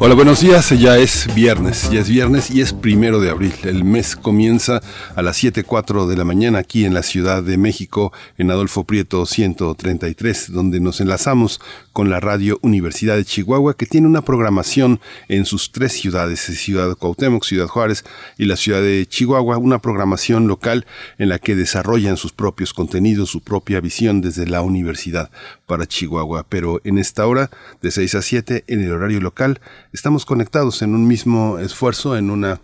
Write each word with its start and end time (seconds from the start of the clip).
Hola, 0.00 0.14
buenos 0.14 0.40
días. 0.40 0.70
Ya 0.78 0.96
es 0.96 1.26
viernes, 1.34 1.90
ya 1.90 1.98
es 1.98 2.08
viernes 2.08 2.52
y 2.52 2.60
es 2.60 2.72
primero 2.72 3.20
de 3.20 3.30
abril. 3.30 3.52
El 3.64 3.82
mes 3.82 4.14
comienza 4.14 4.80
a 5.16 5.22
las 5.22 5.42
7.04 5.42 6.06
de 6.06 6.16
la 6.16 6.22
mañana 6.22 6.60
aquí 6.60 6.84
en 6.84 6.94
la 6.94 7.02
Ciudad 7.02 7.42
de 7.42 7.56
México, 7.56 8.12
en 8.36 8.52
Adolfo 8.52 8.84
Prieto 8.84 9.26
133, 9.26 10.52
donde 10.52 10.78
nos 10.78 11.00
enlazamos 11.00 11.60
con 11.92 12.10
la 12.10 12.20
Radio 12.20 12.60
Universidad 12.62 13.16
de 13.16 13.24
Chihuahua, 13.24 13.76
que 13.76 13.86
tiene 13.86 14.06
una 14.06 14.22
programación 14.22 15.00
en 15.26 15.44
sus 15.44 15.72
tres 15.72 15.94
ciudades, 15.94 16.38
Ciudad 16.42 16.94
Cuauhtémoc, 16.94 17.44
Ciudad 17.44 17.66
Juárez 17.66 18.04
y 18.36 18.44
la 18.44 18.54
Ciudad 18.54 18.80
de 18.80 19.04
Chihuahua, 19.04 19.58
una 19.58 19.80
programación 19.80 20.46
local 20.46 20.86
en 21.18 21.28
la 21.28 21.40
que 21.40 21.56
desarrollan 21.56 22.16
sus 22.16 22.30
propios 22.30 22.72
contenidos, 22.72 23.30
su 23.30 23.40
propia 23.40 23.80
visión 23.80 24.20
desde 24.20 24.46
la 24.46 24.62
universidad 24.62 25.32
para 25.66 25.86
Chihuahua. 25.86 26.46
Pero 26.48 26.80
en 26.84 26.98
esta 26.98 27.26
hora, 27.26 27.50
de 27.82 27.90
6 27.90 28.14
a 28.14 28.22
7, 28.22 28.64
en 28.68 28.80
el 28.80 28.92
horario 28.92 29.20
local, 29.20 29.60
estamos 29.92 30.24
conectados 30.24 30.82
en 30.82 30.94
un 30.94 31.06
mismo 31.06 31.58
esfuerzo, 31.58 32.16
en 32.16 32.30
una 32.30 32.60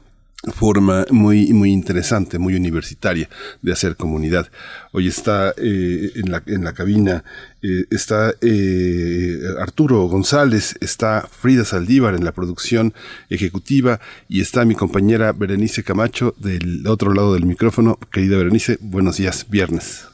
forma 0.53 1.07
muy, 1.11 1.53
muy 1.53 1.73
interesante, 1.73 2.39
muy 2.39 2.55
universitaria 2.55 3.29
de 3.63 3.73
hacer 3.73 3.97
comunidad. 3.97 4.51
Hoy 4.93 5.09
está 5.09 5.55
eh, 5.57 6.13
en, 6.17 6.31
la, 6.31 6.43
en 6.47 6.65
la 6.65 6.73
cabina, 6.73 7.25
eh, 7.63 7.87
está 7.91 8.35
eh, 8.41 9.39
Arturo 9.59 10.07
González, 10.07 10.77
está 10.81 11.27
Frida 11.31 11.65
Saldívar 11.65 12.15
en 12.15 12.25
la 12.25 12.33
producción 12.33 12.95
ejecutiva 13.31 14.01
y 14.29 14.41
está 14.41 14.65
mi 14.65 14.75
compañera 14.75 15.33
Berenice 15.33 15.83
Camacho 15.83 16.35
del 16.39 16.87
otro 16.87 17.13
lado 17.15 17.35
del 17.35 17.47
micrófono. 17.47 17.99
Querida 18.13 18.37
Berenice, 18.37 18.79
buenos 18.81 19.17
días, 19.17 19.47
viernes. 19.49 20.14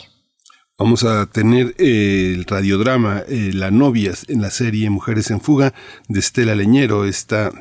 Vamos 0.78 1.04
a 1.04 1.26
tener 1.26 1.76
eh, 1.78 2.34
el 2.36 2.46
radiodrama 2.46 3.24
La 3.28 3.70
novia 3.70 4.14
en 4.30 4.42
la 4.42 4.50
serie 4.50 4.90
Mujeres 4.90 5.30
en 5.30 5.42
Fuga 5.42 5.74
de 6.08 6.20
Estela 6.20 6.56
Leñero, 6.56 7.04
esta 7.04 7.52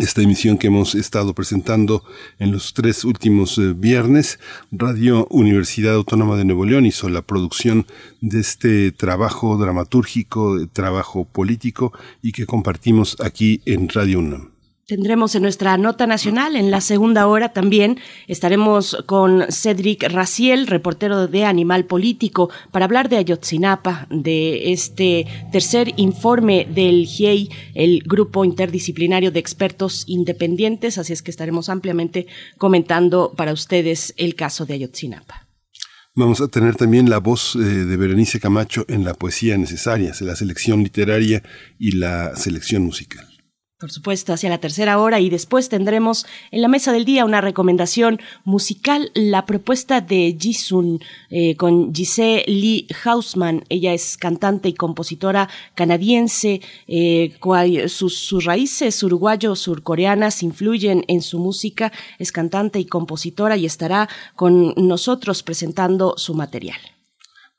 esta 0.00 0.22
emisión 0.22 0.58
que 0.58 0.66
hemos 0.66 0.94
estado 0.94 1.34
presentando 1.34 2.04
en 2.38 2.50
los 2.50 2.74
tres 2.74 3.04
últimos 3.04 3.58
eh, 3.58 3.74
viernes. 3.74 4.40
Radio 4.72 5.26
Universidad 5.30 5.94
Autónoma 5.94 6.36
de 6.36 6.44
Nuevo 6.44 6.64
León 6.64 6.86
hizo 6.86 7.08
la 7.08 7.22
producción 7.22 7.86
de 8.20 8.40
este 8.40 8.92
trabajo 8.92 9.56
dramatúrgico, 9.56 10.66
trabajo 10.72 11.24
político 11.24 11.92
y 12.22 12.32
que 12.32 12.46
compartimos 12.46 13.16
aquí 13.20 13.62
en 13.66 13.88
Radio 13.88 14.18
UNAM. 14.18 14.53
Tendremos 14.86 15.34
en 15.34 15.42
nuestra 15.42 15.78
nota 15.78 16.06
nacional, 16.06 16.56
en 16.56 16.70
la 16.70 16.82
segunda 16.82 17.26
hora 17.26 17.54
también, 17.54 17.98
estaremos 18.28 18.98
con 19.06 19.44
Cedric 19.50 20.02
Raciel, 20.10 20.66
reportero 20.66 21.26
de 21.26 21.46
Animal 21.46 21.86
Político, 21.86 22.50
para 22.70 22.84
hablar 22.84 23.08
de 23.08 23.16
Ayotzinapa, 23.16 24.06
de 24.10 24.72
este 24.72 25.26
tercer 25.50 25.94
informe 25.96 26.66
del 26.68 27.06
GIEI, 27.06 27.48
el 27.72 28.02
Grupo 28.04 28.44
Interdisciplinario 28.44 29.30
de 29.30 29.40
Expertos 29.40 30.04
Independientes, 30.06 30.98
así 30.98 31.14
es 31.14 31.22
que 31.22 31.30
estaremos 31.30 31.70
ampliamente 31.70 32.26
comentando 32.58 33.32
para 33.34 33.54
ustedes 33.54 34.12
el 34.18 34.34
caso 34.34 34.66
de 34.66 34.74
Ayotzinapa. 34.74 35.48
Vamos 36.14 36.42
a 36.42 36.48
tener 36.48 36.76
también 36.76 37.08
la 37.08 37.18
voz 37.18 37.56
eh, 37.56 37.58
de 37.58 37.96
Berenice 37.96 38.38
Camacho 38.38 38.84
en 38.88 39.02
la 39.02 39.14
poesía 39.14 39.56
necesaria, 39.56 40.12
la 40.20 40.36
selección 40.36 40.82
literaria 40.82 41.42
y 41.78 41.92
la 41.92 42.36
selección 42.36 42.84
musical. 42.84 43.33
Por 43.84 43.92
supuesto, 43.92 44.32
hacia 44.32 44.48
la 44.48 44.56
tercera 44.56 44.98
hora 44.98 45.20
y 45.20 45.28
después 45.28 45.68
tendremos 45.68 46.24
en 46.50 46.62
la 46.62 46.68
mesa 46.68 46.90
del 46.90 47.04
día 47.04 47.26
una 47.26 47.42
recomendación 47.42 48.18
musical, 48.46 49.10
la 49.12 49.44
propuesta 49.44 50.00
de 50.00 50.34
Jisun 50.40 51.00
eh, 51.28 51.54
con 51.56 51.94
Giselle 51.94 52.44
Lee 52.46 52.86
Hausman. 53.04 53.62
Ella 53.68 53.92
es 53.92 54.16
cantante 54.16 54.70
y 54.70 54.72
compositora 54.72 55.50
canadiense, 55.74 56.62
eh, 56.88 57.36
sus, 57.88 58.16
sus, 58.16 58.46
raíces 58.46 59.02
uruguayo-surcoreanas 59.02 60.42
influyen 60.42 61.04
en 61.06 61.20
su 61.20 61.38
música. 61.38 61.92
Es 62.18 62.32
cantante 62.32 62.78
y 62.78 62.86
compositora 62.86 63.58
y 63.58 63.66
estará 63.66 64.08
con 64.34 64.72
nosotros 64.78 65.42
presentando 65.42 66.14
su 66.16 66.32
material. 66.32 66.93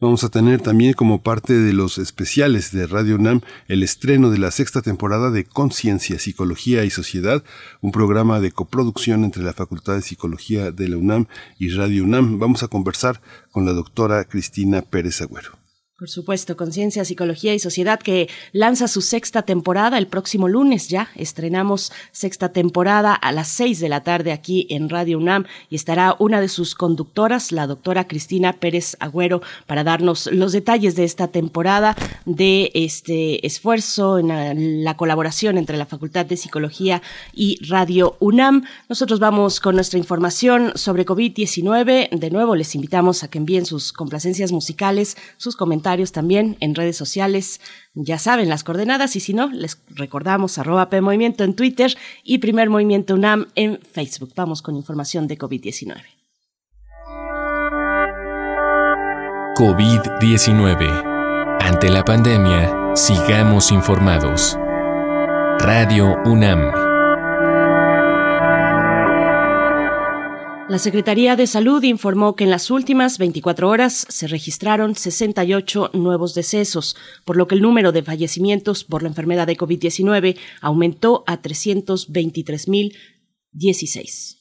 Vamos 0.01 0.25
a 0.25 0.29
tener 0.29 0.59
también 0.59 0.91
como 0.91 1.23
parte 1.23 1.53
de 1.53 1.72
los 1.72 2.00
especiales 2.00 2.73
de 2.73 2.85
Radio 2.85 3.16
UNAM 3.16 3.39
el 3.69 3.81
estreno 3.81 4.29
de 4.29 4.38
la 4.38 4.51
sexta 4.51 4.81
temporada 4.81 5.31
de 5.31 5.45
Conciencia, 5.45 6.19
Psicología 6.19 6.83
y 6.83 6.89
Sociedad, 6.89 7.45
un 7.79 7.94
programa 7.94 8.41
de 8.41 8.51
coproducción 8.51 9.23
entre 9.23 9.41
la 9.41 9.53
Facultad 9.53 9.95
de 9.95 10.01
Psicología 10.01 10.72
de 10.72 10.89
la 10.89 10.97
UNAM 10.97 11.28
y 11.57 11.69
Radio 11.69 12.03
UNAM. 12.03 12.39
Vamos 12.39 12.61
a 12.61 12.67
conversar 12.67 13.22
con 13.51 13.66
la 13.66 13.72
doctora 13.72 14.25
Cristina 14.25 14.81
Pérez 14.81 15.22
Agüero. 15.22 15.64
Por 15.97 16.09
supuesto, 16.09 16.57
Conciencia, 16.57 17.06
Psicología 17.06 17.53
y 17.53 17.59
Sociedad, 17.59 18.01
que 18.01 18.28
lanza 18.51 18.89
su 18.89 19.00
sexta 19.00 19.44
temporada 19.44 19.97
el 19.97 20.07
próximo 20.07 20.50
lunes 20.50 20.89
ya. 20.89 21.07
Estrenamos 21.16 21.94
sexta 22.11 22.51
temporada 22.51 23.14
a 23.14 23.31
las 23.31 23.47
seis 23.47 23.79
de 23.79 23.87
la 23.87 24.03
tarde 24.03 24.34
aquí 24.34 24.67
en 24.69 24.90
Radio 24.90 25.17
UNAM 25.17 25.46
y 25.69 25.78
estará 25.78 26.17
una 26.19 26.41
de 26.41 26.49
sus 26.49 26.75
conductoras, 26.75 27.53
la 27.53 27.66
doctora 27.66 28.09
Cristina 28.09 28.52
Pérez 28.52 28.97
Agüero, 28.99 29.41
para 29.67 29.85
darnos 29.85 30.28
los 30.34 30.52
detalles 30.52 30.97
de 30.97 31.05
esta 31.05 31.29
temporada, 31.29 31.96
de 32.25 32.72
este 32.73 33.47
esfuerzo 33.47 34.19
en 34.19 34.84
la 34.84 34.97
colaboración 34.97 35.58
entre 35.58 35.78
la 35.78 35.85
Facultad 35.85 36.25
de 36.25 36.35
Psicología 36.35 37.02
y 37.34 37.58
Radio 37.69 38.17
UNAM. 38.19 38.66
Nosotros 38.90 39.22
vamos 39.22 39.61
con 39.61 39.75
nuestra 39.75 39.97
información 39.97 40.73
sobre 40.75 41.05
COVID-19. 41.05 42.09
De 42.09 42.31
nuevo, 42.31 42.58
les 42.58 42.75
invitamos 42.75 43.23
a 43.23 43.29
que 43.29 43.37
envíen 43.37 43.66
sus 43.66 43.93
complacencias 43.93 44.52
musicales, 44.52 45.16
sus 45.37 45.55
comentarios 45.55 45.84
también 46.11 46.58
en 46.59 46.76
redes 46.76 46.97
sociales. 46.97 47.61
Ya 47.93 48.17
saben 48.17 48.49
las 48.49 48.64
coordenadas 48.64 49.16
y 49.16 49.20
si 49.20 49.34
no, 49.34 49.49
les 49.49 49.79
recordamos 49.90 50.58
arroba 50.58 50.90
PMovimiento 50.90 51.43
en 51.43 51.55
Twitter 51.55 51.96
y 52.23 52.40
Primer 52.40 52.70
Movimiento 52.70 53.14
UNAM 53.14 53.47
en 53.55 53.79
Facebook. 53.79 54.34
Vamos 54.35 54.61
con 54.61 54.76
información 54.76 55.28
de 55.28 55.37
COVID-19. 55.37 55.96
COVID-19. 59.55 61.61
Ante 61.61 61.90
la 61.90 62.03
pandemia, 62.03 62.96
sigamos 62.96 63.72
informados. 63.72 64.58
Radio 65.59 66.17
UNAM. 66.26 66.84
La 70.75 70.79
Secretaría 70.79 71.37
de 71.37 71.47
Salud 71.47 71.81
informó 71.83 72.35
que 72.35 72.43
en 72.43 72.49
las 72.49 72.69
últimas 72.69 73.17
24 73.17 73.69
horas 73.69 74.05
se 74.09 74.27
registraron 74.27 74.93
68 74.93 75.91
nuevos 75.93 76.35
decesos, 76.35 76.97
por 77.23 77.37
lo 77.37 77.47
que 77.47 77.55
el 77.55 77.61
número 77.61 77.93
de 77.93 78.03
fallecimientos 78.03 78.83
por 78.83 79.01
la 79.01 79.07
enfermedad 79.07 79.47
de 79.47 79.55
COVID-19 79.55 80.35
aumentó 80.59 81.23
a 81.27 81.41
323.016. 81.41 84.35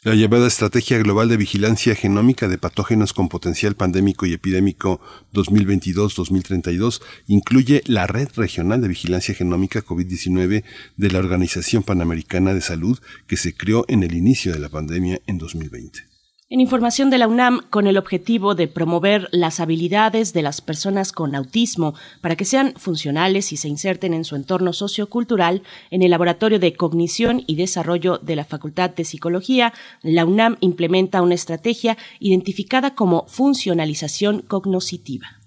La 0.03 0.13
llamada 0.13 0.45
Estrategia 0.45 0.99
Global 0.99 1.29
de 1.29 1.37
Vigilancia 1.37 1.95
Genómica 1.95 2.47
de 2.47 2.59
Patógenos 2.59 3.11
con 3.11 3.27
Potencial 3.27 3.75
Pandémico 3.75 4.27
y 4.27 4.33
Epidémico 4.33 5.01
2022-2032 5.33 7.01
incluye 7.25 7.81
la 7.87 8.05
Red 8.05 8.29
Regional 8.35 8.81
de 8.81 8.89
Vigilancia 8.89 9.33
Genómica 9.33 9.83
COVID-19 9.83 10.63
de 10.97 11.11
la 11.11 11.17
Organización 11.17 11.81
Panamericana 11.81 12.53
de 12.53 12.61
Salud 12.61 12.99
que 13.25 13.35
se 13.37 13.55
creó 13.55 13.85
en 13.87 14.03
el 14.03 14.13
inicio 14.13 14.53
de 14.53 14.59
la 14.59 14.69
pandemia 14.69 15.21
en 15.25 15.39
2020. 15.39 16.14
En 16.47 16.59
información 16.59 17.09
de 17.09 17.17
la 17.17 17.27
UNAM, 17.27 17.61
con 17.71 17.87
el 17.87 17.97
objetivo 17.97 18.53
de 18.53 18.67
promover 18.67 19.27
las 19.31 19.59
habilidades 19.59 20.31
de 20.31 20.43
las 20.43 20.61
personas 20.61 21.11
con 21.11 21.33
autismo 21.33 21.95
para 22.21 22.35
que 22.35 22.45
sean 22.45 22.75
funcionales 22.77 23.51
y 23.51 23.57
se 23.57 23.67
inserten 23.67 24.13
en 24.13 24.25
su 24.25 24.35
entorno 24.35 24.71
sociocultural, 24.71 25.63
en 25.89 26.03
el 26.03 26.11
Laboratorio 26.11 26.59
de 26.59 26.75
Cognición 26.75 27.43
y 27.47 27.55
Desarrollo 27.55 28.19
de 28.19 28.35
la 28.35 28.45
Facultad 28.45 28.91
de 28.91 29.05
Psicología, 29.05 29.73
la 30.03 30.23
UNAM 30.23 30.57
implementa 30.59 31.23
una 31.23 31.33
estrategia 31.33 31.97
identificada 32.19 32.93
como 32.93 33.25
funcionalización 33.25 34.43
cognoscitiva. 34.43 35.39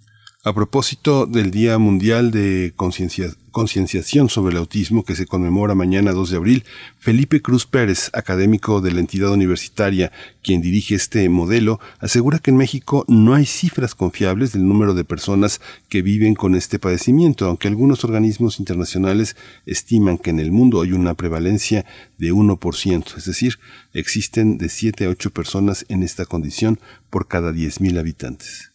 A 0.48 0.54
propósito 0.54 1.26
del 1.26 1.50
Día 1.50 1.76
Mundial 1.76 2.30
de 2.30 2.72
Concienciación 2.74 4.30
sobre 4.30 4.52
el 4.52 4.56
Autismo 4.56 5.04
que 5.04 5.14
se 5.14 5.26
conmemora 5.26 5.74
mañana 5.74 6.12
2 6.12 6.30
de 6.30 6.36
abril, 6.38 6.64
Felipe 6.98 7.42
Cruz 7.42 7.66
Pérez, 7.66 8.10
académico 8.14 8.80
de 8.80 8.92
la 8.92 9.00
entidad 9.00 9.30
universitaria, 9.30 10.10
quien 10.42 10.62
dirige 10.62 10.94
este 10.94 11.28
modelo, 11.28 11.80
asegura 11.98 12.38
que 12.38 12.50
en 12.50 12.56
México 12.56 13.04
no 13.08 13.34
hay 13.34 13.44
cifras 13.44 13.94
confiables 13.94 14.52
del 14.52 14.66
número 14.66 14.94
de 14.94 15.04
personas 15.04 15.60
que 15.90 16.00
viven 16.00 16.34
con 16.34 16.54
este 16.54 16.78
padecimiento, 16.78 17.44
aunque 17.44 17.68
algunos 17.68 18.02
organismos 18.04 18.58
internacionales 18.58 19.36
estiman 19.66 20.16
que 20.16 20.30
en 20.30 20.40
el 20.40 20.50
mundo 20.50 20.80
hay 20.80 20.92
una 20.92 21.12
prevalencia 21.12 21.84
de 22.16 22.32
1%, 22.32 23.18
es 23.18 23.24
decir, 23.26 23.58
existen 23.92 24.56
de 24.56 24.70
7 24.70 25.04
a 25.04 25.08
8 25.10 25.30
personas 25.30 25.84
en 25.90 26.02
esta 26.02 26.24
condición 26.24 26.80
por 27.10 27.28
cada 27.28 27.52
10.000 27.52 27.98
habitantes. 27.98 28.72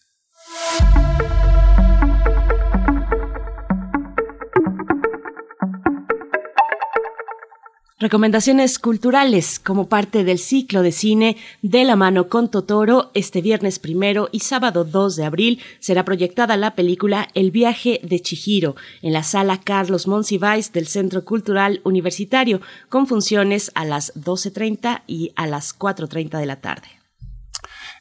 Recomendaciones 8.04 8.80
culturales 8.80 9.60
como 9.60 9.88
parte 9.88 10.26
del 10.26 10.38
ciclo 10.38 10.82
de 10.82 10.92
cine 10.92 11.38
de 11.62 11.86
la 11.86 11.96
mano 11.96 12.28
con 12.28 12.52
Totoro. 12.52 13.12
Este 13.14 13.42
viernes 13.42 13.80
primero 13.80 14.28
y 14.34 14.42
sábado 14.42 14.84
2 14.84 15.16
de 15.16 15.24
abril 15.24 15.62
será 15.80 16.04
proyectada 16.04 16.58
la 16.58 16.76
película 16.76 17.30
El 17.34 17.52
viaje 17.52 18.02
de 18.04 18.20
Chihiro 18.20 18.76
en 19.04 19.14
la 19.14 19.24
sala 19.24 19.62
Carlos 19.62 20.06
Monsiváis 20.06 20.74
del 20.74 20.88
Centro 20.88 21.24
Cultural 21.24 21.80
Universitario 21.86 22.60
con 22.90 23.08
funciones 23.08 23.72
a 23.74 23.86
las 23.86 24.14
12.30 24.16 25.04
y 25.08 25.32
a 25.38 25.48
las 25.48 25.80
4.30 25.80 26.40
de 26.40 26.46
la 26.46 26.58
tarde. 26.58 27.03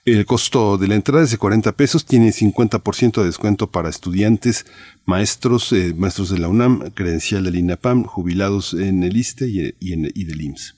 El 0.05 0.27
costo 0.27 0.79
de 0.79 0.89
la 0.89 0.97
entrada 0.97 1.23
es 1.23 1.31
de 1.31 1.39
40 1.39 1.77
pesos, 1.77 2.05
tiene 2.05 2.31
50% 2.33 3.21
de 3.21 3.27
descuento 3.27 3.71
para 3.71 3.89
estudiantes, 3.89 4.67
maestros, 5.05 5.73
eh, 5.73 5.95
maestros 5.97 6.31
de 6.31 6.41
la 6.41 6.49
UNAM, 6.49 6.91
credencial 6.91 7.45
del 7.45 7.55
INAPAM, 7.55 8.03
jubilados 8.03 8.75
en 8.75 9.05
el 9.05 9.17
ISTE 9.17 9.49
y, 9.49 9.93
en, 9.93 10.11
y 10.13 10.25
del 10.25 10.41
IMSS. 10.41 10.75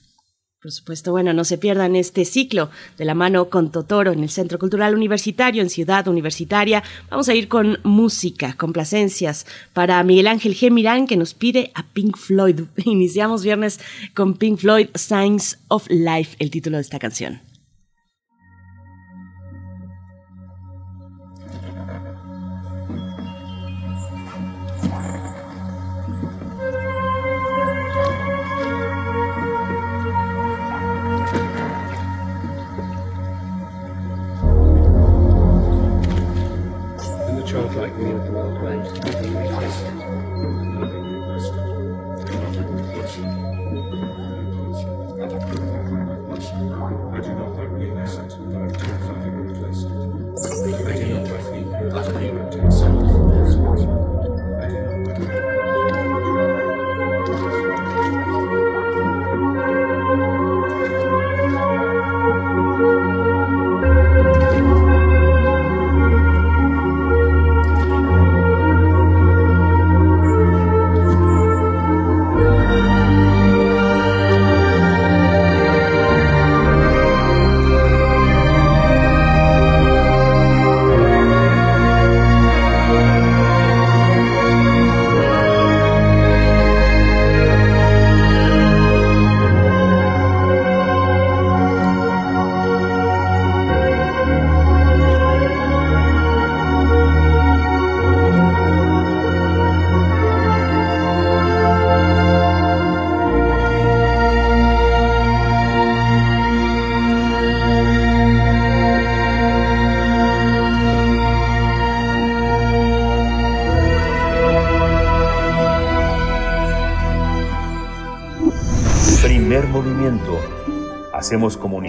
Por 0.61 0.71
supuesto, 0.71 1.11
bueno, 1.11 1.33
no 1.33 1.43
se 1.43 1.57
pierdan 1.57 1.95
este 1.95 2.23
ciclo 2.23 2.69
de 2.99 3.05
la 3.05 3.15
mano 3.15 3.49
con 3.49 3.71
Totoro 3.71 4.11
en 4.11 4.21
el 4.21 4.29
Centro 4.29 4.59
Cultural 4.59 4.93
Universitario, 4.93 5.63
en 5.63 5.71
Ciudad 5.71 6.07
Universitaria. 6.07 6.83
Vamos 7.09 7.27
a 7.27 7.33
ir 7.33 7.47
con 7.47 7.79
música, 7.83 8.53
complacencias 8.53 9.47
para 9.73 10.03
Miguel 10.03 10.27
Ángel 10.27 10.55
G. 10.55 10.69
Mirán, 10.69 11.07
que 11.07 11.17
nos 11.17 11.33
pide 11.33 11.71
a 11.73 11.81
Pink 11.81 12.15
Floyd. 12.15 12.61
Iniciamos 12.85 13.43
viernes 13.43 13.79
con 14.13 14.35
Pink 14.35 14.59
Floyd, 14.59 14.89
Signs 14.93 15.57
of 15.67 15.87
Life, 15.89 16.35
el 16.37 16.51
título 16.51 16.77
de 16.77 16.81
esta 16.81 16.99
canción. 16.99 17.41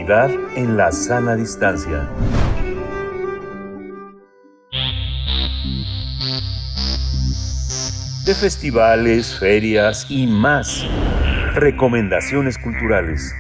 En 0.09 0.77
la 0.77 0.93
sana 0.93 1.35
distancia. 1.35 2.09
De 8.25 8.33
festivales, 8.33 9.37
ferias 9.37 10.07
y 10.09 10.29
más. 10.29 10.87
Recomendaciones 11.55 12.57
culturales. 12.57 13.35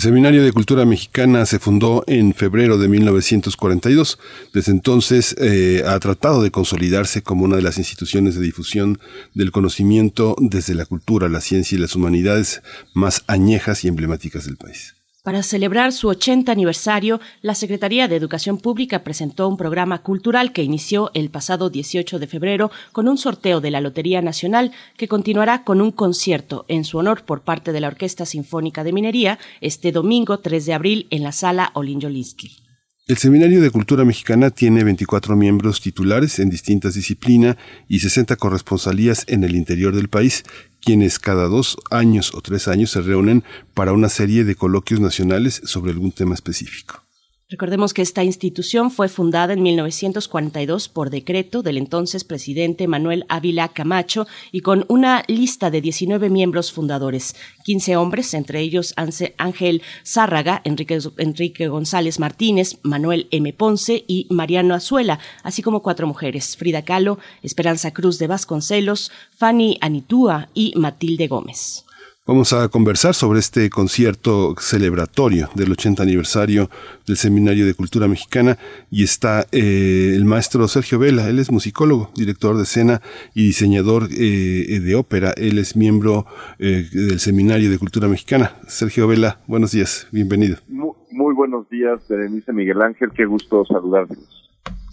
El 0.00 0.04
Seminario 0.04 0.42
de 0.42 0.52
Cultura 0.52 0.86
Mexicana 0.86 1.44
se 1.44 1.58
fundó 1.58 2.04
en 2.06 2.32
febrero 2.32 2.78
de 2.78 2.88
1942. 2.88 4.18
Desde 4.54 4.72
entonces 4.72 5.36
eh, 5.38 5.84
ha 5.86 5.98
tratado 5.98 6.42
de 6.42 6.50
consolidarse 6.50 7.20
como 7.20 7.44
una 7.44 7.56
de 7.56 7.60
las 7.60 7.76
instituciones 7.76 8.34
de 8.34 8.40
difusión 8.40 8.98
del 9.34 9.52
conocimiento 9.52 10.36
desde 10.38 10.74
la 10.74 10.86
cultura, 10.86 11.28
la 11.28 11.42
ciencia 11.42 11.76
y 11.76 11.82
las 11.82 11.96
humanidades 11.96 12.62
más 12.94 13.24
añejas 13.26 13.84
y 13.84 13.88
emblemáticas 13.88 14.46
del 14.46 14.56
país. 14.56 14.94
Para 15.30 15.44
celebrar 15.44 15.92
su 15.92 16.08
80 16.08 16.50
aniversario, 16.50 17.20
la 17.40 17.54
Secretaría 17.54 18.08
de 18.08 18.16
Educación 18.16 18.58
Pública 18.58 19.04
presentó 19.04 19.46
un 19.46 19.56
programa 19.56 20.02
cultural 20.02 20.52
que 20.52 20.64
inició 20.64 21.12
el 21.14 21.30
pasado 21.30 21.70
18 21.70 22.18
de 22.18 22.26
febrero 22.26 22.72
con 22.90 23.06
un 23.06 23.16
sorteo 23.16 23.60
de 23.60 23.70
la 23.70 23.80
Lotería 23.80 24.22
Nacional 24.22 24.72
que 24.96 25.06
continuará 25.06 25.62
con 25.62 25.80
un 25.80 25.92
concierto 25.92 26.64
en 26.66 26.82
su 26.82 26.98
honor 26.98 27.22
por 27.22 27.42
parte 27.42 27.70
de 27.70 27.80
la 27.80 27.86
Orquesta 27.86 28.26
Sinfónica 28.26 28.82
de 28.82 28.92
Minería 28.92 29.38
este 29.60 29.92
domingo 29.92 30.40
3 30.40 30.66
de 30.66 30.74
abril 30.74 31.06
en 31.10 31.22
la 31.22 31.30
sala 31.30 31.70
Olinjolinsky. 31.74 32.69
El 33.06 33.16
Seminario 33.16 33.60
de 33.60 33.70
Cultura 33.70 34.04
Mexicana 34.04 34.50
tiene 34.50 34.84
24 34.84 35.34
miembros 35.34 35.80
titulares 35.80 36.38
en 36.38 36.48
distintas 36.48 36.94
disciplinas 36.94 37.56
y 37.88 38.00
60 38.00 38.36
corresponsalías 38.36 39.24
en 39.26 39.42
el 39.42 39.56
interior 39.56 39.94
del 39.96 40.08
país, 40.08 40.44
quienes 40.80 41.18
cada 41.18 41.48
dos 41.48 41.76
años 41.90 42.32
o 42.34 42.40
tres 42.40 42.68
años 42.68 42.92
se 42.92 43.00
reúnen 43.00 43.42
para 43.74 43.92
una 43.92 44.08
serie 44.08 44.44
de 44.44 44.54
coloquios 44.54 45.00
nacionales 45.00 45.60
sobre 45.64 45.90
algún 45.90 46.12
tema 46.12 46.34
específico. 46.34 47.02
Recordemos 47.50 47.92
que 47.92 48.02
esta 48.02 48.22
institución 48.22 48.92
fue 48.92 49.08
fundada 49.08 49.54
en 49.54 49.62
1942 49.64 50.88
por 50.88 51.10
decreto 51.10 51.62
del 51.62 51.78
entonces 51.78 52.22
presidente 52.22 52.86
Manuel 52.86 53.26
Ávila 53.28 53.66
Camacho 53.70 54.28
y 54.52 54.60
con 54.60 54.84
una 54.86 55.24
lista 55.26 55.68
de 55.68 55.80
19 55.80 56.30
miembros 56.30 56.70
fundadores, 56.70 57.34
15 57.64 57.96
hombres, 57.96 58.34
entre 58.34 58.60
ellos 58.60 58.94
Ángel 59.36 59.82
Zárraga, 60.06 60.62
Enrique, 60.64 61.66
González 61.66 62.20
Martínez, 62.20 62.78
Manuel 62.84 63.26
M. 63.32 63.52
Ponce 63.52 64.04
y 64.06 64.28
Mariano 64.30 64.72
Azuela, 64.72 65.18
así 65.42 65.60
como 65.60 65.82
cuatro 65.82 66.06
mujeres, 66.06 66.56
Frida 66.56 66.82
Kahlo, 66.82 67.18
Esperanza 67.42 67.90
Cruz 67.92 68.20
de 68.20 68.28
Vasconcelos, 68.28 69.10
Fanny 69.36 69.76
Anitúa 69.80 70.50
y 70.54 70.72
Matilde 70.76 71.26
Gómez. 71.26 71.84
Vamos 72.26 72.52
a 72.52 72.68
conversar 72.68 73.14
sobre 73.14 73.38
este 73.38 73.70
concierto 73.70 74.54
celebratorio 74.58 75.48
del 75.54 75.72
80 75.72 76.02
aniversario 76.02 76.68
del 77.06 77.16
Seminario 77.16 77.64
de 77.64 77.72
Cultura 77.72 78.08
Mexicana 78.08 78.58
y 78.90 79.04
está 79.04 79.46
eh, 79.52 80.12
el 80.14 80.26
maestro 80.26 80.68
Sergio 80.68 80.98
Vela. 80.98 81.30
Él 81.30 81.38
es 81.38 81.50
musicólogo, 81.50 82.10
director 82.14 82.58
de 82.58 82.64
escena 82.64 83.00
y 83.34 83.46
diseñador 83.46 84.08
eh, 84.12 84.80
de 84.80 84.94
ópera. 84.96 85.32
Él 85.34 85.58
es 85.58 85.76
miembro 85.76 86.26
eh, 86.58 86.84
del 86.92 87.20
Seminario 87.20 87.70
de 87.70 87.78
Cultura 87.78 88.06
Mexicana. 88.06 88.52
Sergio 88.68 89.08
Vela, 89.08 89.38
buenos 89.46 89.72
días, 89.72 90.06
bienvenido. 90.12 90.58
Muy, 90.68 91.34
buenos 91.34 91.70
días, 91.70 92.06
Berenice 92.06 92.52
Miguel 92.52 92.82
Ángel, 92.82 93.10
qué 93.16 93.24
gusto 93.24 93.64
saludarlos. 93.64 94.49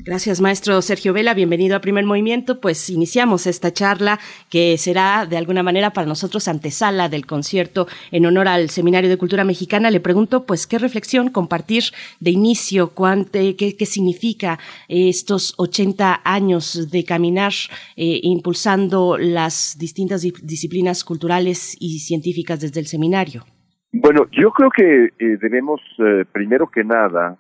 Gracias, 0.08 0.40
maestro 0.40 0.82
Sergio 0.82 1.12
Vela. 1.12 1.34
Bienvenido 1.34 1.76
a 1.76 1.82
Primer 1.82 2.06
Movimiento. 2.06 2.62
Pues 2.62 2.90
iniciamos 2.90 3.46
esta 3.46 3.74
charla 3.74 4.20
que 4.50 4.78
será 4.78 5.26
de 5.26 5.36
alguna 5.36 5.64
manera 5.64 5.90
para 5.90 6.08
nosotros 6.08 6.48
antesala 6.48 7.10
del 7.10 7.26
concierto 7.26 7.88
en 8.12 8.26
honor 8.26 8.48
al 8.48 8.70
Seminario 8.70 9.10
de 9.10 9.18
Cultura 9.18 9.44
Mexicana. 9.44 9.92
Le 9.92 10.00
pregunto, 10.00 10.46
pues, 10.46 10.66
qué 10.66 10.80
reflexión 10.80 11.30
compartir 11.30 11.84
de 12.22 12.32
inicio, 12.32 12.94
qué, 13.34 13.58
qué, 13.58 13.86
significa 13.86 14.60
estos 14.88 15.54
80 15.58 16.22
años 16.24 16.90
de 16.90 17.04
caminar 17.04 17.52
eh, 17.98 18.22
impulsando 18.24 19.18
las 19.18 19.76
distintas 19.78 20.22
disciplinas 20.22 21.04
culturales 21.04 21.76
y 21.82 22.00
científicas 22.00 22.62
desde 22.62 22.80
el 22.80 22.86
seminario. 22.86 23.44
Bueno, 23.92 24.26
yo 24.32 24.52
creo 24.52 24.70
que 24.70 25.08
eh, 25.20 25.38
debemos, 25.42 25.82
eh, 26.00 26.24
primero 26.32 26.68
que 26.68 26.86
nada, 26.86 27.38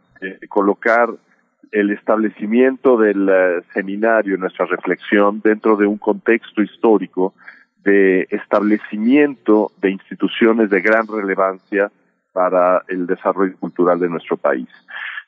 colocar 0.50 1.08
el 1.72 1.92
establecimiento 1.92 2.98
del 2.98 3.30
eh, 3.30 3.62
seminario, 3.74 4.38
nuestra 4.38 4.66
reflexión, 4.66 5.42
dentro 5.44 5.76
de 5.76 5.86
un 5.86 5.98
contexto 5.98 6.62
histórico 6.62 7.34
de 7.84 8.28
establecimiento 8.32 9.72
de 9.82 9.92
instituciones 9.92 10.70
de 10.70 10.82
gran 10.82 11.08
relevancia 11.08 11.92
para 12.34 12.84
el 12.88 13.08
desarrollo 13.08 13.56
cultural 13.58 14.00
de 14.00 14.10
nuestro 14.10 14.38
país. 14.38 14.68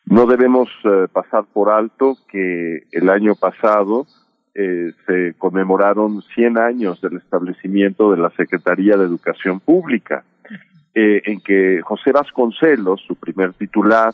No 0.05 0.25
debemos 0.25 0.69
eh, 0.83 1.07
pasar 1.11 1.45
por 1.51 1.69
alto 1.69 2.17
que 2.29 2.83
el 2.91 3.09
año 3.09 3.35
pasado 3.35 4.05
eh, 4.53 4.91
se 5.05 5.33
conmemoraron 5.37 6.21
100 6.35 6.57
años 6.57 7.01
del 7.01 7.17
establecimiento 7.17 8.11
de 8.11 8.17
la 8.17 8.29
Secretaría 8.31 8.97
de 8.97 9.05
Educación 9.05 9.59
Pública, 9.59 10.23
en 10.95 11.39
que 11.39 11.79
José 11.81 12.11
Vasconcelos, 12.11 12.99
su 13.07 13.15
primer 13.15 13.53
titular, 13.53 14.13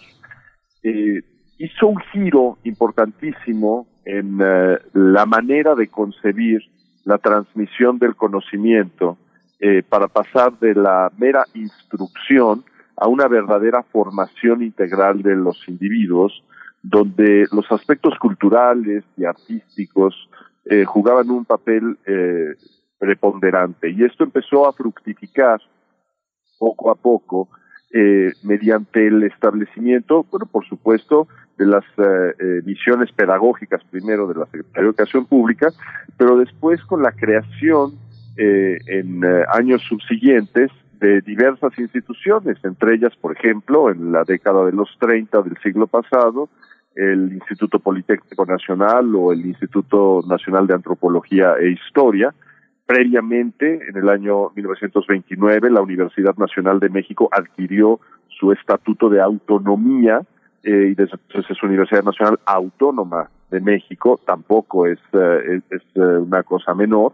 hizo 1.58 1.88
un 1.88 2.00
giro 2.12 2.58
importantísimo 2.64 3.88
en 4.06 4.40
eh, 4.42 4.78
la 4.94 5.26
manera 5.26 5.76
de 5.76 5.88
concebir 5.88 6.62
la 7.06 7.18
transmisión 7.18 7.98
del 7.98 8.16
conocimiento 8.16 9.18
eh, 9.60 9.84
para 9.88 10.08
pasar 10.08 10.58
de 10.60 10.76
la 10.76 11.12
mera 11.18 11.46
instrucción 11.54 12.64
a 12.98 13.08
una 13.08 13.28
verdadera 13.28 13.84
formación 13.84 14.64
integral 14.64 15.22
de 15.22 15.36
los 15.36 15.58
individuos, 15.68 16.44
donde 16.82 17.46
los 17.52 17.70
aspectos 17.72 18.18
culturales 18.20 19.04
y 19.18 19.26
artísticos 19.26 20.30
eh, 20.66 20.86
jugaban 20.86 21.30
un 21.30 21.46
papel 21.46 21.98
preponderante. 22.98 23.90
Y 23.90 24.04
esto 24.04 24.24
empezó 24.24 24.68
a 24.68 24.74
fructificar 24.74 25.60
poco 26.58 26.90
a 26.90 26.96
poco 26.96 27.50
mediante 28.44 29.08
el 29.08 29.24
establecimiento, 29.24 30.26
bueno, 30.30 30.48
por 30.48 30.66
supuesto, 30.68 31.28
de 31.58 31.66
las 31.66 31.84
eh, 31.98 32.36
eh, 32.40 32.62
misiones 32.66 33.12
pedagógicas 33.12 33.82
primero 33.90 34.28
de 34.28 34.36
la 34.36 34.46
Secretaría 34.46 34.82
de 34.82 34.88
Educación 34.88 35.26
Pública, 35.26 35.72
pero 36.18 36.38
después 36.38 36.84
con 36.84 37.02
la 37.02 37.12
creación 37.12 37.94
eh, 38.38 38.78
en 38.88 39.24
años 39.54 39.82
subsiguientes 39.88 40.72
de 41.00 41.22
diversas 41.22 41.78
instituciones, 41.78 42.58
entre 42.64 42.96
ellas, 42.96 43.14
por 43.20 43.36
ejemplo, 43.36 43.90
en 43.90 44.12
la 44.12 44.24
década 44.24 44.66
de 44.66 44.72
los 44.72 44.90
30 45.00 45.42
del 45.44 45.58
siglo 45.62 45.88
pasado, 45.88 46.50
el 46.96 47.34
Instituto 47.34 47.80
Politécnico 47.80 48.46
Nacional 48.46 49.14
o 49.16 49.34
el 49.34 49.46
Instituto 49.46 50.22
Nacional 50.28 50.68
de 50.68 50.76
Antropología 50.76 51.56
e 51.60 51.72
Historia. 51.72 52.34
Previamente, 52.86 53.82
en 53.90 53.98
el 53.98 54.08
año 54.10 54.52
1929, 54.56 55.72
la 55.72 55.82
Universidad 55.82 56.36
Nacional 56.38 56.80
de 56.80 56.90
México 56.90 57.30
adquirió 57.32 58.00
su 58.30 58.52
estatuto 58.52 59.10
de 59.10 59.22
autonomía 59.22 60.22
eh, 60.66 60.88
y 60.92 60.96
después 60.96 61.46
es 61.48 61.62
Universidad 61.62 62.04
Nacional 62.04 62.40
Autónoma 62.44 63.30
de 63.52 63.62
México, 63.62 64.20
tampoco 64.26 64.88
es, 64.88 64.98
eh, 65.14 65.62
es, 65.70 65.82
eh, 65.94 66.00
una 66.00 66.42
cosa 66.42 66.74
menor. 66.74 67.14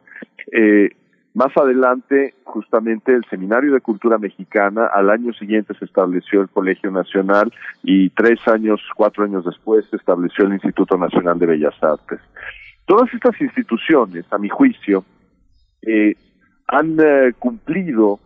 más 1.33 1.55
adelante, 1.57 2.33
justamente 2.45 3.13
el 3.13 3.25
Seminario 3.29 3.73
de 3.73 3.81
Cultura 3.81 4.17
Mexicana, 4.17 4.85
al 4.93 5.09
año 5.09 5.33
siguiente 5.33 5.73
se 5.73 5.83
estableció 5.83 6.41
el 6.41 6.47
Colegio 6.47 6.91
Nacional 6.91 7.51
y 7.83 8.09
tres 8.11 8.39
años, 8.47 8.79
cuatro 8.95 9.25
años 9.25 9.43
después 9.43 9.85
se 9.89 9.97
estableció 9.97 10.45
el 10.45 10.53
Instituto 10.53 10.97
Nacional 10.97 11.37
de 11.37 11.47
Bellas 11.47 11.83
Artes. 11.83 12.21
Todas 12.85 13.13
estas 13.13 13.39
instituciones, 13.41 14.25
a 14.31 14.37
mi 14.37 14.47
juicio, 14.47 15.03
han 16.67 16.97
cumplido 17.39 18.19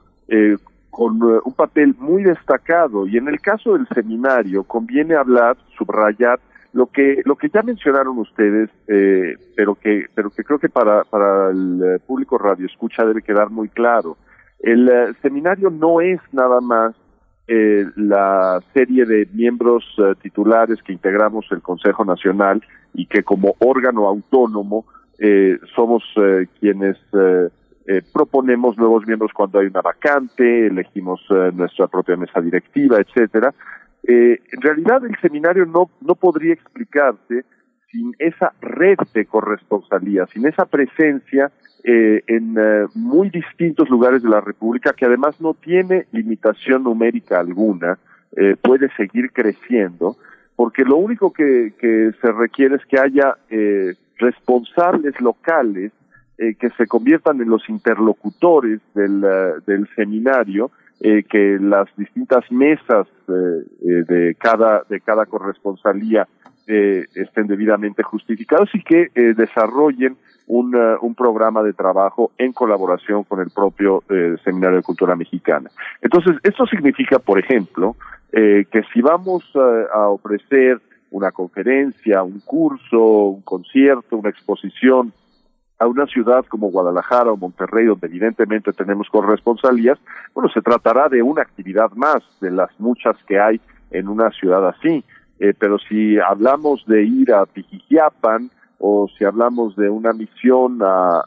con 0.95 1.17
eh, 1.17 1.41
un 1.43 1.51
papel 1.51 1.93
muy 1.99 2.23
destacado 2.23 3.05
y 3.05 3.17
en 3.17 3.27
el 3.27 3.41
caso 3.41 3.73
del 3.73 3.85
seminario 3.93 4.63
conviene 4.63 5.13
hablar, 5.13 5.57
subrayar 5.77 6.39
lo 6.71 6.87
que 6.87 7.21
lo 7.25 7.35
que 7.35 7.49
ya 7.49 7.63
mencionaron 7.63 8.17
ustedes, 8.17 8.69
eh, 8.87 9.35
pero 9.57 9.75
que 9.75 10.05
pero 10.15 10.29
que 10.29 10.45
creo 10.45 10.57
que 10.57 10.69
para 10.69 11.03
para 11.03 11.49
el 11.49 11.81
eh, 11.83 11.99
público 11.99 12.37
radio 12.37 12.65
escucha 12.65 13.05
debe 13.05 13.21
quedar 13.21 13.49
muy 13.49 13.67
claro. 13.67 14.15
El 14.59 14.89
seminario 15.21 15.69
no 15.69 15.99
es 15.99 16.21
nada 16.31 16.61
más 16.61 16.95
la 17.47 18.59
serie 18.73 19.05
de 19.05 19.27
miembros 19.33 19.83
titulares 20.23 20.81
que 20.81 20.93
integramos 20.93 21.45
el 21.51 21.61
Consejo 21.61 22.03
Nacional 22.03 22.63
y 22.93 23.05
que 23.05 23.21
como 23.21 23.53
órgano 23.59 24.07
autónomo 24.07 24.85
somos 25.75 26.03
quienes 26.59 26.97
eh, 27.87 28.01
proponemos 28.11 28.77
nuevos 28.79 29.05
miembros 29.05 29.31
cuando 29.31 29.59
hay 29.59 29.67
una 29.67 29.81
vacante, 29.81 30.67
elegimos 30.67 31.21
eh, 31.29 31.51
nuestra 31.53 31.87
propia 31.87 32.17
mesa 32.17 32.41
directiva, 32.41 32.97
etcétera. 32.97 33.53
Eh, 34.01 34.39
en 34.51 34.61
realidad 34.61 35.05
el 35.05 35.15
seminario 35.21 35.67
no, 35.67 35.91
no 36.01 36.15
podría 36.15 36.53
explicarse 36.53 37.45
sin 37.91 38.15
esa 38.17 38.53
red 38.59 38.97
de 39.13 39.25
corresponsalía, 39.25 40.25
sin 40.33 40.47
esa 40.47 40.65
presencia 40.65 41.51
en 41.87 42.55
muy 42.95 43.29
distintos 43.29 43.87
lugares 43.91 44.23
de 44.23 44.29
la 44.29 44.41
República, 44.41 44.93
que 44.93 45.05
además 45.05 45.39
no 45.39 45.53
tiene 45.53 46.07
limitación 46.11 46.83
numérica 46.83 47.39
alguna, 47.39 47.99
puede 48.63 48.89
seguir 48.97 49.31
creciendo, 49.31 50.17
porque 50.55 50.83
lo 50.83 50.97
único 50.97 51.31
que, 51.31 51.73
que 51.79 52.09
se 52.19 52.31
requiere 52.31 52.77
es 52.77 52.85
que 52.87 52.99
haya 52.99 53.37
responsables 54.17 55.21
locales 55.21 55.91
que 56.37 56.69
se 56.77 56.87
conviertan 56.87 57.41
en 57.41 57.49
los 57.49 57.67
interlocutores 57.69 58.81
del, 58.93 59.21
del 59.65 59.87
seminario, 59.95 60.71
que 60.99 61.57
las 61.59 61.87
distintas 61.97 62.49
mesas 62.51 63.07
de 63.27 64.35
cada 64.39 64.83
de 64.89 65.01
cada 65.01 65.25
corresponsalía 65.25 66.27
estén 66.67 67.47
debidamente 67.47 68.01
justificados 68.03 68.69
y 68.73 68.81
que 68.81 69.09
desarrollen 69.35 70.17
un, 70.47 70.75
un, 71.01 71.15
programa 71.15 71.63
de 71.63 71.73
trabajo 71.73 72.31
en 72.37 72.53
colaboración 72.53 73.23
con 73.23 73.39
el 73.39 73.49
propio 73.49 74.03
Seminario 74.43 74.77
de 74.77 74.83
Cultura 74.83 75.15
Mexicana. 75.15 75.69
Entonces, 76.01 76.37
esto 76.43 76.65
significa, 76.65 77.19
por 77.19 77.39
ejemplo, 77.39 77.95
eh, 78.37 78.65
que 78.69 78.83
si 78.93 79.01
vamos 79.01 79.49
a, 79.93 80.09
ofrecer 80.09 80.81
una 81.09 81.31
conferencia, 81.31 82.21
un 82.21 82.41
curso, 82.41 83.27
un 83.27 83.41
concierto, 83.43 84.17
una 84.17 84.29
exposición 84.29 85.13
a 85.79 85.87
una 85.87 86.05
ciudad 86.05 86.45
como 86.45 86.71
Guadalajara 86.71 87.31
o 87.31 87.37
Monterrey, 87.37 87.85
donde 87.85 88.07
evidentemente 88.07 88.71
tenemos 88.71 89.09
corresponsalías, 89.09 89.99
bueno, 90.33 90.49
se 90.49 90.61
tratará 90.61 91.09
de 91.09 91.21
una 91.21 91.41
actividad 91.41 91.91
más 91.91 92.23
de 92.41 92.51
las 92.51 92.69
muchas 92.79 93.15
que 93.27 93.39
hay 93.39 93.59
en 93.91 94.07
una 94.07 94.29
ciudad 94.31 94.67
así. 94.67 95.03
Eh, 95.39 95.53
pero 95.57 95.77
si 95.77 96.17
hablamos 96.17 96.85
de 96.87 97.03
ir 97.03 97.33
a 97.33 97.45
Pijijiapan 97.45 98.49
o 98.79 99.07
si 99.17 99.25
hablamos 99.25 99.75
de 99.75 99.89
una 99.89 100.13
misión 100.13 100.79
a, 100.81 101.21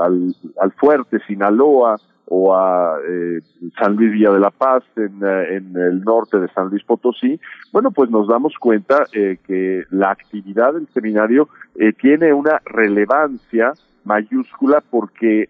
al, 0.00 0.34
al 0.60 0.72
fuerte 0.72 1.18
Sinaloa 1.26 1.96
o 2.30 2.54
a 2.54 2.98
eh, 3.08 3.40
San 3.78 3.96
Luis 3.96 4.12
Villa 4.12 4.30
de 4.32 4.40
la 4.40 4.50
Paz 4.50 4.84
en, 4.96 5.20
eh, 5.22 5.56
en, 5.56 5.76
el 5.76 6.02
norte 6.02 6.38
de 6.38 6.48
San 6.48 6.68
Luis 6.68 6.84
Potosí, 6.84 7.40
bueno, 7.72 7.90
pues 7.90 8.10
nos 8.10 8.28
damos 8.28 8.54
cuenta 8.58 9.04
eh, 9.12 9.38
que 9.46 9.84
la 9.90 10.10
actividad 10.10 10.74
del 10.74 10.86
seminario 10.88 11.48
eh, 11.74 11.92
tiene 11.92 12.32
una 12.32 12.60
relevancia 12.64 13.72
mayúscula 14.04 14.82
porque 14.90 15.48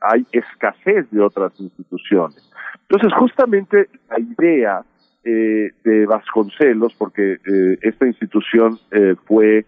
hay 0.00 0.26
escasez 0.32 1.10
de 1.10 1.20
otras 1.20 1.52
instituciones. 1.60 2.50
Entonces, 2.88 3.12
justamente 3.18 3.88
la 4.08 4.18
idea 4.18 4.82
de 5.22 6.06
Vasconcelos, 6.06 6.94
porque 6.94 7.36
esta 7.82 8.06
institución 8.06 8.78
fue, 9.26 9.66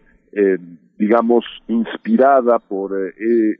digamos, 0.97 1.45
inspirada 1.69 2.59
por 2.59 2.97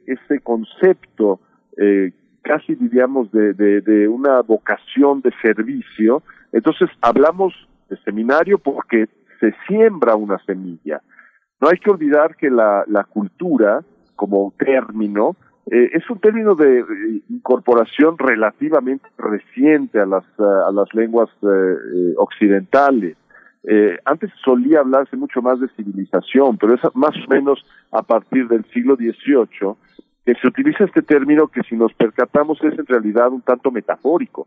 ese 0.07 0.41
concepto 0.43 1.41
eh, 1.77 2.13
casi 2.43 2.75
diríamos 2.75 3.31
de, 3.33 3.53
de, 3.55 4.09
una 4.09 4.41
vocación 4.43 5.21
de 5.21 5.33
servicio. 5.43 6.23
Entonces 6.53 6.89
hablamos 7.01 7.55
de 7.89 7.97
seminario 7.99 8.59
porque 8.59 9.09
se 9.39 9.55
siembra 9.67 10.17
una 10.17 10.39
semilla. 10.45 11.01
No 11.61 11.69
hay 11.69 11.79
que 11.79 11.91
olvidar 11.91 12.37
que 12.37 12.51
la, 12.51 12.85
la 12.87 13.05
cultura, 13.05 13.83
como 14.17 14.53
término, 14.59 15.37
eh, 15.71 15.91
es 15.93 16.09
un 16.11 16.19
término 16.19 16.55
de 16.55 16.85
incorporación 17.29 18.19
relativamente 18.19 19.07
reciente 19.19 20.01
a 20.01 20.07
las, 20.07 20.25
a 20.39 20.73
las 20.73 20.93
lenguas 20.95 21.29
eh, 21.43 22.15
occidentales. 22.17 23.17
Eh, 23.65 23.99
antes 24.07 24.31
solía 24.43 24.81
hablarse 24.81 25.17
mucho 25.17 25.43
más 25.43 25.61
de 25.61 25.69
civilización, 25.77 26.57
pero 26.57 26.75
es 26.75 26.81
más 26.95 27.15
o 27.15 27.31
menos 27.31 27.65
a 27.93 28.03
partir 28.03 28.49
del 28.49 28.65
siglo 28.73 28.97
XVIII 28.97 29.77
que 30.31 30.41
se 30.41 30.47
utiliza 30.47 30.85
este 30.85 31.03
término 31.03 31.49
que 31.49 31.63
si 31.65 31.75
nos 31.75 31.93
percatamos 31.95 32.63
es 32.63 32.79
en 32.79 32.87
realidad 32.87 33.33
un 33.33 33.43
tanto 33.43 33.73
metafórico, 33.73 34.47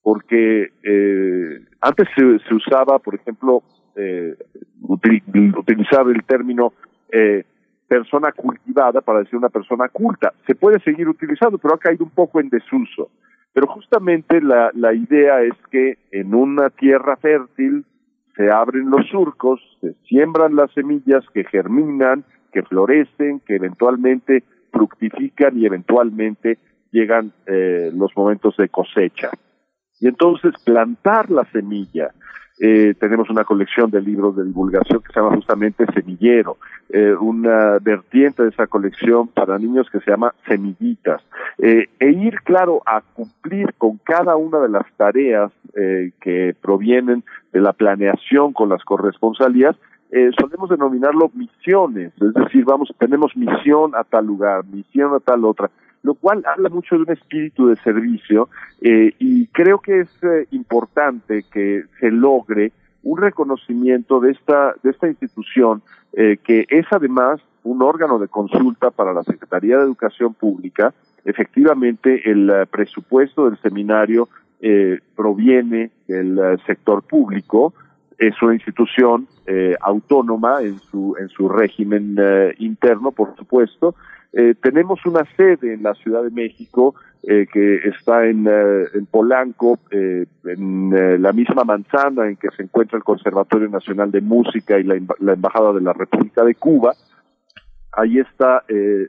porque 0.00 0.68
eh, 0.80 1.58
antes 1.80 2.06
se, 2.14 2.54
usaba, 2.54 3.00
por 3.00 3.16
ejemplo, 3.16 3.64
eh, 3.96 4.36
utilizar 4.80 6.06
el 6.06 6.22
término 6.22 6.72
eh, 7.10 7.42
persona 7.88 8.30
cultivada 8.30 9.00
para 9.00 9.20
decir 9.20 9.36
una 9.36 9.48
persona 9.48 9.88
culta. 9.88 10.32
Se 10.46 10.54
puede 10.54 10.78
seguir 10.84 11.08
utilizando, 11.08 11.58
pero 11.58 11.74
ha 11.74 11.78
caído 11.78 12.04
un 12.04 12.12
poco 12.12 12.38
en 12.38 12.48
desuso. 12.48 13.10
Pero 13.52 13.66
justamente 13.66 14.40
la, 14.40 14.70
la 14.72 14.94
idea 14.94 15.42
es 15.42 15.54
que 15.68 15.98
en 16.12 16.32
una 16.32 16.70
tierra 16.70 17.16
fértil 17.16 17.84
se 18.36 18.52
abren 18.52 18.88
los 18.88 19.04
surcos, 19.08 19.60
se 19.80 19.94
siembran 20.06 20.54
las 20.54 20.72
semillas 20.74 21.24
que 21.34 21.42
germinan, 21.42 22.24
que 22.52 22.62
florecen, 22.62 23.40
que 23.40 23.56
eventualmente 23.56 24.44
fructifican 24.74 25.56
y 25.58 25.66
eventualmente 25.66 26.58
llegan 26.90 27.32
eh, 27.46 27.90
los 27.94 28.16
momentos 28.16 28.56
de 28.56 28.68
cosecha. 28.68 29.30
Y 30.00 30.08
entonces 30.08 30.52
plantar 30.64 31.30
la 31.30 31.44
semilla. 31.50 32.10
Eh, 32.60 32.94
tenemos 33.00 33.28
una 33.30 33.42
colección 33.42 33.90
de 33.90 34.00
libros 34.00 34.36
de 34.36 34.44
divulgación 34.44 35.02
que 35.02 35.12
se 35.12 35.18
llama 35.18 35.34
justamente 35.34 35.86
Semillero, 35.92 36.56
eh, 36.88 37.12
una 37.12 37.78
vertiente 37.80 38.44
de 38.44 38.50
esa 38.50 38.68
colección 38.68 39.26
para 39.26 39.58
niños 39.58 39.88
que 39.90 39.98
se 39.98 40.10
llama 40.12 40.32
Semillitas, 40.46 41.20
e 41.58 41.88
ir, 42.00 42.36
claro, 42.44 42.80
a 42.86 43.00
cumplir 43.00 43.74
con 43.74 43.98
cada 43.98 44.36
una 44.36 44.60
de 44.60 44.68
las 44.68 44.86
tareas 44.96 45.50
que 46.20 46.54
provienen 46.60 47.24
de 47.52 47.60
la 47.60 47.72
planeación 47.72 48.52
con 48.52 48.68
las 48.68 48.84
corresponsalías 48.84 49.76
eh, 50.16 50.30
solemos 50.38 50.70
denominarlo 50.70 51.28
misiones, 51.34 52.12
es 52.20 52.34
decir, 52.34 52.64
vamos, 52.64 52.94
tenemos 52.98 53.36
misión 53.36 53.96
a 53.96 54.04
tal 54.04 54.26
lugar, 54.26 54.64
misión 54.64 55.12
a 55.12 55.18
tal 55.18 55.44
otra, 55.44 55.68
lo 56.04 56.14
cual 56.14 56.44
habla 56.46 56.68
mucho 56.68 56.94
de 56.94 57.02
un 57.02 57.10
espíritu 57.10 57.66
de 57.66 57.74
servicio 57.76 58.48
eh, 58.80 59.12
y 59.18 59.48
creo 59.48 59.80
que 59.80 60.02
es 60.02 60.08
eh, 60.22 60.46
importante 60.52 61.44
que 61.50 61.82
se 61.98 62.12
logre 62.12 62.70
un 63.02 63.18
reconocimiento 63.18 64.20
de 64.20 64.30
esta 64.30 64.74
de 64.84 64.90
esta 64.90 65.08
institución 65.08 65.82
eh, 66.12 66.36
que 66.44 66.64
es 66.68 66.86
además 66.92 67.40
un 67.64 67.82
órgano 67.82 68.20
de 68.20 68.28
consulta 68.28 68.92
para 68.92 69.12
la 69.12 69.24
Secretaría 69.24 69.78
de 69.78 69.82
Educación 69.82 70.32
Pública. 70.34 70.94
Efectivamente, 71.24 72.30
el 72.30 72.68
presupuesto 72.70 73.46
del 73.48 73.58
seminario 73.62 74.28
proviene 75.16 75.90
del 76.06 76.38
sector 76.66 77.02
público, 77.02 77.72
es 78.18 78.40
una 78.42 78.54
institución 78.54 79.26
eh, 79.46 79.76
autónoma 79.80 80.62
en 80.62 80.78
su 80.78 81.16
en 81.18 81.28
su 81.28 81.48
régimen 81.48 82.16
eh, 82.18 82.54
interno, 82.58 83.12
por 83.12 83.36
supuesto. 83.36 83.94
Eh, 84.32 84.54
tenemos 84.60 85.04
una 85.06 85.24
sede 85.36 85.74
en 85.74 85.82
la 85.82 85.94
Ciudad 85.94 86.22
de 86.22 86.30
México 86.30 86.94
que 87.26 87.76
está 87.88 88.26
en, 88.26 88.46
en 88.46 89.06
Polanco, 89.06 89.78
en 89.90 91.22
la 91.22 91.32
misma 91.32 91.64
manzana 91.64 92.28
en 92.28 92.36
que 92.36 92.50
se 92.54 92.64
encuentra 92.64 92.98
el 92.98 93.02
Conservatorio 93.02 93.66
Nacional 93.70 94.10
de 94.10 94.20
Música 94.20 94.78
y 94.78 94.82
la, 94.82 95.00
la 95.20 95.32
Embajada 95.32 95.72
de 95.72 95.80
la 95.80 95.94
República 95.94 96.44
de 96.44 96.54
Cuba. 96.54 96.92
Ahí 97.92 98.18
está 98.18 98.62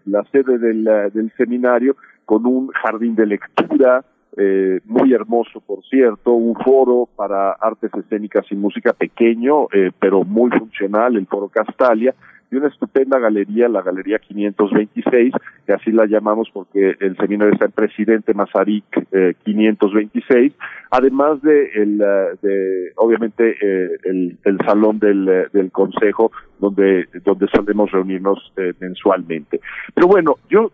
la 0.06 0.24
sede 0.32 0.58
del, 0.60 0.86
del 1.14 1.30
seminario 1.36 1.98
con 2.24 2.46
un 2.46 2.70
jardín 2.70 3.16
de 3.16 3.26
lectura, 3.26 4.06
eh, 4.38 4.80
muy 4.86 5.14
hermoso, 5.14 5.62
por 5.62 5.84
cierto, 5.86 6.34
un 6.34 6.56
foro 6.56 7.08
para 7.16 7.52
artes 7.52 7.92
escénicas 7.94 8.46
y 8.52 8.56
música 8.56 8.94
pequeño, 8.94 9.68
eh, 9.72 9.92
pero 10.00 10.24
muy 10.24 10.52
funcional, 10.52 11.16
el 11.16 11.28
Foro 11.28 11.50
Castalia, 11.50 12.14
y 12.52 12.56
una 12.56 12.68
estupenda 12.68 13.20
galería, 13.20 13.68
la 13.68 13.82
Galería 13.82 14.20
526, 14.20 15.34
que 15.66 15.74
así 15.74 15.92
la 15.92 16.06
llamamos 16.06 16.50
porque 16.54 16.96
el 17.00 17.18
seminario 17.18 17.54
está 17.54 17.66
en 17.66 17.72
Presidente 17.72 18.34
Mazarik 18.34 18.86
eh, 19.12 19.34
526, 19.44 20.54
además 20.92 21.42
de, 21.42 21.72
el, 21.74 22.02
eh, 22.02 22.38
de 22.42 22.92
obviamente, 22.98 23.56
eh, 23.60 23.98
el, 24.04 24.38
el, 24.44 24.58
salón 24.66 25.00
del, 25.00 25.48
del 25.52 25.72
Consejo, 25.72 26.32
donde, 26.60 27.08
donde 27.24 27.48
solemos 27.48 27.92
reunirnos 27.92 28.54
mensualmente. 28.80 29.60
Pero 29.94 30.08
bueno, 30.08 30.38
yo 30.50 30.72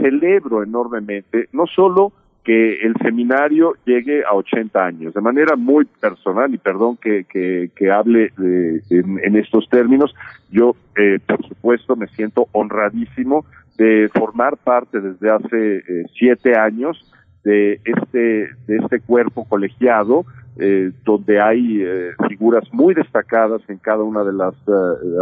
celebro 0.00 0.64
enormemente, 0.64 1.48
no 1.52 1.66
solo 1.66 2.12
que 2.46 2.80
el 2.82 2.94
seminario 3.02 3.74
llegue 3.84 4.22
a 4.24 4.32
80 4.32 4.84
años. 4.84 5.12
De 5.12 5.20
manera 5.20 5.56
muy 5.56 5.84
personal, 5.84 6.54
y 6.54 6.58
perdón 6.58 6.96
que, 6.96 7.24
que, 7.28 7.90
hable 7.90 8.30
de, 8.38 8.80
en, 8.88 9.34
estos 9.34 9.68
términos, 9.68 10.14
yo, 10.48 10.76
eh, 10.96 11.18
por 11.26 11.44
supuesto, 11.48 11.96
me 11.96 12.06
siento 12.06 12.46
honradísimo 12.52 13.44
de 13.76 14.08
formar 14.14 14.58
parte 14.58 15.00
desde 15.00 15.28
hace 15.28 15.76
eh, 15.78 16.04
siete 16.16 16.56
años 16.56 17.12
de 17.42 17.80
este, 17.84 18.18
de 18.68 18.76
este 18.76 19.00
cuerpo 19.00 19.44
colegiado, 19.48 20.24
eh, 20.60 20.92
donde 21.04 21.40
hay 21.40 21.84
figuras 22.28 22.62
muy 22.72 22.94
destacadas 22.94 23.60
en 23.68 23.78
cada 23.78 24.04
una 24.04 24.22
de 24.22 24.32
las 24.32 24.54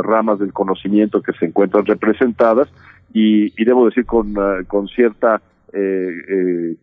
ramas 0.05 0.41
del 0.41 0.53
conocimiento 0.53 1.23
que 1.23 1.33
se 1.33 1.47
encuentran 1.47 1.87
representadas, 1.87 2.69
y, 3.15 3.47
y 3.59 3.65
debo 3.65 3.87
decir 3.87 4.05
con, 4.05 4.35
con 4.67 4.89
cierta 4.89 5.41
eh, 5.77 6.09
eh, 6.29 6.77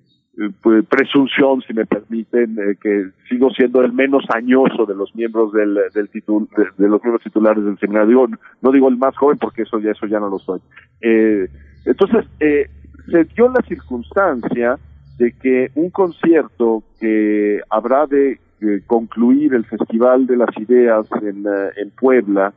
pues, 0.62 0.86
presunción, 0.86 1.62
si 1.68 1.74
me 1.74 1.86
permiten, 1.86 2.58
eh, 2.58 2.78
que 2.82 3.10
sigo 3.28 3.50
siendo 3.50 3.82
el 3.82 3.92
menos 3.92 4.24
añoso 4.34 4.86
de 4.86 4.96
los 4.96 5.14
miembros 5.14 5.52
del, 5.52 5.78
del 5.94 6.10
de, 6.10 6.88
los 6.88 7.04
miembros 7.04 7.22
titulares 7.24 7.64
del 7.64 7.78
seminario. 7.80 8.28
no 8.62 8.72
digo 8.72 8.88
el 8.88 8.98
más 8.98 9.16
joven 9.18 9.38
porque 9.38 9.64
eso 9.64 9.80
ya 9.80 9.92
eso 9.92 10.08
ya 10.08 10.20
no 10.20 10.30
lo 10.30 10.40
soy. 10.40 10.62
Eh, 11.02 11.50
entonces 11.86 12.26
eh, 12.40 12.70
se 13.10 13.26
dio 13.26 13.50
la 13.50 13.62
circunstancia 13.68 14.78
de 15.18 15.34
que 15.34 15.70
un 15.76 15.90
concierto 15.90 16.84
que 17.00 17.60
habrá 17.70 18.08
de 18.08 18.40
concluir 18.86 19.54
el 19.56 19.66
Festival 19.66 20.28
de 20.28 20.38
las 20.38 20.56
Ideas 20.58 21.08
en, 21.22 21.46
en 21.76 21.90
Puebla 22.00 22.54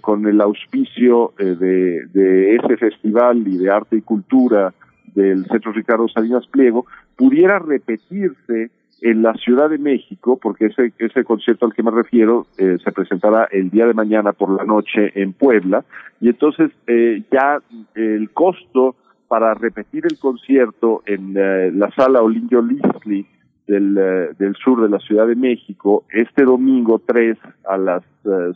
con 0.00 0.26
el 0.26 0.40
auspicio 0.40 1.32
de, 1.38 2.06
de 2.06 2.56
ese 2.56 2.76
festival 2.76 3.46
y 3.46 3.58
de 3.58 3.70
arte 3.70 3.96
y 3.96 4.02
cultura 4.02 4.74
del 5.14 5.46
Centro 5.46 5.72
Ricardo 5.72 6.08
Salinas 6.08 6.46
Pliego, 6.46 6.86
pudiera 7.16 7.58
repetirse 7.58 8.70
en 9.00 9.22
la 9.22 9.34
Ciudad 9.34 9.68
de 9.68 9.78
México, 9.78 10.38
porque 10.40 10.66
ese, 10.66 10.92
ese 10.98 11.24
concierto 11.24 11.66
al 11.66 11.74
que 11.74 11.82
me 11.82 11.90
refiero 11.90 12.46
eh, 12.56 12.78
se 12.82 12.92
presentará 12.92 13.48
el 13.50 13.70
día 13.70 13.86
de 13.86 13.94
mañana 13.94 14.32
por 14.32 14.50
la 14.50 14.64
noche 14.64 15.12
en 15.14 15.32
Puebla, 15.32 15.84
y 16.20 16.28
entonces 16.28 16.70
eh, 16.86 17.22
ya 17.30 17.58
el 17.94 18.30
costo 18.30 18.96
para 19.28 19.52
repetir 19.54 20.06
el 20.06 20.18
concierto 20.18 21.02
en 21.06 21.34
eh, 21.36 21.70
la 21.72 21.90
sala 21.90 22.22
Olinio 22.22 22.62
Lisli 22.62 23.26
del, 23.66 23.94
del 24.38 24.54
sur 24.56 24.82
de 24.82 24.88
la 24.88 24.98
Ciudad 24.98 25.26
de 25.26 25.36
México, 25.36 26.04
este 26.10 26.44
domingo 26.44 27.00
3 27.04 27.38
a 27.68 27.76
las 27.78 28.02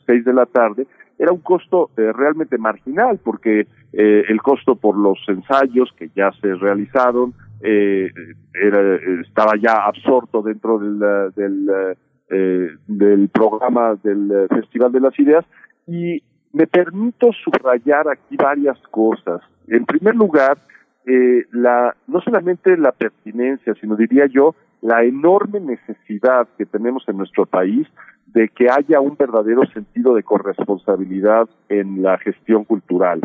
6 0.07 0.25
de 0.25 0.33
la 0.33 0.47
tarde, 0.47 0.87
era 1.19 1.33
un 1.33 1.41
costo 1.41 1.91
realmente 1.97 2.59
marginal, 2.59 3.19
porque 3.23 3.67
el 3.93 4.41
costo 4.43 4.77
por 4.77 4.97
los 4.97 5.19
ensayos 5.29 5.93
que 5.97 6.11
ya 6.15 6.31
se 6.41 6.55
realizaron, 6.55 7.35
eh, 7.61 8.11
era, 8.55 8.97
estaba 9.23 9.57
ya 9.61 9.87
absorto 9.87 10.43
dentro 10.43 10.79
del, 10.79 10.99
del, 11.35 11.97
eh, 12.31 12.69
del 12.87 13.29
programa 13.31 13.97
del 14.03 14.47
Festival 14.49 14.93
de 14.93 15.01
las 15.01 15.19
Ideas 15.19 15.45
y 15.87 16.23
me 16.53 16.67
permito 16.67 17.31
subrayar 17.45 18.09
aquí 18.09 18.37
varias 18.37 18.79
cosas. 18.91 19.41
En 19.67 19.85
primer 19.85 20.15
lugar, 20.15 20.59
eh, 21.07 21.47
la, 21.53 21.95
no 22.07 22.21
solamente 22.21 22.77
la 22.77 22.93
pertinencia, 22.93 23.75
sino 23.81 23.97
diría 23.97 24.27
yo, 24.27 24.55
la 24.81 25.03
enorme 25.05 25.61
necesidad 25.61 26.49
que 26.57 26.67
tenemos 26.67 27.05
en 27.09 27.17
nuestro 27.17 27.47
país 27.47 27.87
de 28.27 28.49
que 28.49 28.69
haya 28.71 29.01
un 29.01 29.17
verdadero 29.17 29.67
sentido 29.73 30.15
de 30.15 30.23
corresponsabilidad 30.23 31.49
en 31.69 32.03
la 32.03 32.19
gestión 32.19 32.65
cultural. 32.65 33.21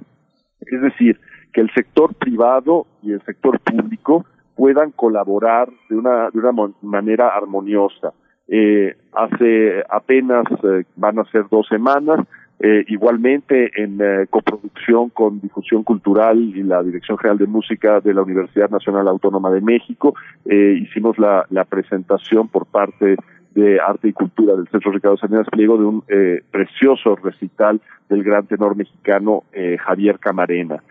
Es 0.62 0.82
decir, 0.82 1.20
que 1.52 1.62
el 1.62 1.72
sector 1.74 2.16
privado 2.16 2.88
y 3.02 3.12
el 3.12 3.22
sector 3.24 3.60
público 3.60 4.26
puedan 4.56 4.92
colaborar 4.92 5.70
de 5.90 5.96
una, 5.96 6.30
de 6.30 6.40
una 6.40 6.72
manera 6.82 7.30
armoniosa. 7.30 8.14
Eh, 8.48 8.96
hace 9.14 9.84
apenas 9.90 10.46
eh, 10.64 10.84
van 10.96 11.20
a 11.20 11.26
ser 11.26 11.46
dos 11.50 11.68
semanas, 11.68 12.20
eh, 12.64 12.84
igualmente 12.88 13.72
en 13.76 14.00
eh, 14.02 14.26
coproducción 14.30 15.10
con 15.10 15.40
Difusión 15.40 15.84
Cultural 15.84 16.40
y 16.40 16.64
la 16.64 16.82
Dirección 16.82 17.20
General 17.20 17.38
de 17.38 17.46
Música 17.46 18.00
de 18.00 18.14
la 18.16 18.24
Universidad 18.24 18.70
Nacional 18.72 19.08
Autónoma 19.08 19.52
de 19.52 19.62
México, 19.62 20.16
hicimos 20.46 21.20
la, 21.20 21.46
presentación 21.70 22.48
por 22.48 22.66
parte 22.66 23.18
de 23.54 23.80
Arte 23.80 24.08
y 24.08 24.14
Cultura 24.14 24.56
del 24.56 24.68
Centro 24.70 24.92
Ricardo 24.92 25.18
Salinas 25.18 25.48
Pliego 25.52 25.78
de 25.78 25.86
un 25.86 26.04
precioso 26.52 27.16
recital 27.16 27.80
del 28.10 28.24
gran 28.24 28.48
tenor 28.48 28.76
mexicano 28.76 29.44
Javier 29.80 30.20
Camarena. 30.20 30.82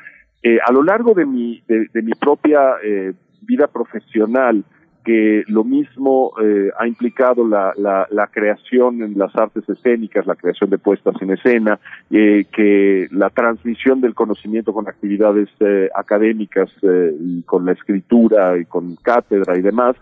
Eh, 0.42 0.58
a 0.64 0.72
lo 0.72 0.82
largo 0.82 1.14
de 1.14 1.24
mi, 1.24 1.62
de, 1.68 2.02
mi 2.02 2.12
propia 2.14 2.74
eh, 2.82 3.12
vida 3.42 3.68
profesional, 3.68 4.64
que 5.04 5.44
lo 5.48 5.64
mismo 5.64 6.32
eh, 6.42 6.70
ha 6.78 6.86
implicado 6.86 7.46
la, 7.46 7.72
la, 7.76 8.06
la, 8.10 8.26
creación 8.28 9.02
en 9.02 9.18
las 9.18 9.34
artes 9.34 9.68
escénicas, 9.68 10.26
la 10.26 10.36
creación 10.36 10.70
de 10.70 10.78
puestas 10.78 11.14
en 11.20 11.30
escena, 11.30 11.80
eh, 12.10 12.46
que 12.52 13.08
la 13.10 13.30
transmisión 13.30 14.00
del 14.00 14.14
conocimiento 14.14 14.72
con 14.72 14.88
actividades 14.88 15.48
eh, 15.60 15.88
académicas, 15.94 16.70
y 16.82 17.42
con 17.42 17.64
la 17.64 17.72
escritura 17.72 18.58
y 18.58 18.64
con 18.64 18.96
cátedra 18.96 19.56
y 19.56 19.62
demás, 19.62 19.96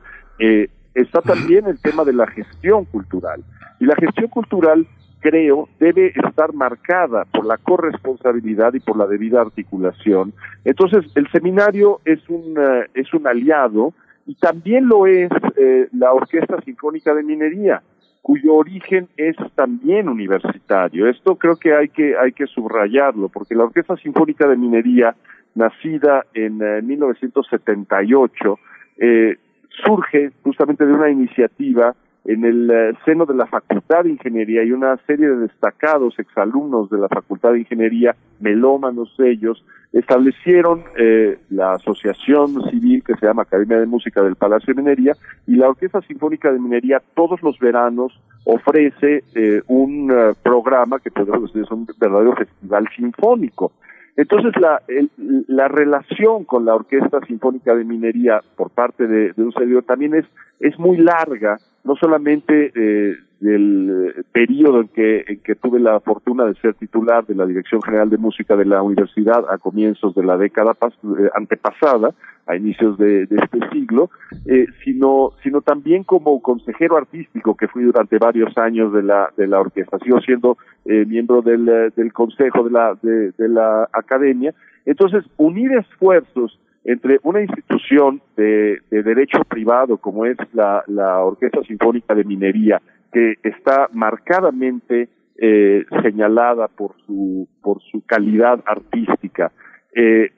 está 0.94 1.20
también 1.20 1.66
el 1.66 1.80
tema 1.80 2.04
de 2.04 2.12
la 2.12 2.26
gestión 2.26 2.84
cultural. 2.86 3.42
Y 3.78 3.86
la 3.86 3.96
gestión 3.96 4.28
cultural 4.28 4.86
creo, 5.20 5.68
debe 5.78 6.12
estar 6.26 6.52
marcada 6.54 7.24
por 7.26 7.44
la 7.44 7.58
corresponsabilidad 7.58 8.74
y 8.74 8.80
por 8.80 8.96
la 8.96 9.06
debida 9.06 9.42
articulación. 9.42 10.32
Entonces, 10.64 11.04
el 11.14 11.30
seminario 11.30 12.00
es 12.04 12.20
un, 12.28 12.56
eh, 12.58 12.86
es 12.94 13.12
un 13.14 13.26
aliado 13.26 13.92
y 14.30 14.36
también 14.36 14.86
lo 14.86 15.08
es 15.08 15.28
eh, 15.56 15.88
la 15.90 16.12
Orquesta 16.12 16.60
Sinfónica 16.60 17.12
de 17.12 17.24
Minería, 17.24 17.82
cuyo 18.22 18.54
origen 18.54 19.08
es 19.16 19.34
también 19.56 20.08
universitario. 20.08 21.08
Esto 21.08 21.34
creo 21.34 21.56
que 21.56 21.74
hay 21.74 21.88
que, 21.88 22.16
hay 22.16 22.30
que 22.30 22.46
subrayarlo, 22.46 23.28
porque 23.28 23.56
la 23.56 23.64
Orquesta 23.64 23.96
Sinfónica 23.96 24.46
de 24.46 24.56
Minería, 24.56 25.16
nacida 25.56 26.26
en 26.32 26.58
1978, 26.86 28.58
eh, 28.98 29.36
surge 29.84 30.30
justamente 30.44 30.86
de 30.86 30.92
una 30.92 31.10
iniciativa 31.10 31.96
en 32.24 32.44
el 32.44 32.70
eh, 32.70 32.92
seno 33.04 33.24
de 33.24 33.34
la 33.34 33.46
Facultad 33.46 34.04
de 34.04 34.10
Ingeniería 34.10 34.62
y 34.62 34.72
una 34.72 34.96
serie 35.06 35.28
de 35.28 35.36
destacados 35.36 36.18
exalumnos 36.18 36.90
de 36.90 36.98
la 36.98 37.08
Facultad 37.08 37.52
de 37.52 37.60
Ingeniería, 37.60 38.14
melómanos 38.40 39.14
ellos, 39.18 39.64
establecieron 39.92 40.84
eh, 40.96 41.38
la 41.48 41.74
asociación 41.74 42.70
civil 42.70 43.02
que 43.04 43.14
se 43.14 43.26
llama 43.26 43.42
Academia 43.42 43.80
de 43.80 43.86
Música 43.86 44.22
del 44.22 44.36
Palacio 44.36 44.74
de 44.74 44.82
Minería 44.82 45.16
y 45.46 45.56
la 45.56 45.68
Orquesta 45.68 46.00
Sinfónica 46.02 46.52
de 46.52 46.60
Minería 46.60 47.02
todos 47.14 47.42
los 47.42 47.58
veranos 47.58 48.20
ofrece 48.44 49.24
eh, 49.34 49.62
un 49.66 50.12
programa 50.42 50.98
que 51.00 51.10
podemos 51.10 51.52
decir 51.52 51.62
es 51.62 51.70
un 51.70 51.86
verdadero 51.98 52.36
festival 52.36 52.88
sinfónico. 52.94 53.72
Entonces 54.16 54.52
la, 54.60 54.82
la 55.46 55.68
relación 55.68 56.44
con 56.44 56.64
la 56.64 56.74
Orquesta 56.74 57.20
Sinfónica 57.26 57.74
de 57.74 57.84
Minería 57.84 58.42
por 58.56 58.70
parte 58.70 59.06
de, 59.06 59.32
de 59.32 59.42
un 59.42 59.52
servidor 59.52 59.84
también 59.84 60.14
es, 60.14 60.26
es 60.58 60.78
muy 60.78 60.96
larga 60.98 61.58
no 61.84 61.96
solamente 61.96 62.72
eh, 62.74 63.16
del 63.40 64.24
periodo 64.32 64.82
en 64.82 64.88
que, 64.88 65.24
en 65.26 65.40
que 65.40 65.54
tuve 65.54 65.80
la 65.80 65.98
fortuna 66.00 66.44
de 66.44 66.54
ser 66.54 66.74
titular 66.74 67.26
de 67.26 67.34
la 67.34 67.46
Dirección 67.46 67.82
General 67.82 68.08
de 68.10 68.18
Música 68.18 68.56
de 68.56 68.66
la 68.66 68.82
Universidad 68.82 69.44
a 69.50 69.58
comienzos 69.58 70.14
de 70.14 70.24
la 70.24 70.36
década 70.36 70.76
eh, 70.82 71.30
antepasada, 71.34 72.14
a 72.46 72.56
inicios 72.56 72.98
de, 72.98 73.22
este 73.22 73.58
siglo, 73.72 74.10
eh, 74.46 74.66
sino, 74.84 75.32
sino 75.42 75.60
también 75.60 76.04
como 76.04 76.40
consejero 76.42 76.96
artístico 76.96 77.56
que 77.56 77.68
fui 77.68 77.84
durante 77.84 78.18
varios 78.18 78.56
años 78.58 78.92
de 78.92 79.02
la, 79.02 79.32
de 79.36 79.46
la 79.46 79.60
orquesta. 79.60 79.98
Sigo 80.00 80.20
siendo 80.20 80.58
eh, 80.84 81.04
miembro 81.06 81.42
del, 81.42 81.92
del 81.96 82.12
consejo 82.12 82.64
de 82.64 82.70
la, 82.70 82.98
de, 83.02 83.32
de 83.32 83.48
la 83.48 83.88
academia. 83.92 84.52
Entonces, 84.84 85.24
unir 85.36 85.72
esfuerzos 85.72 86.58
entre 86.84 87.20
una 87.22 87.42
institución 87.42 88.22
de, 88.36 88.80
derecho 88.90 89.42
privado 89.44 89.98
como 89.98 90.24
es 90.24 90.36
la, 90.52 90.82
Orquesta 91.22 91.62
Sinfónica 91.62 92.14
de 92.14 92.24
Minería, 92.24 92.80
que 93.12 93.34
está 93.42 93.88
marcadamente 93.92 95.08
eh, 95.42 95.86
señalada 96.02 96.68
por 96.68 96.94
su, 97.06 97.48
por 97.62 97.80
su 97.90 98.04
calidad 98.04 98.60
artística, 98.66 99.50
eh, 99.94 100.30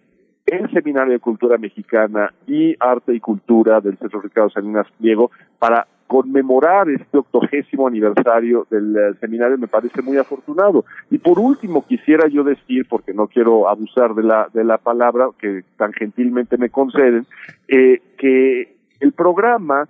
el 0.46 0.70
Seminario 0.70 1.14
de 1.14 1.18
Cultura 1.18 1.58
Mexicana 1.58 2.32
y 2.46 2.76
Arte 2.78 3.12
y 3.12 3.18
Cultura 3.18 3.80
del 3.80 3.98
Centro 3.98 4.20
Ricardo 4.20 4.50
Salinas 4.50 4.86
Pliego 4.98 5.32
para 5.58 5.88
conmemorar 6.06 6.88
este 6.88 7.18
octogésimo 7.18 7.88
aniversario 7.88 8.66
del 8.70 8.96
eh, 8.96 9.14
seminario 9.18 9.58
me 9.58 9.66
parece 9.66 10.02
muy 10.02 10.18
afortunado. 10.18 10.84
Y 11.10 11.18
por 11.18 11.40
último 11.40 11.84
quisiera 11.84 12.28
yo 12.28 12.44
decir, 12.44 12.86
porque 12.88 13.12
no 13.12 13.26
quiero 13.26 13.68
abusar 13.68 14.14
de 14.14 14.22
la, 14.22 14.48
de 14.52 14.62
la 14.62 14.78
palabra 14.78 15.30
que 15.36 15.64
tan 15.76 15.92
gentilmente 15.94 16.56
me 16.58 16.70
conceden, 16.70 17.26
que 17.66 18.76
el 19.00 19.12
programa 19.14 19.88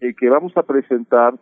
que 0.00 0.30
vamos 0.30 0.56
a 0.56 0.62
presentar 0.62 1.34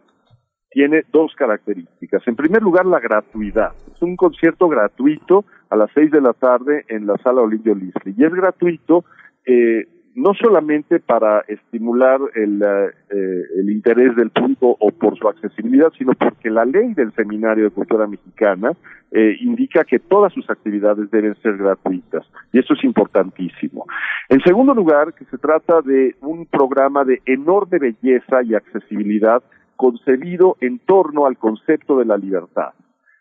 tiene 0.72 1.04
dos 1.12 1.35
características. 1.37 2.26
En 2.26 2.37
primer 2.37 2.62
lugar, 2.62 2.87
la 2.87 3.00
gratuidad. 3.00 3.72
Es 3.94 4.02
un 4.02 4.16
concierto 4.16 4.68
gratuito 4.68 5.44
a 5.70 5.76
las 5.76 5.90
seis 5.94 6.11
de 6.11 6.20
la 6.20 6.32
tarde 6.32 6.85
en 6.88 7.06
la 7.06 7.16
sala 7.18 7.42
Olinio 7.42 7.74
Lisli. 7.74 8.14
Y 8.16 8.24
es 8.24 8.32
gratuito 8.32 9.04
eh, 9.46 9.87
no 10.14 10.35
solamente 10.35 11.00
para 11.00 11.40
estimular 11.48 12.20
el, 12.35 12.62
eh, 12.62 13.42
el 13.58 13.70
interés 13.70 14.14
del 14.16 14.30
público 14.30 14.76
o 14.78 14.90
por 14.90 15.16
su 15.18 15.28
accesibilidad, 15.28 15.90
sino 15.96 16.12
porque 16.12 16.50
la 16.50 16.64
ley 16.64 16.92
del 16.94 17.12
Seminario 17.14 17.64
de 17.64 17.70
Cultura 17.70 18.06
Mexicana 18.06 18.72
eh, 19.11 19.37
indica 19.40 19.85
que 19.85 19.98
todas 19.98 20.32
sus 20.32 20.48
actividades 20.50 21.11
deben 21.11 21.35
ser 21.37 21.56
gratuitas. 21.56 22.26
Y 22.52 22.58
eso 22.58 22.74
es 22.74 22.85
importantísimo. 22.85 23.87
En 24.28 24.40
segundo 24.40 24.74
lugar, 24.74 25.14
que 25.14 25.24
se 25.26 25.38
trata 25.38 25.80
de 25.82 26.14
un 26.20 26.46
programa 26.46 27.04
de 27.04 27.20
enorme 27.24 27.78
belleza 27.78 28.42
y 28.42 28.54
accesibilidad 28.54 29.42
concebido 29.83 30.57
en 30.61 30.79
torno 30.79 31.27
al 31.27 31.37
concepto 31.38 31.99
de 31.99 32.05
la 32.05 32.16
libertad. 32.16 32.71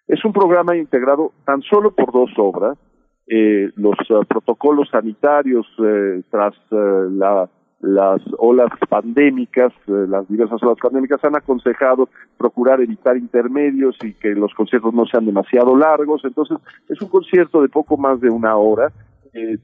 Es 0.08 0.24
un 0.24 0.32
programa 0.32 0.78
integrado 0.78 1.32
tan 1.43 1.63
solo 1.63 1.89
por 1.89 2.12
dos 2.13 2.30
obras, 2.38 2.78
eh, 3.26 3.71
los 3.76 3.95
uh, 4.12 4.24
protocolos 4.26 4.88
sanitarios 4.91 5.65
eh, 5.84 6.21
tras 6.30 6.54
uh, 6.71 7.10
la, 7.10 7.50
las 7.80 8.21
olas 8.38 8.69
pandémicas, 8.88 9.74
eh, 9.88 10.06
las 10.08 10.28
diversas 10.28 10.62
olas 10.62 10.78
pandémicas 10.80 11.24
han 11.24 11.36
aconsejado 11.36 12.10
procurar 12.38 12.80
evitar 12.80 13.17
intermedios 13.17 13.97
y 14.04 14.13
que 14.13 14.36
los 14.36 14.54
conciertos 14.54 14.93
no 14.93 15.08
sean 15.08 15.26
demasiado 15.26 15.76
largos. 15.76 16.24
Entonces, 16.26 16.60
es 16.89 17.02
un 17.02 17.08
concierto 17.08 17.63
de 17.63 17.69
poco 17.69 17.97
más 17.97 18.21
de 18.21 18.30
una 18.30 18.56
hora, 18.56 18.91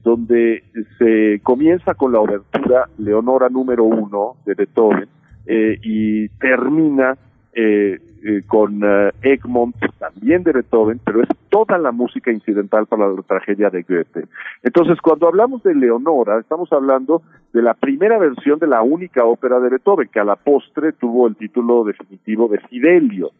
donde 0.02 0.64
se 0.96 1.42
comienza 1.42 1.92
con 1.92 2.10
la 2.10 2.20
obertura 2.20 2.88
Leonora 2.96 3.50
número 3.50 3.84
uno 3.84 4.36
de 4.46 4.54
Beethoven 4.54 5.17
y 5.48 6.28
termina 6.40 7.16
eh, 7.60 7.98
con 8.46 8.82
Egmont, 9.22 9.74
también 9.98 10.42
de 10.42 10.52
Beethoven, 10.52 11.00
pero 11.04 11.22
es 11.22 11.28
toda 11.48 11.78
la 11.78 11.92
música 11.92 12.30
incidental 12.30 12.86
para 12.86 13.08
la 13.08 13.22
tragedia 13.22 13.70
de 13.70 13.82
Goethe. 13.82 14.26
Entonces, 14.62 15.00
cuando 15.00 15.26
hablamos 15.28 15.62
de 15.62 15.74
Leonora, 15.74 16.38
estamos 16.38 16.72
hablando 16.72 17.22
de 17.52 17.62
la 17.62 17.74
primera 17.74 18.18
versión 18.18 18.58
de 18.58 18.66
la 18.66 18.82
única 18.82 19.24
ópera 19.24 19.60
de 19.60 19.70
Beethoven, 19.70 20.08
que 20.12 20.20
a 20.20 20.24
la 20.24 20.36
postre 20.36 20.92
tuvo 20.92 21.26
el 21.26 21.36
título 21.36 21.84
definitivo 21.84 22.48
de 22.48 22.60
Fidelio. 22.60 23.30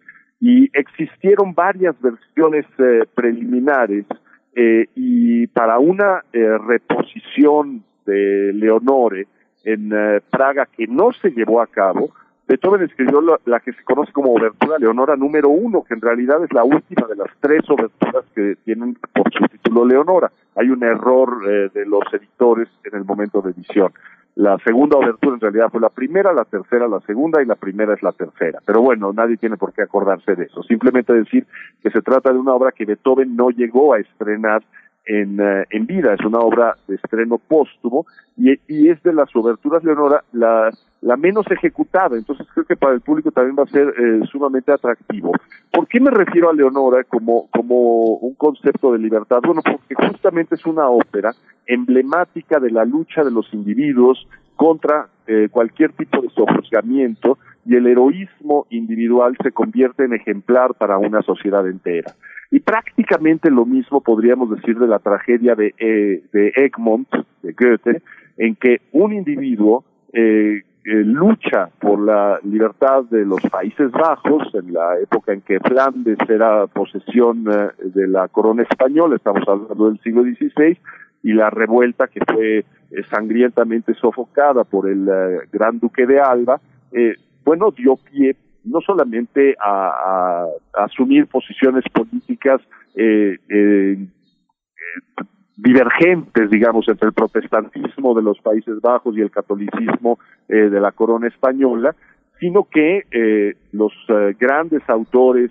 Y 0.40 0.70
existieron 0.72 1.54
varias 1.54 1.94
versiones 2.00 2.66
preliminares 3.14 4.06
y 4.54 5.46
para 5.48 5.78
una 5.78 6.22
reposición 6.32 7.84
de 8.06 8.52
Leonore 8.54 9.26
en 9.72 10.22
Praga 10.30 10.66
que 10.66 10.86
no 10.86 11.12
se 11.12 11.30
llevó 11.30 11.60
a 11.60 11.66
cabo, 11.66 12.10
Beethoven 12.48 12.82
escribió 12.82 13.20
la, 13.44 13.60
que 13.60 13.74
se 13.74 13.84
conoce 13.84 14.10
como 14.10 14.32
Obertura 14.32 14.78
Leonora 14.78 15.16
número 15.16 15.50
uno, 15.50 15.84
que 15.86 15.92
en 15.92 16.00
realidad 16.00 16.42
es 16.42 16.50
la 16.54 16.64
última 16.64 17.06
de 17.06 17.16
las 17.16 17.28
tres 17.40 17.68
oberturas 17.68 18.24
que 18.34 18.56
tienen 18.64 18.96
por 19.12 19.30
su 19.30 19.44
título 19.48 19.84
Leonora. 19.84 20.32
Hay 20.56 20.70
un 20.70 20.82
error 20.82 21.42
eh, 21.46 21.68
de 21.74 21.84
los 21.84 22.02
editores 22.10 22.68
en 22.84 22.98
el 22.98 23.04
momento 23.04 23.42
de 23.42 23.50
edición. 23.50 23.92
La 24.34 24.56
segunda 24.64 24.96
obertura 24.96 25.34
en 25.34 25.40
realidad 25.40 25.68
fue 25.70 25.80
la 25.80 25.90
primera, 25.90 26.32
la 26.32 26.46
tercera 26.46 26.88
la 26.88 27.00
segunda 27.00 27.42
y 27.42 27.44
la 27.44 27.56
primera 27.56 27.92
es 27.92 28.02
la 28.02 28.12
tercera. 28.12 28.60
Pero 28.64 28.80
bueno, 28.80 29.12
nadie 29.12 29.36
tiene 29.36 29.58
por 29.58 29.74
qué 29.74 29.82
acordarse 29.82 30.34
de 30.34 30.44
eso. 30.44 30.62
Simplemente 30.62 31.12
decir 31.12 31.44
que 31.82 31.90
se 31.90 32.00
trata 32.00 32.32
de 32.32 32.38
una 32.38 32.54
obra 32.54 32.72
que 32.72 32.86
Beethoven 32.86 33.36
no 33.36 33.50
llegó 33.50 33.92
a 33.92 33.98
estrenar 33.98 34.62
en, 35.08 35.40
eh, 35.40 35.66
en 35.70 35.86
vida. 35.86 36.14
Es 36.14 36.24
una 36.24 36.38
obra 36.38 36.76
de 36.86 36.94
estreno 36.94 37.38
póstumo 37.38 38.06
y, 38.36 38.88
es 38.88 39.02
de 39.02 39.12
las 39.12 39.34
oberturas 39.34 39.82
Leonora 39.82 40.22
la 40.32 40.70
la 41.00 41.16
menos 41.16 41.46
ejecutada, 41.50 42.16
entonces 42.16 42.44
creo 42.52 42.66
que 42.66 42.74
para 42.74 42.92
el 42.92 43.00
público 43.00 43.30
también 43.30 43.56
va 43.56 43.62
a 43.62 43.66
ser 43.66 43.88
eh, 43.88 44.20
sumamente 44.32 44.72
atractivo. 44.72 45.32
¿Por 45.70 45.86
qué 45.86 46.00
me 46.00 46.10
refiero 46.10 46.50
a 46.50 46.52
Leonora 46.52 47.04
como, 47.04 47.48
como 47.50 48.14
un 48.16 48.34
concepto 48.34 48.92
de 48.92 48.98
libertad? 48.98 49.38
Bueno, 49.44 49.62
porque 49.62 49.94
justamente 49.94 50.56
es 50.56 50.66
una 50.66 50.88
ópera 50.88 51.32
emblemática 51.66 52.58
de 52.58 52.72
la 52.72 52.84
lucha 52.84 53.22
de 53.22 53.30
los 53.30 53.52
individuos 53.54 54.26
contra 54.56 55.08
eh, 55.28 55.48
cualquier 55.52 55.92
tipo 55.92 56.20
de 56.20 56.30
sofuscamiento 56.30 57.38
y 57.64 57.76
el 57.76 57.86
heroísmo 57.86 58.66
individual 58.70 59.36
se 59.40 59.52
convierte 59.52 60.04
en 60.04 60.14
ejemplar 60.14 60.74
para 60.74 60.98
una 60.98 61.22
sociedad 61.22 61.66
entera. 61.68 62.14
Y 62.50 62.60
prácticamente 62.60 63.50
lo 63.50 63.66
mismo 63.66 64.00
podríamos 64.00 64.50
decir 64.50 64.78
de 64.78 64.86
la 64.86 64.98
tragedia 64.98 65.54
de, 65.54 65.74
eh, 65.78 66.22
de 66.32 66.52
Egmont, 66.56 67.08
de 67.42 67.52
Goethe, 67.52 68.02
en 68.38 68.56
que 68.56 68.80
un 68.92 69.12
individuo 69.12 69.84
eh, 70.12 70.62
eh, 70.84 71.04
lucha 71.04 71.68
por 71.78 72.00
la 72.00 72.40
libertad 72.44 73.04
de 73.10 73.26
los 73.26 73.42
Países 73.50 73.90
Bajos, 73.90 74.48
en 74.54 74.72
la 74.72 74.98
época 74.98 75.34
en 75.34 75.42
que 75.42 75.60
Flandes 75.60 76.18
era 76.26 76.66
posesión 76.68 77.44
de 77.44 78.08
la 78.08 78.28
corona 78.28 78.62
española, 78.62 79.16
estamos 79.16 79.46
hablando 79.46 79.90
del 79.90 80.00
siglo 80.00 80.22
XVI, 80.22 80.78
y 81.22 81.32
la 81.34 81.50
revuelta 81.50 82.06
que 82.06 82.20
fue 82.24 82.64
sangrientamente 83.10 83.92
sofocada 83.94 84.64
por 84.64 84.88
el 84.88 85.04
gran 85.52 85.78
duque 85.78 86.06
de 86.06 86.20
Alba, 86.20 86.58
bueno, 87.44 87.70
dio 87.72 87.96
pie 87.96 88.36
no 88.68 88.80
solamente 88.80 89.56
a, 89.60 90.46
a 90.74 90.84
asumir 90.84 91.26
posiciones 91.26 91.84
políticas 91.92 92.60
divergentes, 95.58 96.50
digamos, 96.50 96.88
entre 96.88 97.08
el 97.08 97.12
protestantismo 97.12 98.14
de 98.14 98.22
los 98.22 98.38
Países 98.40 98.80
Bajos 98.80 99.16
y 99.16 99.20
el 99.20 99.30
catolicismo 99.30 100.18
eh, 100.48 100.54
de 100.54 100.80
la 100.80 100.92
corona 100.92 101.26
española, 101.26 101.96
sino 102.38 102.68
que 102.70 103.04
eh, 103.10 103.56
los 103.72 103.92
eh, 104.08 104.36
grandes 104.38 104.88
autores 104.88 105.50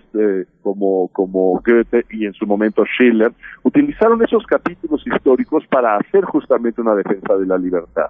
como, 0.62 1.08
como 1.08 1.60
Goethe 1.60 2.06
y 2.10 2.24
en 2.24 2.32
su 2.32 2.46
momento 2.46 2.84
Schiller 2.86 3.32
utilizaron 3.62 4.22
esos 4.24 4.46
capítulos 4.46 5.06
históricos 5.06 5.66
para 5.66 5.96
hacer 5.96 6.24
justamente 6.24 6.80
una 6.80 6.94
defensa 6.94 7.36
de 7.36 7.46
la 7.46 7.58
libertad. 7.58 8.06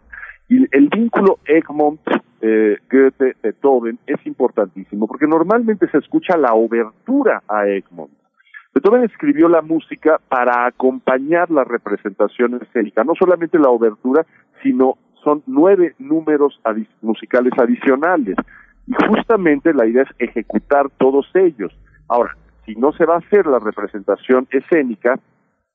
Y 0.48 0.66
el 0.76 0.88
vínculo 0.88 1.38
Egmont, 1.44 2.00
Goethe, 2.40 3.36
Beethoven 3.42 3.98
es 4.06 4.24
importantísimo 4.26 5.06
porque 5.06 5.26
normalmente 5.26 5.88
se 5.88 5.98
escucha 5.98 6.36
la 6.36 6.54
obertura 6.54 7.42
a 7.48 7.66
Egmont 7.66 8.12
Beethoven 8.78 9.04
escribió 9.04 9.48
la 9.48 9.60
música 9.60 10.20
para 10.28 10.66
acompañar 10.66 11.50
la 11.50 11.64
representación 11.64 12.60
escénica, 12.62 13.02
no 13.02 13.14
solamente 13.18 13.58
la 13.58 13.70
obertura, 13.70 14.24
sino 14.62 14.98
son 15.24 15.42
nueve 15.46 15.94
números 15.98 16.60
musicales 17.02 17.52
adicionales. 17.58 18.36
Y 18.86 18.92
justamente 19.08 19.74
la 19.74 19.86
idea 19.86 20.04
es 20.04 20.28
ejecutar 20.28 20.90
todos 20.96 21.28
ellos. 21.34 21.76
Ahora, 22.08 22.36
si 22.66 22.76
no 22.76 22.92
se 22.92 23.04
va 23.04 23.16
a 23.16 23.18
hacer 23.18 23.46
la 23.46 23.58
representación 23.58 24.46
escénica, 24.50 25.18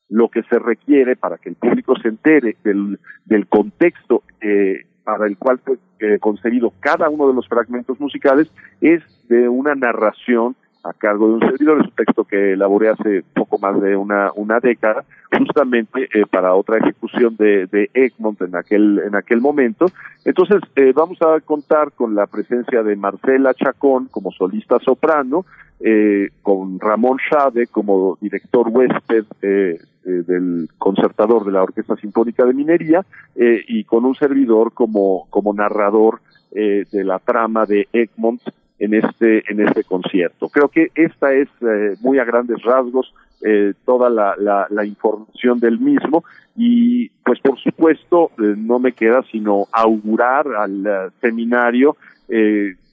lo 0.10 0.30
que 0.30 0.44
se 0.44 0.60
requiere 0.60 1.16
para 1.16 1.38
que 1.38 1.50
el 1.50 1.56
público 1.56 1.96
se 2.00 2.10
entere 2.10 2.58
del, 2.64 3.00
del 3.26 3.48
contexto 3.48 4.24
eh, 4.42 4.86
para 5.04 5.28
el 5.28 5.38
cual 5.38 5.60
fue 5.60 5.78
eh, 6.00 6.20
concebido 6.20 6.74
cada 6.80 7.10
uno 7.10 7.28
de 7.28 7.34
los 7.34 7.48
fragmentos 7.48 8.00
musicales 8.00 8.50
es 8.82 9.02
de 9.28 9.50
una 9.50 9.76
narración 9.76 10.56
a 10.84 10.94
cargo 10.94 11.28
de 11.28 11.34
un 11.36 11.40
servidor, 11.40 11.80
es 11.80 11.88
un 11.88 11.96
texto 11.96 12.26
que 12.26 12.54
elaboré 12.54 12.90
hace 12.90 13.24
poco 13.34 13.58
más 13.58 13.80
de 13.82 13.96
una, 13.96 14.32
una 14.36 14.60
década, 14.60 15.06
justamente 15.36 16.10
eh, 16.14 16.26
para 16.30 16.54
otra 16.54 16.78
ejecución 16.78 17.36
de, 17.38 17.68
de 17.68 17.90
Egmont 17.94 18.42
en 18.42 18.56
aquel, 18.56 19.00
en 19.00 19.16
aquel 19.16 19.40
momento. 19.40 19.86
Entonces, 20.26 20.62
eh, 20.76 20.92
vamos 20.94 21.18
a 21.22 21.40
contar 21.40 21.94
con 21.94 22.16
la 22.16 22.28
presencia 22.28 22.84
de 22.84 22.96
Marcela 22.98 23.54
Chacón 23.54 24.10
como 24.12 24.32
solista 24.32 24.78
soprano, 24.80 25.46
eh, 25.80 26.30
con 26.42 26.80
Ramón 26.80 27.18
Schade 27.18 27.68
como 27.68 28.18
director 28.22 28.68
huésped 28.70 29.26
del 29.42 30.70
concertador 30.78 31.46
de 31.46 31.52
la 31.52 31.64
Orquesta 31.64 31.96
Sinfónica 31.96 32.46
de 32.46 32.54
Minería 32.54 33.06
y 33.36 33.86
con 33.86 34.04
un 34.06 34.16
servidor 34.16 34.74
como, 34.74 35.28
como 35.30 35.54
narrador 35.54 36.20
de 36.52 37.04
la 37.04 37.20
trama 37.20 37.66
de 37.66 37.88
Egmont 37.94 38.42
en 38.84 38.94
este 38.94 39.50
en 39.50 39.62
este 39.66 39.84
concierto. 39.86 40.50
Creo 40.50 40.68
que 40.68 40.90
esta 40.96 41.34
es 41.34 41.48
eh, 41.62 41.96
muy 42.02 42.20
a 42.20 42.26
grandes 42.26 42.62
rasgos 42.64 43.14
eh, 43.42 43.74
toda 43.86 44.10
la, 44.10 44.36
la, 44.38 44.86
información 44.86 45.60
del 45.60 45.80
mismo 45.80 46.24
y 46.56 47.10
pues 47.24 47.40
por 47.40 47.58
supuesto 47.60 48.32
eh, 48.38 48.56
no 48.58 48.80
me 48.80 48.92
queda 48.92 49.24
sino 49.32 49.68
augurar 49.72 50.48
al 50.48 51.12
seminario 51.22 51.96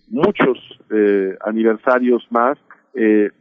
muchos 0.08 0.58
aniversarios 1.44 2.26
más, 2.30 2.58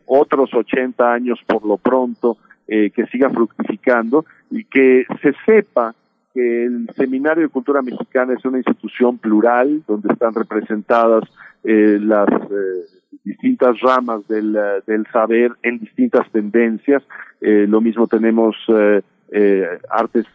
otros 0.06 0.54
80 0.54 1.12
años 1.12 1.40
por 1.46 1.66
lo 1.66 1.78
pronto 1.78 2.38
que 2.68 3.06
siga 3.12 3.30
fructificando 3.32 4.26
y 4.52 4.64
que 4.66 5.06
se 5.22 5.34
sepa 5.46 5.96
que 6.34 6.66
el 6.66 6.90
Seminario 6.96 7.44
de 7.44 7.50
Cultura 7.50 7.82
Mexicana 7.82 8.34
es 8.38 8.46
una 8.46 8.58
institución 8.58 9.18
plural 9.18 9.84
donde 9.88 10.14
están 10.14 10.34
representadas 10.34 11.24
eh, 11.64 12.00
las 12.02 12.30
eh, 12.30 13.18
distintas 13.26 13.80
ramas 13.82 14.26
del, 14.28 14.56
eh, 14.56 14.82
del, 14.88 15.06
saber 15.12 15.52
en 15.64 15.80
distintas 15.80 16.30
tendencias. 16.32 17.04
lo 17.42 17.82
mismo 17.82 18.08
tenemos 18.08 18.56
artes 19.90 20.26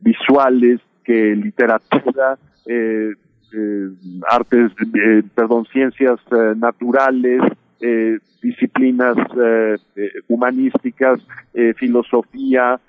visuales 0.00 0.80
que 1.04 1.36
literatura, 1.36 2.38
artes, 4.30 4.72
perdón, 5.34 5.66
ciencias 5.72 6.20
naturales, 6.56 7.42
disciplinas 8.42 9.16
humanísticas, 10.28 11.20
filosofía, 11.76 12.80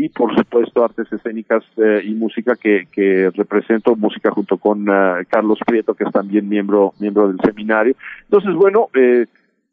y 0.00 0.08
por 0.08 0.34
supuesto 0.34 0.82
artes 0.82 1.12
escénicas 1.12 1.62
eh, 1.76 2.00
y 2.04 2.14
música 2.14 2.56
que, 2.56 3.30
represento 3.34 3.94
música 3.96 4.30
junto 4.30 4.56
con 4.56 4.88
eh, 4.88 5.26
Carlos 5.28 5.58
Prieto 5.66 5.92
que 5.92 6.04
es 6.04 6.10
también 6.10 6.48
miembro 6.48 6.94
miembro 6.98 7.28
del 7.28 7.38
seminario. 7.44 7.94
Entonces 8.22 8.54
bueno 8.54 8.88
eh, 8.94 9.26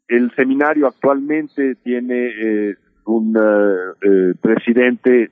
el 0.06 0.30
seminario 0.36 0.86
actualmente 0.86 1.76
tiene 1.76 2.76
un 3.06 3.34
presidente 4.42 5.30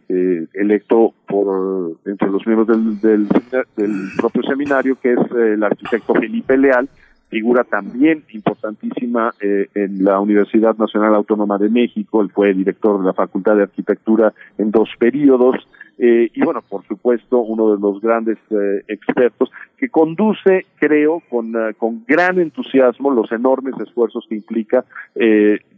electo 0.54 1.12
por 1.26 1.98
entre 2.06 2.30
los 2.30 2.46
miembros 2.46 2.68
del, 2.68 3.00
del, 3.00 3.28
del 3.76 4.08
propio 4.16 4.42
seminario 4.44 4.98
que 4.98 5.12
es 5.12 5.18
el 5.30 5.62
arquitecto 5.62 6.14
Felipe 6.14 6.56
Leal 6.56 6.88
figura 7.28 7.64
también 7.64 8.24
importantísima 8.32 9.34
eh, 9.40 9.66
en 9.74 10.04
la 10.04 10.20
Universidad 10.20 10.76
Nacional 10.76 11.14
Autónoma 11.14 11.58
de 11.58 11.68
México, 11.68 12.22
él 12.22 12.30
fue 12.30 12.54
director 12.54 13.00
de 13.00 13.06
la 13.06 13.12
Facultad 13.12 13.56
de 13.56 13.64
Arquitectura 13.64 14.32
en 14.58 14.70
dos 14.70 14.88
periodos, 14.98 15.56
eh, 15.98 16.30
y 16.32 16.42
bueno, 16.42 16.60
por 16.68 16.86
supuesto, 16.86 17.40
uno 17.40 17.74
de 17.74 17.80
los 17.80 18.00
grandes 18.00 18.36
eh, 18.50 18.82
expertos 18.86 19.50
que 19.78 19.88
conduce, 19.88 20.66
creo, 20.78 21.22
con, 21.28 21.54
con 21.78 22.04
gran 22.06 22.38
entusiasmo 22.38 23.10
los 23.10 23.32
enormes 23.32 23.74
esfuerzos 23.80 24.26
que 24.28 24.36
implica 24.36 24.84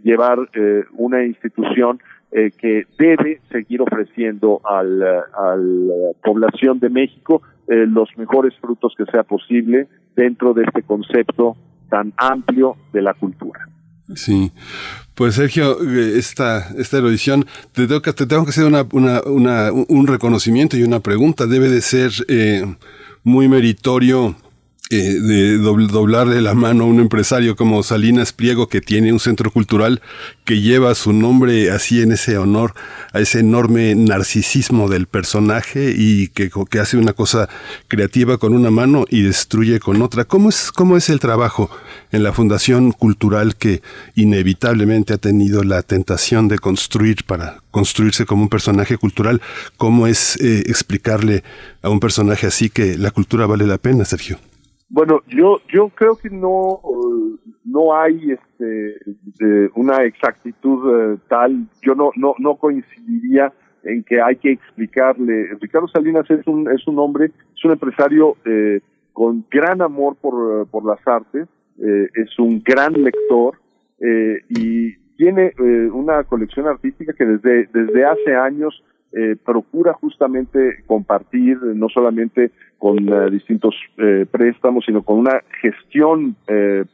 llevar 0.03 0.39
una 0.97 1.25
institución 1.25 2.01
que 2.31 2.87
debe 2.99 3.41
seguir 3.51 3.81
ofreciendo 3.81 4.61
al, 4.65 5.03
a 5.03 5.57
la 5.57 6.13
población 6.23 6.79
de 6.79 6.91
México 6.91 7.43
los 7.67 8.09
mejores 8.17 8.55
frutos 8.61 8.95
que 8.97 9.05
sea 9.07 9.23
posible 9.23 9.89
dentro 10.18 10.52
de 10.52 10.64
este 10.64 10.83
concepto 10.83 11.57
tan 11.88 12.12
amplio 12.16 12.76
de 12.92 13.02
la 13.02 13.14
cultura. 13.14 13.68
Sí, 14.14 14.50
pues 15.14 15.37
Sergio, 15.37 15.78
eh, 15.83 16.18
esta, 16.18 16.70
esta 16.76 16.98
erudición, 16.98 17.46
te 17.72 17.87
tengo 17.87 18.02
que, 18.02 18.12
te 18.12 18.26
tengo 18.26 18.44
que 18.44 18.50
hacer 18.50 18.64
una, 18.64 18.83
un 19.22 20.07
reconocimiento 20.07 20.76
y 20.76 20.83
una 20.83 21.00
pregunta. 21.00 21.46
Debe 21.46 21.68
de 21.68 21.81
ser 21.81 22.11
eh, 22.26 22.64
muy 23.22 23.48
meritorio 23.48 24.35
eh, 24.90 25.20
de 25.20 25.59
doblarle 25.59 26.40
la 26.40 26.55
mano 26.55 26.85
a 26.85 26.87
un 26.87 26.98
empresario 26.98 27.57
como 27.57 27.83
Salinas 27.83 28.33
Pliego, 28.33 28.68
que 28.68 28.81
tiene 28.81 29.12
un 29.12 29.20
centro 29.20 29.51
cultural 29.51 30.01
que 30.46 30.62
lleva 30.62 30.94
su 30.94 31.12
nombre 31.12 31.70
así 31.70 32.01
en 32.01 32.12
ese 32.12 32.38
honor 32.38 32.72
a 33.12 33.20
ese 33.20 33.40
enorme 33.40 33.94
narcisismo 33.94 34.88
del 34.88 35.07
personaje 35.07 35.92
y 35.94 36.29
que, 36.29 36.51
que 36.70 36.79
hace 36.79 36.96
una 36.96 37.12
cosa 37.12 37.51
creativa 37.88 38.38
con 38.38 38.55
una 38.55 38.70
mano 38.70 39.05
y 39.11 39.20
destruye 39.20 39.79
con 39.79 40.01
otra. 40.01 40.24
¿Cómo 40.24 40.48
es, 40.48 40.72
cómo 40.72 40.96
es 40.96 41.11
el 41.11 41.20
trabajo 41.20 41.70
en 42.11 42.22
la 42.22 42.33
Fundación 42.33 42.92
Cultural 42.92 43.57
que 43.57 43.83
inevitablemente 44.14 45.12
ha 45.12 45.18
tenido 45.18 45.64
la 45.64 45.83
tentación 45.83 46.48
de 46.48 46.59
construir 46.59 47.24
para 47.24 47.62
construirse 47.70 48.24
como 48.24 48.40
un 48.40 48.48
personaje 48.48 48.96
cultural? 48.96 49.42
¿Cómo 49.77 50.07
es 50.07 50.37
eh, 50.40 50.64
explicarle 50.66 51.44
a 51.83 51.90
un 51.90 52.01
personaje 52.01 52.46
así 52.46 52.70
que 52.70 52.96
la 52.96 53.11
cultura 53.11 53.44
vale 53.44 53.66
la 53.66 53.77
pena, 53.77 54.07
Sergio? 54.07 54.38
Bueno, 54.90 55.20
yo 55.29 55.61
yo 55.72 55.90
creo 55.90 56.16
que 56.16 56.31
no 56.31 56.81
no 57.64 57.94
hay 57.94 58.33
este 58.33 59.70
una 59.74 60.05
exactitud 60.05 61.14
eh, 61.14 61.18
tal. 61.29 61.66
Yo 61.83 61.94
no 61.94 62.11
no 62.16 62.35
no 62.38 62.57
coincidiría 62.57 63.53
en 63.85 64.03
que 64.03 64.20
hay 64.20 64.37
que 64.37 64.53
explicarle. 64.53 65.55
Ricardo 65.61 65.88
Salinas 65.88 66.29
es 66.31 66.46
un 66.46 66.70
es 66.70 66.87
un 66.87 66.98
hombre, 66.98 67.27
es 67.27 67.64
un 67.64 67.72
empresario 67.72 68.37
eh, 68.46 68.81
con 69.12 69.44
gran 69.51 69.83
amor 69.83 70.16
por 70.16 70.66
por 70.68 70.85
las 70.85 71.07
artes, 71.07 71.48
eh, 71.79 72.09
es 72.14 72.38
un 72.38 72.62
gran 72.64 72.92
lector 72.94 73.59
eh, 74.01 74.40
y 74.48 74.96
tiene 75.16 75.53
eh, 75.59 75.90
una 75.92 76.24
colección 76.24 76.66
artística 76.66 77.12
que 77.12 77.27
desde 77.27 77.68
desde 77.72 78.05
hace 78.05 78.35
años 78.35 78.83
eh, 79.11 79.37
procura 79.42 79.94
justamente 79.94 80.83
compartir 80.87 81.57
no 81.62 81.88
solamente 81.88 82.51
con 82.77 83.09
eh, 83.09 83.31
distintos 83.31 83.75
eh, 83.97 84.27
préstamos, 84.31 84.85
sino 84.85 85.03
con 85.03 85.18
una 85.18 85.42
gestión 85.62 86.37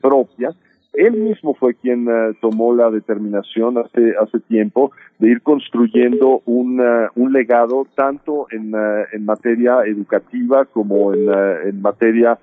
propia. 0.01 0.51
Él 0.93 1.15
mismo 1.15 1.55
fue 1.55 1.75
quien 1.75 2.07
tomó 2.41 2.73
la 2.73 2.89
determinación 2.89 3.79
hace 3.79 4.15
hace 4.17 4.39
tiempo 4.39 4.93
de 5.19 5.31
ir 5.31 5.43
construyendo 5.43 6.41
un, 6.45 6.81
un 7.17 7.33
legado 7.33 7.85
tanto 7.97 8.47
en, 8.53 8.73
en 9.13 9.25
materia 9.25 9.81
educativa 9.85 10.67
como 10.67 11.13
en, 11.13 11.29
en 11.67 11.83
materia 11.83 12.39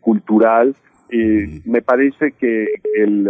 cultural. 0.00 0.76
me 1.10 1.82
parece 1.82 2.32
que 2.38 2.68
el 2.94 3.28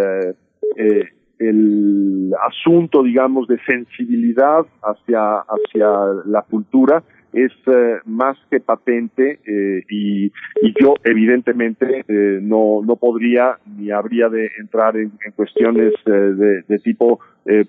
el 1.38 2.32
asunto, 2.48 3.02
digamos, 3.02 3.46
de 3.48 3.58
sensibilidad 3.66 4.64
hacia, 4.82 5.38
hacia 5.40 5.88
la 6.24 6.42
cultura 6.42 7.02
es 7.36 7.52
eh, 7.66 7.98
más 8.06 8.38
que 8.50 8.60
patente 8.60 9.40
eh, 9.46 9.82
y, 9.90 10.26
y, 10.26 10.74
yo 10.80 10.94
evidentemente 11.04 12.02
eh, 12.08 12.38
no, 12.40 12.80
no 12.82 12.96
podría 12.96 13.58
ni 13.76 13.90
habría 13.90 14.30
de 14.30 14.50
entrar 14.58 14.96
en, 14.96 15.12
en 15.24 15.32
cuestiones 15.32 15.92
de, 16.06 16.62
de, 16.62 16.78
tipo 16.78 17.20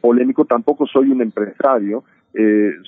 polémico. 0.01 0.45
Tampoco 0.45 0.85
soy 0.87 1.09
un 1.11 1.21
empresario, 1.21 2.03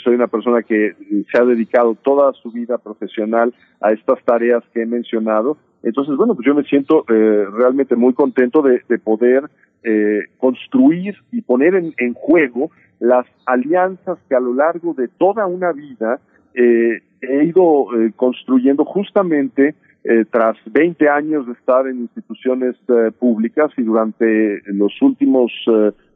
soy 0.03 0.15
una 0.15 0.27
persona 0.27 0.63
que 0.63 0.95
se 1.31 1.41
ha 1.41 1.45
dedicado 1.45 1.95
toda 1.95 2.33
su 2.33 2.51
vida 2.51 2.77
profesional 2.77 3.53
a 3.81 3.91
estas 3.91 4.23
tareas 4.23 4.63
que 4.73 4.83
he 4.83 4.85
mencionado. 4.85 5.57
Entonces, 5.83 6.15
bueno, 6.15 6.35
pues 6.35 6.45
yo 6.45 6.55
me 6.55 6.63
siento 6.63 7.03
realmente 7.07 7.95
muy 7.95 8.13
contento 8.13 8.61
de, 8.61 8.81
de 8.87 8.99
poder 8.99 9.49
eh, 9.83 10.25
construir 10.37 11.15
y 11.31 11.41
poner 11.41 11.75
en, 11.75 11.93
en, 11.97 12.13
juego 12.13 12.71
las 12.99 13.25
alianzas 13.45 14.17
que 14.27 14.35
a 14.35 14.39
lo 14.39 14.53
largo 14.53 14.93
de 14.93 15.07
toda 15.07 15.45
una 15.45 15.71
vida 15.71 16.19
eh, 16.53 17.01
he 17.21 17.43
ido 17.43 17.87
eh, 17.95 18.11
construyendo 18.15 18.85
justamente 18.85 19.75
eh, 20.03 20.25
tras 20.31 20.57
20 20.65 21.09
años 21.09 21.45
de 21.45 21.53
estar 21.53 21.87
en 21.87 21.99
instituciones 21.99 22.75
eh, 22.87 23.11
públicas 23.17 23.71
y 23.77 23.83
durante 23.83 24.61
los 24.65 24.93
últimos 25.01 25.51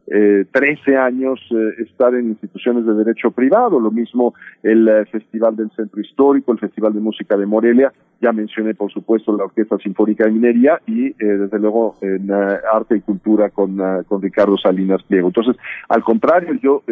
eh, 0.08 0.46
13 0.52 0.98
años 0.98 1.40
eh, 1.52 1.82
estar 1.84 2.14
en 2.14 2.30
instituciones 2.30 2.86
de 2.86 2.94
derecho 2.94 3.32
privado, 3.32 3.80
lo 3.80 3.90
mismo 3.90 4.34
el 4.62 4.88
eh, 4.88 5.06
Festival 5.06 5.56
del 5.56 5.72
Centro 5.72 6.02
Histórico, 6.02 6.52
el 6.52 6.60
Festival 6.60 6.94
de 6.94 7.00
Música 7.00 7.38
de 7.38 7.46
Morelia, 7.46 7.94
ya 8.22 8.34
mencioné 8.34 8.74
por 8.74 8.92
supuesto 8.92 9.36
la 9.36 9.46
Orquesta 9.46 9.78
Sinfónica 9.78 10.26
de 10.26 10.32
Minería 10.32 10.82
y 10.86 11.08
eh, 11.08 11.16
desde 11.20 11.58
luego 11.60 11.96
en 12.02 12.30
Arte 12.32 12.98
y 12.98 13.02
Cultura 13.02 13.50
con, 13.50 13.78
con 14.08 14.22
Ricardo 14.22 14.58
Salinas 14.58 15.04
Pliego. 15.04 15.28
Entonces, 15.28 15.56
al 15.88 16.04
contrario, 16.04 16.54
yo 16.62 16.84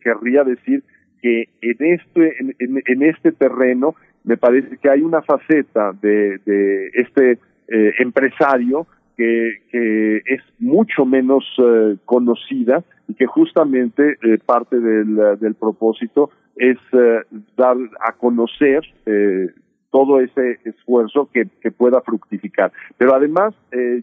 querría 0.00 0.44
decir 0.44 0.82
que 1.20 1.48
en 1.60 1.76
este, 1.80 2.40
en, 2.40 2.56
en, 2.58 2.82
en, 2.84 3.02
este 3.02 3.32
terreno 3.32 3.94
me 4.24 4.36
parece 4.36 4.76
que 4.76 4.90
hay 4.90 5.02
una 5.02 5.22
faceta 5.22 5.92
de, 6.00 6.38
de 6.44 6.88
este 6.94 7.38
empresario 7.68 8.86
que, 9.16 9.52
que 9.70 10.16
es 10.18 10.42
mucho 10.58 11.04
menos 11.04 11.44
eh, 11.58 11.96
conocida 12.04 12.84
y 13.08 13.14
que 13.14 13.26
justamente 13.26 14.16
eh, 14.22 14.38
parte 14.44 14.78
del, 14.80 15.38
del 15.38 15.54
propósito 15.54 16.30
es 16.56 16.78
eh, 16.92 17.20
dar 17.56 17.76
a 18.00 18.12
conocer 18.12 18.82
eh, 19.06 19.48
todo 19.90 20.20
ese 20.20 20.58
esfuerzo 20.64 21.28
que, 21.32 21.46
pueda 21.70 22.00
fructificar. 22.00 22.72
Pero 22.96 23.14
además, 23.14 23.54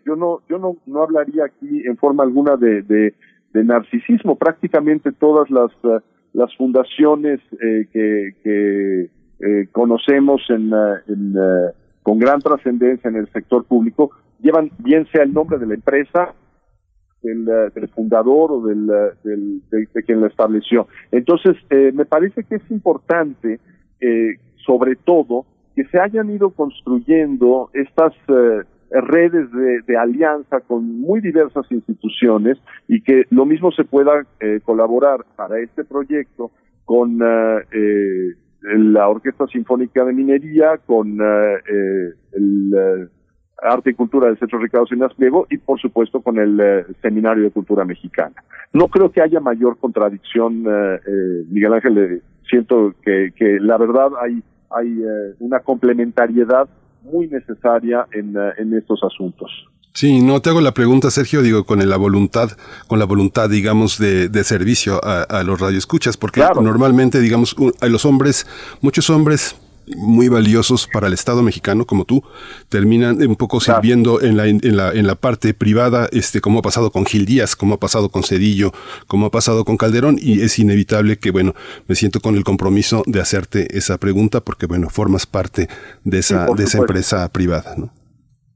yo 0.05 0.15
no 0.15 0.41
yo 0.47 0.59
no, 0.59 0.77
no 0.85 1.01
hablaría 1.01 1.45
aquí 1.45 1.81
en 1.85 1.97
forma 1.97 2.23
alguna 2.23 2.57
de, 2.57 2.83
de, 2.83 3.63
narcisismo. 3.63 4.35
Prácticamente 4.35 5.11
todas 5.11 5.49
las, 5.49 5.71
las 6.33 6.55
fundaciones 6.57 7.39
que, 7.59 8.35
que 8.43 9.67
conocemos 9.71 10.41
en, 10.49 10.71
en 11.07 11.33
con 12.03 12.19
gran 12.19 12.39
trascendencia 12.39 13.09
en 13.09 13.15
el 13.15 13.31
sector 13.31 13.65
público 13.65 14.11
llevan 14.41 14.71
bien 14.79 15.07
sea 15.11 15.23
el 15.23 15.33
nombre 15.33 15.57
de 15.57 15.67
la 15.67 15.75
empresa, 15.75 16.33
del, 17.21 17.47
eh, 17.47 17.87
fundador 17.93 18.51
o 18.51 18.61
del, 18.61 18.89
eh, 18.89 19.87
de, 19.93 20.03
quien 20.03 20.21
la 20.21 20.27
estableció. 20.27 20.87
Entonces, 21.11 21.55
eh, 21.69 21.91
me 21.93 22.05
parece 22.05 22.43
que 22.43 22.55
es 22.55 22.71
importante, 22.71 23.59
eh, 23.99 24.37
sobre 24.65 24.95
todo, 24.95 25.45
que 25.75 25.85
se 25.85 25.99
hayan 25.99 26.29
ido 26.29 26.51
construyendo 26.51 27.69
estas 27.73 28.13
eh, 28.27 28.63
redes 28.91 29.51
de, 29.51 29.81
de, 29.85 29.97
alianza 29.97 30.61
con 30.61 30.99
muy 30.99 31.21
diversas 31.21 31.71
instituciones 31.71 32.57
y 32.87 33.01
que 33.01 33.23
lo 33.29 33.45
mismo 33.45 33.71
se 33.71 33.83
pueda 33.83 34.25
eh, 34.39 34.61
colaborar 34.63 35.25
para 35.35 35.59
este 35.59 35.83
proyecto 35.83 36.51
con 36.85 37.19
la 37.19 39.07
Orquesta 39.07 39.45
Sinfónica 39.45 40.03
de 40.03 40.13
Minería, 40.13 40.79
con 40.87 41.19
el 42.33 43.09
Arte 43.61 43.91
y 43.91 43.93
Cultura 43.93 44.27
del 44.27 44.37
Centro 44.37 44.59
Ricardo 44.59 44.87
Sinas 44.87 45.13
Pliego 45.13 45.47
y 45.49 45.57
por 45.57 45.79
supuesto 45.79 46.21
con 46.21 46.37
el 46.37 46.59
eh, 46.59 46.85
Seminario 47.01 47.43
de 47.43 47.51
Cultura 47.51 47.85
Mexicana. 47.85 48.35
No 48.73 48.87
creo 48.87 49.11
que 49.11 49.21
haya 49.21 49.39
mayor 49.39 49.77
contradicción, 49.77 50.65
eh, 50.67 50.99
eh, 51.07 51.43
Miguel 51.49 51.73
Ángel, 51.73 52.21
siento 52.49 52.93
que, 53.03 53.31
que, 53.35 53.59
la 53.59 53.77
verdad 53.77 54.09
hay, 54.21 54.41
hay 54.71 55.03
una 55.39 55.59
complementariedad 55.59 56.67
muy 57.03 57.27
necesaria 57.27 58.07
en, 58.11 58.35
en 58.57 58.73
estos 58.73 59.03
asuntos. 59.03 59.49
Sí, 59.93 60.21
no 60.21 60.41
te 60.41 60.49
hago 60.49 60.61
la 60.61 60.73
pregunta, 60.73 61.09
Sergio, 61.09 61.41
digo, 61.41 61.65
con 61.65 61.87
la 61.87 61.97
voluntad, 61.97 62.49
con 62.87 62.99
la 62.99 63.05
voluntad, 63.05 63.49
digamos, 63.49 63.97
de, 63.97 64.29
de 64.29 64.43
servicio 64.43 65.03
a, 65.03 65.23
a, 65.23 65.43
los 65.43 65.59
radioescuchas, 65.59 66.15
porque 66.15 66.41
claro. 66.41 66.61
normalmente, 66.61 67.19
digamos, 67.19 67.55
a 67.81 67.87
los 67.87 68.05
hombres, 68.05 68.45
muchos 68.81 69.09
hombres 69.09 69.59
muy 69.95 70.29
valiosos 70.29 70.87
para 70.87 71.07
el 71.07 71.13
Estado 71.13 71.41
mexicano 71.41 71.85
como 71.85 72.05
tú 72.05 72.23
terminan 72.69 73.21
un 73.21 73.35
poco 73.35 73.59
sirviendo 73.59 74.21
en 74.21 74.37
la, 74.37 74.47
en 74.47 74.77
la, 74.77 74.91
en 74.91 75.07
la 75.07 75.15
parte 75.15 75.53
privada, 75.53 76.07
este, 76.11 76.41
como 76.41 76.59
ha 76.59 76.61
pasado 76.61 76.91
con 76.91 77.05
Gil 77.05 77.25
Díaz, 77.25 77.55
como 77.55 77.75
ha 77.75 77.79
pasado 77.79 78.09
con 78.09 78.23
Cedillo, 78.23 78.71
como 79.07 79.27
ha 79.27 79.31
pasado 79.31 79.65
con 79.65 79.77
Calderón 79.77 80.17
y 80.19 80.41
es 80.41 80.59
inevitable 80.59 81.17
que, 81.17 81.31
bueno, 81.31 81.53
me 81.87 81.95
siento 81.95 82.19
con 82.19 82.35
el 82.35 82.43
compromiso 82.43 83.03
de 83.05 83.19
hacerte 83.19 83.77
esa 83.77 83.97
pregunta 83.97 84.41
porque, 84.41 84.65
bueno, 84.65 84.89
formas 84.89 85.25
parte 85.25 85.67
de 86.03 86.19
esa, 86.19 86.47
sí, 86.47 86.53
de 86.55 86.63
esa 86.63 86.77
empresa 86.79 87.29
privada, 87.29 87.75
¿no? 87.77 87.89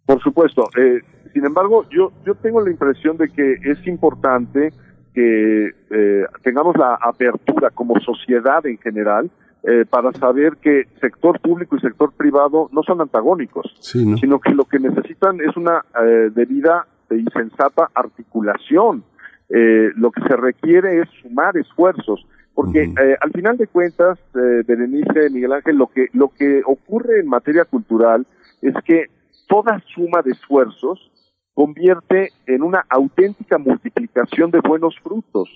Por 0.05 0.21
supuesto. 0.21 0.69
Eh, 0.77 1.01
sin 1.33 1.45
embargo, 1.45 1.85
yo, 1.89 2.11
yo 2.25 2.35
tengo 2.35 2.61
la 2.61 2.69
impresión 2.69 3.17
de 3.17 3.29
que 3.29 3.53
es 3.63 3.87
importante 3.87 4.73
que 5.13 5.67
eh, 5.91 6.25
tengamos 6.43 6.75
la 6.77 6.95
apertura 6.95 7.69
como 7.69 7.99
sociedad 7.99 8.65
en 8.65 8.77
general 8.79 9.29
eh, 9.63 9.85
para 9.89 10.11
saber 10.13 10.57
que 10.57 10.87
sector 10.99 11.39
público 11.39 11.75
y 11.75 11.79
sector 11.79 12.11
privado 12.13 12.69
no 12.71 12.83
son 12.83 13.01
antagónicos, 13.01 13.73
sí, 13.79 14.05
¿no? 14.05 14.17
sino 14.17 14.39
que 14.39 14.53
lo 14.53 14.65
que 14.65 14.79
necesitan 14.79 15.39
es 15.41 15.55
una 15.55 15.83
eh, 16.01 16.29
debida 16.33 16.87
y 17.09 17.23
sensata 17.31 17.89
articulación. 17.93 19.03
Eh, 19.49 19.91
lo 19.95 20.11
que 20.11 20.21
se 20.21 20.35
requiere 20.35 21.01
es 21.01 21.09
sumar 21.21 21.55
esfuerzos, 21.57 22.25
porque 22.55 22.87
uh 22.87 22.93
-huh. 22.93 23.17
al 23.21 23.31
final 23.31 23.57
de 23.57 23.67
cuentas, 23.67 24.19
eh, 24.35 24.63
Berenice, 24.67 25.29
Miguel 25.31 25.53
Ángel, 25.53 25.77
lo 25.77 25.87
que 25.87 26.07
lo 26.13 26.29
que 26.29 26.61
ocurre 26.65 27.19
en 27.19 27.27
materia 27.27 27.65
cultural 27.65 28.25
es 28.61 28.73
que 28.85 29.07
toda 29.47 29.81
suma 29.93 30.21
de 30.23 30.31
esfuerzos 30.31 31.11
convierte 31.53 32.29
en 32.47 32.63
una 32.63 32.83
auténtica 32.89 33.57
multiplicación 33.57 34.51
de 34.51 34.59
buenos 34.59 34.95
frutos. 35.03 35.49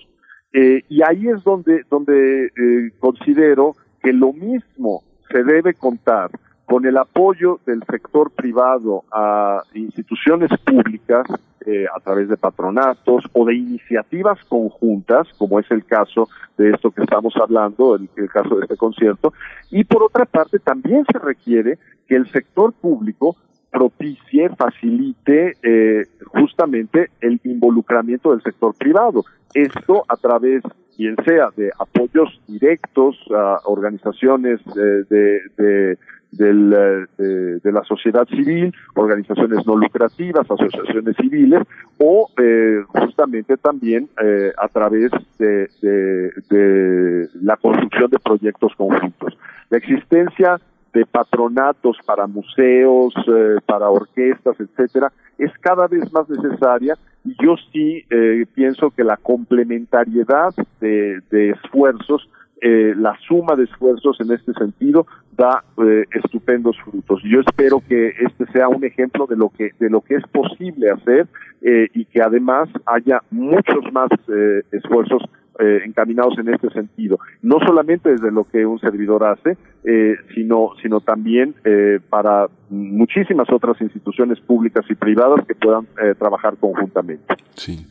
Eh, 0.53 0.83
y 0.87 1.01
ahí 1.01 1.27
es 1.27 1.43
donde, 1.43 1.83
donde 1.89 2.45
eh, 2.45 2.91
considero 2.99 3.75
que 4.07 4.13
lo 4.13 4.31
mismo 4.31 5.03
se 5.29 5.43
debe 5.43 5.73
contar 5.73 6.31
con 6.65 6.85
el 6.85 6.95
apoyo 6.95 7.59
del 7.65 7.83
sector 7.91 8.31
privado 8.31 9.03
a 9.11 9.63
instituciones 9.73 10.49
públicas 10.63 11.25
eh, 11.65 11.87
a 11.93 11.99
través 11.99 12.29
de 12.29 12.37
patronatos 12.37 13.25
o 13.33 13.43
de 13.43 13.55
iniciativas 13.55 14.41
conjuntas, 14.45 15.27
como 15.37 15.59
es 15.59 15.69
el 15.71 15.83
caso 15.83 16.29
de 16.57 16.69
esto 16.69 16.91
que 16.91 17.01
estamos 17.01 17.33
hablando, 17.35 17.95
el, 17.95 18.07
caso 18.29 18.55
de 18.55 18.61
este 18.61 18.77
concierto, 18.77 19.33
y 19.71 19.83
por 19.83 20.03
otra 20.03 20.23
parte 20.23 20.59
también 20.59 21.03
se 21.11 21.19
requiere 21.19 21.77
que 22.07 22.15
el 22.15 22.31
sector 22.31 22.71
público 22.71 23.35
propicie, 23.69 24.47
facilite 24.55 25.57
eh, 25.61 26.05
justamente 26.27 27.09
el 27.19 27.41
involucramiento 27.43 28.31
del 28.31 28.41
sector 28.41 28.73
privado. 28.73 29.25
Esto 29.53 30.05
a 30.07 30.15
través, 30.15 30.63
bien 30.97 31.15
sea 31.25 31.49
de 31.55 31.71
apoyos 31.79 32.41
directos 32.47 33.15
a 33.33 33.59
organizaciones 33.65 34.59
eh, 34.75 35.03
de, 35.09 35.41
de, 35.57 35.97
del, 36.31 37.07
eh, 37.17 37.59
de, 37.63 37.71
la 37.71 37.83
sociedad 37.83 38.27
civil, 38.27 38.73
organizaciones 38.95 39.65
no 39.65 39.75
lucrativas, 39.75 40.49
asociaciones 40.49 41.15
civiles, 41.17 41.61
o 41.99 42.29
eh, 42.37 42.83
justamente 42.87 43.57
también 43.57 44.09
eh, 44.23 44.51
a 44.57 44.67
través 44.67 45.11
de, 45.37 45.69
de, 45.81 46.31
de 46.49 47.29
la 47.41 47.57
construcción 47.57 48.09
de 48.09 48.19
proyectos 48.19 48.73
conjuntos. 48.75 49.37
La 49.69 49.77
existencia 49.77 50.59
de 50.93 51.05
patronatos 51.05 51.97
para 52.05 52.25
museos, 52.27 53.13
eh, 53.27 53.57
para 53.65 53.89
orquestas, 53.89 54.59
etcétera, 54.59 55.11
es 55.37 55.51
cada 55.59 55.87
vez 55.87 56.11
más 56.11 56.27
necesaria 56.27 56.97
yo 57.41 57.55
sí 57.71 58.03
eh, 58.09 58.45
pienso 58.53 58.91
que 58.91 59.03
la 59.03 59.17
complementariedad 59.17 60.53
de, 60.79 61.21
de 61.29 61.49
esfuerzos 61.51 62.29
eh, 62.61 62.95
la 62.97 63.15
suma 63.27 63.55
de 63.55 63.65
esfuerzos 63.65 64.19
en 64.19 64.31
este 64.31 64.53
sentido 64.53 65.05
da 65.35 65.63
eh, 65.77 66.05
estupendos 66.11 66.75
frutos. 66.83 67.21
Yo 67.23 67.41
espero 67.41 67.83
que 67.87 68.07
este 68.19 68.51
sea 68.51 68.67
un 68.67 68.83
ejemplo 68.83 69.27
de 69.27 69.35
lo 69.35 69.49
que 69.49 69.71
de 69.79 69.89
lo 69.89 70.01
que 70.01 70.15
es 70.15 70.23
posible 70.27 70.89
hacer 70.89 71.27
eh, 71.61 71.87
y 71.93 72.05
que 72.05 72.21
además 72.21 72.69
haya 72.85 73.21
muchos 73.29 73.91
más 73.91 74.09
eh, 74.27 74.63
esfuerzos 74.71 75.21
eh, 75.59 75.81
encaminados 75.85 76.37
en 76.39 76.49
este 76.53 76.69
sentido, 76.69 77.19
no 77.41 77.59
solamente 77.59 78.09
desde 78.09 78.31
lo 78.31 78.43
que 78.43 78.65
un 78.65 78.79
servidor 78.79 79.23
hace, 79.23 79.57
eh, 79.83 80.15
sino, 80.33 80.71
sino 80.81 81.01
también 81.01 81.55
eh, 81.63 81.99
para 82.09 82.47
muchísimas 82.69 83.51
otras 83.51 83.79
instituciones 83.81 84.39
públicas 84.39 84.85
y 84.89 84.95
privadas 84.95 85.45
que 85.47 85.55
puedan 85.55 85.87
eh, 86.01 86.13
trabajar 86.17 86.57
conjuntamente. 86.57 87.35
Sí. 87.55 87.85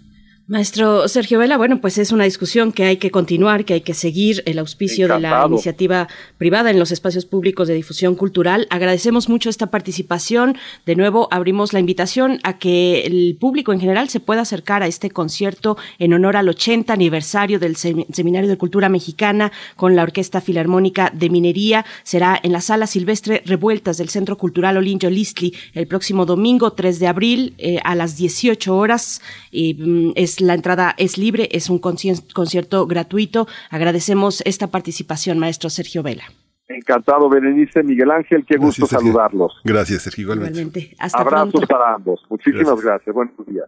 Maestro 0.48 1.08
Sergio 1.08 1.40
Vela, 1.40 1.56
bueno, 1.56 1.80
pues 1.80 1.98
es 1.98 2.12
una 2.12 2.22
discusión 2.22 2.70
que 2.70 2.84
hay 2.84 2.98
que 2.98 3.10
continuar, 3.10 3.64
que 3.64 3.74
hay 3.74 3.80
que 3.80 3.94
seguir 3.94 4.44
el 4.46 4.60
auspicio 4.60 5.06
Encantado. 5.06 5.34
de 5.34 5.40
la 5.40 5.46
iniciativa 5.48 6.08
privada 6.38 6.70
en 6.70 6.78
los 6.78 6.92
espacios 6.92 7.26
públicos 7.26 7.66
de 7.66 7.74
difusión 7.74 8.14
cultural. 8.14 8.68
Agradecemos 8.70 9.28
mucho 9.28 9.50
esta 9.50 9.72
participación. 9.72 10.56
De 10.84 10.94
nuevo, 10.94 11.26
abrimos 11.32 11.72
la 11.72 11.80
invitación 11.80 12.38
a 12.44 12.58
que 12.58 13.00
el 13.06 13.36
público 13.40 13.72
en 13.72 13.80
general 13.80 14.08
se 14.08 14.20
pueda 14.20 14.42
acercar 14.42 14.84
a 14.84 14.86
este 14.86 15.10
concierto 15.10 15.78
en 15.98 16.12
honor 16.12 16.36
al 16.36 16.48
80 16.48 16.92
aniversario 16.92 17.58
del 17.58 17.74
Seminario 17.74 18.48
de 18.48 18.56
Cultura 18.56 18.88
Mexicana 18.88 19.50
con 19.74 19.96
la 19.96 20.04
Orquesta 20.04 20.40
Filarmónica 20.40 21.10
de 21.12 21.28
Minería. 21.28 21.84
Será 22.04 22.38
en 22.40 22.52
la 22.52 22.60
Sala 22.60 22.86
Silvestre 22.86 23.42
Revueltas 23.46 23.98
del 23.98 24.10
Centro 24.10 24.38
Cultural 24.38 24.76
Olinjo 24.76 25.10
Listli 25.10 25.54
el 25.74 25.88
próximo 25.88 26.24
domingo 26.24 26.72
3 26.72 27.00
de 27.00 27.06
abril 27.08 27.54
eh, 27.58 27.80
a 27.82 27.96
las 27.96 28.16
18 28.16 28.76
horas. 28.76 29.20
Es 29.50 30.35
la 30.40 30.54
entrada 30.54 30.94
es 30.98 31.18
libre, 31.18 31.48
es 31.52 31.70
un 31.70 31.78
concierto 31.78 32.86
gratuito. 32.86 33.46
Agradecemos 33.70 34.42
esta 34.44 34.68
participación, 34.68 35.38
maestro 35.38 35.70
Sergio 35.70 36.02
Vela. 36.02 36.24
Encantado, 36.68 37.28
Berenice, 37.28 37.82
Miguel 37.84 38.10
Ángel, 38.10 38.44
qué 38.44 38.56
gusto 38.56 38.82
gracias, 38.82 38.90
Sergio. 38.90 39.12
saludarlos. 39.12 39.52
Gracias, 39.64 40.02
Sergio. 40.02 40.22
Igualmente. 40.22 40.60
Igualmente. 40.60 40.96
Hasta 40.98 41.18
Abrazos 41.18 41.52
pronto. 41.52 41.66
para 41.68 41.94
ambos. 41.94 42.20
Muchísimas 42.28 42.64
gracias. 42.64 42.84
gracias. 42.84 43.14
Buenos 43.14 43.46
días. 43.46 43.66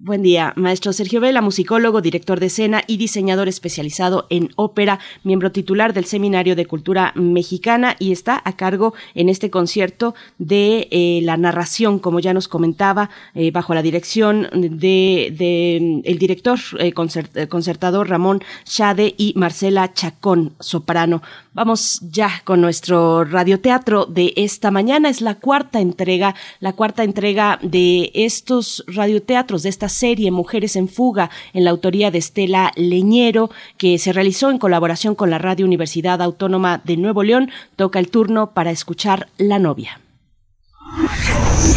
Buen 0.00 0.22
día, 0.22 0.52
maestro 0.54 0.92
Sergio 0.92 1.20
Vela, 1.20 1.42
musicólogo, 1.42 2.00
director 2.00 2.38
de 2.38 2.46
escena 2.46 2.84
y 2.86 2.98
diseñador 2.98 3.48
especializado 3.48 4.28
en 4.30 4.50
ópera, 4.54 5.00
miembro 5.24 5.50
titular 5.50 5.92
del 5.92 6.04
Seminario 6.04 6.54
de 6.54 6.66
Cultura 6.66 7.10
Mexicana 7.16 7.96
y 7.98 8.12
está 8.12 8.40
a 8.44 8.54
cargo 8.54 8.94
en 9.16 9.28
este 9.28 9.50
concierto 9.50 10.14
de 10.38 10.86
eh, 10.92 11.18
la 11.24 11.36
narración, 11.36 11.98
como 11.98 12.20
ya 12.20 12.32
nos 12.32 12.46
comentaba, 12.46 13.10
eh, 13.34 13.50
bajo 13.50 13.74
la 13.74 13.82
dirección 13.82 14.48
de, 14.52 15.34
de 15.36 16.00
el 16.04 16.18
director 16.20 16.60
eh, 16.78 16.92
concert, 16.92 17.48
concertador 17.48 18.08
Ramón 18.08 18.40
Chade 18.62 19.16
y 19.18 19.32
Marcela 19.34 19.92
Chacón, 19.94 20.54
soprano. 20.60 21.22
Vamos 21.54 22.02
ya 22.08 22.42
con 22.44 22.60
nuestro 22.60 23.24
radioteatro 23.24 24.06
de 24.06 24.32
esta 24.36 24.70
mañana. 24.70 25.08
Es 25.08 25.20
la 25.20 25.34
cuarta 25.34 25.80
entrega, 25.80 26.36
la 26.60 26.74
cuarta 26.74 27.02
entrega 27.02 27.58
de 27.62 28.12
estos 28.14 28.84
radioteatros, 28.86 29.64
de 29.64 29.70
esta 29.70 29.87
serie 29.88 30.30
Mujeres 30.30 30.76
en 30.76 30.88
Fuga, 30.88 31.30
en 31.52 31.64
la 31.64 31.70
autoría 31.70 32.10
de 32.10 32.18
Estela 32.18 32.72
Leñero, 32.76 33.50
que 33.76 33.98
se 33.98 34.12
realizó 34.12 34.50
en 34.50 34.58
colaboración 34.58 35.14
con 35.14 35.30
la 35.30 35.38
Radio 35.38 35.66
Universidad 35.66 36.22
Autónoma 36.22 36.80
de 36.84 36.96
Nuevo 36.96 37.22
León. 37.22 37.50
Toca 37.76 37.98
el 37.98 38.10
turno 38.10 38.52
para 38.52 38.70
escuchar 38.70 39.28
La 39.36 39.58
novia. 39.58 40.00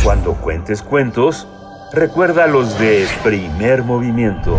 Cuando 0.04 0.34
cuentes 0.36 0.82
cuentos, 0.82 1.48
recuerda 1.94 2.48
los 2.48 2.80
de 2.80 3.08
primer 3.24 3.84
movimiento. 3.84 4.58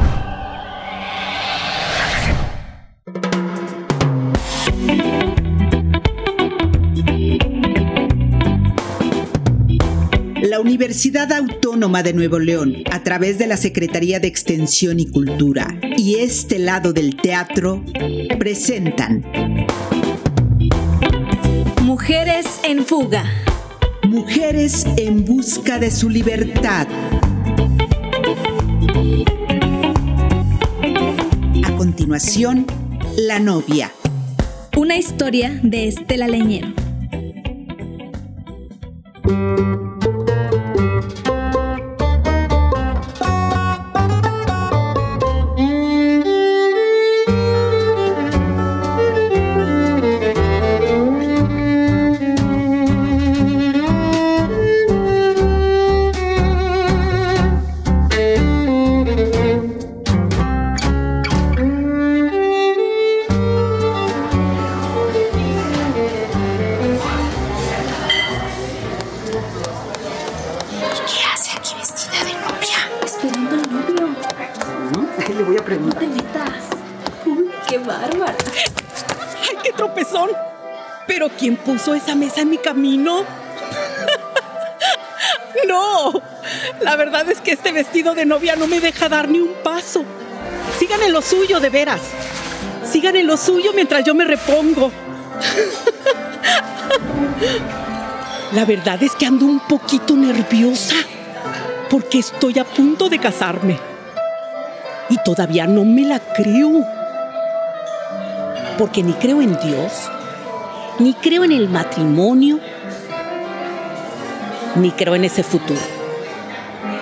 La 10.53 10.61
Universidad 10.61 11.33
Autónoma 11.33 12.03
de 12.03 12.13
Nuevo 12.13 12.39
León, 12.39 12.85
a 12.91 13.03
través 13.03 13.39
de 13.39 13.47
la 13.47 13.57
Secretaría 13.57 14.21
de 14.21 14.29
Extensión 14.29 15.01
y 15.01 15.07
Cultura 15.07 15.67
y 15.97 16.17
este 16.17 16.59
lado 16.59 16.93
del 16.93 17.17
teatro, 17.17 17.83
presentan 18.39 19.25
Mujeres 21.81 22.61
en 22.65 22.85
fuga. 22.85 23.25
Mujeres 24.07 24.85
en 24.99 25.25
busca 25.25 25.79
de 25.79 25.91
su 25.91 26.11
libertad. 26.11 26.87
A 31.65 31.77
continuación, 31.79 32.67
La 33.17 33.39
novia. 33.39 33.91
Una 34.77 34.99
historia 34.99 35.59
de 35.63 35.89
Estela 35.89 36.29
Leñero. 36.29 36.75
Puso 81.83 81.95
esa 81.95 82.14
mesa 82.14 82.43
en 82.43 82.51
mi 82.51 82.59
camino? 82.59 83.24
no, 85.68 86.12
la 86.80 86.95
verdad 86.95 87.28
es 87.28 87.41
que 87.41 87.51
este 87.51 87.72
vestido 87.72 88.14
de 88.14 88.24
novia 88.24 88.55
no 88.55 88.68
me 88.68 88.78
deja 88.78 89.09
dar 89.09 89.28
ni 89.28 89.41
un 89.41 89.55
paso. 89.64 90.05
Sigan 90.78 91.03
en 91.03 91.12
lo 91.12 91.22
suyo, 91.22 91.59
de 91.59 91.70
veras. 91.70 92.01
Sigan 92.89 93.16
en 93.16 93.26
lo 93.26 93.37
suyo 93.37 93.72
mientras 93.74 94.05
yo 94.05 94.14
me 94.14 94.24
repongo. 94.24 94.93
la 98.53 98.64
verdad 98.64 99.03
es 99.03 99.16
que 99.16 99.26
ando 99.26 99.47
un 99.47 99.59
poquito 99.61 100.14
nerviosa 100.14 100.95
porque 101.91 102.20
estoy 102.20 102.61
a 102.61 102.64
punto 102.64 103.09
de 103.09 103.18
casarme. 103.18 103.80
Y 105.09 105.16
todavía 105.24 105.66
no 105.66 105.85
me 105.85 106.03
la 106.03 106.20
creo. 106.20 106.87
Porque 108.78 109.03
ni 109.03 109.14
creo 109.14 109.43
en 109.43 109.59
Dios, 109.59 110.12
ni 110.99 111.14
creo 111.14 111.45
en 111.45 111.53
el 111.53 111.68
matrimonio, 111.68 112.61
ni 114.76 114.90
creo 114.90 115.14
en 115.14 115.24
ese 115.24 115.43
futuro. 115.43 115.80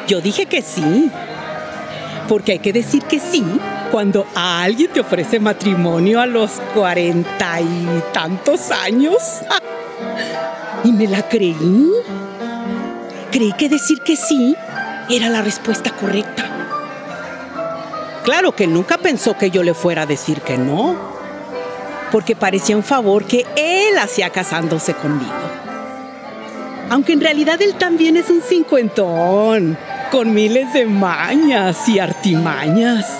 Yo 0.07 0.20
dije 0.20 0.47
que 0.47 0.62
sí. 0.62 1.11
Porque 2.28 2.53
hay 2.53 2.59
que 2.61 2.72
decir 2.72 3.03
que 3.05 3.18
sí 3.18 3.45
cuando 3.91 4.24
alguien 4.36 4.93
te 4.93 5.01
ofrece 5.01 5.41
matrimonio 5.41 6.20
a 6.20 6.26
los 6.26 6.53
cuarenta 6.74 7.61
y 7.61 8.03
tantos 8.12 8.70
años. 8.70 9.16
y 10.84 10.93
me 10.93 11.07
la 11.07 11.28
creí. 11.28 11.91
Creí 13.30 13.53
que 13.53 13.68
decir 13.68 14.01
que 14.01 14.16
sí 14.16 14.57
era 15.09 15.28
la 15.28 15.43
respuesta 15.43 15.91
correcta. 15.91 16.45
Claro 18.24 18.53
que 18.53 18.66
nunca 18.66 18.99
pensó 18.99 19.36
que 19.36 19.51
yo 19.51 19.62
le 19.62 19.74
fuera 19.74 20.03
a 20.03 20.07
decir 20.07 20.41
que 20.41 20.59
no, 20.59 21.20
porque 22.11 22.37
parecía 22.37 22.77
un 22.77 22.83
favor 22.83 23.25
que 23.25 23.47
él 23.57 23.99
hacía 23.99 24.31
casándose 24.31 24.95
conmigo. 24.95 25.33
Aunque 26.91 27.13
en 27.13 27.21
realidad 27.21 27.63
él 27.63 27.75
también 27.75 28.17
es 28.17 28.31
un 28.31 28.43
cincuentón, 28.43 29.79
con 30.11 30.35
miles 30.35 30.73
de 30.73 30.87
mañas 30.87 31.89
y 31.89 32.01
artimañas. 32.01 33.19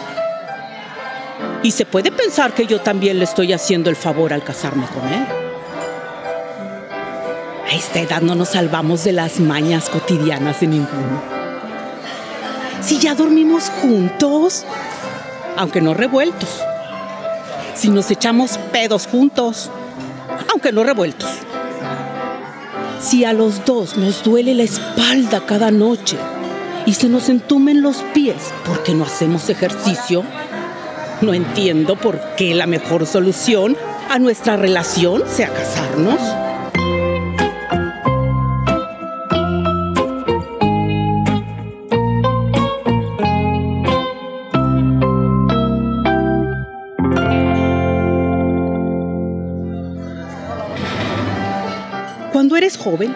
Y 1.63 1.71
se 1.71 1.87
puede 1.87 2.11
pensar 2.11 2.53
que 2.53 2.67
yo 2.67 2.81
también 2.81 3.19
le 3.19 3.25
estoy 3.25 3.53
haciendo 3.53 3.91
el 3.91 3.97
favor 3.97 4.33
al 4.33 4.43
casarme 4.43 4.87
con 4.87 5.07
él. 5.09 5.27
A 7.71 7.75
esta 7.75 8.01
edad 8.01 8.21
no 8.23 8.35
nos 8.35 8.49
salvamos 8.51 9.05
de 9.05 9.13
las 9.13 9.39
mañas 9.39 9.89
cotidianas 9.89 10.61
de 10.61 10.67
ninguno. 10.67 11.23
Si 12.83 12.99
ya 12.99 13.15
dormimos 13.15 13.71
juntos, 13.81 14.65
aunque 15.57 15.81
no 15.81 15.95
revueltos. 15.95 16.61
Si 17.81 17.89
nos 17.89 18.11
echamos 18.11 18.59
pedos 18.73 19.07
juntos, 19.07 19.71
aunque 20.53 20.71
no 20.71 20.85
revueltos. 20.85 21.31
Si 23.01 23.25
a 23.25 23.33
los 23.33 23.65
dos 23.65 23.97
nos 23.97 24.23
duele 24.23 24.55
la 24.55 24.65
espalda 24.65 25.47
cada 25.47 25.71
noche 25.71 26.19
y 26.85 26.93
se 26.93 27.09
nos 27.09 27.31
entumen 27.31 27.81
los 27.81 28.03
pies 28.13 28.53
porque 28.67 28.93
no 28.93 29.05
hacemos 29.05 29.49
ejercicio, 29.49 30.25
no 31.23 31.33
entiendo 31.33 31.97
por 31.97 32.21
qué 32.37 32.55
la 32.55 32.67
mejor 32.67 33.07
solución 33.07 33.79
a 34.11 34.19
nuestra 34.19 34.59
relación 34.59 35.23
sea 35.27 35.49
casarnos. 35.49 36.21
Joven, 52.81 53.15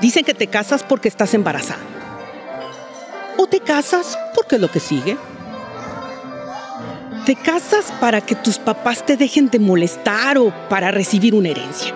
dicen 0.00 0.24
que 0.24 0.34
te 0.34 0.48
casas 0.48 0.82
porque 0.82 1.08
estás 1.08 1.34
embarazada. 1.34 1.82
O 3.36 3.46
te 3.46 3.60
casas 3.60 4.18
porque 4.34 4.56
es 4.56 4.60
lo 4.60 4.70
que 4.70 4.80
sigue. 4.80 5.16
Te 7.26 7.36
casas 7.36 7.92
para 8.00 8.20
que 8.20 8.34
tus 8.34 8.58
papás 8.58 9.04
te 9.04 9.16
dejen 9.16 9.48
de 9.48 9.58
molestar 9.58 10.38
o 10.38 10.52
para 10.68 10.90
recibir 10.90 11.34
una 11.34 11.48
herencia. 11.48 11.94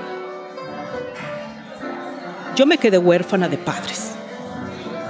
Yo 2.57 2.67
me 2.67 2.79
quedé 2.79 2.99
huérfana 2.99 3.49
de 3.49 3.59
padres 3.59 4.13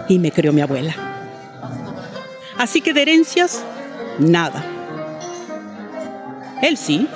y 0.09 0.19
me 0.19 0.33
crió 0.33 0.53
mi 0.53 0.61
abuela. 0.61 0.95
Así 2.59 2.81
que 2.81 2.93
de 2.93 3.03
herencias, 3.03 3.63
nada. 4.19 4.65
Él 6.63 6.77
sí. 6.77 7.09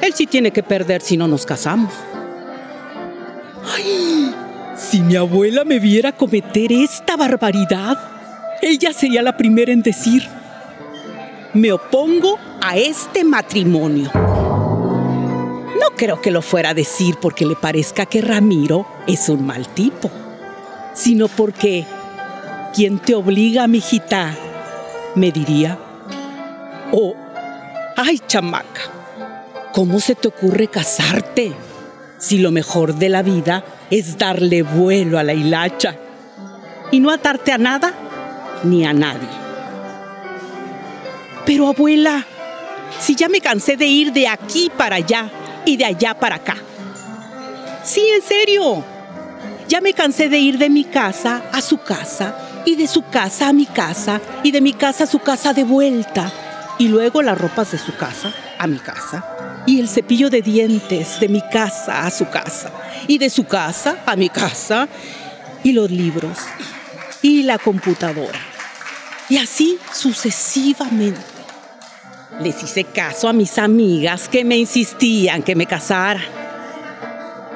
Él 0.00 0.12
sí 0.14 0.26
tiene 0.26 0.50
que 0.50 0.62
perder 0.62 1.00
si 1.00 1.16
no 1.16 1.28
nos 1.28 1.46
casamos. 1.46 1.92
¡Ay! 3.74 4.34
Si 4.76 5.00
mi 5.00 5.16
abuela 5.16 5.64
me 5.64 5.78
viera 5.78 6.12
cometer 6.12 6.70
esta 6.70 7.16
barbaridad, 7.16 7.98
ella 8.60 8.92
sería 8.92 9.22
la 9.22 9.36
primera 9.36 9.72
en 9.72 9.82
decir, 9.82 10.28
me 11.54 11.72
opongo 11.72 12.38
a 12.60 12.76
este 12.76 13.24
matrimonio. 13.24 14.10
No 14.14 15.96
creo 15.96 16.20
que 16.20 16.30
lo 16.30 16.42
fuera 16.42 16.70
a 16.70 16.74
decir 16.74 17.16
porque 17.20 17.46
le 17.46 17.56
parezca 17.56 18.04
que 18.06 18.20
Ramiro 18.20 18.86
es 19.06 19.28
un 19.30 19.46
mal 19.46 19.66
tipo, 19.68 20.10
sino 20.92 21.28
porque, 21.28 21.86
¿quién 22.74 22.98
te 22.98 23.14
obliga, 23.14 23.66
mijita? 23.66 24.34
Me 25.14 25.32
diría. 25.32 25.78
O, 26.92 27.14
ay, 27.96 28.20
chamaca, 28.26 28.82
¿cómo 29.72 30.00
se 30.00 30.14
te 30.14 30.28
ocurre 30.28 30.68
casarte? 30.68 31.52
Si 32.18 32.38
lo 32.38 32.50
mejor 32.50 32.94
de 32.94 33.08
la 33.08 33.22
vida 33.22 33.64
es 33.90 34.18
darle 34.18 34.62
vuelo 34.62 35.18
a 35.18 35.22
la 35.22 35.34
hilacha 35.34 35.96
y 36.90 37.00
no 37.00 37.10
atarte 37.10 37.52
a 37.52 37.58
nada 37.58 37.92
ni 38.64 38.84
a 38.84 38.92
nadie. 38.92 39.28
Pero 41.44 41.68
abuela, 41.68 42.24
si 43.00 43.14
ya 43.14 43.28
me 43.28 43.40
cansé 43.40 43.76
de 43.76 43.86
ir 43.86 44.12
de 44.12 44.28
aquí 44.28 44.70
para 44.76 44.96
allá 44.96 45.30
y 45.64 45.76
de 45.76 45.84
allá 45.84 46.18
para 46.18 46.36
acá. 46.36 46.56
Sí, 47.84 48.02
en 48.14 48.22
serio. 48.22 48.84
Ya 49.68 49.80
me 49.80 49.92
cansé 49.92 50.28
de 50.28 50.38
ir 50.38 50.58
de 50.58 50.70
mi 50.70 50.84
casa 50.84 51.42
a 51.52 51.60
su 51.60 51.78
casa 51.78 52.36
y 52.64 52.76
de 52.76 52.86
su 52.86 53.02
casa 53.08 53.48
a 53.48 53.52
mi 53.52 53.66
casa 53.66 54.20
y 54.42 54.52
de 54.52 54.60
mi 54.60 54.72
casa 54.72 55.04
a 55.04 55.06
su 55.08 55.18
casa 55.18 55.52
de 55.52 55.64
vuelta 55.64 56.32
y 56.78 56.88
luego 56.88 57.20
las 57.22 57.36
ropas 57.36 57.72
de 57.72 57.78
su 57.78 57.96
casa 57.96 58.32
a 58.58 58.66
mi 58.68 58.78
casa 58.78 59.35
y 59.66 59.80
el 59.80 59.88
cepillo 59.88 60.30
de 60.30 60.42
dientes 60.42 61.20
de 61.20 61.28
mi 61.28 61.42
casa 61.50 62.06
a 62.06 62.10
su 62.10 62.28
casa 62.28 62.72
y 63.08 63.18
de 63.18 63.28
su 63.28 63.44
casa 63.44 63.98
a 64.06 64.16
mi 64.16 64.28
casa 64.28 64.88
y 65.62 65.72
los 65.72 65.90
libros 65.90 66.38
y 67.22 67.42
la 67.42 67.58
computadora 67.58 68.38
y 69.28 69.38
así 69.38 69.78
sucesivamente. 69.92 71.20
Les 72.40 72.62
hice 72.62 72.84
caso 72.84 73.28
a 73.28 73.32
mis 73.32 73.58
amigas 73.58 74.28
que 74.28 74.44
me 74.44 74.56
insistían 74.58 75.42
que 75.42 75.56
me 75.56 75.66
casara, 75.66 76.20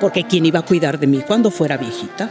porque 0.01 0.25
¿quién 0.25 0.47
iba 0.47 0.61
a 0.61 0.65
cuidar 0.65 0.99
de 0.99 1.07
mí 1.07 1.23
cuando 1.27 1.51
fuera 1.51 1.77
viejita? 1.77 2.31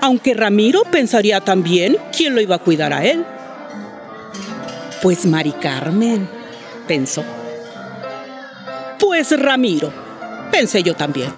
Aunque 0.00 0.34
Ramiro 0.34 0.82
pensaría 0.84 1.40
también 1.40 1.96
quién 2.16 2.34
lo 2.34 2.40
iba 2.40 2.56
a 2.56 2.60
cuidar 2.60 2.92
a 2.92 3.04
él. 3.04 3.24
Pues 5.02 5.26
Mari 5.26 5.52
Carmen, 5.52 6.28
pensó. 6.86 7.24
Pues 8.98 9.38
Ramiro, 9.38 9.92
pensé 10.50 10.82
yo 10.82 10.94
también. 10.94 11.32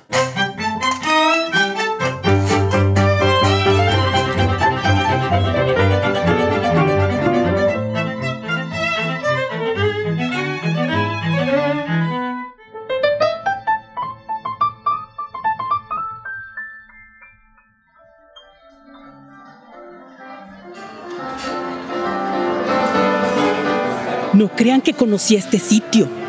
No 24.38 24.48
crean 24.54 24.80
que 24.80 24.94
conocí 24.94 25.34
este 25.34 25.58
sitio. 25.58 26.27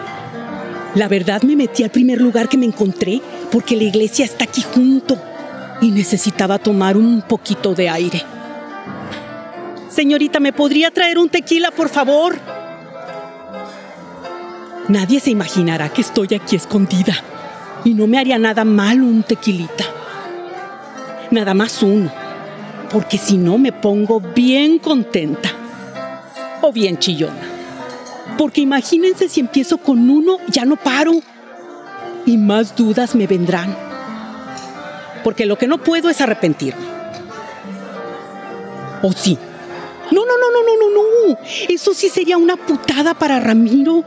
La 0.96 1.08
verdad 1.08 1.44
me 1.44 1.56
metí 1.56 1.84
al 1.84 1.92
primer 1.92 2.20
lugar 2.20 2.50
que 2.50 2.58
me 2.58 2.66
encontré 2.66 3.22
porque 3.52 3.76
la 3.76 3.84
iglesia 3.84 4.26
está 4.26 4.46
aquí 4.46 4.64
junto 4.74 5.18
y 5.82 5.92
necesitaba 5.92 6.58
tomar 6.58 6.98
un 6.98 7.22
poquito 7.22 7.76
de 7.76 7.90
aire. 7.90 8.24
Señorita, 9.90 10.40
¿me 10.40 10.52
podría 10.52 10.92
traer 10.92 11.20
un 11.20 11.30
tequila, 11.30 11.72
por 11.72 11.90
favor? 11.90 12.38
Nadie 14.88 15.20
se 15.20 15.30
imaginará 15.30 15.90
que 15.90 16.02
estoy 16.02 16.34
aquí 16.34 16.56
escondida 16.56 17.16
y 17.86 17.94
no 17.94 18.08
me 18.08 18.18
haría 18.18 18.40
nada 18.40 18.66
mal 18.66 19.04
un 19.04 19.22
tequilita. 19.22 19.86
Nada 21.30 21.54
más 21.54 21.84
uno, 21.84 22.12
porque 22.92 23.20
si 23.20 23.38
no 23.38 23.60
me 23.60 23.72
pongo 23.72 24.20
bien 24.20 24.80
contenta 24.80 25.52
o 26.62 26.72
bien 26.72 26.98
chillona. 26.98 27.59
Porque 28.38 28.62
imagínense 28.62 29.30
si 29.30 29.40
empiezo 29.40 29.78
con 29.78 30.10
uno, 30.10 30.38
ya 30.48 30.66
no 30.66 30.76
paro. 30.76 31.14
Y 32.26 32.38
más 32.38 32.76
dudas 32.76 33.16
me 33.16 33.28
vendrán. 33.28 33.76
Porque 35.24 35.46
lo 35.46 35.58
que 35.58 35.68
no 35.68 35.78
puedo 35.80 36.10
es 36.10 36.22
arrepentirme. 36.22 36.86
¿O 39.02 39.12
sí? 39.12 39.38
No, 40.12 40.26
no, 40.26 40.34
no, 40.38 40.52
no, 40.52 40.64
no, 40.64 40.90
no, 40.90 41.30
no. 41.30 41.40
Eso 41.68 41.94
sí 41.94 42.10
sería 42.10 42.38
una 42.38 42.56
putada 42.56 43.14
para 43.14 43.40
Ramiro. 43.40 44.04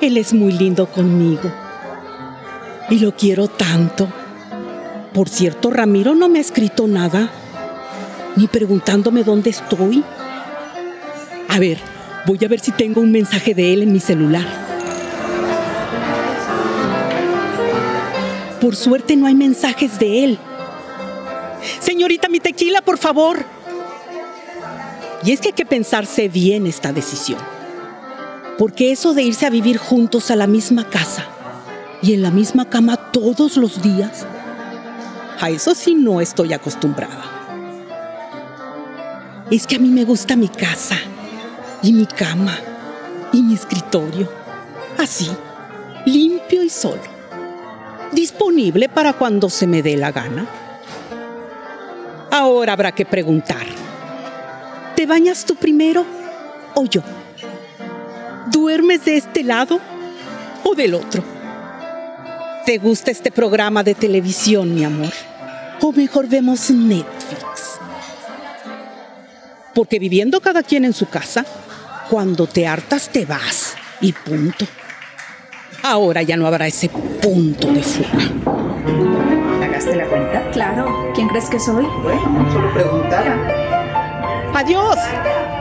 Él 0.00 0.16
es 0.16 0.32
muy 0.34 0.52
lindo 0.52 0.86
conmigo. 0.86 1.50
Y 2.90 2.98
lo 2.98 3.16
quiero 3.16 3.48
tanto. 3.48 4.08
Por 5.12 5.28
cierto, 5.28 5.70
Ramiro 5.70 6.14
no 6.14 6.28
me 6.28 6.38
ha 6.38 6.42
escrito 6.42 6.86
nada. 6.86 7.30
Ni 8.36 8.48
preguntándome 8.48 9.24
dónde 9.24 9.50
estoy. 9.50 10.04
A 11.48 11.58
ver, 11.58 11.78
Voy 12.26 12.38
a 12.42 12.48
ver 12.48 12.60
si 12.60 12.72
tengo 12.72 13.02
un 13.02 13.12
mensaje 13.12 13.54
de 13.54 13.74
él 13.74 13.82
en 13.82 13.92
mi 13.92 14.00
celular. 14.00 14.46
Por 18.62 18.76
suerte 18.76 19.14
no 19.14 19.26
hay 19.26 19.34
mensajes 19.34 19.98
de 19.98 20.24
él. 20.24 20.38
Señorita, 21.80 22.30
mi 22.30 22.40
tequila, 22.40 22.80
por 22.80 22.96
favor. 22.96 23.44
Y 25.22 25.32
es 25.32 25.40
que 25.40 25.48
hay 25.48 25.52
que 25.52 25.66
pensarse 25.66 26.28
bien 26.28 26.66
esta 26.66 26.94
decisión. 26.94 27.40
Porque 28.56 28.90
eso 28.90 29.12
de 29.12 29.22
irse 29.22 29.44
a 29.44 29.50
vivir 29.50 29.76
juntos 29.76 30.30
a 30.30 30.36
la 30.36 30.46
misma 30.46 30.88
casa 30.88 31.26
y 32.00 32.14
en 32.14 32.22
la 32.22 32.30
misma 32.30 32.70
cama 32.70 32.96
todos 32.96 33.58
los 33.58 33.82
días, 33.82 34.26
a 35.40 35.50
eso 35.50 35.74
sí 35.74 35.94
no 35.94 36.22
estoy 36.22 36.54
acostumbrada. 36.54 37.22
Es 39.50 39.66
que 39.66 39.76
a 39.76 39.78
mí 39.78 39.88
me 39.88 40.04
gusta 40.04 40.36
mi 40.36 40.48
casa 40.48 40.96
y 41.84 41.92
mi 41.92 42.06
cama 42.06 42.58
y 43.30 43.42
mi 43.42 43.54
escritorio. 43.54 44.26
Así, 44.96 45.30
limpio 46.06 46.62
y 46.62 46.70
solo. 46.70 47.02
Disponible 48.10 48.88
para 48.88 49.12
cuando 49.12 49.50
se 49.50 49.66
me 49.66 49.82
dé 49.82 49.96
la 49.96 50.10
gana. 50.10 50.46
Ahora 52.30 52.72
habrá 52.72 52.92
que 52.92 53.04
preguntar. 53.04 53.66
¿Te 54.96 55.04
bañas 55.04 55.44
tú 55.44 55.56
primero 55.56 56.06
o 56.74 56.86
yo? 56.86 57.02
¿Duermes 58.50 59.04
de 59.04 59.18
este 59.18 59.42
lado 59.44 59.78
o 60.62 60.74
del 60.74 60.94
otro? 60.94 61.22
¿Te 62.64 62.78
gusta 62.78 63.10
este 63.10 63.30
programa 63.30 63.82
de 63.82 63.94
televisión, 63.94 64.74
mi 64.74 64.84
amor? 64.84 65.12
¿O 65.82 65.92
mejor 65.92 66.28
vemos 66.28 66.70
Netflix? 66.70 67.78
Porque 69.74 69.98
viviendo 69.98 70.40
cada 70.40 70.62
quien 70.62 70.86
en 70.86 70.94
su 70.94 71.06
casa, 71.06 71.44
cuando 72.08 72.46
te 72.46 72.66
hartas 72.66 73.08
te 73.10 73.24
vas 73.24 73.74
y 74.00 74.12
punto. 74.12 74.66
Ahora 75.82 76.22
ya 76.22 76.36
no 76.36 76.46
habrá 76.46 76.66
ese 76.66 76.88
punto 76.88 77.68
de 77.72 77.82
fuga. 77.82 78.30
¿Pagaste 79.60 79.96
la 79.96 80.06
cuenta? 80.06 80.50
Claro. 80.52 81.12
¿Quién 81.14 81.28
crees 81.28 81.48
que 81.48 81.58
soy? 81.58 81.84
Bueno, 82.02 82.52
solo 82.52 82.72
preguntaba. 82.72 83.36
¡Adiós! 84.54 84.96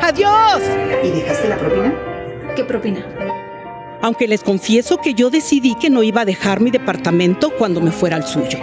¡Adiós! 0.02 0.62
¿Y 1.04 1.10
dejaste 1.10 1.50
la 1.50 1.58
propina? 1.58 1.94
¿Qué 2.56 2.64
propina? 2.64 3.06
Aunque 4.02 4.28
les 4.28 4.44
confieso 4.44 4.98
que 4.98 5.14
yo 5.14 5.30
decidí 5.30 5.76
que 5.76 5.90
no 5.90 6.04
iba 6.04 6.22
a 6.22 6.26
dejar 6.26 6.60
mi 6.60 6.72
departamento 6.72 7.52
cuando 7.58 7.82
me 7.82 7.92
fuera 7.92 8.18
al 8.18 8.28
suyo. 8.28 8.60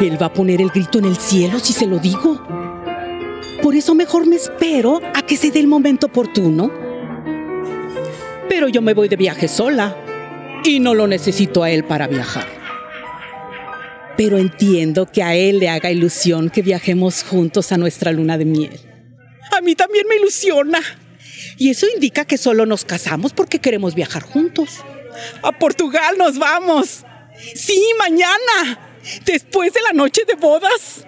Él 0.00 0.20
va 0.20 0.26
a 0.26 0.32
poner 0.32 0.60
el 0.60 0.70
grito 0.70 0.98
en 0.98 1.06
el 1.06 1.16
cielo 1.16 1.58
si 1.58 1.72
se 1.72 1.86
lo 1.86 1.98
digo. 1.98 2.42
Por 3.62 3.74
eso 3.74 3.94
mejor 3.94 4.26
me 4.26 4.36
espero 4.36 5.00
a 5.14 5.22
que 5.22 5.36
se 5.36 5.50
dé 5.50 5.60
el 5.60 5.66
momento 5.66 6.06
oportuno. 6.06 6.72
Pero 8.48 8.68
yo 8.68 8.82
me 8.82 8.94
voy 8.94 9.08
de 9.08 9.16
viaje 9.16 9.48
sola 9.48 9.96
y 10.64 10.80
no 10.80 10.94
lo 10.94 11.06
necesito 11.06 11.62
a 11.62 11.70
él 11.70 11.84
para 11.84 12.06
viajar. 12.06 12.46
Pero 14.16 14.38
entiendo 14.38 15.06
que 15.06 15.22
a 15.22 15.34
él 15.34 15.58
le 15.58 15.68
haga 15.68 15.90
ilusión 15.90 16.50
que 16.50 16.62
viajemos 16.62 17.22
juntos 17.22 17.72
a 17.72 17.76
nuestra 17.76 18.12
luna 18.12 18.38
de 18.38 18.44
miel. 18.44 18.80
A 19.56 19.60
mí 19.60 19.74
también 19.74 20.06
me 20.08 20.16
ilusiona. 20.16 20.80
Y 21.58 21.70
eso 21.70 21.86
indica 21.94 22.24
que 22.24 22.38
solo 22.38 22.66
nos 22.66 22.84
casamos 22.84 23.32
porque 23.32 23.58
queremos 23.58 23.94
viajar 23.94 24.22
juntos. 24.22 24.84
A 25.42 25.52
Portugal 25.52 26.16
nos 26.18 26.38
vamos. 26.38 27.04
Sí, 27.54 27.82
mañana. 27.98 28.78
Después 29.24 29.72
de 29.72 29.80
la 29.82 29.92
noche 29.92 30.22
de 30.26 30.34
bodas. 30.34 31.04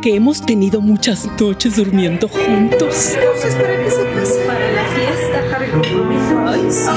Aunque 0.00 0.16
hemos 0.16 0.40
tenido 0.40 0.80
muchas 0.80 1.28
noches 1.38 1.76
durmiendo 1.76 2.26
juntos. 2.26 3.12
Entonces, 3.12 3.54
¿para 3.54 3.84
qué 3.84 3.90
se 3.90 4.02
casa? 4.14 4.46
Para 4.46 4.72
la 4.72 4.84
fiesta, 4.94 5.42
Ay, 6.46 6.66
sí. 6.70 6.88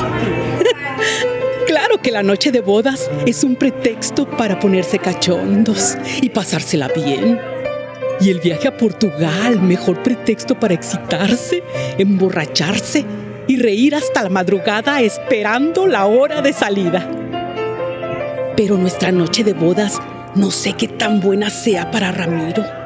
Claro 1.67 2.01
que 2.01 2.11
la 2.11 2.23
noche 2.23 2.53
de 2.53 2.61
bodas 2.61 3.11
es 3.25 3.43
un 3.43 3.57
pretexto 3.57 4.25
para 4.25 4.57
ponerse 4.57 4.99
cachondos 4.99 5.97
y 6.21 6.29
pasársela 6.29 6.87
bien. 6.95 7.41
Y 8.21 8.29
el 8.29 8.39
viaje 8.39 8.69
a 8.69 8.77
Portugal, 8.77 9.59
mejor 9.61 10.01
pretexto 10.01 10.57
para 10.57 10.73
excitarse, 10.73 11.61
emborracharse 11.97 13.03
y 13.49 13.57
reír 13.57 13.95
hasta 13.95 14.23
la 14.23 14.29
madrugada 14.29 15.01
esperando 15.01 15.87
la 15.87 16.05
hora 16.05 16.41
de 16.41 16.53
salida. 16.53 17.05
Pero 18.55 18.77
nuestra 18.77 19.11
noche 19.11 19.43
de 19.43 19.51
bodas 19.51 20.01
no 20.35 20.51
sé 20.51 20.71
qué 20.71 20.87
tan 20.87 21.19
buena 21.19 21.49
sea 21.49 21.91
para 21.91 22.13
Ramiro. 22.13 22.82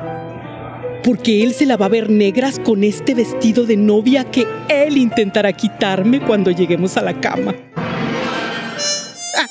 Porque 1.04 1.44
él 1.44 1.54
se 1.54 1.66
la 1.66 1.78
va 1.78 1.86
a 1.86 1.90
ver 1.90 2.10
negras 2.10 2.60
con 2.60 2.84
este 2.84 3.14
vestido 3.14 3.66
de 3.66 3.78
novia 3.78 4.26
que 4.26 4.46
él 4.68 4.98
intentará 4.98 5.54
quitarme 5.54 6.20
cuando 6.20 6.52
lleguemos 6.52 6.98
a 6.98 7.02
la 7.02 7.20
cama. 7.20 7.56
Ah, 7.76 9.48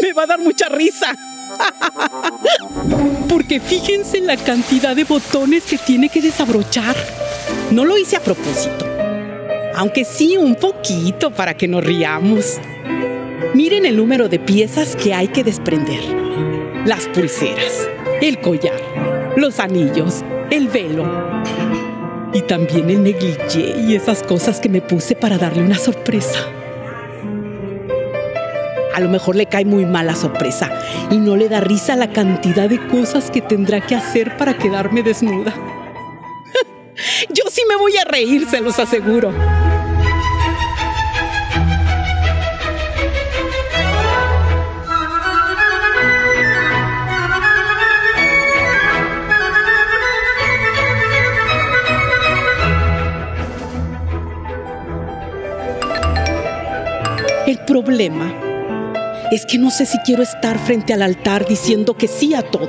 me 0.00 0.12
va 0.12 0.22
a 0.22 0.26
dar 0.26 0.38
mucha 0.38 0.68
risa. 0.68 1.14
Porque 3.28 3.60
fíjense 3.60 4.18
en 4.18 4.26
la 4.26 4.36
cantidad 4.36 4.96
de 4.96 5.04
botones 5.04 5.64
que 5.64 5.78
tiene 5.78 6.08
que 6.08 6.20
desabrochar. 6.20 6.96
No 7.70 7.84
lo 7.84 7.98
hice 7.98 8.16
a 8.16 8.20
propósito. 8.20 8.86
Aunque 9.74 10.04
sí 10.04 10.36
un 10.36 10.54
poquito 10.54 11.30
para 11.30 11.54
que 11.54 11.68
nos 11.68 11.84
riamos. 11.84 12.58
Miren 13.54 13.84
el 13.84 13.96
número 13.96 14.28
de 14.28 14.38
piezas 14.38 14.96
que 14.96 15.14
hay 15.14 15.28
que 15.28 15.44
desprender. 15.44 16.00
Las 16.86 17.08
pulseras, 17.08 17.88
el 18.20 18.40
collar, 18.40 18.80
los 19.36 19.60
anillos, 19.60 20.24
el 20.50 20.68
velo. 20.68 21.04
Y 22.32 22.42
también 22.42 22.90
el 22.90 23.02
negligé 23.02 23.76
y 23.80 23.94
esas 23.94 24.22
cosas 24.22 24.60
que 24.60 24.68
me 24.68 24.80
puse 24.80 25.14
para 25.14 25.38
darle 25.38 25.62
una 25.62 25.78
sorpresa. 25.78 26.40
A 28.94 29.00
lo 29.00 29.08
mejor 29.08 29.36
le 29.36 29.46
cae 29.46 29.64
muy 29.64 29.84
mal 29.84 30.06
la 30.06 30.14
sorpresa 30.14 30.70
y 31.10 31.18
no 31.18 31.36
le 31.36 31.48
da 31.48 31.60
risa 31.60 31.96
la 31.96 32.12
cantidad 32.12 32.68
de 32.68 32.78
cosas 32.88 33.30
que 33.30 33.42
tendrá 33.42 33.80
que 33.80 33.94
hacer 33.94 34.36
para 34.36 34.56
quedarme 34.56 35.02
desnuda. 35.02 35.54
Yo 37.28 37.44
sí 37.50 37.62
me 37.68 37.76
voy 37.76 37.96
a 37.98 38.04
reír, 38.04 38.46
se 38.48 38.60
los 38.60 38.78
aseguro. 38.78 39.32
El 57.46 57.58
problema 57.60 58.34
es 59.30 59.46
que 59.46 59.56
no 59.56 59.70
sé 59.70 59.86
si 59.86 59.98
quiero 59.98 60.24
estar 60.24 60.58
frente 60.58 60.92
al 60.92 61.02
altar 61.02 61.46
diciendo 61.46 61.96
que 61.96 62.08
sí 62.08 62.34
a 62.34 62.42
todo. 62.42 62.68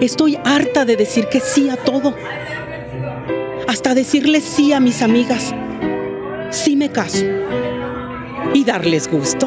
Estoy 0.00 0.38
harta 0.46 0.86
de 0.86 0.96
decir 0.96 1.26
que 1.26 1.40
sí 1.40 1.68
a 1.68 1.76
todo. 1.76 2.14
Hasta 3.68 3.94
decirles 3.94 4.44
sí 4.44 4.72
a 4.72 4.80
mis 4.80 5.02
amigas. 5.02 5.54
Sí 6.48 6.74
me 6.74 6.88
caso. 6.90 7.26
Y 8.54 8.64
darles 8.64 9.10
gusto. 9.10 9.46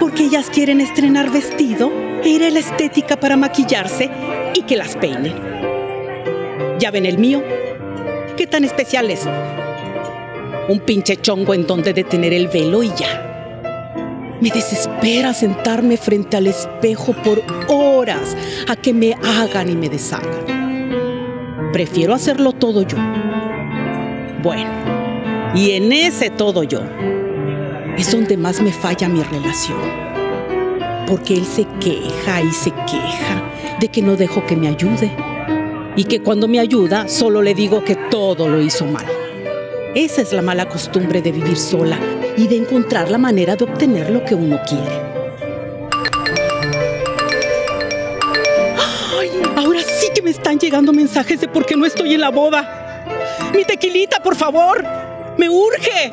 Porque 0.00 0.24
ellas 0.24 0.50
quieren 0.50 0.80
estrenar 0.80 1.30
vestido 1.30 1.92
e 2.24 2.28
ir 2.30 2.42
a 2.42 2.50
la 2.50 2.58
estética 2.58 3.16
para 3.16 3.36
maquillarse 3.36 4.10
y 4.54 4.62
que 4.62 4.76
las 4.76 4.96
peinen. 4.96 5.34
Ya 6.80 6.90
ven 6.90 7.06
el 7.06 7.18
mío. 7.18 7.44
¿Qué 8.36 8.48
tan 8.48 8.64
especial 8.64 9.08
es? 9.08 9.20
Un 10.68 10.80
pinche 10.80 11.16
chongo 11.16 11.54
en 11.54 11.64
donde 11.64 11.92
detener 11.92 12.32
el 12.32 12.48
velo 12.48 12.82
y 12.82 12.88
ya. 12.88 14.36
Me 14.40 14.50
desespera 14.50 15.32
sentarme 15.32 15.96
frente 15.96 16.36
al 16.36 16.48
espejo 16.48 17.14
por 17.22 17.40
horas 17.68 18.36
a 18.68 18.74
que 18.74 18.92
me 18.92 19.14
hagan 19.14 19.70
y 19.70 19.76
me 19.76 19.88
deshagan. 19.88 21.70
Prefiero 21.72 22.14
hacerlo 22.14 22.52
todo 22.52 22.82
yo. 22.82 22.96
Bueno, 24.42 24.70
y 25.54 25.70
en 25.70 25.92
ese 25.92 26.30
todo 26.30 26.64
yo 26.64 26.80
es 27.96 28.10
donde 28.10 28.36
más 28.36 28.60
me 28.60 28.72
falla 28.72 29.08
mi 29.08 29.22
relación. 29.22 29.78
Porque 31.06 31.34
él 31.34 31.44
se 31.44 31.64
queja 31.80 32.42
y 32.42 32.50
se 32.50 32.72
queja 32.72 33.76
de 33.78 33.86
que 33.86 34.02
no 34.02 34.16
dejo 34.16 34.44
que 34.44 34.56
me 34.56 34.66
ayude. 34.66 35.12
Y 35.94 36.04
que 36.04 36.22
cuando 36.22 36.48
me 36.48 36.58
ayuda 36.58 37.06
solo 37.06 37.40
le 37.40 37.54
digo 37.54 37.84
que 37.84 37.94
todo 37.94 38.48
lo 38.48 38.60
hizo 38.60 38.84
mal. 38.84 39.06
Esa 39.96 40.20
es 40.20 40.34
la 40.34 40.42
mala 40.42 40.68
costumbre 40.68 41.22
de 41.22 41.32
vivir 41.32 41.56
sola 41.56 41.98
y 42.36 42.46
de 42.48 42.56
encontrar 42.58 43.10
la 43.10 43.16
manera 43.16 43.56
de 43.56 43.64
obtener 43.64 44.10
lo 44.10 44.22
que 44.26 44.34
uno 44.34 44.60
quiere. 44.68 44.94
Ahora 49.56 49.80
sí 49.80 50.08
que 50.14 50.20
me 50.20 50.28
están 50.28 50.58
llegando 50.58 50.92
mensajes 50.92 51.40
de 51.40 51.48
por 51.48 51.64
qué 51.64 51.78
no 51.78 51.86
estoy 51.86 52.12
en 52.12 52.20
la 52.20 52.28
boda. 52.28 53.06
Mi 53.54 53.64
tequilita, 53.64 54.22
por 54.22 54.36
favor. 54.36 54.84
Me 55.38 55.48
urge. 55.48 56.12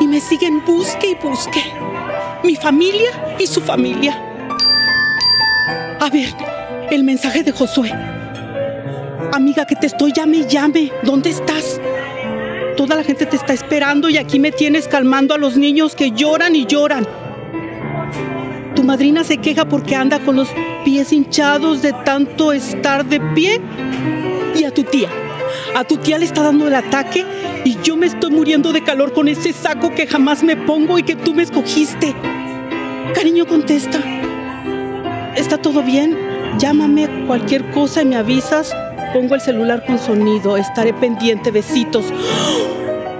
Y 0.00 0.08
me 0.08 0.20
siguen 0.20 0.64
busque 0.64 1.10
y 1.10 1.14
busque. 1.14 1.62
Mi 2.42 2.56
familia 2.56 3.36
y 3.38 3.46
su 3.46 3.60
familia. 3.60 4.20
A 6.00 6.10
ver, 6.10 6.34
el 6.90 7.04
mensaje 7.04 7.44
de 7.44 7.52
Josué. 7.52 7.92
Amiga, 9.32 9.64
que 9.64 9.76
te 9.76 9.86
estoy 9.86 10.12
llame 10.12 10.38
y 10.38 10.46
llame. 10.48 10.90
¿Dónde 11.04 11.30
estás? 11.30 11.80
Toda 12.78 12.94
la 12.94 13.02
gente 13.02 13.26
te 13.26 13.34
está 13.34 13.52
esperando 13.52 14.08
y 14.08 14.18
aquí 14.18 14.38
me 14.38 14.52
tienes 14.52 14.86
calmando 14.86 15.34
a 15.34 15.36
los 15.36 15.56
niños 15.56 15.96
que 15.96 16.12
lloran 16.12 16.54
y 16.54 16.64
lloran. 16.64 17.04
Tu 18.76 18.84
madrina 18.84 19.24
se 19.24 19.38
queja 19.38 19.68
porque 19.68 19.96
anda 19.96 20.20
con 20.20 20.36
los 20.36 20.48
pies 20.84 21.12
hinchados 21.12 21.82
de 21.82 21.92
tanto 22.04 22.52
estar 22.52 23.04
de 23.04 23.20
pie. 23.34 23.60
Y 24.54 24.62
a 24.62 24.72
tu 24.72 24.84
tía. 24.84 25.08
A 25.74 25.82
tu 25.82 25.96
tía 25.96 26.18
le 26.18 26.24
está 26.24 26.44
dando 26.44 26.68
el 26.68 26.74
ataque 26.76 27.26
y 27.64 27.78
yo 27.82 27.96
me 27.96 28.06
estoy 28.06 28.30
muriendo 28.30 28.72
de 28.72 28.84
calor 28.84 29.12
con 29.12 29.26
ese 29.26 29.52
saco 29.52 29.92
que 29.92 30.06
jamás 30.06 30.44
me 30.44 30.54
pongo 30.54 31.00
y 31.00 31.02
que 31.02 31.16
tú 31.16 31.34
me 31.34 31.42
escogiste. 31.42 32.14
Cariño, 33.12 33.44
contesta. 33.48 33.98
¿Está 35.34 35.58
todo 35.58 35.82
bien? 35.82 36.27
Llámame 36.56 37.26
cualquier 37.26 37.70
cosa 37.70 38.02
y 38.02 38.06
me 38.06 38.16
avisas. 38.16 38.74
Pongo 39.12 39.34
el 39.34 39.40
celular 39.40 39.84
con 39.86 39.98
sonido. 39.98 40.56
Estaré 40.56 40.94
pendiente. 40.94 41.50
Besitos. 41.50 42.06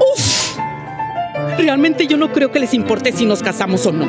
¡Uf! 0.01 0.57
Realmente 1.59 2.07
yo 2.07 2.17
no 2.17 2.33
creo 2.33 2.51
que 2.51 2.61
les 2.61 2.73
importe 2.75 3.13
si 3.13 3.27
nos 3.27 3.43
casamos 3.43 3.85
o 3.87 3.93
no. 3.93 4.09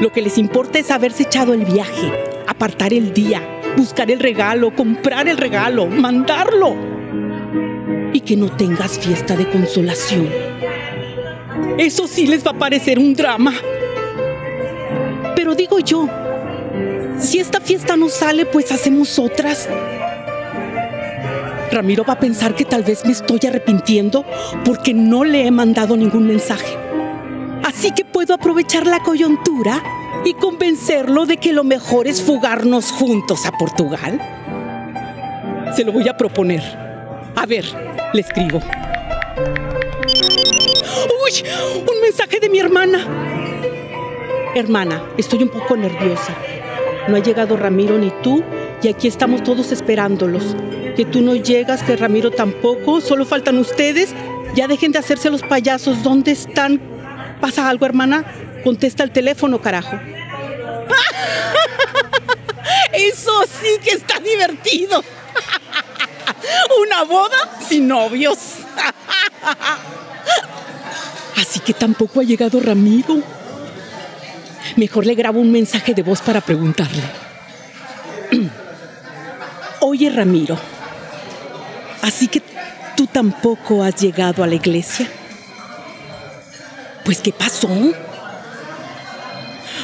Lo 0.00 0.10
que 0.10 0.22
les 0.22 0.38
importa 0.38 0.78
es 0.78 0.90
haberse 0.90 1.24
echado 1.24 1.54
el 1.54 1.64
viaje, 1.64 2.12
apartar 2.48 2.92
el 2.92 3.12
día, 3.12 3.40
buscar 3.76 4.10
el 4.10 4.18
regalo, 4.18 4.74
comprar 4.74 5.28
el 5.28 5.36
regalo, 5.36 5.86
mandarlo. 5.86 6.74
Y 8.12 8.20
que 8.20 8.36
no 8.36 8.50
tengas 8.50 8.98
fiesta 8.98 9.36
de 9.36 9.48
consolación. 9.48 10.28
Eso 11.78 12.06
sí 12.06 12.26
les 12.26 12.44
va 12.44 12.50
a 12.50 12.58
parecer 12.58 12.98
un 12.98 13.14
drama. 13.14 13.54
Pero 15.36 15.54
digo 15.54 15.78
yo, 15.78 16.08
si 17.22 17.38
esta 17.38 17.60
fiesta 17.60 17.96
no 17.96 18.08
sale, 18.08 18.46
pues 18.46 18.72
hacemos 18.72 19.18
otras. 19.18 19.68
Ramiro 21.70 22.04
va 22.04 22.14
a 22.14 22.20
pensar 22.20 22.54
que 22.54 22.64
tal 22.64 22.82
vez 22.82 23.04
me 23.04 23.12
estoy 23.12 23.40
arrepintiendo 23.48 24.24
porque 24.64 24.92
no 24.92 25.24
le 25.24 25.46
he 25.46 25.50
mandado 25.50 25.96
ningún 25.96 26.26
mensaje. 26.26 26.76
Así 27.64 27.92
que 27.92 28.04
puedo 28.04 28.34
aprovechar 28.34 28.86
la 28.86 29.00
coyuntura 29.00 29.82
y 30.24 30.34
convencerlo 30.34 31.24
de 31.24 31.38
que 31.38 31.52
lo 31.52 31.64
mejor 31.64 32.06
es 32.06 32.20
fugarnos 32.20 32.90
juntos 32.90 33.46
a 33.46 33.52
Portugal. 33.52 34.20
Se 35.74 35.84
lo 35.84 35.92
voy 35.92 36.08
a 36.08 36.16
proponer. 36.16 36.62
A 37.34 37.46
ver, 37.46 37.64
le 38.12 38.20
escribo. 38.20 38.60
¡Uy! 41.24 41.44
Un 41.88 42.00
mensaje 42.02 42.38
de 42.40 42.48
mi 42.50 42.58
hermana. 42.58 42.98
Hermana, 44.54 45.02
estoy 45.16 45.42
un 45.42 45.48
poco 45.48 45.76
nerviosa. 45.76 46.36
No 47.08 47.16
ha 47.16 47.20
llegado 47.20 47.56
Ramiro 47.56 47.98
ni 47.98 48.10
tú 48.22 48.42
y 48.82 48.88
aquí 48.88 49.08
estamos 49.08 49.42
todos 49.42 49.72
esperándolos. 49.72 50.56
Que 50.96 51.04
tú 51.04 51.22
no 51.22 51.34
llegas, 51.34 51.82
que 51.82 51.96
Ramiro 51.96 52.30
tampoco, 52.30 53.00
solo 53.00 53.24
faltan 53.24 53.58
ustedes. 53.58 54.14
Ya 54.54 54.68
dejen 54.68 54.92
de 54.92 54.98
hacerse 54.98 55.30
los 55.30 55.42
payasos. 55.42 56.02
¿Dónde 56.02 56.32
están? 56.32 56.80
¿Pasa 57.40 57.68
algo, 57.68 57.86
hermana? 57.86 58.24
Contesta 58.62 59.02
el 59.02 59.10
teléfono, 59.10 59.60
carajo. 59.60 59.96
Eso 62.92 63.44
sí 63.60 63.78
que 63.82 63.90
está 63.90 64.20
divertido. 64.20 65.02
Una 66.82 67.04
boda 67.04 67.58
sin 67.68 67.88
novios. 67.88 68.36
Así 71.36 71.60
que 71.60 71.72
tampoco 71.72 72.20
ha 72.20 72.24
llegado 72.24 72.60
Ramiro. 72.60 73.22
Mejor 74.76 75.06
le 75.06 75.14
grabo 75.14 75.40
un 75.40 75.52
mensaje 75.52 75.94
de 75.94 76.02
voz 76.02 76.20
para 76.20 76.40
preguntarle. 76.40 77.02
Oye, 79.80 80.10
Ramiro, 80.10 80.56
¿así 82.00 82.28
que 82.28 82.42
tú 82.96 83.06
tampoco 83.06 83.82
has 83.82 83.96
llegado 84.00 84.42
a 84.42 84.46
la 84.46 84.54
iglesia? 84.54 85.08
Pues, 87.04 87.20
¿qué 87.20 87.32
pasó? 87.32 87.68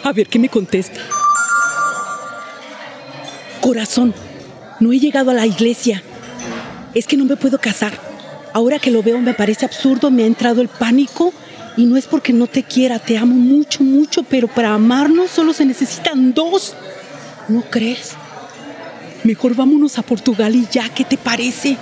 A 0.04 0.12
ver 0.12 0.28
qué 0.28 0.38
me 0.38 0.48
contesta. 0.48 1.00
Corazón, 3.60 4.14
no 4.80 4.92
he 4.92 4.98
llegado 4.98 5.30
a 5.30 5.34
la 5.34 5.46
iglesia. 5.46 6.02
Es 6.94 7.06
que 7.06 7.16
no 7.16 7.24
me 7.24 7.36
puedo 7.36 7.58
casar. 7.58 7.92
Ahora 8.54 8.78
que 8.78 8.90
lo 8.90 9.02
veo 9.02 9.20
me 9.20 9.34
parece 9.34 9.66
absurdo, 9.66 10.10
me 10.10 10.22
ha 10.22 10.26
entrado 10.26 10.62
el 10.62 10.68
pánico 10.68 11.34
y 11.78 11.86
no 11.86 11.96
es 11.96 12.08
porque 12.08 12.32
no 12.32 12.48
te 12.48 12.64
quiera, 12.64 12.98
te 12.98 13.16
amo 13.16 13.36
mucho, 13.36 13.84
mucho, 13.84 14.24
pero 14.24 14.48
para 14.48 14.74
amarnos 14.74 15.30
solo 15.30 15.52
se 15.52 15.64
necesitan 15.64 16.34
dos. 16.34 16.74
¿No 17.46 17.62
crees? 17.62 18.14
Mejor 19.22 19.54
vámonos 19.54 19.96
a 19.96 20.02
Portugal 20.02 20.56
y 20.56 20.66
ya, 20.72 20.88
¿qué 20.88 21.04
te 21.04 21.16
parece? 21.16 21.76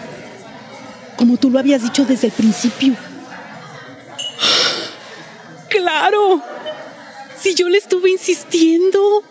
Como 1.16 1.38
tú 1.38 1.48
lo 1.48 1.58
habías 1.58 1.82
dicho 1.82 2.04
desde 2.04 2.26
el 2.26 2.34
principio. 2.34 2.92
¡Claro! 5.70 6.42
Si 7.40 7.54
yo 7.54 7.70
le 7.70 7.78
estuve 7.78 8.10
insistiendo. 8.10 9.24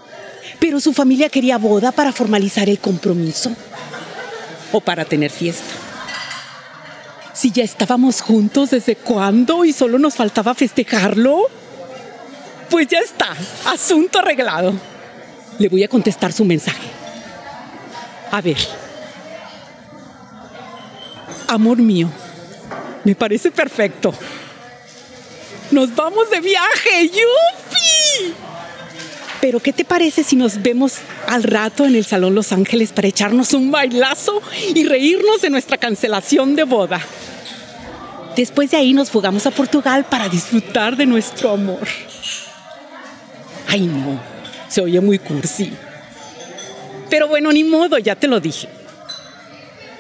Pero 0.59 0.79
su 0.79 0.93
familia 0.93 1.29
quería 1.29 1.59
boda 1.59 1.91
para 1.91 2.11
formalizar 2.11 2.69
el 2.69 2.79
compromiso. 2.79 3.55
O 4.71 4.81
para 4.81 5.05
tener 5.05 5.29
fiesta. 5.29 5.84
Si 7.35 7.51
ya 7.51 7.63
estábamos 7.63 8.21
juntos 8.21 8.69
desde 8.71 8.95
cuándo 8.95 9.65
y 9.65 9.73
solo 9.73 9.99
nos 9.99 10.15
faltaba 10.15 10.55
festejarlo. 10.55 11.49
Pues 12.69 12.87
ya 12.87 12.99
está, 12.99 13.35
asunto 13.65 14.19
arreglado. 14.19 14.73
Le 15.59 15.67
voy 15.67 15.83
a 15.83 15.89
contestar 15.89 16.31
su 16.31 16.45
mensaje. 16.45 16.87
A 18.31 18.41
ver. 18.41 18.57
Amor 21.47 21.77
mío, 21.77 22.09
me 23.03 23.15
parece 23.15 23.51
perfecto. 23.51 24.13
Nos 25.71 25.93
vamos 25.93 26.29
de 26.29 26.39
viaje, 26.39 27.09
¡yupi! 27.09 28.33
Pero 29.45 29.59
¿qué 29.59 29.71
te 29.71 29.85
parece 29.85 30.23
si 30.23 30.35
nos 30.35 30.63
vemos 30.63 30.95
al 31.27 31.43
rato 31.43 31.85
en 31.85 31.93
el 31.93 32.03
Salón 32.03 32.33
Los 32.33 32.51
Ángeles 32.51 32.91
para 32.91 33.09
echarnos 33.09 33.53
un 33.53 33.69
bailazo 33.69 34.41
y 34.73 34.83
reírnos 34.85 35.39
de 35.39 35.51
nuestra 35.51 35.77
cancelación 35.77 36.55
de 36.55 36.63
boda? 36.63 36.99
Después 38.35 38.71
de 38.71 38.77
ahí 38.77 38.91
nos 38.91 39.11
fugamos 39.11 39.45
a 39.45 39.51
Portugal 39.51 40.03
para 40.09 40.29
disfrutar 40.29 40.97
de 40.97 41.05
nuestro 41.05 41.51
amor. 41.51 41.87
Ay, 43.67 43.81
no, 43.81 44.19
se 44.67 44.81
oye 44.81 44.99
muy 44.99 45.19
cursi. 45.19 45.71
Pero 47.11 47.27
bueno, 47.27 47.51
ni 47.51 47.63
modo, 47.63 47.99
ya 47.99 48.15
te 48.15 48.27
lo 48.27 48.39
dije. 48.39 48.67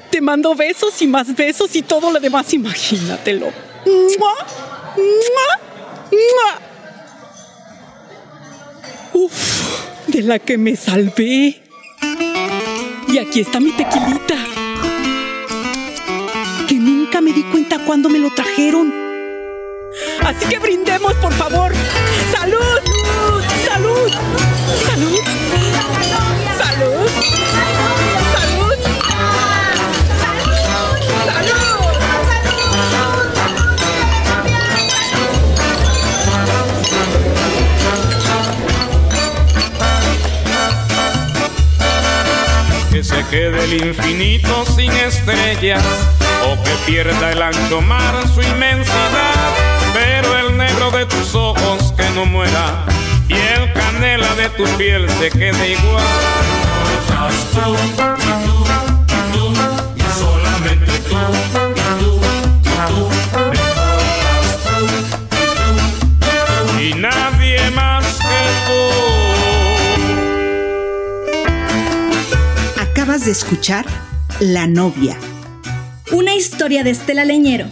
Te 0.09 0.21
mando 0.21 0.55
besos 0.55 0.99
y 1.03 1.05
más 1.05 1.35
besos 1.35 1.75
y 1.75 1.83
todo 1.83 2.11
lo 2.11 2.19
demás, 2.19 2.51
imagínatelo. 2.51 3.45
¡Mua! 3.85 4.33
¡Mua! 4.95 5.59
¡Mua! 6.09 6.74
Uf, 9.17 10.07
de 10.07 10.21
la 10.23 10.39
que 10.39 10.57
me 10.57 10.75
salvé. 10.75 11.61
Y 13.07 13.17
aquí 13.17 13.39
está 13.39 13.61
mi 13.61 13.71
tequilita. 13.71 14.35
Que 16.67 16.75
nunca 16.75 17.21
me 17.21 17.31
di 17.31 17.43
cuenta 17.43 17.79
cuando 17.79 18.09
me 18.09 18.19
lo 18.19 18.29
trajeron. 18.33 18.93
Así 20.19 20.45
que 20.49 20.59
brindemos, 20.59 21.13
por 21.13 21.31
favor. 21.31 21.71
¡Salud! 22.29 22.59
¡Salud! 23.65 24.09
¡Salud! 24.09 25.21
¡Salud! 25.21 25.34
Se 43.05 43.23
quede 43.29 43.65
el 43.65 43.85
infinito 43.85 44.65
sin 44.65 44.91
estrellas 44.91 45.83
o 46.43 46.63
que 46.63 46.71
pierda 46.87 47.31
el 47.31 47.41
ancho 47.41 47.79
mar 47.79 48.15
su 48.33 48.41
inmensidad, 48.41 49.53
pero 49.93 50.39
el 50.39 50.57
negro 50.57 50.89
de 50.89 51.05
tus 51.05 51.35
ojos 51.35 51.93
que 51.95 52.09
no 52.15 52.25
muera 52.25 52.83
y 53.27 53.33
el 53.33 53.71
canela 53.73 54.33
de 54.33 54.49
tu 54.49 54.63
piel 54.77 55.07
se 55.19 55.29
quede 55.29 55.73
igual. 55.73 56.03
Tú, 57.53 57.75
y 57.75 57.91
tú, 57.91 58.15
y 59.07 59.37
tú, 59.37 59.53
y 59.95 60.19
solamente 60.19 60.91
tú, 61.07 61.15
y 61.75 61.99
tú, 61.99 62.19
y 62.63 62.77
tú, 62.87 63.44
Acabas 73.15 73.27
de 73.27 73.31
escuchar 73.31 73.85
La 74.41 74.67
novia. 74.67 75.17
Una 76.11 76.35
historia 76.35 76.83
de 76.83 76.89
Estela 76.89 77.23
Leñero. 77.23 77.65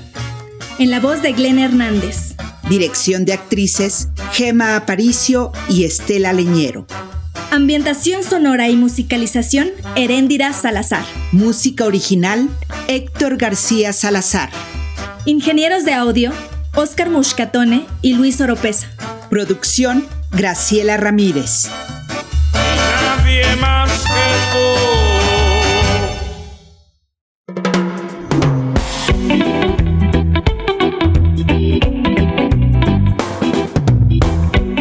En 0.80 0.90
la 0.90 1.02
voz 1.02 1.22
de 1.22 1.34
Glenn 1.34 1.60
Hernández. 1.60 2.36
Dirección 2.70 3.26
de 3.26 3.34
actrices 3.34 4.08
Gema 4.32 4.78
Aparicio 4.78 5.52
y 5.68 5.84
Estela 5.84 6.32
Leñero. 6.32 6.88
Ambientación 7.52 8.24
sonora 8.24 8.70
y 8.70 8.78
musicalización, 8.78 9.72
Heréndira 9.98 10.54
Salazar. 10.54 11.04
Música 11.34 11.84
original, 11.84 12.48
Héctor 12.88 13.36
García 13.36 13.92
Salazar. 13.92 14.50
Ingenieros 15.26 15.84
de 15.84 15.94
audio, 15.94 16.32
Oscar 16.74 17.10
Muscatone 17.10 17.86
y 18.02 18.14
Luis 18.14 18.40
Oropesa. 18.40 18.88
Producción, 19.30 20.08
Graciela 20.32 20.96
Ramírez. 20.96 21.68
Nadie 22.54 23.44
más 23.58 23.92
que 24.04 25.13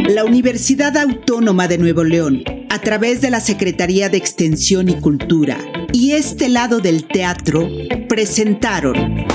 La 0.08 0.24
Universidad 0.24 0.96
Autónoma 0.96 1.68
de 1.68 1.78
Nuevo 1.78 2.04
León, 2.04 2.44
a 2.68 2.78
través 2.80 3.20
de 3.20 3.30
la 3.30 3.40
Secretaría 3.40 4.08
de 4.08 4.18
Extensión 4.18 4.88
y 4.88 4.94
Cultura 5.00 5.58
y 5.92 6.12
este 6.12 6.48
lado 6.48 6.80
del 6.80 7.04
teatro, 7.04 7.68
presentaron 8.08 9.26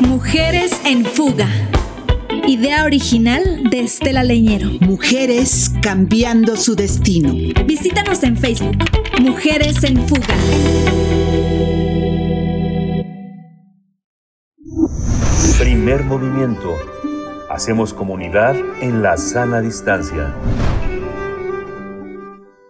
Mujeres 0.00 0.80
en 0.84 1.04
Fuga. 1.04 1.48
Idea 2.46 2.84
original 2.84 3.64
de 3.70 3.80
Estela 3.80 4.24
Leñero. 4.24 4.70
Mujeres 4.80 5.70
cambiando 5.82 6.56
su 6.56 6.74
destino. 6.74 7.34
Visítanos 7.66 8.22
en 8.22 8.36
Facebook. 8.36 8.76
Mujeres 9.20 9.84
en 9.84 10.08
Fuga. 10.08 10.34
Movimiento. 16.04 16.76
Hacemos 17.50 17.94
comunidad 17.94 18.56
en 18.80 19.02
la 19.02 19.16
sana 19.16 19.60
distancia. 19.60 20.34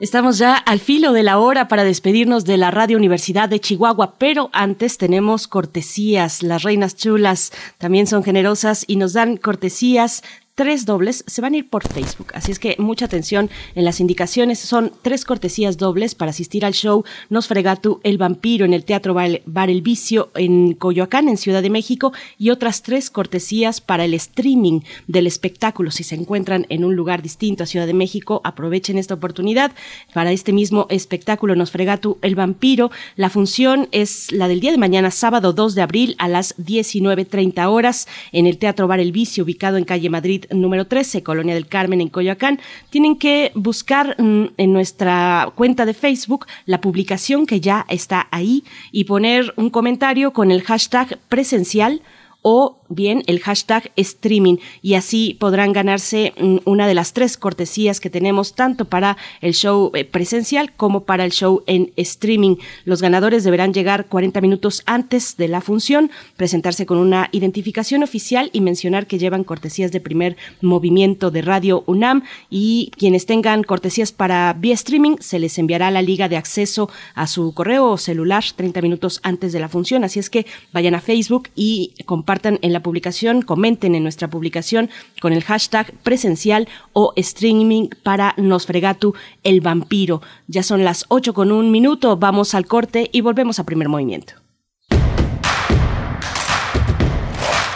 Estamos 0.00 0.38
ya 0.38 0.56
al 0.56 0.78
filo 0.78 1.12
de 1.12 1.24
la 1.24 1.38
hora 1.38 1.66
para 1.66 1.82
despedirnos 1.82 2.44
de 2.44 2.56
la 2.56 2.70
Radio 2.70 2.96
Universidad 2.96 3.48
de 3.48 3.58
Chihuahua, 3.58 4.14
pero 4.16 4.48
antes 4.52 4.96
tenemos 4.96 5.48
cortesías. 5.48 6.42
Las 6.44 6.62
reinas 6.62 6.94
chulas 6.94 7.52
también 7.78 8.06
son 8.06 8.22
generosas 8.22 8.84
y 8.86 8.96
nos 8.96 9.12
dan 9.12 9.36
cortesías 9.36 10.22
tres 10.59 10.86
dobles 10.86 11.22
se 11.28 11.40
van 11.40 11.54
a 11.54 11.59
ir 11.59 11.70
por 11.70 11.86
Facebook. 11.86 12.32
Así 12.34 12.50
es 12.50 12.59
que 12.59 12.74
mucha 12.80 13.04
atención 13.04 13.48
en 13.76 13.84
las 13.84 14.00
indicaciones. 14.00 14.59
Son 14.59 14.90
tres 15.02 15.24
cortesías 15.24 15.76
dobles 15.76 16.16
para 16.16 16.32
asistir 16.32 16.64
al 16.64 16.74
show 16.74 17.04
Nosfregatu 17.30 18.00
El 18.02 18.18
Vampiro 18.18 18.64
en 18.64 18.74
el 18.74 18.84
Teatro 18.84 19.14
Bar 19.14 19.70
El 19.70 19.82
Vicio 19.82 20.30
en 20.34 20.74
Coyoacán, 20.74 21.28
en 21.28 21.36
Ciudad 21.36 21.62
de 21.62 21.70
México, 21.70 22.12
y 22.38 22.50
otras 22.50 22.82
tres 22.82 23.09
cortesías 23.09 23.80
para 23.80 24.04
el 24.04 24.14
streaming 24.14 24.80
del 25.06 25.28
espectáculo. 25.28 25.92
Si 25.92 26.02
se 26.02 26.16
encuentran 26.16 26.66
en 26.70 26.84
un 26.84 26.96
lugar 26.96 27.22
distinto 27.22 27.62
a 27.62 27.66
Ciudad 27.66 27.86
de 27.86 27.94
México, 27.94 28.40
aprovechen 28.42 28.98
esta 28.98 29.14
oportunidad 29.14 29.70
para 30.12 30.32
este 30.32 30.52
mismo 30.52 30.88
espectáculo 30.90 31.54
Nosfregatu 31.54 32.18
El 32.20 32.34
Vampiro. 32.34 32.90
La 33.14 33.30
función 33.30 33.88
es 33.92 34.32
la 34.32 34.48
del 34.48 34.59
día 34.59 34.72
de 34.72 34.78
mañana, 34.78 35.12
sábado 35.12 35.52
2 35.52 35.76
de 35.76 35.82
abril 35.82 36.16
a 36.18 36.26
las 36.26 36.56
19.30 36.56 37.64
horas 37.70 38.09
en 38.32 38.48
el 38.48 38.59
Teatro 38.59 38.88
Bar 38.88 38.98
El 38.98 39.12
Vicio, 39.12 39.44
ubicado 39.44 39.76
en 39.76 39.84
calle 39.84 40.11
Madrid 40.11 40.46
número 40.51 40.86
13, 40.86 41.22
Colonia 41.22 41.55
del 41.55 41.66
Carmen 41.66 42.01
en 42.01 42.09
Coyoacán, 42.09 42.61
tienen 42.90 43.16
que 43.16 43.53
buscar 43.55 44.16
mm, 44.20 44.55
en 44.57 44.72
nuestra 44.72 45.53
cuenta 45.55 45.86
de 45.86 45.94
Facebook 45.94 46.46
la 46.66 46.80
publicación 46.80 47.46
que 47.46 47.61
ya 47.61 47.84
está 47.88 48.28
ahí 48.30 48.64
y 48.92 49.05
poner 49.05 49.53
un 49.57 49.70
comentario 49.70 50.32
con 50.32 50.51
el 50.51 50.62
hashtag 50.62 51.18
presencial 51.28 52.03
o 52.42 52.77
bien 52.89 53.22
el 53.26 53.41
hashtag 53.41 53.91
streaming 53.97 54.57
y 54.82 54.95
así 54.95 55.36
podrán 55.39 55.72
ganarse 55.72 56.32
mm, 56.39 56.59
una 56.64 56.86
de 56.86 56.95
las 56.95 57.12
tres 57.12 57.36
cortesías 57.36 58.01
que 58.01 58.11
tenemos 58.11 58.55
tanto 58.55 58.84
para 58.84 59.16
el 59.41 59.55
show 59.55 59.91
eh, 59.95 60.05
presencial 60.05 60.72
como 60.74 61.05
para 61.05 61.24
el 61.24 61.32
show 61.32 61.62
en 61.66 61.93
streaming. 61.97 62.57
Los 62.84 63.03
ganadores 63.03 63.45
deberán 63.45 63.72
llegar 63.74 64.07
40 64.07 64.41
minutos 64.41 64.82
antes 64.86 65.36
de 65.36 65.49
la 65.49 65.61
función, 65.61 66.11
presentarse 66.36 66.86
con 66.86 66.99
una 66.99 67.28
identificación 67.32 68.03
oficial 68.03 68.51
y 68.53 68.61
mencionar 68.61 69.07
que 69.07 69.18
llevan 69.18 69.45
cortesías 69.45 69.93
de 69.93 70.01
primer 70.01 70.36
movimiento 70.61 71.30
de 71.30 71.43
Radio 71.43 71.84
UNAM 71.86 72.22
y 72.51 72.91
quienes 72.97 73.26
tengan 73.26 73.62
cortesías 73.62 74.12
para 74.12 74.53
vía 74.53 74.74
streaming 74.74 75.16
se 75.20 75.39
les 75.39 75.59
enviará 75.59 75.91
la 75.91 76.03
liga 76.03 76.28
de 76.28 76.36
acceso 76.36 76.91
a 77.14 77.26
su 77.26 77.53
correo 77.55 77.91
o 77.91 77.99
celular 77.99 78.45
30 78.55 78.82
minutos 78.82 79.20
antes 79.22 79.53
de 79.53 79.61
la 79.61 79.68
función. 79.68 80.05
Así 80.05 80.18
es 80.18 80.30
que 80.30 80.47
vayan 80.72 80.95
a 80.95 81.01
Facebook 81.01 81.49
y 81.55 81.95
compartan 82.05 82.59
en 82.62 82.72
la 82.72 82.77
publicación, 82.82 83.42
comenten 83.42 83.94
en 83.94 84.02
nuestra 84.02 84.28
publicación 84.28 84.90
con 85.20 85.32
el 85.32 85.44
hashtag 85.44 85.92
presencial 86.02 86.68
o 86.92 87.12
streaming 87.16 87.88
para 88.02 88.34
Nosfregatu 88.36 89.14
el 89.44 89.60
vampiro. 89.60 90.22
Ya 90.46 90.62
son 90.62 90.84
las 90.84 91.04
8 91.08 91.34
con 91.34 91.52
un 91.52 91.70
minuto, 91.70 92.16
vamos 92.16 92.54
al 92.54 92.66
corte 92.66 93.08
y 93.12 93.20
volvemos 93.20 93.58
a 93.58 93.64
primer 93.64 93.88
movimiento. 93.88 94.34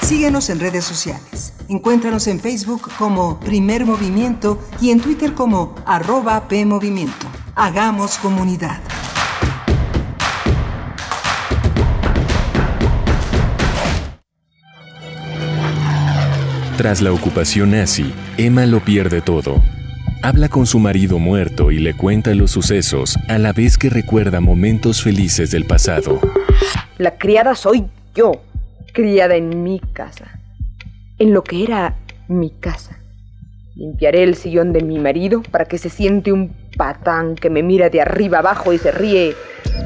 Síguenos 0.03 0.51
en 0.51 0.61
redes 0.61 0.85
sociales. 0.85 1.55
Encuéntranos 1.69 2.27
en 2.27 2.39
Facebook 2.39 2.91
como 2.99 3.41
Primer 3.41 3.87
Movimiento 3.87 4.59
y 4.81 4.91
en 4.91 5.01
Twitter 5.01 5.33
como 5.33 5.75
arroba 5.87 6.49
PMovimiento. 6.49 7.27
Hagamos 7.55 8.19
comunidad. 8.19 8.81
Tras 16.77 17.03
la 17.03 17.13
ocupación 17.13 17.73
nazi, 17.73 18.15
Emma 18.39 18.65
lo 18.65 18.81
pierde 18.81 19.21
todo. 19.21 19.63
Habla 20.23 20.49
con 20.49 20.65
su 20.65 20.79
marido 20.79 21.19
muerto 21.19 21.71
y 21.71 21.79
le 21.79 21.95
cuenta 21.95 22.35
los 22.35 22.53
sucesos 22.53 23.19
a 23.29 23.37
la 23.39 23.53
vez 23.53 23.77
que 23.77 23.91
recuerda 23.91 24.41
momentos 24.41 25.03
felices 25.03 25.51
del 25.51 25.67
pasado. 25.67 26.19
La 26.97 27.19
criada 27.19 27.55
soy 27.57 27.85
yo, 28.15 28.43
criada 28.95 29.37
en 29.37 29.63
mi 29.63 29.81
casa, 29.81 30.41
en 31.19 31.35
lo 31.35 31.45
que 31.45 31.63
era 31.63 31.97
mi 32.27 32.51
casa. 32.51 32.99
Limpiaré 33.75 34.23
el 34.23 34.35
sillón 34.35 34.73
de 34.73 34.83
mi 34.83 34.99
marido 34.99 35.43
para 35.43 35.67
que 35.67 35.77
se 35.77 35.91
siente 35.91 36.33
un 36.33 36.55
patán 36.77 37.35
que 37.35 37.51
me 37.51 37.63
mira 37.63 37.91
de 37.91 38.01
arriba 38.01 38.39
abajo 38.39 38.73
y 38.73 38.79
se 38.79 38.91
ríe. 38.91 39.35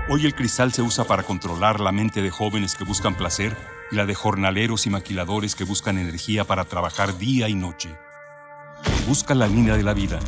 Hoy 0.08 0.24
el 0.24 0.34
cristal 0.34 0.72
se 0.72 0.80
usa 0.80 1.04
para 1.04 1.22
controlar 1.22 1.80
la 1.80 1.92
mente 1.92 2.22
de 2.22 2.30
jóvenes 2.30 2.74
que 2.74 2.84
buscan 2.84 3.14
placer 3.14 3.56
y 3.90 3.96
la 3.96 4.06
de 4.06 4.14
jornaleros 4.14 4.86
y 4.86 4.90
maquiladores 4.90 5.54
que 5.54 5.64
buscan 5.64 5.98
energía 5.98 6.44
para 6.44 6.64
trabajar 6.64 7.18
día 7.18 7.48
y 7.48 7.54
noche. 7.54 7.90
Busca 9.06 9.34
la 9.34 9.46
línea 9.46 9.76
de 9.76 9.82
la 9.82 9.94
vida, 9.94 10.18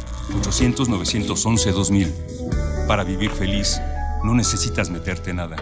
800-911-2000. 0.43 2.87
Para 2.87 3.05
vivir 3.05 3.31
feliz, 3.31 3.81
no 4.25 4.35
necesitas 4.35 4.91
meterte 4.91 5.33
nada. 5.33 5.57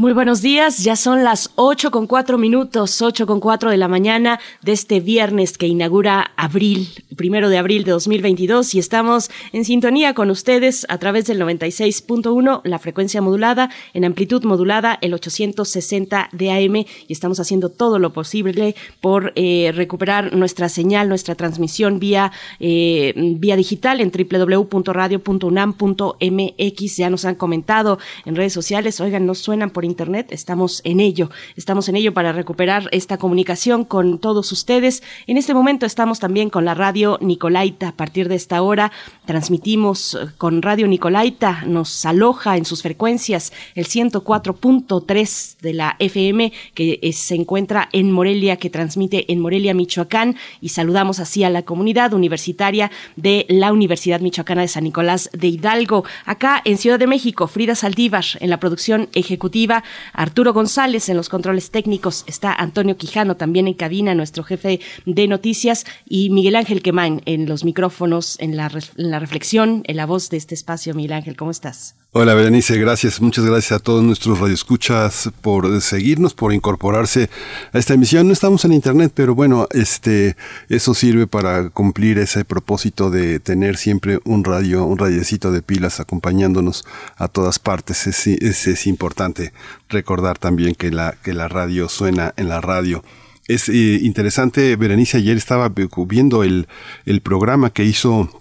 Muy 0.00 0.14
buenos 0.14 0.40
días, 0.40 0.78
ya 0.78 0.96
son 0.96 1.24
las 1.24 1.50
8 1.56 1.90
con 1.90 2.06
4 2.06 2.38
minutos, 2.38 3.02
8 3.02 3.26
con 3.26 3.38
4 3.38 3.70
de 3.70 3.76
la 3.76 3.86
mañana 3.86 4.40
de 4.62 4.72
este 4.72 4.98
viernes 4.98 5.58
que 5.58 5.66
inaugura 5.66 6.30
abril, 6.38 6.88
primero 7.16 7.50
de 7.50 7.58
abril 7.58 7.84
de 7.84 7.90
2022 7.90 8.74
y 8.76 8.78
estamos 8.78 9.30
en 9.52 9.66
sintonía 9.66 10.14
con 10.14 10.30
ustedes 10.30 10.86
a 10.88 10.96
través 10.96 11.26
del 11.26 11.38
96.1, 11.38 12.62
la 12.64 12.78
frecuencia 12.78 13.20
modulada, 13.20 13.68
en 13.92 14.06
amplitud 14.06 14.42
modulada 14.44 14.98
el 15.02 15.12
860 15.12 16.30
de 16.32 16.50
AM 16.50 16.76
y 16.76 16.86
estamos 17.10 17.38
haciendo 17.38 17.68
todo 17.68 17.98
lo 17.98 18.14
posible 18.14 18.74
por 19.02 19.34
eh, 19.36 19.70
recuperar 19.74 20.34
nuestra 20.34 20.70
señal, 20.70 21.10
nuestra 21.10 21.34
transmisión 21.34 21.98
vía, 21.98 22.32
eh, 22.58 23.12
vía 23.36 23.54
digital 23.54 24.00
en 24.00 24.10
www.radio.unam.mx. 24.10 26.96
Ya 26.96 27.10
nos 27.10 27.26
han 27.26 27.34
comentado 27.34 27.98
en 28.24 28.34
redes 28.34 28.54
sociales, 28.54 28.98
oigan, 29.02 29.26
nos 29.26 29.40
suenan 29.40 29.68
por 29.68 29.89
internet, 29.90 30.28
estamos 30.30 30.80
en 30.84 31.00
ello, 31.00 31.30
estamos 31.56 31.88
en 31.88 31.96
ello 31.96 32.14
para 32.14 32.32
recuperar 32.32 32.88
esta 32.92 33.18
comunicación 33.18 33.84
con 33.84 34.18
todos 34.18 34.52
ustedes. 34.52 35.02
En 35.26 35.36
este 35.36 35.52
momento 35.52 35.86
estamos 35.86 36.20
también 36.20 36.50
con 36.50 36.64
la 36.64 36.74
radio 36.74 37.18
Nicolaita. 37.20 37.88
A 37.88 37.96
partir 37.96 38.28
de 38.28 38.36
esta 38.36 38.62
hora 38.62 38.92
transmitimos 39.26 40.14
eh, 40.14 40.28
con 40.38 40.62
Radio 40.62 40.86
Nicolaita, 40.86 41.64
nos 41.66 42.06
aloja 42.06 42.56
en 42.56 42.64
sus 42.64 42.82
frecuencias 42.82 43.52
el 43.74 43.86
104.3 43.86 45.58
de 45.60 45.72
la 45.72 45.96
FM 45.98 46.52
que 46.74 46.98
eh, 47.02 47.12
se 47.12 47.34
encuentra 47.34 47.88
en 47.92 48.10
Morelia, 48.12 48.56
que 48.56 48.70
transmite 48.70 49.30
en 49.32 49.40
Morelia, 49.40 49.74
Michoacán, 49.74 50.36
y 50.60 50.70
saludamos 50.70 51.20
así 51.20 51.44
a 51.44 51.50
la 51.50 51.62
comunidad 51.62 52.12
universitaria 52.12 52.90
de 53.16 53.46
la 53.48 53.72
Universidad 53.72 54.20
Michoacana 54.20 54.62
de 54.62 54.68
San 54.68 54.84
Nicolás 54.84 55.30
de 55.32 55.48
Hidalgo. 55.48 56.04
Acá 56.24 56.62
en 56.64 56.78
Ciudad 56.78 56.98
de 56.98 57.06
México, 57.06 57.46
Frida 57.46 57.74
Saldívar 57.74 58.24
en 58.40 58.50
la 58.50 58.60
producción 58.60 59.08
ejecutiva 59.14 59.79
Arturo 60.12 60.52
González 60.52 61.08
en 61.08 61.16
los 61.16 61.28
controles 61.28 61.70
técnicos, 61.70 62.24
está 62.26 62.52
Antonio 62.52 62.96
Quijano 62.96 63.36
también 63.36 63.68
en 63.68 63.74
cabina, 63.74 64.14
nuestro 64.14 64.44
jefe 64.44 64.80
de 65.06 65.28
noticias, 65.28 65.84
y 66.08 66.30
Miguel 66.30 66.56
Ángel 66.56 66.82
Quemain 66.82 67.22
en 67.26 67.48
los 67.48 67.64
micrófonos, 67.64 68.38
en 68.40 68.56
la, 68.56 68.70
en 68.96 69.10
la 69.10 69.18
reflexión, 69.18 69.82
en 69.86 69.96
la 69.96 70.06
voz 70.06 70.30
de 70.30 70.36
este 70.36 70.54
espacio. 70.54 70.94
Miguel 70.94 71.12
Ángel, 71.12 71.36
¿cómo 71.36 71.50
estás? 71.50 71.96
Hola 72.12 72.34
Berenice, 72.34 72.76
gracias, 72.76 73.20
muchas 73.20 73.44
gracias 73.44 73.70
a 73.70 73.78
todos 73.78 74.02
nuestros 74.02 74.40
radioescuchas 74.40 75.30
por 75.42 75.80
seguirnos, 75.80 76.34
por 76.34 76.52
incorporarse 76.52 77.30
a 77.72 77.78
esta 77.78 77.94
emisión. 77.94 78.26
No 78.26 78.32
estamos 78.32 78.64
en 78.64 78.72
internet, 78.72 79.12
pero 79.14 79.36
bueno, 79.36 79.68
este, 79.70 80.34
eso 80.68 80.92
sirve 80.92 81.28
para 81.28 81.70
cumplir 81.70 82.18
ese 82.18 82.44
propósito 82.44 83.10
de 83.10 83.38
tener 83.38 83.76
siempre 83.76 84.18
un 84.24 84.42
radio, 84.42 84.86
un 84.86 84.98
radiecito 84.98 85.52
de 85.52 85.62
pilas 85.62 86.00
acompañándonos 86.00 86.84
a 87.14 87.28
todas 87.28 87.60
partes. 87.60 88.08
Es, 88.08 88.26
es, 88.26 88.86
importante 88.88 89.52
recordar 89.88 90.36
también 90.36 90.74
que 90.74 90.90
la, 90.90 91.14
que 91.22 91.32
la 91.32 91.46
radio 91.46 91.88
suena 91.88 92.34
en 92.36 92.48
la 92.48 92.60
radio. 92.60 93.04
Es 93.46 93.68
eh, 93.68 94.00
interesante, 94.02 94.74
Berenice, 94.74 95.18
ayer 95.18 95.36
estaba 95.36 95.72
viendo 96.08 96.42
el, 96.42 96.66
el 97.06 97.20
programa 97.20 97.70
que 97.70 97.84
hizo 97.84 98.40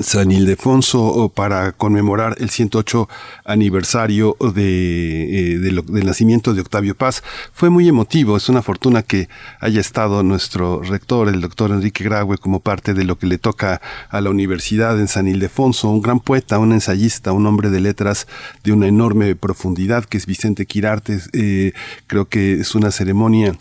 San 0.00 0.32
Ildefonso 0.32 1.30
para 1.34 1.72
conmemorar 1.72 2.36
el 2.38 2.48
108 2.48 3.06
aniversario 3.44 4.34
de, 4.54 5.56
eh, 5.56 5.58
del 5.58 6.06
nacimiento 6.06 6.54
de 6.54 6.62
Octavio 6.62 6.94
Paz. 6.94 7.22
Fue 7.52 7.68
muy 7.68 7.86
emotivo, 7.86 8.38
es 8.38 8.48
una 8.48 8.62
fortuna 8.62 9.02
que 9.02 9.28
haya 9.60 9.82
estado 9.82 10.22
nuestro 10.22 10.80
rector, 10.80 11.28
el 11.28 11.42
doctor 11.42 11.70
Enrique 11.70 12.02
Graue, 12.02 12.38
como 12.38 12.60
parte 12.60 12.94
de 12.94 13.04
lo 13.04 13.18
que 13.18 13.26
le 13.26 13.36
toca 13.36 13.82
a 14.08 14.20
la 14.22 14.30
universidad 14.30 14.98
en 14.98 15.06
San 15.06 15.28
Ildefonso, 15.28 15.90
un 15.90 16.00
gran 16.00 16.18
poeta, 16.18 16.58
un 16.58 16.72
ensayista, 16.72 17.32
un 17.32 17.46
hombre 17.46 17.68
de 17.68 17.80
letras 17.80 18.26
de 18.62 18.72
una 18.72 18.88
enorme 18.88 19.36
profundidad 19.36 20.06
que 20.06 20.16
es 20.16 20.24
Vicente 20.24 20.64
Quirarte. 20.64 21.18
Eh, 21.34 21.72
creo 22.06 22.24
que 22.24 22.54
es 22.54 22.74
una 22.74 22.90
ceremonia 22.90 23.54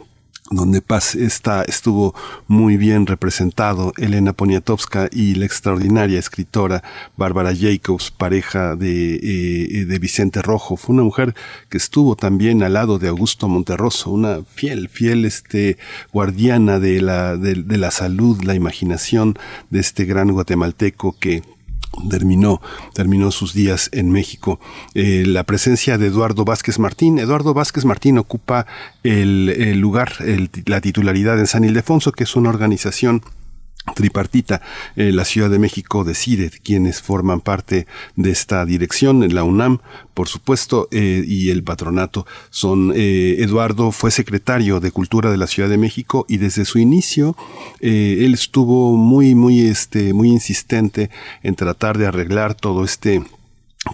donde 0.52 0.82
Paz 0.82 1.16
está, 1.16 1.64
estuvo 1.64 2.14
muy 2.48 2.78
bien 2.78 3.08
representado, 3.08 3.94
Elena 3.98 4.34
Poniatowska 4.34 5.10
y 5.12 5.36
la 5.36 5.46
extraordinaria 5.46 6.20
escritora 6.20 6.84
Bárbara 7.16 7.54
Jacobs, 7.56 8.12
pareja 8.12 8.76
de, 8.76 9.16
eh, 9.16 9.86
de 9.86 10.00
Vicente 10.00 10.42
Rojo. 10.42 10.78
Fue 10.78 10.94
una 10.94 11.04
mujer 11.04 11.34
que 11.70 11.78
estuvo 11.78 12.16
también 12.16 12.62
al 12.64 12.74
lado 12.74 13.00
de 13.00 13.08
Augusto 13.08 13.48
Monterroso, 13.48 14.12
una 14.12 14.44
fiel, 14.44 14.90
fiel 14.90 15.26
este, 15.26 15.78
guardiana 16.12 16.80
de 16.80 17.02
la, 17.02 17.38
de 17.38 17.78
la 17.78 17.92
salud, 17.92 18.44
la 18.44 18.56
imaginación 18.56 19.38
de 19.70 19.80
este 19.80 20.06
gran 20.06 20.32
guatemalteco 20.32 21.16
que 21.20 21.42
terminó, 22.10 22.62
terminó 22.94 23.32
sus 23.32 23.54
días 23.54 23.90
en 23.94 24.12
México. 24.12 24.60
Eh, 24.94 25.24
la 25.26 25.44
presencia 25.44 25.98
de 25.98 26.08
Eduardo 26.08 26.46
Vázquez 26.46 26.80
Martín. 26.80 27.20
Eduardo 27.20 27.54
Vázquez 27.54 27.86
Martín 27.86 28.18
ocupa 28.18 28.66
el, 29.04 29.80
lugar, 29.80 30.14
la 30.66 30.82
titularidad 30.82 31.40
en 31.40 31.48
San 31.48 31.64
Ildefonso, 31.64 32.12
que 32.12 32.24
es 32.24 32.36
una 32.36 32.50
organización 32.50 33.22
tripartita. 33.96 34.62
Eh, 34.96 35.12
la 35.12 35.26
Ciudad 35.26 35.50
de 35.50 35.60
México 35.60 36.04
decide 36.04 36.50
quienes 36.50 37.02
forman 37.02 37.42
parte 37.42 37.86
de 38.16 38.32
esta 38.32 38.66
dirección, 38.66 39.34
la 39.34 39.44
UNAM, 39.44 39.80
por 40.14 40.28
supuesto, 40.28 40.88
eh, 40.92 41.24
y 41.26 41.50
el 41.50 41.64
patronato 41.64 42.26
son 42.50 42.94
eh, 42.96 43.38
Eduardo 43.40 43.92
fue 43.92 44.12
secretario 44.12 44.80
de 44.80 44.92
Cultura 44.92 45.32
de 45.32 45.38
la 45.38 45.48
Ciudad 45.48 45.70
de 45.70 45.78
México 45.78 46.26
y 46.30 46.38
desde 46.38 46.66
su 46.66 46.80
inicio 46.80 47.36
él 47.82 48.34
estuvo 48.34 48.96
muy, 48.96 49.36
muy, 49.36 49.62
este, 49.62 50.14
muy 50.14 50.30
insistente 50.30 51.10
en 51.42 51.56
tratar 51.56 51.98
de 51.98 52.08
arreglar 52.08 52.56
todo 52.56 52.84
este 52.84 53.22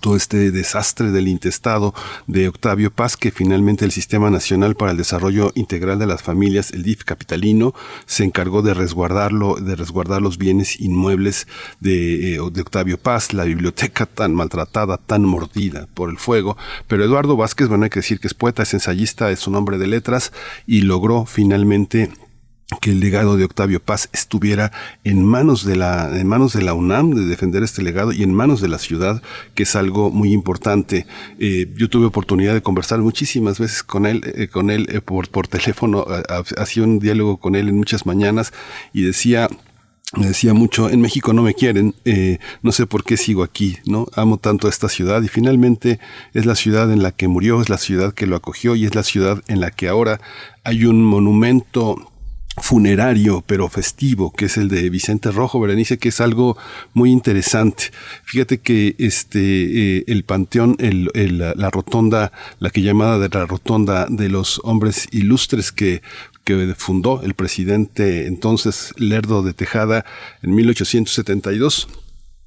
todo 0.01 0.15
este 0.15 0.51
desastre 0.51 1.11
del 1.11 1.27
intestado 1.27 1.93
de 2.27 2.47
Octavio 2.47 2.91
Paz, 2.91 3.17
que 3.17 3.31
finalmente 3.31 3.85
el 3.85 3.91
Sistema 3.91 4.29
Nacional 4.29 4.75
para 4.75 4.91
el 4.91 4.97
Desarrollo 4.97 5.51
Integral 5.55 5.97
de 5.99 6.05
las 6.05 6.21
Familias, 6.21 6.71
el 6.71 6.83
DIF 6.83 7.03
capitalino, 7.03 7.73
se 8.05 8.23
encargó 8.23 8.61
de 8.61 8.73
resguardarlo, 8.73 9.55
de 9.55 9.75
resguardar 9.75 10.21
los 10.21 10.37
bienes 10.37 10.79
inmuebles 10.79 11.47
de, 11.79 12.35
eh, 12.35 12.39
de 12.51 12.61
Octavio 12.61 12.97
Paz, 12.99 13.33
la 13.33 13.45
biblioteca 13.45 14.05
tan 14.05 14.33
maltratada, 14.33 14.97
tan 14.97 15.23
mordida 15.23 15.87
por 15.93 16.09
el 16.09 16.17
fuego. 16.17 16.55
Pero 16.87 17.03
Eduardo 17.03 17.35
Vázquez, 17.35 17.67
bueno, 17.67 17.85
hay 17.85 17.89
que 17.89 17.99
decir 17.99 18.19
que 18.19 18.27
es 18.27 18.33
poeta, 18.33 18.63
es 18.63 18.73
ensayista, 18.73 19.31
es 19.31 19.47
un 19.47 19.55
hombre 19.55 19.77
de 19.77 19.87
letras 19.87 20.31
y 20.67 20.81
logró 20.81 21.25
finalmente 21.25 22.11
que 22.81 22.91
el 22.91 22.99
legado 22.99 23.35
de 23.35 23.45
Octavio 23.45 23.79
Paz 23.79 24.09
estuviera 24.13 24.71
en 25.03 25.25
manos 25.25 25.65
de 25.65 25.75
la 25.75 26.15
en 26.19 26.27
manos 26.27 26.53
de 26.53 26.61
la 26.61 26.73
UNAM 26.73 27.15
de 27.15 27.25
defender 27.25 27.63
este 27.63 27.81
legado 27.81 28.11
y 28.11 28.21
en 28.21 28.33
manos 28.33 28.61
de 28.61 28.67
la 28.67 28.77
ciudad 28.77 29.23
que 29.55 29.63
es 29.63 29.75
algo 29.75 30.11
muy 30.11 30.33
importante 30.33 31.07
eh, 31.39 31.73
yo 31.75 31.89
tuve 31.89 32.05
oportunidad 32.05 32.53
de 32.53 32.61
conversar 32.61 32.99
muchísimas 32.99 33.59
veces 33.59 33.81
con 33.81 34.05
él 34.05 34.21
eh, 34.35 34.47
con 34.49 34.69
él 34.69 34.87
eh, 34.91 35.01
por 35.01 35.47
teléfono 35.47 36.05
hacía 36.57 36.83
un 36.83 36.99
diálogo 36.99 37.37
con 37.37 37.55
él 37.55 37.69
en 37.69 37.77
muchas 37.77 38.05
mañanas 38.05 38.53
y 38.93 39.01
decía 39.01 39.49
me 40.17 40.25
decía 40.25 40.55
mucho, 40.55 40.89
en 40.89 41.01
México 41.01 41.33
no 41.33 41.43
me 41.43 41.53
quieren, 41.53 41.93
no 42.63 42.71
sé 42.71 42.87
por 42.87 43.03
qué 43.03 43.15
sigo 43.15 43.43
aquí, 43.43 43.77
¿no? 43.85 44.07
Amo 44.15 44.37
tanto 44.37 44.65
a 44.65 44.71
esta 44.71 44.89
ciudad 44.89 45.21
y 45.21 45.27
finalmente 45.27 45.99
es 46.33 46.47
la 46.47 46.55
ciudad 46.55 46.91
en 46.91 47.03
la 47.03 47.11
que 47.11 47.27
murió, 47.27 47.61
es 47.61 47.69
la 47.69 47.77
ciudad 47.77 48.15
que 48.15 48.25
lo 48.25 48.35
acogió 48.35 48.75
y 48.75 48.85
es 48.85 48.95
la 48.95 49.03
ciudad 49.03 49.43
en 49.47 49.59
la 49.59 49.69
que 49.69 49.87
ahora 49.87 50.19
hay 50.63 50.85
un 50.85 51.05
monumento 51.05 52.08
funerario 52.59 53.43
pero 53.45 53.69
festivo 53.69 54.31
que 54.31 54.45
es 54.45 54.57
el 54.57 54.67
de 54.67 54.89
Vicente 54.89 55.31
Rojo 55.31 55.59
Berenice 55.59 55.97
que 55.97 56.09
es 56.09 56.21
algo 56.21 56.57
muy 56.93 57.11
interesante. 57.11 57.85
Fíjate 58.23 58.59
que 58.59 58.95
este 58.97 59.39
eh, 59.39 60.03
el 60.07 60.23
panteón 60.23 60.75
el, 60.79 61.09
la 61.37 61.69
rotonda 61.69 62.31
la 62.59 62.69
que 62.69 62.81
llamada 62.81 63.19
de 63.19 63.29
la 63.29 63.45
rotonda 63.45 64.07
de 64.09 64.29
los 64.29 64.61
hombres 64.63 65.07
ilustres 65.11 65.71
que 65.71 66.01
que 66.43 66.73
fundó 66.77 67.21
el 67.21 67.33
presidente 67.33 68.27
entonces 68.27 68.93
Lerdo 68.97 69.43
de 69.43 69.53
Tejada 69.53 70.05
en 70.41 70.55
1872 70.55 71.87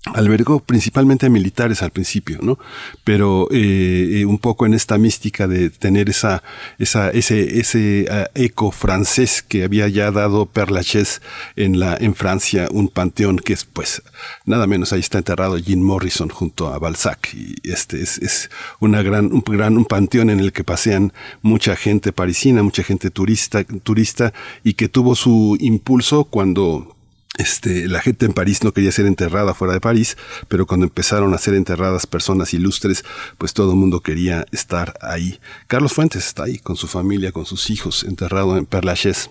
albergó 0.07 0.61
principalmente 0.61 1.31
militares 1.31 1.81
al 1.83 1.93
principio, 1.93 2.39
¿no? 2.43 2.59
Pero 3.05 3.47
eh, 3.53 4.21
eh, 4.21 4.25
un 4.25 4.39
poco 4.39 4.67
en 4.67 4.75
esta 4.75 4.99
mística 4.99 5.47
de 5.47 5.71
tener 5.71 6.09
esa, 6.09 6.43
esa, 6.79 7.11
ese, 7.11 7.61
ese 7.61 8.09
uh, 8.11 8.27
eco 8.35 8.73
francés 8.73 9.45
que 9.47 9.63
había 9.63 9.87
ya 9.87 10.11
dado 10.11 10.47
Père 10.47 10.73
Lachaise 10.73 11.21
en 11.55 11.79
la, 11.79 11.97
en 11.97 12.17
Francia, 12.17 12.67
un 12.73 12.89
panteón 12.89 13.39
que 13.39 13.53
es, 13.53 13.65
pues, 13.65 14.03
nada 14.45 14.67
menos 14.67 14.93
ahí 14.93 15.01
está 15.01 15.19
enterrado 15.19 15.57
Jim 15.57 15.81
Morrison 15.81 16.31
junto 16.31 16.73
a 16.73 16.79
Balzac 16.81 17.33
y 17.33 17.55
este 17.63 18.03
es, 18.03 18.19
es 18.19 18.51
una 18.81 19.03
gran, 19.03 19.33
un 19.33 19.43
gran, 19.47 19.77
un 19.77 19.85
panteón 19.85 20.31
en 20.31 20.41
el 20.41 20.53
que 20.53 20.65
pasean 20.65 21.13
mucha 21.43 21.77
gente 21.77 22.13
parisina, 22.13 22.65
mucha 22.65 22.83
gente 22.83 23.11
turista, 23.11 23.63
turista 23.65 24.33
y 24.65 24.75
que 24.75 24.89
tuvo 24.89 25.15
su 25.15 25.57
impulso 25.61 26.25
cuando 26.25 26.97
este, 27.39 27.89
la 27.89 28.01
gente 28.01 28.27
en 28.27 28.33
París 28.33 28.63
no 28.63 28.73
quería 28.73 28.93
ser 28.93 29.07
enterrada 29.07 29.55
fuera 29.55 29.75
de 29.75 29.81
París, 29.81 30.17
pero 30.49 30.67
cuando 30.67 30.85
empezaron 30.85 31.33
a 31.35 31.39
ser 31.39 31.55
enterradas 31.55 32.07
personas 32.07 32.53
ilustres, 32.53 33.05
pues 33.39 33.55
todo 33.55 33.71
el 33.71 33.79
mundo 33.79 34.01
quería 34.01 34.47
estar 34.53 34.95
ahí. 35.01 35.41
Carlos 35.67 35.93
Fuentes 35.93 36.27
está 36.27 36.45
ahí 36.45 36.59
con 36.59 36.77
su 36.77 36.87
familia, 36.89 37.33
con 37.33 37.47
sus 37.47 37.71
hijos, 37.71 38.05
enterrado 38.05 38.57
en 38.57 38.67
Père 38.67 38.85
Lachaise 38.85 39.31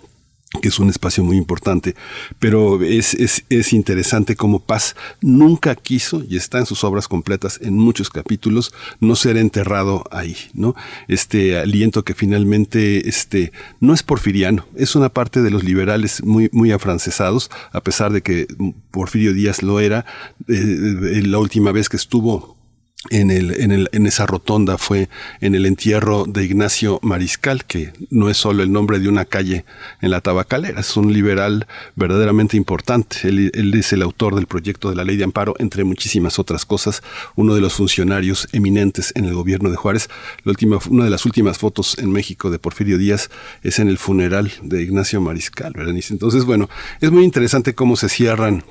que 0.59 0.67
es 0.67 0.79
un 0.79 0.89
espacio 0.89 1.23
muy 1.23 1.37
importante, 1.37 1.95
pero 2.39 2.83
es, 2.83 3.13
es, 3.13 3.45
es, 3.49 3.71
interesante 3.71 4.35
como 4.35 4.59
Paz 4.59 4.95
nunca 5.21 5.75
quiso, 5.75 6.23
y 6.27 6.35
está 6.35 6.59
en 6.59 6.65
sus 6.65 6.83
obras 6.83 7.07
completas 7.07 7.59
en 7.61 7.75
muchos 7.75 8.09
capítulos, 8.09 8.73
no 8.99 9.15
ser 9.15 9.37
enterrado 9.37 10.03
ahí, 10.11 10.35
¿no? 10.53 10.75
Este 11.07 11.57
aliento 11.57 12.03
que 12.03 12.13
finalmente 12.13 13.07
este, 13.07 13.53
no 13.79 13.93
es 13.93 14.03
porfiriano, 14.03 14.65
es 14.75 14.95
una 14.95 15.09
parte 15.09 15.41
de 15.41 15.51
los 15.51 15.63
liberales 15.63 16.21
muy, 16.23 16.49
muy 16.51 16.71
afrancesados, 16.71 17.49
a 17.71 17.81
pesar 17.81 18.11
de 18.11 18.21
que 18.21 18.47
Porfirio 18.91 19.33
Díaz 19.33 19.63
lo 19.63 19.79
era, 19.79 20.05
eh, 20.49 21.21
la 21.25 21.39
última 21.39 21.71
vez 21.71 21.87
que 21.87 21.97
estuvo 21.97 22.60
en, 23.09 23.31
el, 23.31 23.59
en, 23.59 23.71
el, 23.71 23.89
en 23.93 24.05
esa 24.05 24.27
rotonda 24.27 24.77
fue 24.77 25.09
en 25.39 25.55
el 25.55 25.65
entierro 25.65 26.25
de 26.25 26.45
Ignacio 26.45 26.99
Mariscal, 27.01 27.65
que 27.65 27.93
no 28.11 28.29
es 28.29 28.37
solo 28.37 28.61
el 28.61 28.71
nombre 28.71 28.99
de 28.99 29.09
una 29.09 29.25
calle 29.25 29.65
en 30.01 30.11
la 30.11 30.21
tabacalera, 30.21 30.81
es 30.81 30.95
un 30.95 31.11
liberal 31.11 31.67
verdaderamente 31.95 32.57
importante. 32.57 33.17
Él, 33.23 33.73
es 33.73 33.93
el 33.93 34.03
autor 34.03 34.35
del 34.35 34.45
proyecto 34.45 34.89
de 34.89 34.95
la 34.95 35.03
ley 35.03 35.17
de 35.17 35.23
amparo, 35.23 35.55
entre 35.57 35.83
muchísimas 35.83 36.37
otras 36.37 36.65
cosas, 36.65 37.01
uno 37.35 37.55
de 37.55 37.61
los 37.61 37.73
funcionarios 37.73 38.47
eminentes 38.51 39.11
en 39.15 39.25
el 39.25 39.33
gobierno 39.33 39.71
de 39.71 39.77
Juárez. 39.77 40.09
La 40.43 40.51
última, 40.51 40.77
una 40.89 41.05
de 41.05 41.09
las 41.09 41.25
últimas 41.25 41.57
fotos 41.57 41.97
en 41.97 42.11
México 42.11 42.51
de 42.51 42.59
Porfirio 42.59 42.97
Díaz 42.99 43.29
es 43.63 43.79
en 43.79 43.87
el 43.87 43.97
funeral 43.97 44.51
de 44.61 44.83
Ignacio 44.83 45.21
Mariscal. 45.21 45.73
Entonces, 45.75 46.45
bueno, 46.45 46.69
es 46.99 47.11
muy 47.11 47.23
interesante 47.23 47.73
cómo 47.73 47.95
se 47.95 48.09
cierran 48.09 48.63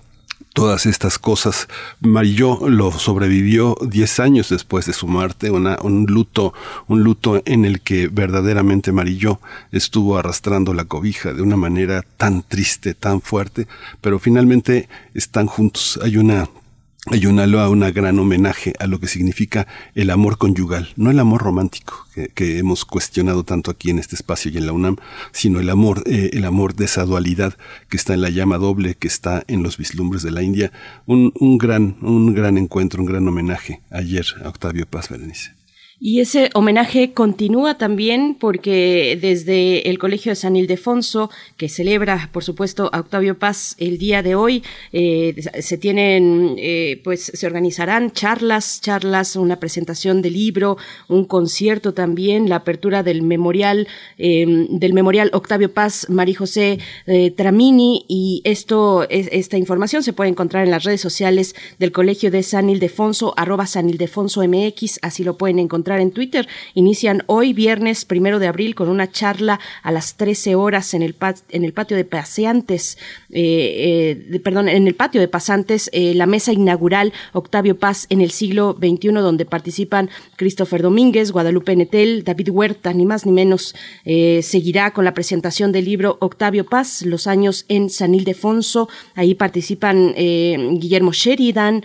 todas 0.53 0.87
estas 0.87 1.19
cosas. 1.19 1.69
Marilló 2.01 2.69
lo 2.69 2.93
sobrevivió 2.93 3.77
10 3.81 4.21
años 4.21 4.49
después 4.49 4.87
de 4.87 4.93
su 4.93 5.07
muerte, 5.07 5.51
una, 5.51 5.79
un 5.83 6.07
luto, 6.07 6.53
un 6.89 7.03
luto 7.03 7.43
en 7.45 7.65
el 7.65 7.81
que 7.81 8.09
verdaderamente 8.09 8.93
Marilló 8.93 9.41
estuvo 9.73 10.19
arrastrando 10.19 10.75
la 10.75 10.85
cobija 10.85 11.33
de 11.33 11.43
una 11.43 11.57
manera 11.57 12.05
tan 12.17 12.43
triste, 12.43 12.95
tan 12.95 13.21
fuerte, 13.21 13.67
pero 14.01 14.19
finalmente 14.19 14.89
están 15.15 15.47
juntos. 15.47 15.99
Hay 16.03 16.17
una 16.17 16.49
hay 17.07 17.25
una 17.25 17.47
loa, 17.47 17.71
una 17.71 17.91
gran 17.91 18.19
homenaje 18.19 18.75
a 18.79 18.87
lo 18.87 19.01
que 19.01 19.09
significa 19.09 19.67
el 19.95 20.11
amor 20.11 20.37
conyugal, 20.37 20.91
no 20.97 21.11
el 21.11 21.19
amor 21.19 21.43
romántico 21.43 22.07
que, 22.15 22.29
que, 22.29 22.59
hemos 22.59 22.85
cuestionado 22.85 23.43
tanto 23.43 23.71
aquí 23.71 23.89
en 23.89 23.99
este 23.99 24.17
espacio 24.17 24.51
y 24.51 24.59
en 24.59 24.67
la 24.67 24.73
UNAM, 24.73 24.97
sino 25.33 25.61
el 25.61 25.71
amor, 25.71 26.03
eh, 26.07 26.31
el 26.35 26.45
amor 26.45 26.75
de 26.75 26.85
esa 26.85 27.07
dualidad 27.07 27.55
que 27.89 27.97
está 27.97 28.13
en 28.13 28.21
la 28.21 28.29
llama 28.29 28.59
doble, 28.59 28.97
que 28.97 29.09
está 29.09 29.45
en 29.49 29.63
los 29.63 29.79
vislumbres 29.79 30.23
de 30.23 30.31
la 30.31 30.43
India. 30.43 30.73
Un, 31.07 31.33
un 31.41 31.57
gran, 31.57 31.97
un 32.03 32.35
gran 32.35 32.59
encuentro, 32.59 33.01
un 33.03 33.09
gran 33.09 33.27
homenaje 33.27 33.81
ayer 33.91 34.27
a 34.45 34.49
Octavio 34.49 34.87
Paz 34.87 35.09
Berenice. 35.09 35.60
Y 36.03 36.21
ese 36.21 36.49
homenaje 36.55 37.13
continúa 37.13 37.77
también 37.77 38.35
porque 38.41 39.19
desde 39.21 39.91
el 39.91 39.99
Colegio 39.99 40.33
de 40.33 40.37
San 40.37 40.57
Ildefonso, 40.57 41.31
que 41.59 41.69
celebra, 41.69 42.31
por 42.33 42.43
supuesto, 42.43 42.89
a 42.95 43.01
Octavio 43.01 43.39
Paz 43.39 43.77
el 43.77 43.99
día 43.99 44.23
de 44.23 44.35
hoy, 44.35 44.63
eh, 44.95 45.35
se 45.61 45.77
tienen, 45.77 46.55
eh, 46.57 47.03
pues 47.05 47.31
se 47.35 47.47
organizarán 47.47 48.13
charlas, 48.13 48.81
charlas, 48.81 49.37
una 49.37 49.61
presentación 49.61 50.23
de 50.23 50.31
libro, 50.31 50.79
un 51.07 51.27
concierto 51.27 51.93
también, 51.93 52.49
la 52.49 52.57
apertura 52.57 53.03
del 53.03 53.21
memorial, 53.21 53.87
eh, 54.17 54.47
del 54.71 54.95
memorial 54.95 55.29
Octavio 55.35 55.75
Paz, 55.75 56.07
María 56.09 56.39
José 56.39 56.79
eh, 57.07 57.31
Tramini, 57.31 58.07
y 58.09 58.41
esto, 58.45 59.07
es, 59.11 59.29
esta 59.33 59.59
información 59.59 60.03
se 60.03 60.15
puede 60.15 60.31
encontrar 60.31 60.65
en 60.65 60.71
las 60.71 60.85
redes 60.85 61.03
sociales 61.03 61.55
del 61.79 61.93
Colegio 61.93 62.31
de 62.31 62.43
San 62.43 62.71
Ildefonso, 62.71 63.35
arroba 63.37 63.67
San 63.67 63.91
Ildefonso 63.91 64.43
MX, 64.49 65.01
así 65.03 65.25
lo 65.25 65.37
pueden 65.37 65.59
encontrar 65.59 65.90
en 65.99 66.13
Twitter. 66.13 66.47
Inician 66.75 67.25
hoy, 67.27 67.53
viernes 67.53 68.05
primero 68.05 68.39
de 68.39 68.47
abril, 68.47 68.75
con 68.75 68.89
una 68.89 69.11
charla 69.11 69.59
a 69.83 69.91
las 69.91 70.17
13 70.17 70.55
horas 70.55 70.95
en 70.95 71.03
el, 71.03 71.17
en 71.51 71.65
el 71.65 71.73
patio 71.73 71.97
de 71.97 72.05
paseantes, 72.05 72.99
eh, 73.31 74.27
eh, 74.31 74.41
perdón, 74.41 74.69
en 74.69 74.87
el 74.87 74.95
patio 74.95 75.21
de 75.21 75.29
pasantes, 75.29 75.91
eh, 75.93 76.15
la 76.15 76.27
mesa 76.27 76.53
inaugural 76.53 77.13
Octavio 77.33 77.79
Paz 77.79 78.07
en 78.11 78.21
el 78.21 78.31
siglo 78.31 78.77
XXI, 78.79 79.09
donde 79.13 79.45
participan 79.45 80.11
Christopher 80.37 80.83
Domínguez, 80.83 81.33
Guadalupe 81.33 81.75
Netel, 81.75 82.25
David 82.25 82.51
Huerta, 82.51 82.93
ni 82.93 83.07
más 83.07 83.27
ni 83.27 83.33
menos. 83.33 83.75
seguirá 84.05 84.93
con 84.93 85.05
la 85.05 85.15
presentación 85.15 85.73
del 85.73 85.85
libro 85.85 86.19
Octavio 86.21 86.67
Paz, 86.67 87.03
Los 87.03 87.27
años 87.27 87.65
en 87.69 87.91
San 87.91 88.15
Ildefonso. 88.15 88.89
Ahí 89.15 89.35
participan 89.35 90.15
Guillermo 90.15 91.13
Sheridan, 91.13 91.85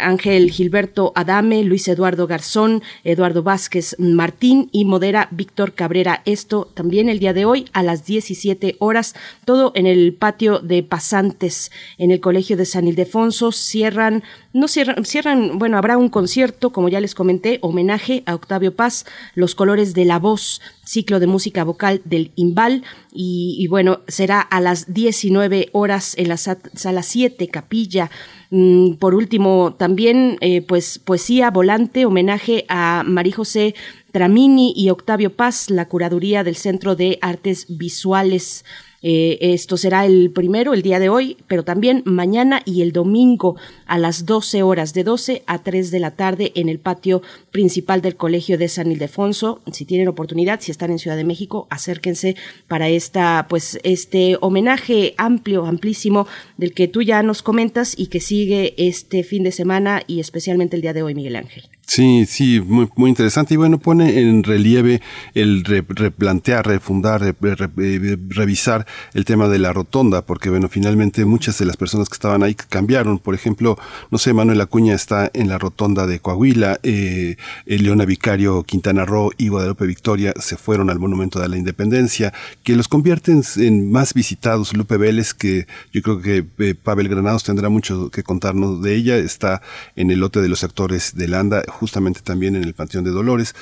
Ángel 0.00 0.50
Gilberto 0.50 1.12
Adame, 1.14 1.64
Luis 1.64 1.88
Eduardo 1.88 2.26
Garzón, 2.26 2.82
Eduardo 3.04 3.41
Vázquez 3.42 3.96
Martín 3.98 4.68
y 4.72 4.84
modera 4.84 5.28
Víctor 5.30 5.74
Cabrera. 5.74 6.22
Esto 6.24 6.70
también 6.74 7.08
el 7.08 7.18
día 7.18 7.32
de 7.32 7.44
hoy 7.44 7.66
a 7.72 7.82
las 7.82 8.06
17 8.06 8.76
horas, 8.78 9.14
todo 9.44 9.72
en 9.74 9.86
el 9.86 10.14
patio 10.14 10.60
de 10.60 10.82
pasantes 10.82 11.70
en 11.98 12.10
el 12.10 12.20
Colegio 12.20 12.56
de 12.56 12.66
San 12.66 12.88
Ildefonso. 12.88 13.52
Cierran, 13.52 14.22
no 14.52 14.68
cierran, 14.68 15.04
cierran, 15.04 15.58
bueno, 15.58 15.78
habrá 15.78 15.96
un 15.96 16.08
concierto, 16.08 16.70
como 16.70 16.88
ya 16.88 17.00
les 17.00 17.14
comenté, 17.14 17.58
homenaje 17.62 18.22
a 18.26 18.34
Octavio 18.34 18.74
Paz, 18.74 19.04
Los 19.34 19.54
colores 19.54 19.94
de 19.94 20.04
la 20.04 20.18
voz, 20.18 20.60
ciclo 20.84 21.20
de 21.20 21.26
música 21.26 21.64
vocal 21.64 22.02
del 22.04 22.32
Imbal. 22.36 22.84
Y, 23.12 23.56
y 23.58 23.66
bueno, 23.66 24.00
será 24.08 24.40
a 24.40 24.60
las 24.60 24.92
19 24.92 25.70
horas 25.72 26.14
en 26.16 26.28
la 26.28 26.36
sala 26.36 27.02
7, 27.02 27.48
capilla. 27.48 28.10
Mm, 28.54 28.96
por 28.96 29.14
último, 29.14 29.74
también 29.78 30.36
eh, 30.42 30.60
pues 30.60 30.98
poesía 30.98 31.50
volante, 31.50 32.04
homenaje 32.04 32.66
a 32.68 33.02
María 33.02 33.34
José 33.36 33.74
Tramini 34.10 34.74
y 34.76 34.90
Octavio 34.90 35.34
Paz, 35.34 35.70
la 35.70 35.88
curaduría 35.88 36.44
del 36.44 36.56
Centro 36.56 36.94
de 36.94 37.18
Artes 37.22 37.64
Visuales. 37.70 38.66
Eh, 39.02 39.38
esto 39.40 39.76
será 39.76 40.06
el 40.06 40.30
primero, 40.30 40.74
el 40.74 40.82
día 40.82 40.98
de 40.98 41.08
hoy, 41.08 41.36
pero 41.48 41.64
también 41.64 42.02
mañana 42.04 42.62
y 42.64 42.82
el 42.82 42.92
domingo 42.92 43.56
a 43.86 43.98
las 43.98 44.26
12 44.26 44.62
horas, 44.62 44.94
de 44.94 45.04
12 45.04 45.42
a 45.46 45.62
3 45.62 45.90
de 45.90 46.00
la 46.00 46.12
tarde 46.12 46.52
en 46.54 46.68
el 46.68 46.78
patio 46.78 47.22
principal 47.50 48.00
del 48.00 48.16
Colegio 48.16 48.58
de 48.58 48.68
San 48.68 48.92
Ildefonso. 48.92 49.60
Si 49.72 49.84
tienen 49.84 50.08
oportunidad, 50.08 50.60
si 50.60 50.70
están 50.70 50.90
en 50.90 50.98
Ciudad 50.98 51.16
de 51.16 51.24
México, 51.24 51.66
acérquense 51.70 52.36
para 52.68 52.88
esta, 52.88 53.46
pues, 53.48 53.78
este 53.82 54.36
homenaje 54.40 55.14
amplio, 55.18 55.66
amplísimo 55.66 56.26
del 56.56 56.72
que 56.72 56.88
tú 56.88 57.02
ya 57.02 57.22
nos 57.22 57.42
comentas 57.42 57.98
y 57.98 58.06
que 58.06 58.20
sigue 58.20 58.74
este 58.76 59.24
fin 59.24 59.42
de 59.42 59.52
semana 59.52 60.02
y 60.06 60.20
especialmente 60.20 60.76
el 60.76 60.82
día 60.82 60.92
de 60.92 61.02
hoy, 61.02 61.14
Miguel 61.14 61.36
Ángel. 61.36 61.64
Sí, 61.94 62.24
sí, 62.24 62.58
muy, 62.58 62.88
muy 62.96 63.10
interesante. 63.10 63.52
Y 63.52 63.58
bueno, 63.58 63.78
pone 63.78 64.18
en 64.18 64.44
relieve 64.44 65.02
el 65.34 65.62
re, 65.62 65.84
replantear, 65.86 66.66
refundar, 66.66 67.20
re, 67.20 67.54
re, 67.54 68.18
revisar 68.30 68.86
el 69.12 69.26
tema 69.26 69.46
de 69.46 69.58
la 69.58 69.74
rotonda, 69.74 70.24
porque 70.24 70.48
bueno, 70.48 70.70
finalmente 70.70 71.26
muchas 71.26 71.58
de 71.58 71.66
las 71.66 71.76
personas 71.76 72.08
que 72.08 72.14
estaban 72.14 72.42
ahí 72.42 72.54
cambiaron. 72.54 73.18
Por 73.18 73.34
ejemplo, 73.34 73.76
no 74.10 74.16
sé, 74.16 74.32
Manuel 74.32 74.62
Acuña 74.62 74.94
está 74.94 75.30
en 75.34 75.50
la 75.50 75.58
rotonda 75.58 76.06
de 76.06 76.18
Coahuila, 76.18 76.80
eh, 76.82 77.36
Leona 77.66 78.06
Vicario, 78.06 78.62
Quintana 78.62 79.04
Roo 79.04 79.30
y 79.36 79.48
Guadalupe 79.48 79.84
Victoria 79.84 80.32
se 80.40 80.56
fueron 80.56 80.88
al 80.88 80.98
Monumento 80.98 81.40
de 81.40 81.50
la 81.50 81.58
Independencia, 81.58 82.32
que 82.62 82.74
los 82.74 82.88
convierten 82.88 83.42
en 83.56 83.92
más 83.92 84.14
visitados. 84.14 84.74
Lupe 84.74 84.96
Vélez, 84.96 85.34
que 85.34 85.66
yo 85.92 86.00
creo 86.00 86.22
que 86.22 86.46
eh, 86.58 86.74
Pavel 86.74 87.10
Granados 87.10 87.44
tendrá 87.44 87.68
mucho 87.68 88.08
que 88.10 88.22
contarnos 88.22 88.80
de 88.80 88.94
ella, 88.94 89.18
está 89.18 89.60
en 89.94 90.10
el 90.10 90.20
lote 90.20 90.40
de 90.40 90.48
los 90.48 90.64
actores 90.64 91.14
de 91.16 91.28
Landa 91.28 91.62
justamente 91.82 92.20
también 92.20 92.54
en 92.54 92.62
el 92.62 92.74
Panteón 92.74 93.02
de 93.02 93.10
Dolores. 93.10 93.56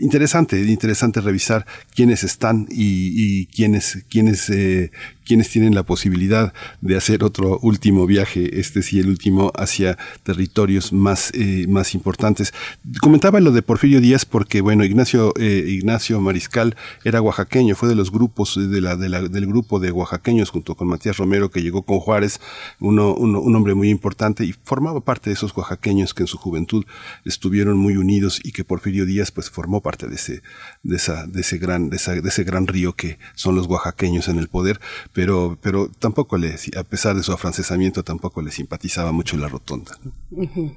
Interesante, 0.00 0.58
interesante 0.60 1.20
revisar 1.20 1.66
quiénes 1.94 2.24
están 2.24 2.66
y, 2.70 3.46
quiénes, 3.46 4.04
quiénes, 4.08 4.48
eh, 4.48 4.90
quiénes 5.26 5.50
tienen 5.50 5.74
la 5.74 5.82
posibilidad 5.82 6.54
de 6.80 6.96
hacer 6.96 7.22
otro 7.22 7.58
último 7.60 8.06
viaje, 8.06 8.58
este 8.58 8.82
sí 8.82 9.00
el 9.00 9.08
último, 9.08 9.52
hacia 9.54 9.98
territorios 10.22 10.94
más, 10.94 11.30
eh, 11.34 11.66
más 11.68 11.94
importantes. 11.94 12.54
Comentaba 13.02 13.40
lo 13.40 13.52
de 13.52 13.60
Porfirio 13.60 14.00
Díaz 14.00 14.24
porque, 14.24 14.62
bueno, 14.62 14.84
Ignacio, 14.84 15.34
eh, 15.38 15.64
Ignacio 15.68 16.20
Mariscal 16.22 16.74
era 17.04 17.20
oaxaqueño, 17.20 17.74
fue 17.74 17.90
de 17.90 17.94
los 17.94 18.10
grupos, 18.10 18.56
de 18.56 18.80
la, 18.80 18.96
de 18.96 19.10
la, 19.10 19.22
del 19.22 19.46
grupo 19.46 19.78
de 19.78 19.90
oaxaqueños 19.92 20.48
junto 20.48 20.74
con 20.74 20.88
Matías 20.88 21.18
Romero 21.18 21.50
que 21.50 21.62
llegó 21.62 21.82
con 21.82 22.00
Juárez, 22.00 22.40
uno, 22.80 23.14
un 23.14 23.54
hombre 23.54 23.74
muy 23.74 23.90
importante 23.90 24.46
y 24.46 24.54
formaba 24.64 25.00
parte 25.00 25.28
de 25.28 25.34
esos 25.34 25.54
oaxaqueños 25.54 26.14
que 26.14 26.22
en 26.22 26.28
su 26.28 26.38
juventud 26.38 26.86
estuvieron 27.26 27.76
muy 27.76 27.98
unidos 27.98 28.40
y 28.42 28.52
que 28.52 28.64
Porfirio 28.64 29.04
Díaz 29.04 29.30
pues 29.30 29.50
formó 29.50 29.81
parte 29.82 30.06
de 30.06 30.14
ese, 30.14 30.42
de 30.82 30.96
esa, 30.96 31.26
de 31.26 31.40
ese 31.40 31.58
gran, 31.58 31.90
de, 31.90 31.96
esa, 31.96 32.14
de 32.14 32.28
ese 32.28 32.44
gran 32.44 32.66
río 32.66 32.94
que 32.94 33.18
son 33.34 33.56
los 33.56 33.66
oaxaqueños 33.66 34.28
en 34.28 34.38
el 34.38 34.48
poder, 34.48 34.80
pero, 35.12 35.58
pero 35.60 35.90
tampoco 35.98 36.38
le, 36.38 36.54
a 36.76 36.84
pesar 36.84 37.16
de 37.16 37.22
su 37.22 37.32
afrancesamiento, 37.32 38.02
tampoco 38.02 38.42
le 38.42 38.50
simpatizaba 38.50 39.12
mucho 39.12 39.36
la 39.36 39.48
rotonda. 39.48 39.98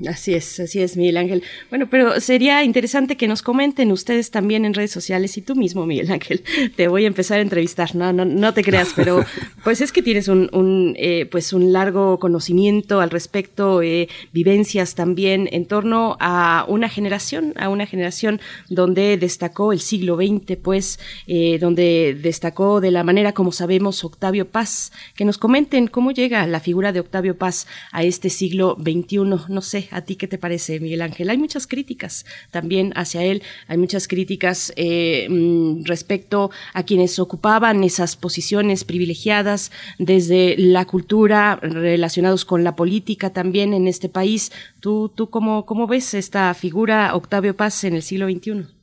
Así 0.10 0.34
es, 0.34 0.60
así 0.60 0.82
es, 0.82 0.98
Miguel 0.98 1.18
Ángel. 1.18 1.44
Bueno, 1.70 1.88
pero 1.90 2.20
sería 2.20 2.64
interesante 2.64 3.18
que 3.18 3.28
nos 3.28 3.42
comenten 3.42 3.92
ustedes 3.92 4.32
también 4.32 4.66
en 4.66 4.74
redes 4.74 4.92
sociales 4.92 5.38
y 5.38 5.42
tú 5.42 5.56
mismo, 5.56 5.86
Miguel 5.86 6.12
Ángel, 6.12 6.44
te 6.76 6.88
voy 6.88 7.06
a 7.06 7.08
empezar 7.08 7.40
a 7.40 7.42
entrevistar. 7.42 7.96
No, 7.96 8.12
no, 8.12 8.26
no 8.26 8.54
te 8.54 8.64
creas, 8.64 8.90
pero 8.96 9.24
pues 9.64 9.82
es 9.82 9.92
que 9.92 10.02
tienes 10.02 10.28
un, 10.28 10.50
un 10.52 10.96
eh, 10.98 11.28
pues 11.32 11.54
un 11.54 11.72
largo 11.72 12.20
conocimiento 12.20 13.02
al 13.02 13.10
respecto, 13.10 13.82
eh, 13.82 14.10
vivencias 14.34 14.96
también 14.96 15.48
en 15.52 15.66
torno 15.66 16.18
a 16.20 16.66
una 16.68 16.90
generación, 16.90 17.54
a 17.58 17.70
una 17.70 17.86
generación 17.86 18.42
donde 18.70 18.85
destacó 18.94 19.74
el 19.74 19.80
siglo 19.80 20.18
XX, 20.18 20.58
pues, 20.58 21.00
eh, 21.28 21.58
donde 21.60 22.18
destacó 22.22 22.82
de 22.82 22.92
la 22.92 23.04
manera 23.04 23.34
como 23.34 23.52
sabemos 23.52 24.04
Octavio 24.04 24.48
Paz. 24.48 24.92
Que 25.16 25.26
nos 25.26 25.38
comenten 25.38 25.88
cómo 25.88 26.12
llega 26.12 26.46
la 26.48 26.60
figura 26.60 26.92
de 26.92 27.00
Octavio 27.00 27.38
Paz 27.38 27.68
a 27.92 28.04
este 28.04 28.30
siglo 28.30 28.78
XXI. 28.80 29.18
No 29.50 29.62
sé, 29.62 29.88
¿a 29.92 30.02
ti 30.02 30.16
qué 30.16 30.28
te 30.28 30.38
parece, 30.38 30.80
Miguel 30.80 31.02
Ángel? 31.02 31.30
Hay 31.30 31.38
muchas 31.38 31.68
críticas 31.68 32.26
también 32.52 32.94
hacia 32.96 33.24
él, 33.24 33.42
hay 33.68 33.78
muchas 33.78 34.08
críticas 34.08 34.74
eh, 34.76 35.28
mm, 35.30 35.86
respecto 35.86 36.52
a 36.74 36.84
quienes 36.84 37.20
ocupaban 37.20 37.84
esas 37.84 38.16
posiciones 38.16 38.84
privilegiadas 38.84 39.72
desde 39.98 40.56
la 40.58 40.86
cultura, 40.86 41.58
relacionados 41.62 42.46
con 42.46 42.64
la 42.64 42.76
política 42.76 43.32
también 43.32 43.74
en 43.74 43.88
este 43.88 44.10
país. 44.10 44.52
¿Tú, 44.80 45.12
tú 45.14 45.30
cómo, 45.30 45.66
cómo 45.66 45.88
ves 45.88 46.14
esta 46.14 46.54
figura 46.54 47.16
Octavio 47.16 47.56
Paz 47.56 47.84
en 47.84 47.96
el 47.96 48.04
siglo 48.04 48.30
XXI? 48.30 48.75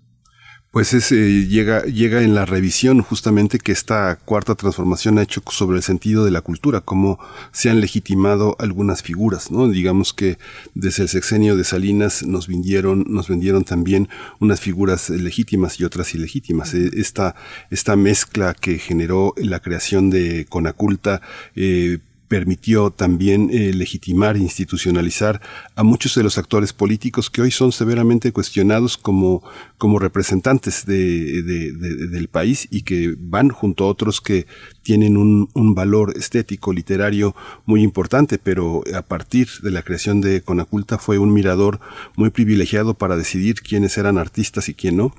Pues 0.73 0.95
es, 0.95 1.13
eh, 1.13 1.47
llega, 1.49 1.85
llega 1.85 2.23
en 2.23 2.35
la 2.35 2.47
revisión 2.47 3.03
justamente 3.03 3.59
que 3.59 3.73
esta 3.73 4.17
cuarta 4.17 4.55
transformación 4.55 5.19
ha 5.19 5.23
hecho 5.23 5.43
sobre 5.51 5.77
el 5.77 5.83
sentido 5.83 6.25
de 6.25 6.31
la 6.31 6.41
cultura, 6.41 6.81
cómo 6.81 7.19
se 7.53 7.69
han 7.69 7.83
legitimado 7.83 8.57
algunas 8.59 9.03
figuras, 9.03 9.51
¿no? 9.51 9.69
Digamos 9.69 10.15
que 10.15 10.39
desde 10.75 11.03
el 11.03 11.11
sexenio 11.11 11.59
de 11.59 11.65
Salinas 11.65 12.23
nos 12.23 12.49
vendieron, 12.49 13.05
nos 13.07 13.29
vendieron 13.29 13.65
también 13.65 14.09
unas 14.41 14.61
figuras 14.61 15.11
legítimas 15.11 15.79
y 15.79 15.85
otras 15.85 16.15
ilegítimas. 16.15 16.73
Eh, 16.73 16.91
esta, 16.95 17.35
esta 17.69 17.95
mezcla 17.95 18.55
que 18.55 18.79
generó 18.79 19.35
la 19.37 19.61
creación 19.61 20.09
de 20.09 20.47
Conaculta, 20.49 21.21
eh, 21.55 21.99
permitió 22.33 22.91
también 22.91 23.51
eh, 23.53 23.75
legitimar 23.75 24.37
e 24.37 24.39
institucionalizar 24.39 25.43
a 25.77 25.83
muchos 25.83 26.15
de 26.15 26.23
los 26.23 26.39
actores 26.39 26.73
políticos 26.73 27.29
que 27.29 27.43
hoy 27.43 27.51
son 27.51 27.73
severamente 27.73 28.33
cuestionados 28.33 28.97
como, 28.97 29.43
como 29.77 29.99
representantes 29.99 30.87
de, 30.87 31.43
del 31.43 32.29
país 32.29 32.69
y 32.71 32.85
que 32.85 33.15
van 33.19 33.51
junto 33.51 33.85
a 33.85 33.89
otros 33.89 34.23
que 34.23 34.47
tienen 34.81 35.19
un, 35.19 35.51
un, 35.53 35.75
valor 35.75 36.15
estético, 36.17 36.73
literario 36.73 37.37
muy 37.67 37.83
importante, 37.83 38.39
pero 38.39 38.83
a 38.95 39.03
partir 39.03 39.49
de 39.63 39.71
la 39.71 39.83
creación 39.83 40.23
de 40.23 40.41
Conaculta 40.41 40.97
fue 40.97 41.19
un 41.19 41.35
mirador 41.35 41.81
muy 42.17 42.31
privilegiado 42.31 42.95
para 42.95 43.19
decidir 43.19 43.57
quiénes 43.57 43.99
eran 43.99 44.17
artistas 44.17 44.71
y 44.71 44.75
quién 44.75 44.97
no, 44.97 45.15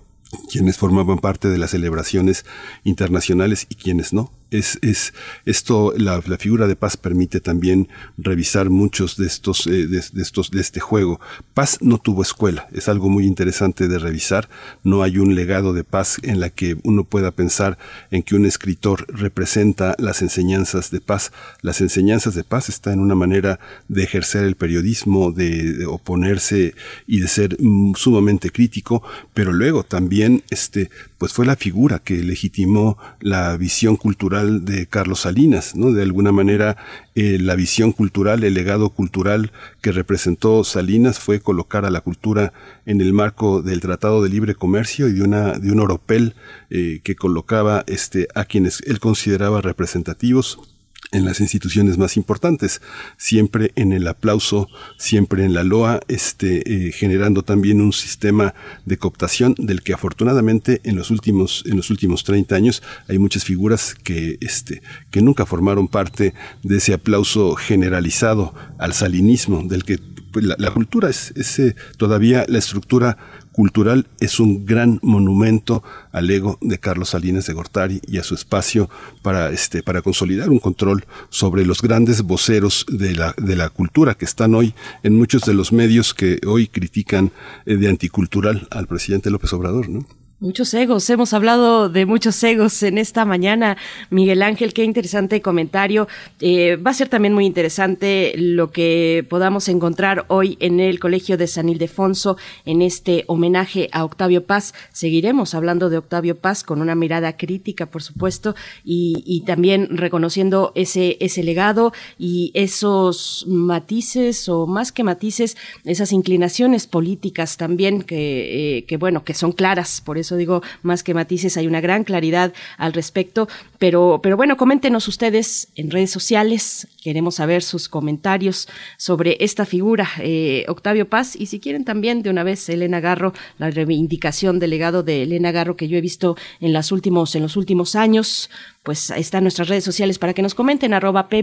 quiénes 0.52 0.77
formaban 0.77 1.19
parte 1.19 1.48
de 1.48 1.60
las 1.60 1.69
celebraciones 1.69 2.44
internacionales 2.84 3.68
y 3.69 3.76
quiénes 3.76 4.14
no 4.14 4.31
es, 4.54 4.80
es 4.82 5.14
esto, 5.46 5.94
la, 5.98 6.22
figura 6.38 6.68
de 6.68 6.76
paz 6.76 6.96
permite 6.96 7.40
también 7.40 7.90
revisar 8.18 8.70
muchos 8.70 9.18
de 9.18 9.28
estos, 9.28 9.68
eh, 9.68 9.88
de, 9.88 9.98
estos, 9.98 10.52
de 10.52 10.62
este 10.62 10.80
juego. 10.80 11.20
Paz 11.54 11.80
no 11.82 11.98
tuvo 11.98 12.22
escuela, 12.22 12.68
es 12.72 12.88
algo 12.88 13.10
muy 13.10 13.26
interesante 13.26 13.88
de 13.88 14.00
revisar. 14.00 14.50
No 14.84 15.04
hay 15.04 15.18
un 15.18 15.36
legado 15.36 15.74
de 15.74 15.84
paz 15.84 16.18
en 16.24 16.40
la 16.40 16.50
que 16.50 16.78
uno 16.84 17.04
pueda 17.04 17.32
pensar 17.32 17.78
en 18.12 18.24
que 18.24 18.36
un 18.36 18.46
escritor 18.46 19.06
representa 19.08 19.96
las 19.98 20.22
enseñanzas 20.22 20.92
de 20.92 21.02
paz. 21.02 21.32
Las 21.62 21.82
enseñanzas 21.82 22.36
de 22.36 22.44
paz 22.44 22.70
están 22.70 22.94
en 22.94 23.00
una 23.00 23.16
manera 23.16 23.60
de 23.88 24.04
ejercer 24.04 24.44
el 24.44 24.56
periodismo, 24.56 25.32
de, 25.32 25.74
de 25.74 25.86
oponerse 25.86 26.76
y 27.08 27.20
de 27.20 27.28
ser 27.28 27.58
mm, 27.60 27.96
sumamente 27.96 28.52
crítico, 28.52 29.04
pero 29.34 29.52
luego 29.52 29.84
también 29.84 30.44
este, 30.50 30.90
pues 31.24 31.32
fue 31.32 31.45
la 31.45 31.56
figura 31.56 32.00
que 32.00 32.16
legitimó 32.16 32.98
la 33.22 33.56
visión 33.56 33.95
cultural 33.95 34.66
de 34.66 34.88
Carlos 34.88 35.22
Salinas, 35.22 35.74
¿no? 35.74 35.94
De 35.94 36.04
alguna 36.04 36.34
manera, 36.34 36.76
eh, 37.16 37.38
la 37.40 37.56
visión 37.56 37.94
cultural, 37.94 38.44
el 38.44 38.54
legado 38.54 38.90
cultural 38.90 39.54
que 39.80 39.94
representó 39.94 40.66
Salinas 40.66 41.20
fue 41.20 41.40
colocar 41.40 41.86
a 41.86 41.91
la 41.91 42.02
cultura 42.02 42.52
en 42.86 43.00
el 43.00 43.14
marco 43.14 43.62
del 43.62 43.80
Tratado 43.80 44.22
de 44.22 44.28
Libre 44.28 44.54
Comercio 44.54 45.08
y 45.08 45.14
de 45.14 45.24
una 45.24 45.54
de 45.54 45.72
un 45.72 45.80
oropel 45.80 46.36
eh, 46.70 47.00
que 47.06 47.16
colocaba 47.16 47.86
este 47.88 48.28
a 48.36 48.44
quienes 48.44 48.82
él 48.86 49.00
consideraba 49.00 49.62
representativos 49.62 50.73
en 51.12 51.26
las 51.26 51.40
instituciones 51.40 51.98
más 51.98 52.18
importantes, 52.18 52.82
siempre 53.18 53.72
en 53.76 53.94
el 53.94 54.08
aplauso, 54.08 54.68
siempre 54.98 55.46
en 55.46 55.54
la 55.54 55.64
loa, 55.64 56.00
este, 56.08 56.88
eh, 56.88 56.92
generando 56.92 57.44
también 57.44 57.82
un 57.82 57.94
sistema 57.94 58.54
de 58.86 58.98
cooptación 58.98 59.56
del 59.58 59.84
que 59.84 59.94
afortunadamente 59.94 60.82
en 60.84 60.96
los 60.96 61.12
últimos, 61.12 61.64
en 61.68 61.78
los 61.78 61.90
últimos 61.90 62.24
30 62.24 62.56
años 62.56 62.84
hay 63.08 63.20
muchas 63.20 63.44
figuras 63.44 63.96
que, 64.04 64.38
este, 64.42 64.82
que 65.12 65.22
nunca 65.22 65.46
formaron 65.46 65.88
parte 65.88 66.34
de 66.64 66.78
ese 66.78 66.94
aplauso 66.94 67.56
generalizado 67.56 68.54
al 68.80 68.94
salinismo, 68.94 69.64
del 69.64 69.84
que 69.84 70.00
pues, 70.34 70.46
la, 70.46 70.72
cultura 70.72 71.10
es, 71.10 71.60
eh, 71.60 71.76
todavía 71.98 72.44
la 72.48 72.58
estructura 72.58 73.18
cultural 73.54 74.08
es 74.20 74.42
un 74.42 74.66
gran 74.66 75.00
monumento 75.02 75.84
al 76.12 76.30
ego 76.30 76.58
de 76.60 76.80
Carlos 76.80 77.10
Salinas 77.10 77.48
de 77.48 77.54
Gortari 77.54 78.02
y 78.06 78.18
a 78.18 78.24
su 78.24 78.36
espacio 78.36 78.90
para, 79.22 79.52
este, 79.52 79.82
para 79.84 80.02
consolidar 80.02 80.50
un 80.50 80.60
control 80.60 81.06
sobre 81.30 81.66
los 81.66 81.82
grandes 81.82 82.24
voceros 82.24 82.86
de 82.90 83.16
la, 83.16 83.34
de 83.38 83.56
la 83.56 83.70
cultura 83.70 84.16
que 84.16 84.26
están 84.26 84.56
hoy 84.56 84.74
en 85.04 85.16
muchos 85.16 85.44
de 85.44 85.54
los 85.54 85.72
medios 85.72 86.14
que 86.14 86.42
hoy 86.46 86.68
critican 86.68 87.32
eh, 87.66 87.78
de 87.78 87.88
anticultural 87.88 88.68
al 88.72 88.88
presidente 88.88 89.30
López 89.30 89.54
Obrador, 89.54 89.88
¿no? 89.88 90.06
Muchos 90.44 90.74
egos, 90.74 91.10
hemos 91.10 91.32
hablado 91.32 91.88
de 91.88 92.06
muchos 92.06 92.44
egos 92.44 92.84
en 92.84 92.98
esta 92.98 93.24
mañana. 93.24 93.78
Miguel 94.10 94.41
Ángel, 94.41 94.74
qué 94.74 94.84
interesante 94.84 95.41
comentario. 95.41 96.10
Eh, 96.41 96.76
va 96.76 96.91
a 96.91 96.94
ser 96.94 97.07
también 97.07 97.34
muy 97.34 97.45
interesante 97.45 98.34
lo 98.36 98.70
que 98.70 99.26
podamos 99.30 99.70
encontrar 99.70 100.26
hoy 100.28 100.57
en 100.60 100.82
el 100.82 100.99
Colegio 100.99 101.38
de 101.38 101.48
San 101.48 101.70
Ildefonso 101.70 102.36
en 102.65 102.82
este 102.82 103.24
homenaje 103.28 103.88
a 103.94 104.03
Octavio 104.03 104.44
Paz. 104.44 104.74
Seguiremos 104.91 105.56
hablando 105.56 105.90
de 105.90 105.95
Octavio 105.95 106.36
Paz 106.36 106.65
con 106.65 106.82
una 106.82 106.94
mirada 106.94 107.38
crítica, 107.38 107.86
por 107.86 108.03
supuesto, 108.03 108.53
y, 108.84 109.24
y 109.26 109.45
también 109.45 109.95
reconociendo 109.95 110.74
ese, 110.76 111.15
ese 111.22 111.41
legado 111.44 111.94
y 112.20 112.52
esos 112.53 113.45
matices 113.48 114.49
o 114.49 114.68
más 114.68 114.91
que 114.91 115.06
matices, 115.06 115.56
esas 115.86 116.11
inclinaciones 116.11 116.86
políticas 116.86 117.56
también 117.56 118.02
que, 118.02 118.80
eh, 118.80 118.84
que 118.84 118.98
bueno, 118.98 119.24
que 119.24 119.34
son 119.34 119.53
claras. 119.53 120.02
Por 120.02 120.18
eso 120.18 120.33
digo, 120.36 120.62
más 120.82 121.04
que 121.04 121.14
matices, 121.14 121.58
hay 121.58 121.68
una 121.68 121.82
gran 121.82 122.04
claridad 122.04 122.54
al 122.78 122.94
respecto. 122.94 123.48
Pero, 123.84 124.22
pero 124.24 124.38
bueno, 124.38 124.56
coméntenos 124.56 125.10
ustedes 125.10 125.68
en 125.76 125.92
redes 125.92 126.10
sociales. 126.10 126.88
Queremos 127.04 127.36
saber 127.36 127.62
sus 127.62 127.90
comentarios 127.90 128.70
sobre 128.96 129.36
esta 129.42 129.66
figura, 129.66 130.08
eh, 130.20 130.64
Octavio 130.70 131.10
Paz, 131.10 131.36
y 131.36 131.48
si 131.48 131.60
quieren 131.60 131.84
también 131.84 132.24
de 132.24 132.30
una 132.30 132.46
vez 132.46 132.70
Elena 132.70 133.02
Garro, 133.02 133.34
la 133.58 133.72
reivindicación 133.72 134.58
del 134.58 134.70
legado 134.70 135.04
de 135.04 135.24
Elena 135.24 135.52
Garro 135.52 135.76
que 135.76 135.90
yo 135.90 135.98
he 135.98 136.02
visto 136.02 136.38
en, 136.62 136.72
las 136.72 136.94
últimos, 136.94 137.36
en 137.36 137.42
los 137.42 137.58
últimos 137.58 137.98
años 137.98 138.50
pues 138.84 139.12
están 139.12 139.44
nuestras 139.44 139.70
redes 139.70 139.86
sociales 139.86 140.20
para 140.20 140.34
que 140.34 140.42
nos 140.42 140.56
comenten, 140.56 140.94
arroba 140.94 141.30
P 141.30 141.42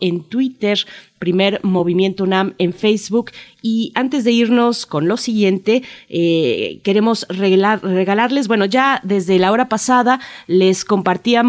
en 0.00 0.22
Twitter, 0.24 0.78
primer 1.18 1.60
Movimiento 1.62 2.24
UNAM 2.24 2.54
en 2.56 2.72
Facebook. 2.72 3.30
Y 3.60 3.92
antes 3.94 4.24
de 4.24 4.32
irnos 4.32 4.86
con 4.86 5.06
lo 5.06 5.18
siguiente, 5.18 5.82
eh, 6.08 6.80
queremos 6.82 7.26
regalar, 7.28 7.82
regalarles, 7.82 8.48
bueno, 8.48 8.64
ya 8.64 9.00
desde 9.04 9.38
la 9.38 9.52
hora 9.52 9.68
pasada 9.68 10.18
les 10.46 10.86
compartíamos 10.86 11.45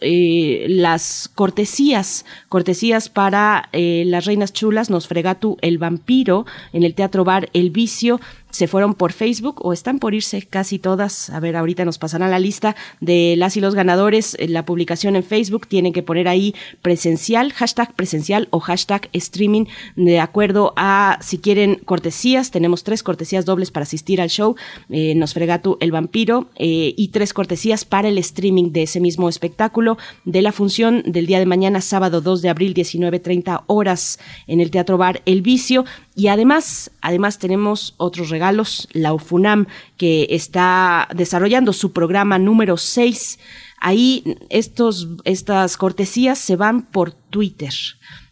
eh, 0.00 0.66
las 0.68 1.30
cortesías, 1.34 2.24
cortesías 2.48 3.08
para 3.08 3.68
eh, 3.72 4.04
las 4.06 4.24
Reinas 4.24 4.52
Chulas, 4.52 4.90
Nosfregatu, 4.90 5.56
El 5.60 5.78
Vampiro, 5.78 6.46
en 6.72 6.82
el 6.82 6.94
Teatro 6.94 7.24
Bar 7.24 7.48
El 7.52 7.70
Vicio, 7.70 8.20
se 8.50 8.66
fueron 8.66 8.94
por 8.94 9.12
Facebook 9.12 9.64
o 9.64 9.72
están 9.72 9.98
por 9.98 10.14
irse 10.14 10.42
casi 10.42 10.78
todas. 10.78 11.30
A 11.30 11.40
ver, 11.40 11.56
ahorita 11.56 11.84
nos 11.84 11.98
pasarán 11.98 12.30
la 12.30 12.38
lista 12.38 12.76
de 13.00 13.34
las 13.36 13.56
y 13.56 13.60
los 13.60 13.74
ganadores. 13.74 14.36
La 14.40 14.64
publicación 14.64 15.16
en 15.16 15.22
Facebook 15.22 15.66
tienen 15.66 15.92
que 15.92 16.02
poner 16.02 16.28
ahí 16.28 16.54
presencial, 16.82 17.52
hashtag 17.52 17.94
presencial 17.94 18.48
o 18.50 18.60
hashtag 18.60 19.08
streaming 19.12 19.66
de 19.96 20.20
acuerdo 20.20 20.72
a 20.76 21.18
si 21.20 21.38
quieren 21.38 21.76
cortesías. 21.84 22.50
Tenemos 22.50 22.84
tres 22.84 23.02
cortesías 23.02 23.44
dobles 23.44 23.70
para 23.70 23.84
asistir 23.84 24.20
al 24.20 24.30
show 24.30 24.56
eh, 24.90 25.14
Nosfregatu 25.14 25.76
el 25.80 25.92
vampiro 25.92 26.48
eh, 26.56 26.94
y 26.96 27.08
tres 27.08 27.32
cortesías 27.32 27.84
para 27.84 28.08
el 28.08 28.18
streaming 28.18 28.72
de 28.72 28.84
ese 28.84 29.00
mismo 29.00 29.28
espectáculo 29.28 29.98
de 30.24 30.42
la 30.42 30.52
función 30.52 31.02
del 31.06 31.26
día 31.26 31.38
de 31.38 31.46
mañana, 31.46 31.80
sábado 31.80 32.20
2 32.20 32.42
de 32.42 32.48
abril, 32.48 32.74
19.30 32.74 33.64
horas 33.66 34.18
en 34.46 34.60
el 34.60 34.70
Teatro 34.70 34.98
Bar 34.98 35.22
El 35.26 35.42
Vicio. 35.42 35.84
Y 36.18 36.26
además, 36.26 36.90
además 37.00 37.38
tenemos 37.38 37.94
otros 37.96 38.28
regalos, 38.28 38.88
la 38.90 39.14
UFUNAM, 39.14 39.66
que 39.96 40.26
está 40.30 41.06
desarrollando 41.14 41.72
su 41.72 41.92
programa 41.92 42.40
número 42.40 42.76
6. 42.76 43.38
Ahí 43.80 44.36
estos, 44.50 45.06
estas 45.22 45.76
cortesías 45.76 46.40
se 46.40 46.56
van 46.56 46.82
por 46.82 47.12
Twitter 47.12 47.72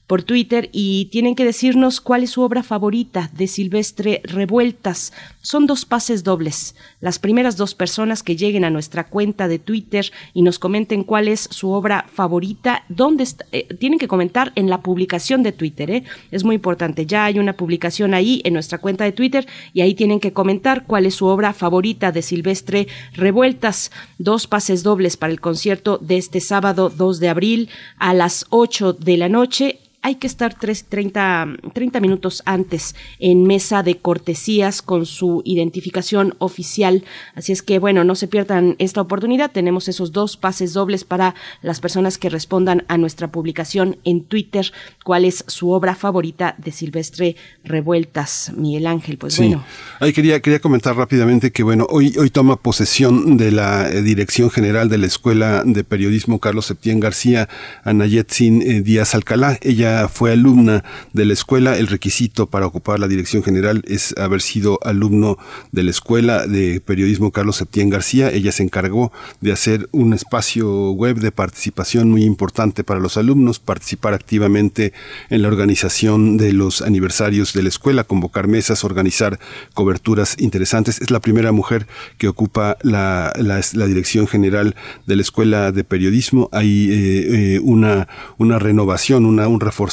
por 0.07 0.23
Twitter 0.23 0.69
y 0.73 1.07
tienen 1.07 1.35
que 1.35 1.45
decirnos 1.45 2.01
cuál 2.01 2.23
es 2.23 2.31
su 2.31 2.43
obra 2.43 2.62
favorita 2.62 3.31
de 3.37 3.47
Silvestre 3.47 4.20
Revueltas. 4.24 5.12
Son 5.43 5.66
dos 5.66 5.85
pases 5.85 6.24
dobles. 6.24 6.74
Las 7.01 7.19
primeras 7.19 7.57
dos 7.57 7.74
personas 7.74 8.23
que 8.23 8.37
lleguen 8.37 8.65
a 8.65 8.70
nuestra 8.70 9.05
cuenta 9.05 9.49
de 9.49 9.59
Twitter 9.59 10.12
y 10.33 10.43
nos 10.43 10.59
comenten 10.59 11.05
cuál 11.05 11.28
es 11.28 11.49
su 11.51 11.70
obra 11.70 12.07
favorita, 12.12 12.85
dónde 12.89 13.24
está, 13.24 13.47
eh, 13.53 13.66
tienen 13.78 13.99
que 13.99 14.09
comentar 14.09 14.53
en 14.55 14.70
la 14.70 14.81
publicación 14.81 15.43
de 15.43 15.53
Twitter, 15.53 15.91
¿eh? 15.91 16.05
es 16.31 16.45
muy 16.45 16.55
importante. 16.57 17.07
Ya 17.07 17.24
hay 17.24 17.39
una 17.39 17.55
publicación 17.55 18.15
ahí 18.15 18.43
en 18.45 18.55
nuestra 18.55 18.78
cuenta 18.78 19.05
de 19.05 19.12
Twitter 19.12 19.47
y 19.73 19.81
ahí 19.81 19.95
tienen 19.95 20.20
que 20.20 20.33
comentar 20.33 20.85
cuál 20.87 21.07
es 21.07 21.15
su 21.15 21.27
obra 21.27 21.53
favorita 21.53 22.12
de 22.12 22.23
Silvestre 22.23 22.87
Revueltas. 23.15 23.91
Dos 24.19 24.47
pases 24.47 24.83
dobles 24.83 25.16
para 25.16 25.33
el 25.33 25.41
concierto 25.41 25.99
de 25.99 26.16
este 26.16 26.41
sábado 26.41 26.91
2 26.91 27.20
de 27.20 27.28
abril 27.28 27.69
a 27.99 28.15
las 28.15 28.47
8 28.51 28.93
de 28.93 29.16
la 29.16 29.28
noche 29.28 29.81
hay 30.07 30.15
que 30.15 30.28
estar 30.28 30.55
30, 30.55 31.57
30 31.73 31.99
minutos 31.99 32.41
antes 32.47 32.95
en 33.19 33.43
mesa 33.43 33.83
de 33.83 33.99
cortesías 33.99 34.81
con 34.81 35.05
su 35.05 35.43
identificación 35.45 36.37
oficial. 36.39 37.03
Así 37.35 37.51
es 37.51 37.61
que, 37.61 37.81
bueno, 37.81 38.05
no 38.05 38.15
se 38.15 38.28
pierdan 38.28 38.77
esta 38.78 39.01
oportunidad. 39.01 39.51
Tenemos 39.51 39.89
esos 39.89 40.12
dos 40.12 40.37
pases 40.37 40.74
dobles 40.74 41.03
para 41.03 41.35
las 41.61 41.81
personas 41.81 42.19
que 42.19 42.28
respondan 42.28 42.85
a 42.87 42.99
nuestra 42.99 43.33
publicación 43.33 43.99
en 44.05 44.23
Twitter. 44.23 44.70
¿Cuál 45.03 45.24
es 45.24 45.45
su 45.49 45.73
obra 45.73 45.97
favorita 45.97 46.55
de 46.57 46.70
Silvestre 46.70 47.35
Revueltas? 47.65 48.53
Miguel 48.57 48.87
Ángel, 48.87 49.19
pues 49.19 49.37
bueno. 49.39 49.65
Ahí 49.99 50.12
quería, 50.12 50.39
quería 50.39 50.61
comentar 50.61 50.95
rápidamente 50.95 51.51
que, 51.51 51.65
bueno, 51.65 51.85
hoy, 51.91 52.15
hoy 52.16 52.31
toma 52.31 52.55
posesión 52.55 53.37
de 53.37 53.51
la 53.51 53.91
eh, 53.91 54.03
Dirección 54.03 54.51
General 54.51 54.89
de 54.89 54.99
la 54.99 55.07
Escuela 55.07 55.65
de 55.65 55.83
Periodismo 55.83 56.39
Carlos 56.39 56.66
Septién 56.66 57.01
García, 57.01 57.49
Anayetzin 57.83 58.62
eh, 58.62 58.83
Díaz 58.83 59.16
Alcalá. 59.16 59.59
Ella 59.62 59.95
fue 60.12 60.32
alumna 60.32 60.85
de 61.12 61.24
la 61.24 61.32
escuela. 61.32 61.77
El 61.77 61.86
requisito 61.86 62.47
para 62.47 62.66
ocupar 62.66 63.01
la 63.01 63.09
dirección 63.09 63.43
general 63.43 63.82
es 63.86 64.14
haber 64.18 64.43
sido 64.43 64.78
alumno 64.82 65.39
de 65.73 65.82
la 65.82 65.90
escuela 65.90 66.47
de 66.47 66.81
periodismo 66.81 67.31
Carlos 67.31 67.56
Septién 67.56 67.89
García. 67.89 68.31
Ella 68.31 68.52
se 68.52 68.62
encargó 68.62 69.12
de 69.40 69.52
hacer 69.52 69.89
un 69.93 70.12
espacio 70.12 70.90
web 70.93 71.18
de 71.18 71.32
participación 71.32 72.10
muy 72.10 72.24
importante 72.24 72.85
para 72.85 73.01
los 73.01 73.16
alumnos, 73.16 73.59
participar 73.59 74.14
activamente 74.14 74.93
en 75.31 75.43
la 75.43 75.48
organización 75.48 76.36
de 76.36 76.52
los 76.52 76.82
aniversarios 76.82 77.52
de 77.52 77.62
la 77.62 77.68
escuela, 77.68 78.05
convocar 78.05 78.48
mesas, 78.48 78.85
organizar 78.85 79.39
coberturas 79.74 80.36
interesantes. 80.39 81.01
Es 81.01 81.10
la 81.10 81.20
primera 81.20 81.52
mujer 81.52 81.86
que 82.18 82.28
ocupa 82.28 82.77
la, 82.82 83.32
dirección 83.73 84.27
general 84.27 84.74
de 85.06 85.16
la 85.16 85.23
escuela 85.23 85.73
de 85.73 85.85
periodismo. 85.85 86.48
Hay 86.52 86.89
eh, 86.90 87.55
eh, 87.55 87.60
una, 87.62 88.09
una 88.39 88.59
renovación, 88.59 89.24
una, 89.24 89.48
un 89.48 89.60
reforzamiento 89.60 89.86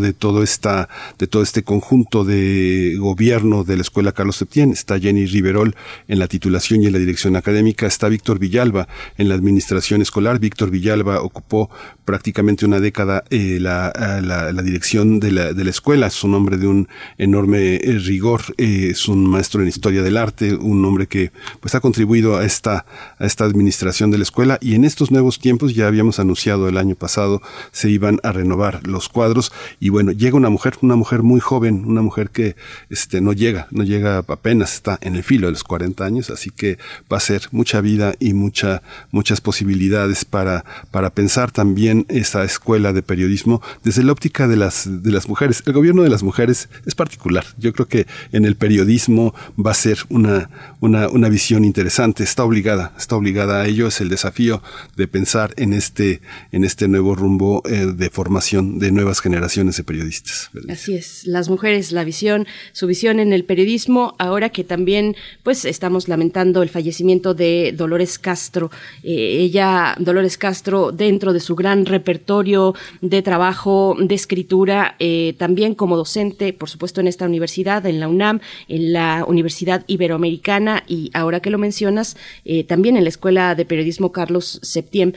de 0.00 0.12
todo 0.12 0.42
esta, 0.42 0.88
de 1.18 1.26
todo 1.26 1.42
este 1.42 1.62
conjunto 1.62 2.24
de 2.24 2.96
gobierno 2.98 3.64
de 3.64 3.76
la 3.76 3.82
Escuela 3.82 4.12
Carlos 4.12 4.36
Septién. 4.36 4.70
Está 4.72 4.98
Jenny 4.98 5.26
Riverol 5.26 5.74
en 6.08 6.18
la 6.18 6.26
titulación 6.26 6.82
y 6.82 6.86
en 6.86 6.92
la 6.92 6.98
dirección 6.98 7.36
académica. 7.36 7.86
Está 7.86 8.08
Víctor 8.08 8.38
Villalba 8.38 8.88
en 9.18 9.28
la 9.28 9.34
administración 9.34 10.02
escolar. 10.02 10.38
Víctor 10.38 10.70
Villalba 10.70 11.20
ocupó 11.20 11.70
prácticamente 12.04 12.64
una 12.64 12.80
década 12.80 13.24
eh, 13.30 13.58
la, 13.60 13.92
la, 14.22 14.62
dirección 14.62 15.20
de 15.20 15.32
la, 15.32 15.52
de 15.52 15.64
la 15.64 15.70
escuela. 15.70 16.06
Es 16.06 16.24
un 16.24 16.34
hombre 16.34 16.56
de 16.56 16.66
un 16.66 16.88
enorme 17.18 17.76
eh, 17.76 17.98
rigor. 17.98 18.42
Eh, 18.56 18.88
es 18.92 19.08
un 19.08 19.28
maestro 19.28 19.62
en 19.62 19.68
historia 19.68 20.02
del 20.02 20.16
arte, 20.16 20.54
un 20.54 20.84
hombre 20.84 21.06
que 21.06 21.30
pues 21.60 21.74
ha 21.74 21.80
contribuido 21.80 22.36
a 22.36 22.44
esta, 22.44 22.86
a 23.18 23.26
esta 23.26 23.44
administración 23.44 24.10
de 24.10 24.18
la 24.18 24.24
escuela 24.24 24.58
y 24.60 24.74
en 24.74 24.84
estos 24.84 25.10
nuevos 25.10 25.38
tiempos 25.38 25.74
ya 25.74 25.86
habíamos 25.86 26.18
anunciado 26.18 26.68
el 26.68 26.78
año 26.78 26.94
pasado 26.94 27.42
se 27.72 27.90
iban 27.90 28.18
a 28.22 28.32
renovar 28.32 28.86
los 28.86 29.08
cuadros 29.16 29.50
y 29.80 29.88
bueno, 29.88 30.12
llega 30.12 30.36
una 30.36 30.50
mujer, 30.50 30.74
una 30.82 30.94
mujer 30.94 31.22
muy 31.22 31.40
joven, 31.40 31.86
una 31.86 32.02
mujer 32.02 32.28
que 32.28 32.54
este, 32.90 33.22
no 33.22 33.32
llega, 33.32 33.66
no 33.70 33.82
llega 33.82 34.18
apenas, 34.18 34.74
está 34.74 34.98
en 35.00 35.16
el 35.16 35.22
filo 35.22 35.46
de 35.46 35.52
los 35.52 35.64
40 35.64 36.04
años, 36.04 36.28
así 36.28 36.50
que 36.50 36.76
va 37.10 37.16
a 37.16 37.20
ser 37.20 37.48
mucha 37.50 37.80
vida 37.80 38.14
y 38.20 38.34
mucha, 38.34 38.82
muchas 39.12 39.40
posibilidades 39.40 40.26
para, 40.26 40.66
para 40.90 41.08
pensar 41.14 41.50
también 41.50 42.04
esa 42.10 42.44
escuela 42.44 42.92
de 42.92 43.00
periodismo 43.00 43.62
desde 43.84 44.02
la 44.02 44.12
óptica 44.12 44.46
de 44.48 44.56
las, 44.56 44.84
de 44.86 45.12
las 45.12 45.30
mujeres. 45.30 45.62
El 45.64 45.72
gobierno 45.72 46.02
de 46.02 46.10
las 46.10 46.22
mujeres 46.22 46.68
es 46.84 46.94
particular. 46.94 47.46
Yo 47.56 47.72
creo 47.72 47.88
que 47.88 48.06
en 48.32 48.44
el 48.44 48.56
periodismo 48.56 49.34
va 49.58 49.70
a 49.70 49.74
ser 49.74 50.00
una, 50.10 50.50
una, 50.80 51.08
una 51.08 51.30
visión 51.30 51.64
interesante. 51.64 52.22
Está 52.22 52.44
obligada, 52.44 52.92
está 52.98 53.16
obligada 53.16 53.62
a 53.62 53.66
ello. 53.66 53.86
Es 53.86 54.02
el 54.02 54.10
desafío 54.10 54.62
de 54.94 55.08
pensar 55.08 55.54
en 55.56 55.72
este, 55.72 56.20
en 56.52 56.64
este 56.64 56.86
nuevo 56.86 57.14
rumbo 57.14 57.62
eh, 57.64 57.94
de 57.96 58.10
formación 58.10 58.78
de 58.78 58.92
nuevas 59.06 59.20
generaciones 59.20 59.76
de 59.76 59.84
periodistas. 59.84 60.50
Así 60.68 60.96
es, 60.96 61.28
las 61.28 61.48
mujeres, 61.48 61.92
la 61.92 62.02
visión, 62.02 62.44
su 62.72 62.88
visión 62.88 63.20
en 63.20 63.32
el 63.32 63.44
periodismo, 63.44 64.16
ahora 64.18 64.48
que 64.48 64.64
también 64.64 65.14
pues 65.44 65.64
estamos 65.64 66.08
lamentando 66.08 66.60
el 66.60 66.70
fallecimiento 66.70 67.32
de 67.32 67.72
Dolores 67.76 68.18
Castro. 68.18 68.72
Eh, 69.04 69.38
ella, 69.42 69.94
Dolores 70.00 70.36
Castro, 70.36 70.90
dentro 70.90 71.32
de 71.32 71.38
su 71.38 71.54
gran 71.54 71.86
repertorio 71.86 72.74
de 73.00 73.22
trabajo, 73.22 73.96
de 73.96 74.16
escritura, 74.16 74.96
eh, 74.98 75.36
también 75.38 75.76
como 75.76 75.96
docente, 75.96 76.52
por 76.52 76.68
supuesto 76.68 77.00
en 77.00 77.06
esta 77.06 77.26
universidad, 77.26 77.86
en 77.86 78.00
la 78.00 78.08
UNAM, 78.08 78.40
en 78.66 78.92
la 78.92 79.24
Universidad 79.28 79.84
Iberoamericana 79.86 80.82
y 80.88 81.12
ahora 81.14 81.38
que 81.38 81.50
lo 81.50 81.58
mencionas, 81.58 82.16
eh, 82.44 82.64
también 82.64 82.96
en 82.96 83.04
la 83.04 83.10
Escuela 83.10 83.54
de 83.54 83.66
Periodismo 83.66 84.10
Carlos 84.10 84.58
Septién, 84.62 85.14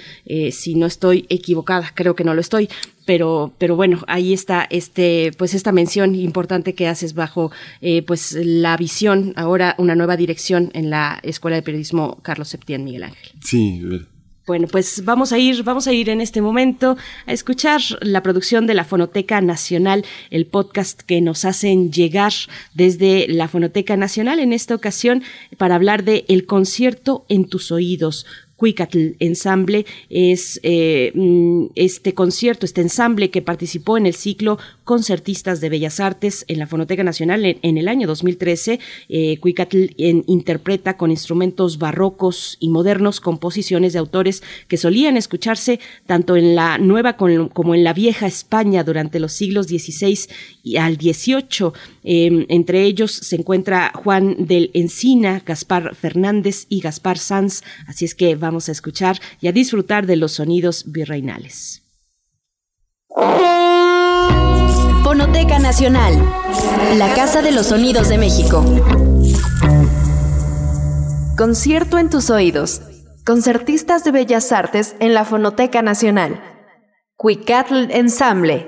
si 0.52 0.76
no 0.76 0.86
estoy 0.86 1.26
equivocada, 1.30 1.92
creo 1.96 2.16
que 2.16 2.24
no 2.24 2.36
lo 2.36 2.42
estoy, 2.42 2.70
pero, 3.10 3.52
pero 3.58 3.76
bueno, 3.76 4.04
ahí 4.06 4.34
está 4.34 4.68
este, 4.70 5.32
pues 5.36 5.56
esta 5.56 5.72
mención 5.72 6.14
importante 6.14 6.76
que 6.76 6.88
haces 6.88 7.16
bajo 7.16 7.52
eh, 7.82 8.04
pues 8.04 8.34
la 8.34 8.78
visión, 8.78 9.34
ahora 9.36 9.74
una 9.80 9.96
nueva 9.96 10.16
dirección 10.16 10.70
en 10.76 10.92
la 10.92 11.20
Escuela 11.24 11.56
de 11.56 11.64
Periodismo 11.64 12.20
Carlos 12.22 12.50
Septién 12.50 12.84
Miguel 12.84 13.06
Ángel. 13.06 13.32
Sí, 13.42 13.82
bueno, 14.46 14.68
pues 14.68 15.06
vamos 15.06 15.32
a 15.32 15.40
ir, 15.40 15.64
vamos 15.64 15.88
a 15.88 15.94
ir 15.94 16.08
en 16.08 16.22
este 16.22 16.40
momento 16.40 16.98
a 17.26 17.34
escuchar 17.34 17.82
la 18.02 18.22
producción 18.22 18.68
de 18.68 18.76
la 18.76 18.84
Fonoteca 18.84 19.42
Nacional, 19.42 20.06
el 20.30 20.46
podcast 20.46 21.02
que 21.02 21.20
nos 21.20 21.46
hacen 21.46 21.92
llegar 21.92 22.34
desde 22.76 23.28
la 23.28 23.48
Fonoteca 23.48 23.98
Nacional 23.98 24.40
en 24.40 24.54
esta 24.54 24.76
ocasión 24.76 25.24
para 25.58 25.74
hablar 25.74 26.04
de 26.04 26.26
El 26.28 26.46
concierto 26.46 27.26
en 27.28 27.50
tus 27.50 27.72
oídos, 27.72 28.28
Cuicatl 28.60 29.12
Ensamble 29.20 29.86
es 30.10 30.60
eh, 30.64 31.14
mm, 31.16 31.68
este 31.76 32.14
concierto, 32.14 32.66
este 32.66 32.82
ensamble 32.82 33.32
que 33.32 33.42
participó 33.42 33.98
en 33.98 34.06
el 34.06 34.14
ciclo 34.14 34.60
Concertistas 34.84 35.62
de 35.62 35.70
Bellas 35.70 36.02
Artes 36.02 36.44
en 36.50 36.60
la 36.60 36.68
Fonoteca 36.68 37.04
Nacional 37.04 37.46
en, 37.46 37.78
el 37.78 37.88
año 37.88 38.06
2013. 38.06 38.80
Eh, 39.08 39.38
Cuicatl 39.40 39.86
interpreta 39.98 40.98
con 40.98 41.10
instrumentos 41.10 41.78
barrocos 41.78 42.58
y 42.60 42.70
modernos 42.70 43.22
composiciones 43.22 43.94
de 43.94 44.00
autores 44.00 44.44
que 44.68 44.76
solían 44.76 45.16
escucharse 45.16 45.80
tanto 46.06 46.36
en 46.36 46.54
la 46.54 46.78
nueva 46.80 47.16
como 47.16 47.76
en 47.76 47.84
la 47.86 47.94
vieja 47.94 48.28
España 48.28 48.84
durante 48.84 49.20
los 49.20 49.32
siglos 49.32 49.68
XVI 49.68 50.20
y 50.64 50.76
al 50.78 50.96
XVIII. 50.96 51.72
Em, 52.04 52.46
entre 52.50 52.84
ellos 52.84 53.12
se 53.12 53.38
encuentra 53.38 53.94
Juan 53.96 54.36
del 54.48 54.72
Encina, 54.74 55.42
Gaspar 55.46 55.96
Fernández 55.96 56.66
y 56.68 56.82
Gaspar 56.82 57.18
Sanz. 57.18 57.62
Así 57.88 58.04
es 58.04 58.16
que 58.16 58.36
vamos 58.36 58.49
a 58.58 58.72
escuchar 58.72 59.20
y 59.40 59.48
a 59.48 59.52
disfrutar 59.52 60.08
de 60.08 60.16
los 60.16 60.32
sonidos 60.34 60.86
virreinales. 60.88 61.84
Fonoteca 65.04 65.60
Nacional, 65.60 66.14
la 66.98 67.14
Casa 67.14 67.42
de 67.42 67.52
los 67.52 67.68
Sonidos 67.68 68.10
de 68.10 68.18
México. 68.18 68.64
Concierto 71.38 71.98
en 71.98 72.10
tus 72.10 72.30
oídos. 72.30 72.82
Concertistas 73.26 74.04
de 74.04 74.12
Bellas 74.12 74.52
Artes 74.52 74.96
en 75.00 75.14
la 75.14 75.26
Fonoteca 75.26 75.82
Nacional. 75.82 76.42
Cuicatl 77.16 77.92
Ensamble. 77.92 78.68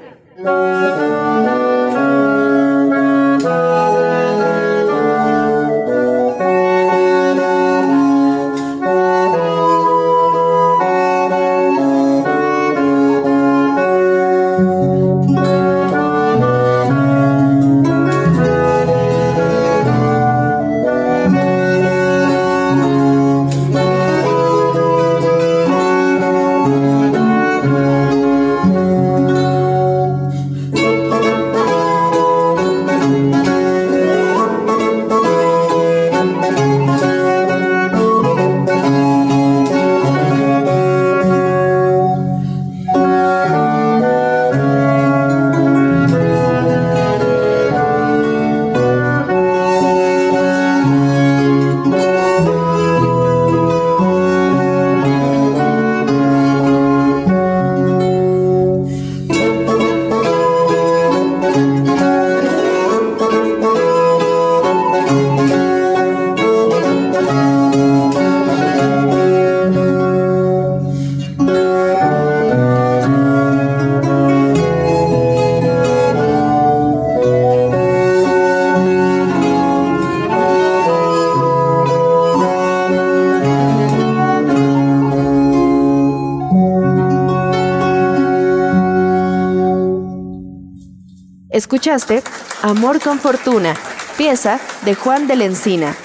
Escuchaste 91.61 92.23
Amor 92.63 92.99
con 92.99 93.19
Fortuna, 93.19 93.75
pieza 94.17 94.59
de 94.83 94.95
Juan 94.95 95.27
de 95.27 95.35
la 95.35 95.45
Encina. 95.45 95.95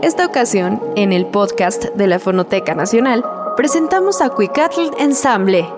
Esta 0.00 0.24
ocasión, 0.24 0.82
en 0.96 1.12
el 1.12 1.26
podcast 1.26 1.84
de 1.84 2.06
la 2.06 2.18
Fonoteca 2.18 2.74
Nacional, 2.74 3.22
presentamos 3.58 4.22
a 4.22 4.30
Cuicatl 4.30 4.88
Ensemble, 4.98 5.68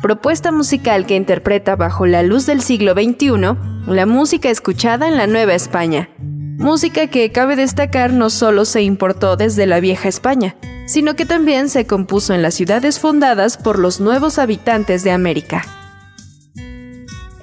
propuesta 0.00 0.52
musical 0.52 1.04
que 1.04 1.16
interpreta 1.16 1.74
bajo 1.74 2.06
la 2.06 2.22
luz 2.22 2.46
del 2.46 2.62
siglo 2.62 2.92
XXI 2.92 3.56
la 3.88 4.06
música 4.06 4.48
escuchada 4.48 5.08
en 5.08 5.16
la 5.16 5.26
Nueva 5.26 5.54
España. 5.54 6.08
Música 6.20 7.08
que 7.08 7.32
cabe 7.32 7.56
destacar 7.56 8.12
no 8.12 8.30
solo 8.30 8.64
se 8.64 8.82
importó 8.82 9.36
desde 9.36 9.66
la 9.66 9.80
vieja 9.80 10.08
España, 10.08 10.54
sino 10.86 11.16
que 11.16 11.26
también 11.26 11.68
se 11.68 11.86
compuso 11.86 12.32
en 12.32 12.42
las 12.42 12.54
ciudades 12.54 12.98
fundadas 12.98 13.56
por 13.56 13.78
los 13.78 14.00
nuevos 14.00 14.38
habitantes 14.38 15.04
de 15.04 15.10
América. 15.10 15.64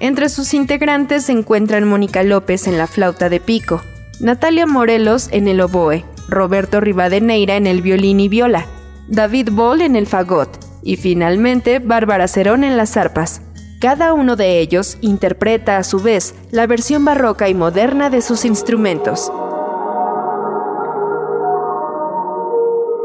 Entre 0.00 0.28
sus 0.28 0.52
integrantes 0.54 1.26
se 1.26 1.32
encuentran 1.32 1.88
Mónica 1.88 2.22
López 2.22 2.66
en 2.66 2.76
la 2.76 2.86
flauta 2.86 3.28
de 3.28 3.40
pico, 3.40 3.82
Natalia 4.20 4.66
Morelos 4.66 5.28
en 5.30 5.48
el 5.48 5.60
oboe, 5.60 6.04
Roberto 6.28 6.80
Rivadeneira 6.80 7.56
en 7.56 7.66
el 7.66 7.82
violín 7.82 8.20
y 8.20 8.28
viola, 8.28 8.66
David 9.08 9.50
Boll 9.52 9.82
en 9.82 9.96
el 9.96 10.06
fagot 10.06 10.58
y 10.82 10.96
finalmente 10.96 11.78
Bárbara 11.78 12.28
Cerón 12.28 12.64
en 12.64 12.76
las 12.76 12.96
arpas. 12.96 13.40
Cada 13.80 14.12
uno 14.12 14.36
de 14.36 14.60
ellos 14.60 14.98
interpreta 15.00 15.76
a 15.76 15.84
su 15.84 16.00
vez 16.00 16.34
la 16.50 16.66
versión 16.66 17.04
barroca 17.04 17.48
y 17.48 17.54
moderna 17.54 18.08
de 18.08 18.22
sus 18.22 18.44
instrumentos. 18.44 19.30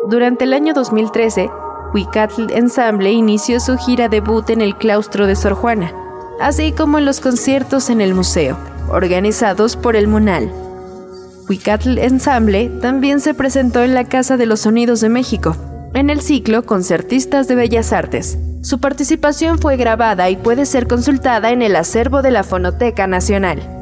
Durante 0.10 0.46
el 0.46 0.54
año 0.54 0.74
2013, 0.74 1.52
Huicatl 1.94 2.52
Ensemble 2.52 3.12
inició 3.12 3.60
su 3.60 3.78
gira 3.78 4.10
debut 4.10 4.50
en 4.50 4.60
el 4.60 4.76
claustro 4.76 5.28
de 5.28 5.36
Sor 5.36 5.54
Juana, 5.54 5.94
así 6.42 6.72
como 6.72 6.98
en 6.98 7.06
los 7.06 7.20
conciertos 7.20 7.92
en 7.92 8.02
el 8.02 8.16
museo, 8.16 8.58
organizados 8.90 9.76
por 9.76 9.96
el 9.96 10.08
Munal. 10.08 10.52
Huicatl 11.48 12.00
Ensemble 12.00 12.72
también 12.82 13.20
se 13.20 13.36
presentó 13.36 13.84
en 13.84 13.94
la 13.94 14.06
Casa 14.06 14.36
de 14.36 14.48
los 14.48 14.62
Sonidos 14.62 15.00
de 15.00 15.10
México, 15.10 15.56
en 15.94 16.10
el 16.10 16.22
ciclo 16.22 16.66
Concertistas 16.66 17.48
de 17.48 17.54
Bellas 17.54 17.94
Artes. 17.94 18.40
Su 18.64 18.80
participación 18.80 19.60
fue 19.60 19.78
grabada 19.78 20.32
y 20.32 20.38
puede 20.38 20.66
ser 20.66 20.88
consultada 20.88 21.52
en 21.52 21.62
el 21.62 21.76
acervo 21.76 22.24
de 22.24 22.32
la 22.32 22.44
Fonoteca 22.44 23.06
Nacional. 23.06 23.79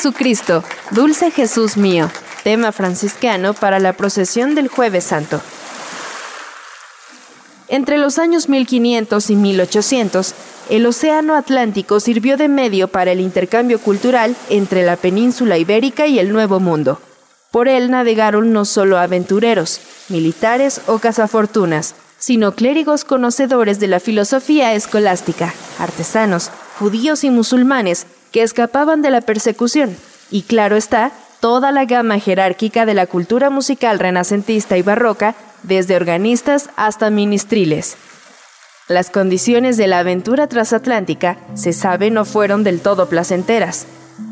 Jesucristo, 0.00 0.64
Dulce 0.92 1.30
Jesús 1.30 1.76
mío, 1.76 2.10
tema 2.42 2.72
franciscano 2.72 3.52
para 3.52 3.78
la 3.78 3.92
procesión 3.92 4.54
del 4.54 4.68
jueves 4.68 5.04
santo. 5.04 5.42
Entre 7.68 7.98
los 7.98 8.18
años 8.18 8.48
1500 8.48 9.28
y 9.28 9.36
1800, 9.36 10.34
el 10.70 10.86
Océano 10.86 11.34
Atlántico 11.34 12.00
sirvió 12.00 12.38
de 12.38 12.48
medio 12.48 12.88
para 12.88 13.12
el 13.12 13.20
intercambio 13.20 13.78
cultural 13.78 14.34
entre 14.48 14.86
la 14.86 14.96
península 14.96 15.58
ibérica 15.58 16.06
y 16.06 16.18
el 16.18 16.32
Nuevo 16.32 16.60
Mundo. 16.60 16.98
Por 17.50 17.68
él 17.68 17.90
navegaron 17.90 18.54
no 18.54 18.64
solo 18.64 18.96
aventureros, 18.96 19.82
militares 20.08 20.80
o 20.86 20.98
cazafortunas, 20.98 21.94
sino 22.18 22.54
clérigos 22.54 23.04
conocedores 23.04 23.78
de 23.80 23.88
la 23.88 24.00
filosofía 24.00 24.72
escolástica, 24.72 25.52
artesanos, 25.78 26.50
judíos 26.78 27.22
y 27.22 27.28
musulmanes 27.28 28.06
que 28.32 28.42
escapaban 28.42 29.02
de 29.02 29.10
la 29.10 29.20
persecución, 29.20 29.96
y 30.30 30.42
claro 30.42 30.76
está, 30.76 31.12
toda 31.40 31.72
la 31.72 31.84
gama 31.84 32.18
jerárquica 32.18 32.86
de 32.86 32.94
la 32.94 33.06
cultura 33.06 33.50
musical 33.50 33.98
renacentista 33.98 34.76
y 34.76 34.82
barroca, 34.82 35.34
desde 35.62 35.96
organistas 35.96 36.70
hasta 36.76 37.10
ministriles. 37.10 37.96
Las 38.88 39.10
condiciones 39.10 39.76
de 39.76 39.86
la 39.86 40.00
aventura 40.00 40.48
transatlántica, 40.48 41.38
se 41.54 41.72
sabe, 41.72 42.10
no 42.10 42.24
fueron 42.24 42.64
del 42.64 42.80
todo 42.80 43.08
placenteras. 43.08 43.86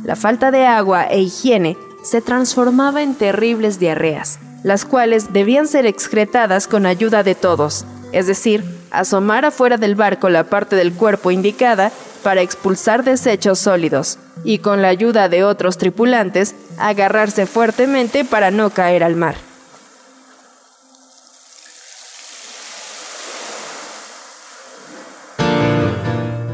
La 0.04 0.16
falta 0.16 0.50
de 0.50 0.66
agua 0.66 1.04
e 1.04 1.20
higiene 1.20 1.76
se 2.02 2.20
transformaba 2.20 3.02
en 3.02 3.14
terribles 3.14 3.78
diarreas, 3.78 4.38
las 4.64 4.84
cuales 4.84 5.32
debían 5.32 5.68
ser 5.68 5.86
excretadas 5.86 6.66
con 6.66 6.86
ayuda 6.86 7.22
de 7.22 7.34
todos, 7.34 7.84
es 8.12 8.26
decir, 8.26 8.64
asomar 8.90 9.44
afuera 9.44 9.76
del 9.76 9.94
barco 9.94 10.28
la 10.28 10.44
parte 10.44 10.76
del 10.76 10.92
cuerpo 10.92 11.30
indicada 11.30 11.92
para 12.22 12.42
expulsar 12.42 13.04
desechos 13.04 13.58
sólidos, 13.58 14.18
y 14.44 14.58
con 14.58 14.82
la 14.82 14.88
ayuda 14.88 15.28
de 15.28 15.44
otros 15.44 15.78
tripulantes, 15.78 16.54
agarrarse 16.78 17.46
fuertemente 17.46 18.24
para 18.24 18.50
no 18.50 18.70
caer 18.70 19.04
al 19.04 19.16
mar. 19.16 19.36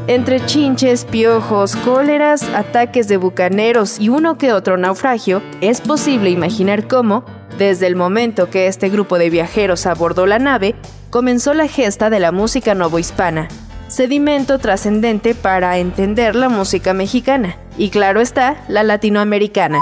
Entre 0.07 0.45
chinches, 0.45 1.03
piojos, 1.03 1.75
cóleras, 1.77 2.43
ataques 2.53 3.07
de 3.07 3.17
bucaneros 3.17 3.99
y 3.99 4.09
uno 4.09 4.37
que 4.37 4.53
otro 4.53 4.77
naufragio, 4.77 5.41
es 5.61 5.81
posible 5.81 6.29
imaginar 6.29 6.87
cómo, 6.87 7.25
desde 7.57 7.87
el 7.87 7.95
momento 7.95 8.49
que 8.49 8.67
este 8.67 8.89
grupo 8.89 9.17
de 9.17 9.29
viajeros 9.29 9.85
abordó 9.85 10.25
la 10.25 10.39
nave, 10.39 10.75
comenzó 11.09 11.53
la 11.53 11.67
gesta 11.67 12.09
de 12.09 12.19
la 12.19 12.31
música 12.31 12.75
novohispana, 12.75 13.47
sedimento 13.87 14.59
trascendente 14.59 15.35
para 15.35 15.77
entender 15.77 16.35
la 16.35 16.49
música 16.49 16.93
mexicana 16.93 17.57
y 17.77 17.89
claro 17.89 18.21
está, 18.21 18.57
la 18.67 18.83
latinoamericana. 18.83 19.79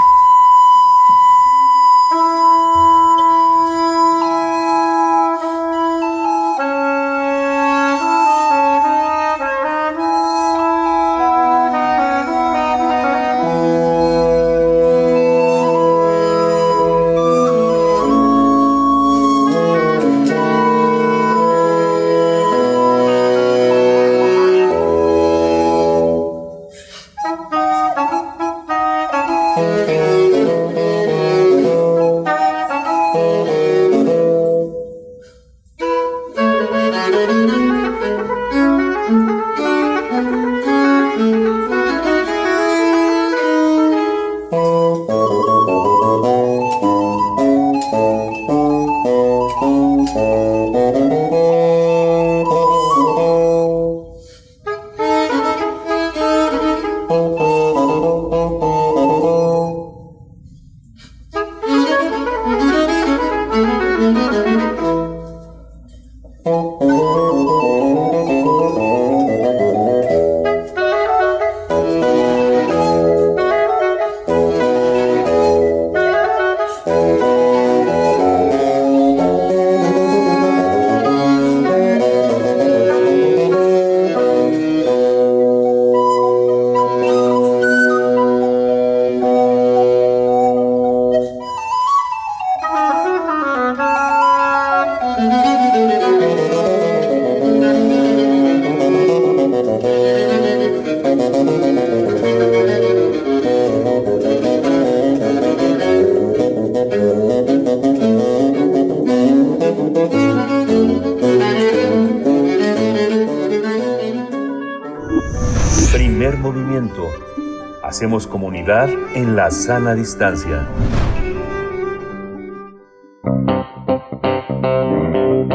Hacemos 118.03 118.27
comunidad 118.27 118.89
en 119.15 119.37
la 119.37 119.49
sana 119.49 119.95
distancia. 119.95 120.67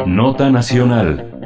Nota 0.07 0.49
Nacional. 0.49 1.38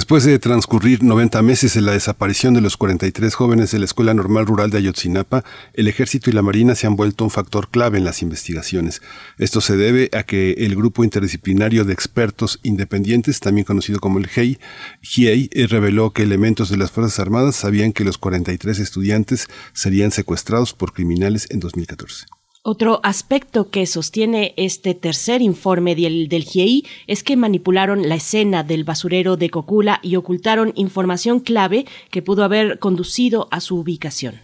Después 0.00 0.24
de 0.24 0.38
transcurrir 0.38 1.02
90 1.02 1.42
meses 1.42 1.76
en 1.76 1.84
la 1.84 1.92
desaparición 1.92 2.54
de 2.54 2.62
los 2.62 2.78
43 2.78 3.34
jóvenes 3.34 3.70
de 3.70 3.78
la 3.78 3.84
Escuela 3.84 4.14
Normal 4.14 4.46
Rural 4.46 4.70
de 4.70 4.78
Ayotzinapa, 4.78 5.44
el 5.74 5.88
Ejército 5.88 6.30
y 6.30 6.32
la 6.32 6.40
Marina 6.40 6.74
se 6.74 6.86
han 6.86 6.96
vuelto 6.96 7.22
un 7.22 7.30
factor 7.30 7.68
clave 7.68 7.98
en 7.98 8.04
las 8.04 8.22
investigaciones. 8.22 9.02
Esto 9.36 9.60
se 9.60 9.76
debe 9.76 10.08
a 10.14 10.22
que 10.22 10.52
el 10.52 10.74
Grupo 10.74 11.04
Interdisciplinario 11.04 11.84
de 11.84 11.92
Expertos 11.92 12.60
Independientes, 12.62 13.40
también 13.40 13.66
conocido 13.66 14.00
como 14.00 14.18
el 14.18 14.26
GIEI, 14.26 14.58
GIEI 15.02 15.50
eh, 15.52 15.66
reveló 15.66 16.14
que 16.14 16.22
elementos 16.22 16.70
de 16.70 16.78
las 16.78 16.90
Fuerzas 16.90 17.20
Armadas 17.20 17.56
sabían 17.56 17.92
que 17.92 18.04
los 18.04 18.16
43 18.16 18.78
estudiantes 18.78 19.48
serían 19.74 20.12
secuestrados 20.12 20.72
por 20.72 20.94
criminales 20.94 21.46
en 21.50 21.60
2014. 21.60 22.39
Otro 22.62 23.00
aspecto 23.04 23.70
que 23.70 23.86
sostiene 23.86 24.52
este 24.58 24.94
tercer 24.94 25.40
informe 25.40 25.94
del, 25.94 26.28
del 26.28 26.44
GIEI 26.44 26.84
es 27.06 27.22
que 27.22 27.34
manipularon 27.34 28.06
la 28.06 28.16
escena 28.16 28.64
del 28.64 28.84
basurero 28.84 29.38
de 29.38 29.48
Cocula 29.48 29.98
y 30.02 30.16
ocultaron 30.16 30.74
información 30.76 31.40
clave 31.40 31.86
que 32.10 32.20
pudo 32.20 32.44
haber 32.44 32.78
conducido 32.78 33.48
a 33.50 33.60
su 33.60 33.78
ubicación. 33.78 34.40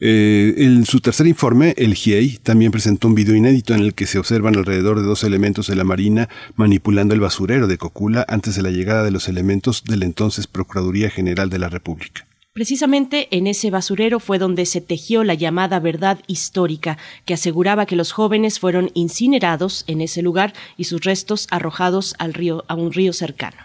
Eh, 0.00 0.54
en 0.64 0.86
su 0.86 1.00
tercer 1.00 1.26
informe, 1.26 1.74
el 1.76 1.94
GIEI 1.94 2.38
también 2.38 2.72
presentó 2.72 3.06
un 3.06 3.14
video 3.14 3.36
inédito 3.36 3.74
en 3.74 3.82
el 3.82 3.92
que 3.92 4.06
se 4.06 4.18
observan 4.18 4.56
alrededor 4.56 4.98
de 4.98 5.06
dos 5.06 5.22
elementos 5.22 5.66
de 5.66 5.76
la 5.76 5.84
Marina 5.84 6.30
manipulando 6.56 7.12
el 7.12 7.20
basurero 7.20 7.66
de 7.66 7.76
Cocula 7.76 8.24
antes 8.28 8.56
de 8.56 8.62
la 8.62 8.70
llegada 8.70 9.04
de 9.04 9.10
los 9.10 9.28
elementos 9.28 9.84
de 9.84 9.98
la 9.98 10.06
entonces 10.06 10.46
Procuraduría 10.46 11.10
General 11.10 11.50
de 11.50 11.58
la 11.58 11.68
República. 11.68 12.26
Precisamente 12.54 13.28
en 13.30 13.46
ese 13.46 13.70
basurero 13.70 14.20
fue 14.20 14.38
donde 14.38 14.66
se 14.66 14.82
tejió 14.82 15.24
la 15.24 15.32
llamada 15.32 15.80
verdad 15.80 16.18
histórica, 16.26 16.98
que 17.24 17.32
aseguraba 17.32 17.86
que 17.86 17.96
los 17.96 18.12
jóvenes 18.12 18.60
fueron 18.60 18.90
incinerados 18.92 19.84
en 19.86 20.02
ese 20.02 20.20
lugar 20.20 20.52
y 20.76 20.84
sus 20.84 21.00
restos 21.00 21.46
arrojados 21.50 22.14
al 22.18 22.34
río, 22.34 22.64
a 22.68 22.74
un 22.74 22.92
río 22.92 23.14
cercano. 23.14 23.56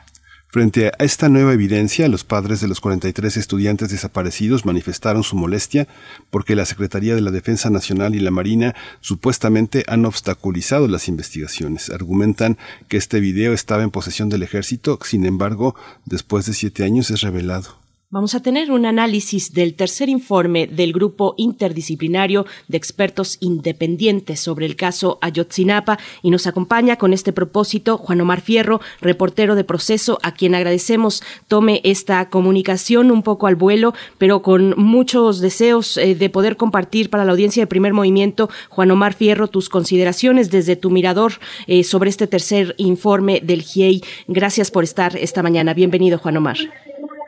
Frente 0.49 0.87
a 0.87 1.03
esta 1.03 1.27
nueva 1.27 1.51
evidencia, 1.51 2.07
los 2.07 2.23
padres 2.23 2.61
de 2.61 2.69
los 2.69 2.79
43 2.79 3.35
estudiantes 3.35 3.89
desaparecidos 3.89 4.65
manifestaron 4.65 5.23
su 5.23 5.35
molestia 5.35 5.89
porque 6.29 6.55
la 6.55 6.65
Secretaría 6.65 7.13
de 7.13 7.19
la 7.19 7.31
Defensa 7.31 7.69
Nacional 7.69 8.15
y 8.15 8.21
la 8.21 8.31
Marina 8.31 8.73
supuestamente 9.01 9.83
han 9.87 10.05
obstaculizado 10.05 10.87
las 10.87 11.09
investigaciones. 11.09 11.89
Argumentan 11.89 12.57
que 12.87 12.95
este 12.95 13.19
video 13.19 13.51
estaba 13.51 13.83
en 13.83 13.91
posesión 13.91 14.29
del 14.29 14.43
ejército, 14.43 14.97
sin 15.03 15.25
embargo, 15.25 15.75
después 16.05 16.45
de 16.45 16.53
siete 16.53 16.85
años 16.85 17.11
es 17.11 17.19
revelado. 17.19 17.86
Vamos 18.09 18.35
a 18.35 18.41
tener 18.41 18.71
un 18.71 18.85
análisis 18.85 19.51
del 19.51 19.73
tercer 19.73 20.07
informe 20.07 20.65
del 20.65 20.93
grupo 20.93 21.35
interdisciplinario 21.35 22.45
de 22.69 22.77
expertos 22.77 23.35
independientes 23.41 24.39
sobre 24.39 24.65
el 24.65 24.77
caso 24.77 25.17
Ayotzinapa 25.19 25.99
y 26.23 26.29
nos 26.29 26.47
acompaña 26.47 26.95
con 26.95 27.11
este 27.11 27.33
propósito 27.33 27.97
Juan 27.97 28.21
Omar 28.21 28.39
Fierro, 28.39 28.79
reportero 29.01 29.55
de 29.55 29.65
proceso, 29.65 30.19
a 30.23 30.33
quien 30.33 30.55
agradecemos 30.55 31.21
tome 31.49 31.81
esta 31.83 32.29
comunicación 32.29 33.11
un 33.11 33.23
poco 33.23 33.45
al 33.45 33.57
vuelo, 33.57 33.93
pero 34.17 34.41
con 34.41 34.73
muchos 34.77 35.41
deseos 35.41 35.97
eh, 35.97 36.15
de 36.15 36.29
poder 36.29 36.55
compartir 36.55 37.09
para 37.09 37.25
la 37.25 37.33
audiencia 37.33 37.63
de 37.63 37.67
primer 37.67 37.91
movimiento. 37.91 38.49
Juan 38.69 38.89
Omar 38.89 39.15
Fierro, 39.15 39.49
tus 39.49 39.67
consideraciones 39.67 40.49
desde 40.49 40.77
tu 40.77 40.91
mirador 40.91 41.33
eh, 41.67 41.83
sobre 41.83 42.09
este 42.09 42.25
tercer 42.25 42.73
informe 42.77 43.41
del 43.43 43.63
GIEI. 43.63 44.01
Gracias 44.29 44.71
por 44.71 44.85
estar 44.85 45.17
esta 45.17 45.43
mañana. 45.43 45.73
Bienvenido, 45.73 46.17
Juan 46.19 46.37
Omar. 46.37 46.57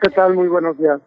¿Qué 0.02 0.10
tal? 0.10 0.34
Muy 0.34 0.48
buenos 0.48 0.78
días. 0.78 1.00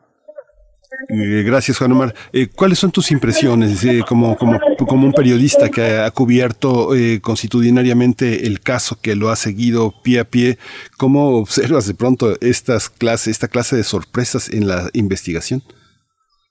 Eh, 1.10 1.44
gracias, 1.44 1.80
Juan 1.80 1.91
Omar. 1.94 2.14
Eh, 2.32 2.48
¿Cuáles 2.56 2.78
son 2.78 2.91
tus 2.91 3.11
impresiones 3.11 3.84
eh, 3.84 4.03
como, 4.07 4.38
como, 4.38 4.60
como 4.88 5.07
un 5.07 5.14
periodista 5.14 5.70
que 5.70 5.98
ha 5.98 6.11
cubierto 6.11 6.94
eh, 6.94 7.20
constitucionariamente 7.20 8.45
el 8.45 8.60
caso, 8.60 8.98
que 9.02 9.15
lo 9.15 9.30
ha 9.30 9.36
seguido 9.36 9.91
pie 10.03 10.20
a 10.20 10.26
pie? 10.26 10.60
¿Cómo 10.99 11.38
observas 11.40 11.88
de 11.88 11.95
pronto 11.95 12.36
estas 12.41 12.90
clases, 12.90 13.30
esta 13.30 13.48
clase 13.48 13.76
de 13.76 13.84
sorpresas 13.84 14.53
en 14.53 14.68
la 14.68 14.90
investigación? 14.94 15.61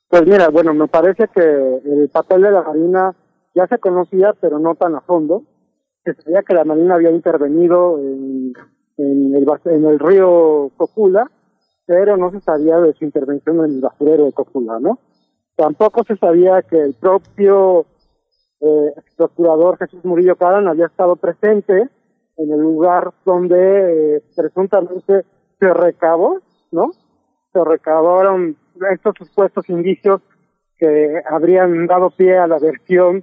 Pues 0.09 0.27
mira, 0.27 0.49
bueno, 0.49 0.75
me 0.75 0.89
parece 0.89 1.29
que 1.33 1.41
el 1.41 2.11
papel 2.13 2.43
de 2.43 2.51
la 2.51 2.63
Marina 2.63 3.15
ya 3.55 3.67
se 3.69 3.79
conocía, 3.79 4.35
pero 4.41 4.59
no 4.59 4.75
tan 4.75 4.97
a 4.97 5.01
fondo. 5.03 5.45
Se 6.05 6.15
sabía 6.15 6.43
que 6.43 6.55
la 6.55 6.65
Marina 6.65 6.97
había 6.97 7.13
intervenido 7.13 7.97
en, 8.01 8.53
en, 8.97 9.35
el, 9.37 9.47
bas- 9.47 9.71
en 9.71 9.85
el 9.85 10.01
río 10.01 10.71
Cocula, 10.77 11.31
pero 11.87 12.17
no 12.17 12.31
se 12.31 12.41
sabía 12.41 12.79
de 12.79 12.93
su 12.95 13.05
intervención 13.05 13.59
en 13.65 13.77
el 13.77 13.81
basurero 13.81 14.27
de 14.27 14.33
Cocula, 14.33 14.79
¿no? 14.81 14.99
Tampoco 15.57 16.05
se 16.05 16.17
sabía 16.17 16.63
que 16.63 16.81
el 16.81 16.95
propio 16.95 17.87
eh, 18.61 18.93
procurador 19.17 19.79
Jesús 19.79 20.05
Murillo 20.05 20.37
Caran 20.37 20.69
había 20.69 20.87
estado 20.87 21.17
presente 21.17 21.89
en 22.37 22.53
el 22.53 22.61
lugar 22.61 23.13
donde 23.25 24.17
eh, 24.17 24.23
presuntamente 24.35 25.25
se 25.59 25.75
recabó, 25.75 26.41
¿no? 26.71 26.93
Se 27.53 27.65
recabaron 27.65 28.57
estos 28.91 29.15
supuestos 29.19 29.69
indicios 29.69 30.21
que 30.79 31.23
habrían 31.31 31.87
dado 31.87 32.11
pie 32.11 32.39
a 32.39 32.47
la 32.47 32.59
versión 32.59 33.23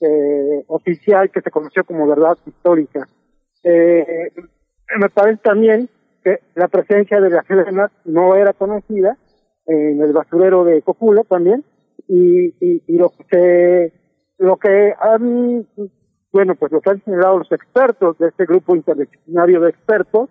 eh, 0.00 0.64
oficial 0.66 1.30
que 1.30 1.40
se 1.40 1.50
conoció 1.50 1.84
como 1.84 2.06
verdad 2.06 2.36
histórica. 2.46 3.08
Eh, 3.62 4.32
me 4.98 5.08
parece 5.10 5.40
también 5.42 5.88
que 6.26 6.40
la 6.56 6.66
presencia 6.66 7.20
de 7.20 7.30
la 7.30 7.44
Sedena 7.44 7.88
no 8.04 8.34
era 8.34 8.52
conocida 8.52 9.16
en 9.64 10.02
el 10.02 10.12
basurero 10.12 10.64
de 10.64 10.82
Cocula 10.82 11.22
también 11.22 11.64
y, 12.08 12.52
y, 12.60 12.98
lo 12.98 13.12
que 13.30 13.92
lo 14.36 14.56
que 14.56 14.92
han 14.98 15.68
bueno 16.32 16.56
pues 16.56 16.72
lo 16.72 16.80
que 16.80 16.90
han 16.90 17.04
señalado 17.04 17.38
los 17.38 17.52
expertos 17.52 18.18
de 18.18 18.26
este 18.26 18.44
grupo 18.44 18.74
interdisciplinario 18.74 19.60
de 19.60 19.70
expertos 19.70 20.28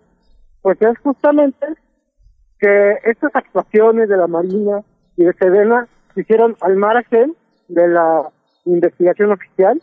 pues 0.60 0.76
es 0.82 0.98
justamente 0.98 1.66
que 2.58 2.98
estas 3.04 3.34
actuaciones 3.34 4.10
de 4.10 4.18
la 4.18 4.26
Marina 4.26 4.82
y 5.16 5.24
de 5.24 5.32
Sedena 5.32 5.88
se 6.14 6.20
hicieron 6.20 6.56
al 6.60 6.76
margen 6.76 7.34
de 7.68 7.88
la 7.88 8.28
investigación 8.66 9.32
oficial, 9.32 9.80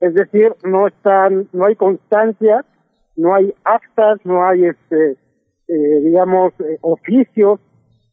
es 0.00 0.14
decir, 0.14 0.54
no 0.64 0.88
están, 0.88 1.48
no 1.52 1.66
hay 1.66 1.76
constancia, 1.76 2.64
no 3.16 3.34
hay 3.34 3.54
actas, 3.64 4.18
no 4.24 4.46
hay 4.46 4.66
este, 4.66 5.16
eh, 5.68 6.00
digamos, 6.00 6.52
eh, 6.60 6.78
oficios 6.80 7.60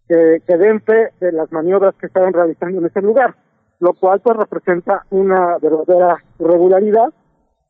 que, 0.07 0.57
den 0.57 0.81
fe 0.81 1.09
de 1.19 1.31
las 1.31 1.51
maniobras 1.51 1.95
que 1.95 2.07
estaban 2.07 2.33
realizando 2.33 2.79
en 2.79 2.85
ese 2.85 3.01
lugar, 3.01 3.35
lo 3.79 3.93
cual 3.93 4.19
pues 4.21 4.37
representa 4.37 5.05
una 5.09 5.57
verdadera 5.57 6.17
irregularidad 6.39 7.13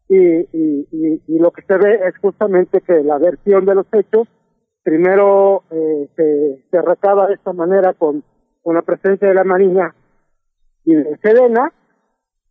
y, 0.09 0.17
y, 0.17 1.39
lo 1.39 1.51
que 1.51 1.61
se 1.63 1.77
ve 1.77 1.99
es 2.07 2.17
justamente 2.19 2.81
que 2.81 3.03
la 3.03 3.17
versión 3.17 3.65
de 3.65 3.75
los 3.75 3.87
hechos 3.91 4.27
primero 4.83 5.63
eh, 5.71 6.09
se, 6.15 6.63
se 6.69 6.81
recaba 6.81 7.27
de 7.27 7.35
esta 7.35 7.53
manera 7.53 7.93
con, 7.93 8.23
con 8.61 8.75
la 8.75 8.81
presencia 8.81 9.27
de 9.27 9.33
la 9.33 9.43
Marina 9.43 9.95
y 10.83 10.93
de 10.93 11.17
Sedena 11.17 11.71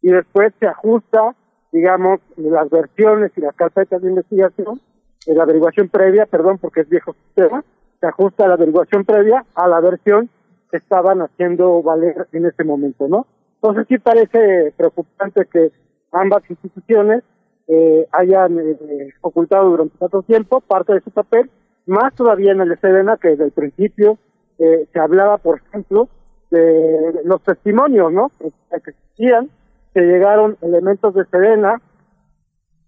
y 0.03 0.11
después 0.11 0.53
se 0.61 0.67
ajusta, 0.67 1.35
digamos, 1.73 2.21
las 2.37 2.69
versiones 2.71 3.33
y 3.37 3.41
las 3.41 3.55
carpetas 3.55 4.03
de 4.03 4.09
investigación, 4.11 4.81
la 5.27 5.45
averiguación 5.45 5.89
previa, 5.89 6.27
perdón, 6.27 6.59
porque 6.59 6.83
es 6.83 6.89
viejo 6.89 7.15
sistema, 7.27 7.65
se 8.01 8.07
ajusta 8.07 8.49
la 8.49 8.55
averiguación 8.55 9.05
previa 9.05 9.45
a 9.55 9.69
la 9.69 9.81
versión 9.81 10.29
que 10.71 10.77
estaban 10.77 11.23
haciendo 11.23 11.83
valer 11.83 12.27
en 12.33 12.47
ese 12.47 12.65
momento, 12.65 13.09
¿no? 13.09 13.27
Entonces 13.63 13.87
sí 13.89 13.99
parece 13.99 14.73
preocupante 14.77 15.47
que 15.51 15.73
ambas 16.13 16.43
instituciones 16.51 17.23
eh, 17.67 18.07
hayan 18.13 18.59
eh, 18.59 19.15
ocultado 19.23 19.71
durante 19.71 19.97
tanto 19.97 20.23
tiempo 20.23 20.61
parte 20.61 20.93
de 20.93 21.01
su 21.01 21.11
papel, 21.11 21.51
más 21.87 22.15
todavía 22.15 22.53
en 22.53 22.61
el 22.61 22.69
de 22.69 22.77
Sedena, 22.77 23.17
que 23.17 23.29
desde 23.29 23.45
el 23.45 23.53
principio 23.53 24.19
eh, 24.59 24.87
se 24.93 25.01
hablaba, 25.01 25.39
por 25.39 25.61
ejemplo, 25.67 26.09
de 26.51 27.21
los 27.25 27.43
testimonios, 27.43 28.13
¿no? 28.13 28.31
Que 28.39 28.53
existían, 28.77 29.49
que 29.95 30.01
llegaron 30.01 30.59
elementos 30.61 31.15
de 31.15 31.25
Sedena 31.27 31.81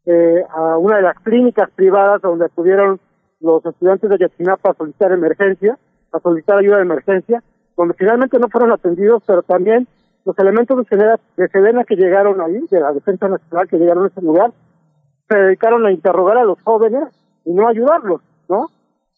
eh, 0.07 0.45
a 0.51 0.79
una 0.79 0.97
de 0.97 1.03
las 1.03 1.19
clínicas 1.21 1.69
privadas 1.71 2.23
donde 2.23 2.49
pudieron 2.49 3.01
los 3.41 3.65
estudiantes 3.67 4.09
de 4.09 4.19
Yotzinapa 4.19 4.71
a 4.71 4.75
solicitar 4.75 5.13
emergencia, 5.13 5.77
a 6.13 6.21
solicitar 6.21 6.59
ayuda 6.59 6.77
de 6.77 6.83
emergencia, 6.83 7.43
donde 7.77 7.95
finalmente 7.95 8.39
no 8.39 8.49
fueron 8.49 8.73
atendidos, 8.73 9.23
pero 9.27 9.43
también 9.43 9.89
los 10.25 10.39
elementos 10.39 10.77
de 10.79 10.85
Sedena, 10.85 11.21
de 11.37 11.49
Sedena 11.49 11.85
que 11.85 11.97
llegaron 11.97 12.41
ahí, 12.41 12.61
de 12.71 12.81
la 12.81 12.93
Defensa 12.93 13.29
Nacional 13.29 13.69
que 13.69 13.79
llegaron 13.79 14.05
a 14.05 14.09
ese 14.09 14.23
lugar, 14.23 14.53
se 15.29 15.37
dedicaron 15.37 15.85
a 15.87 15.93
interrogar 15.93 16.39
a 16.39 16.45
los 16.45 16.61
jóvenes 16.63 17.09
y 17.45 17.53
no 17.53 17.69
ayudarlos, 17.69 18.23
¿no? 18.49 18.69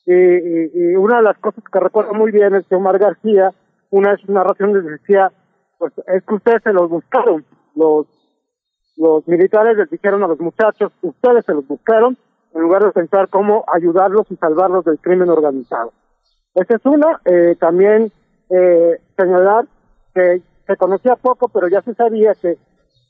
Y 0.06 0.94
una 0.97 1.19
de 1.19 1.23
las 1.23 1.36
cosas 1.39 1.62
que 1.70 1.81
recuerdo 1.81 2.15
muy 2.15 2.32
bien 2.32 2.55
es 2.55 2.66
que 2.66 2.77
Omar 2.77 2.98
García, 2.98 3.52
una 3.90 4.12
de 4.12 4.16
sus 4.16 4.31
narraciones 4.31 4.82
decía, 4.82 5.31
pues 5.77 5.93
es 6.06 6.24
que 6.24 6.35
ustedes 6.35 6.62
se 6.62 6.73
los 6.73 6.89
buscaron, 6.89 7.44
los 7.77 8.06
los 8.99 9.27
militares 9.27 9.77
les 9.77 9.89
dijeron 9.89 10.23
a 10.23 10.27
los 10.27 10.41
muchachos, 10.41 10.93
ustedes 11.03 11.45
se 11.47 11.55
los 11.55 11.66
buscaron, 11.66 12.19
en 12.55 12.62
lugar 12.62 12.85
de 12.85 12.93
pensar 12.93 13.29
cómo 13.29 13.65
ayudarlos 13.73 14.27
y 14.31 14.37
salvarlos 14.37 14.85
del 14.85 14.99
crimen 14.99 15.31
organizado. 15.31 15.93
Esa 16.55 16.77
es 16.77 16.85
una. 16.85 17.20
Eh, 17.25 17.57
también 17.59 18.12
eh, 18.51 19.01
señalar 19.16 19.66
que 20.15 20.43
se 20.66 20.77
conocía 20.77 21.16
poco, 21.16 21.49
pero 21.49 21.69
ya 21.69 21.81
se 21.83 21.95
sabía 21.95 22.35
que 22.35 22.59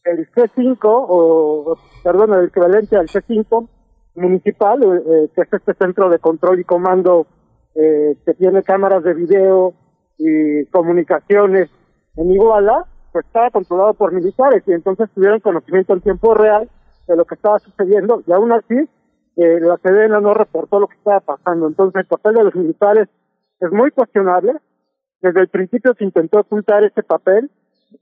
el 0.05 0.31
C5, 0.32 0.78
o 0.85 1.77
perdón, 2.02 2.35
el 2.35 2.47
equivalente 2.47 2.97
al 2.97 3.09
C5 3.09 3.69
municipal, 4.15 4.82
eh, 4.82 5.02
eh, 5.06 5.28
que 5.35 5.43
es 5.43 5.52
este 5.52 5.74
centro 5.74 6.09
de 6.09 6.19
control 6.19 6.60
y 6.60 6.65
comando 6.65 7.27
eh, 7.74 8.16
que 8.24 8.35
tiene 8.35 8.62
cámaras 8.62 9.05
de 9.05 9.15
video 9.15 9.74
y 10.19 10.66
comunicaciones 10.66 11.70
en 12.16 12.32
Iguala, 12.32 12.86
pues 13.19 13.27
estaba 13.27 13.51
controlado 13.51 13.95
por 13.95 14.12
militares 14.12 14.62
y 14.65 14.73
entonces 14.73 15.11
tuvieron 15.12 15.40
conocimiento 15.40 15.93
en 15.93 16.03
tiempo 16.03 16.35
real 16.35 16.69
de 17.09 17.16
lo 17.16 17.24
que 17.24 17.35
estaba 17.35 17.59
sucediendo 17.59 18.23
y 18.24 18.32
aún 18.32 18.53
así 18.53 18.89
eh, 19.36 19.59
la 19.61 19.77
Sedena 19.78 20.20
no 20.20 20.35
reportó 20.35 20.78
lo 20.78 20.86
que 20.86 20.95
estaba 20.95 21.19
pasando. 21.19 21.66
Entonces 21.66 22.03
el 22.03 22.07
papel 22.07 22.35
de 22.35 22.45
los 22.45 22.55
militares 22.55 23.09
es 23.59 23.73
muy 23.73 23.90
cuestionable. 23.90 24.53
Desde 25.20 25.40
el 25.40 25.49
principio 25.49 25.95
se 25.99 26.05
intentó 26.05 26.39
ocultar 26.39 26.85
ese 26.85 27.03
papel, 27.03 27.51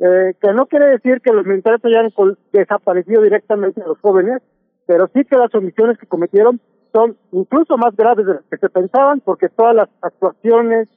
eh, 0.00 0.34
que 0.38 0.52
no 0.52 0.66
quiere 0.66 0.88
decir 0.88 1.22
que 1.22 1.32
los 1.32 1.46
militares 1.46 1.80
hayan 1.82 2.12
desaparecido 2.52 3.22
directamente 3.22 3.80
a 3.80 3.86
los 3.86 3.98
jóvenes, 4.00 4.42
pero 4.86 5.08
sí 5.14 5.24
que 5.24 5.38
las 5.38 5.54
omisiones 5.54 5.96
que 5.96 6.06
cometieron 6.06 6.60
son 6.92 7.16
incluso 7.32 7.78
más 7.78 7.96
graves 7.96 8.26
de 8.26 8.34
las 8.34 8.44
que 8.50 8.58
se 8.58 8.68
pensaban, 8.68 9.20
porque 9.20 9.48
todas 9.48 9.74
las 9.74 9.88
actuaciones, 10.02 10.88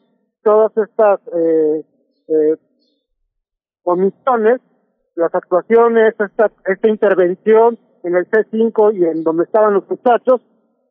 todas 0.44 0.76
estas 0.76 1.22
eh, 1.34 1.86
eh, 2.28 2.58
omisiones, 3.84 4.62
las 5.16 5.34
actuaciones, 5.34 6.14
esta, 6.20 6.52
esta 6.66 6.90
intervención 6.90 7.78
en 8.04 8.16
el 8.16 8.30
C5 8.30 8.96
y 8.96 9.06
en 9.06 9.24
donde 9.24 9.44
estaban 9.44 9.74
los 9.74 9.90
muchachos, 9.90 10.42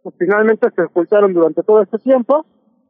pues 0.02 0.14
finalmente 0.18 0.68
se 0.74 0.82
ocultaron 0.82 1.32
durante 1.32 1.62
todo 1.62 1.82
este 1.82 1.98
tiempo. 1.98 2.44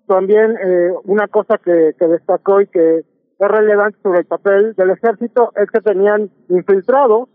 También 0.07 0.57
eh, 0.63 0.91
una 1.05 1.29
cosa 1.29 1.59
que, 1.59 1.95
que 1.99 2.07
destacó 2.07 2.61
y 2.61 2.67
que 2.67 2.99
es 2.99 3.49
relevante 3.49 3.99
sobre 4.03 4.21
el 4.21 4.27
papel 4.27 4.75
del 4.75 4.91
ejército 4.91 5.53
es 5.57 5.71
que 5.71 5.81
tenían 5.81 6.31
infiltrados 6.49 7.29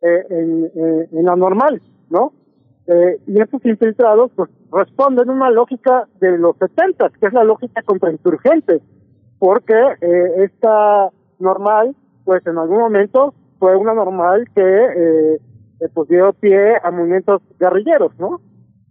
eh, 0.00 0.24
en, 0.30 0.64
eh, 0.64 1.08
en 1.12 1.24
la 1.24 1.36
normal, 1.36 1.80
¿no? 2.10 2.32
Eh, 2.88 3.20
y 3.26 3.38
estos 3.38 3.62
infiltrados 3.66 4.30
pues 4.34 4.48
responden 4.72 5.28
a 5.28 5.32
una 5.32 5.50
lógica 5.50 6.08
de 6.20 6.38
los 6.38 6.56
70, 6.56 7.10
que 7.20 7.26
es 7.26 7.32
la 7.34 7.44
lógica 7.44 7.82
contrainsurgente, 7.82 8.80
porque 9.38 9.74
eh, 10.00 10.44
esta 10.44 11.10
normal, 11.38 11.94
pues 12.24 12.46
en 12.46 12.58
algún 12.58 12.78
momento 12.78 13.34
fue 13.58 13.76
una 13.76 13.94
normal 13.94 14.48
que 14.54 14.62
eh, 14.62 15.38
pues 15.94 16.08
dio 16.08 16.32
pie 16.34 16.76
a 16.82 16.90
movimientos 16.90 17.42
guerrilleros, 17.58 18.12
¿no? 18.18 18.40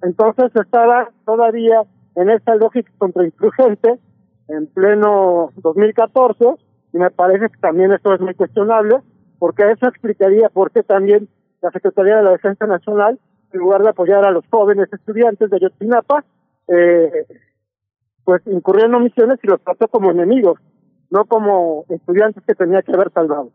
Entonces 0.01 0.51
estaba 0.55 1.09
todavía 1.25 1.83
en 2.15 2.29
esta 2.29 2.55
lógica 2.55 2.91
contrainsurgente 2.97 3.99
en 4.47 4.67
pleno 4.67 5.51
2014 5.57 6.45
y 6.93 6.97
me 6.97 7.11
parece 7.11 7.49
que 7.49 7.57
también 7.59 7.91
esto 7.91 8.13
es 8.13 8.21
muy 8.21 8.33
cuestionable 8.33 8.97
porque 9.39 9.69
eso 9.71 9.87
explicaría 9.87 10.49
por 10.49 10.71
qué 10.71 10.83
también 10.83 11.27
la 11.61 11.71
Secretaría 11.71 12.17
de 12.17 12.23
la 12.23 12.31
Defensa 12.31 12.65
Nacional, 12.65 13.19
en 13.51 13.59
lugar 13.59 13.81
de 13.81 13.89
apoyar 13.89 14.25
a 14.25 14.31
los 14.31 14.45
jóvenes 14.49 14.91
estudiantes 14.91 15.49
de 15.49 15.57
Ayotzinapa, 15.57 16.23
eh, 16.67 17.25
pues 18.23 18.41
incurrió 18.47 18.85
en 18.85 18.95
omisiones 18.95 19.39
y 19.41 19.47
los 19.47 19.61
trató 19.61 19.87
como 19.87 20.11
enemigos, 20.11 20.59
no 21.09 21.25
como 21.25 21.85
estudiantes 21.89 22.43
que 22.45 22.55
tenía 22.55 22.81
que 22.81 22.93
haber 22.93 23.11
salvado. 23.11 23.51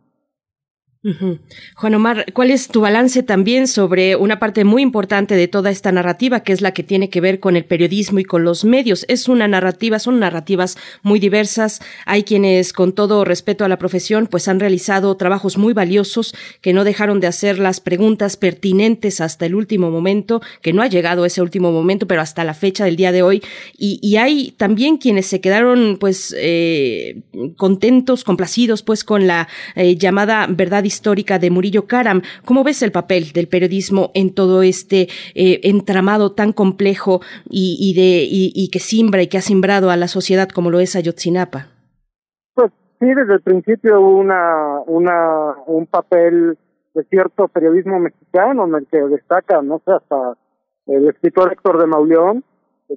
Juan 1.75 1.95
Omar, 1.97 2.27
¿cuál 2.33 2.53
es 2.53 2.69
tu 2.69 2.81
balance 2.81 3.25
también 3.25 3.67
sobre 3.67 4.15
una 4.15 4.39
parte 4.39 4.63
muy 4.63 4.83
importante 4.83 5.35
de 5.35 5.49
toda 5.49 5.73
esta 5.73 5.91
narrativa, 5.91 6.45
que 6.45 6.53
es 6.53 6.61
la 6.61 6.73
que 6.73 6.85
tiene 6.85 7.11
que 7.11 7.21
ver 7.21 7.41
con 7.41 7.57
el 7.57 7.65
periodismo 7.65 8.21
y 8.21 8.25
con 8.25 8.45
los 8.45 8.65
medios? 8.65 9.05
Es 9.09 9.29
una 9.29 9.49
narrativa, 9.49 9.99
son 9.99 10.21
narrativas 10.21 10.77
muy 11.03 11.19
diversas. 11.19 11.81
Hay 12.07 12.23
quienes, 12.23 12.73
con 12.73 12.93
todo 12.93 13.25
respeto 13.25 13.65
a 13.65 13.69
la 13.69 13.79
profesión, 13.79 14.29
pues 14.29 14.47
han 14.47 14.61
realizado 14.61 15.17
trabajos 15.17 15.59
muy 15.59 15.73
valiosos 15.73 16.37
que 16.61 16.73
no 16.73 16.85
dejaron 16.85 17.19
de 17.19 17.27
hacer 17.27 17.59
las 17.59 17.81
preguntas 17.81 18.37
pertinentes 18.37 19.21
hasta 19.21 19.45
el 19.47 19.57
último 19.57 19.91
momento, 19.91 20.41
que 20.61 20.73
no 20.73 20.83
ha 20.83 20.87
llegado 20.87 21.25
ese 21.25 21.43
último 21.43 21.73
momento, 21.73 22.07
pero 22.07 22.21
hasta 22.21 22.45
la 22.45 22.55
fecha 22.55 22.85
del 22.85 22.95
día 22.95 23.11
de 23.11 23.23
hoy. 23.23 23.43
Y, 23.77 23.99
y 24.03 24.19
hay 24.19 24.53
también 24.53 24.99
quienes 24.99 25.27
se 25.27 25.41
quedaron, 25.41 25.97
pues, 25.99 26.33
eh, 26.39 27.23
contentos, 27.57 28.23
complacidos, 28.23 28.85
pues, 28.85 29.03
con 29.03 29.27
la 29.27 29.49
eh, 29.75 29.97
llamada 29.97 30.47
verdad 30.49 30.85
histórica 30.93 31.39
de 31.39 31.51
Murillo 31.51 31.87
Karam. 31.87 32.23
¿Cómo 32.45 32.65
ves 32.65 32.83
el 32.83 32.93
papel 32.93 33.33
del 33.33 33.49
periodismo 33.49 34.11
en 34.15 34.35
todo 34.35 34.63
este 34.63 35.09
eh, 35.35 35.61
entramado 35.65 36.33
tan 36.33 36.53
complejo 36.53 37.21
y, 37.49 37.95
de, 37.95 38.27
y, 38.29 38.71
que 38.71 38.79
simbra 38.79 39.23
y 39.23 39.29
que 39.29 39.39
ha 39.39 39.43
simbrado 39.43 39.91
a 39.91 39.97
la 39.97 40.09
sociedad 40.09 40.49
como 40.49 40.71
lo 40.71 40.81
es 40.81 40.95
Ayotzinapa? 40.97 41.69
Pues 42.55 42.71
sí, 43.01 43.07
desde 43.07 43.35
el 43.35 43.43
principio 43.43 44.01
una, 44.01 44.81
una, 44.87 45.57
un 45.67 45.87
papel 45.87 46.59
de 46.95 47.05
cierto 47.05 47.49
periodismo 47.49 47.99
mexicano 47.99 48.67
en 48.67 48.75
el 48.75 48.87
que 48.87 48.99
destaca, 48.99 49.63
no 49.63 49.81
sé, 49.85 49.93
hasta 49.93 50.37
el 50.87 51.09
escritor 51.09 51.53
Héctor 51.53 51.81
de 51.81 51.87
Mauleón, 51.87 52.45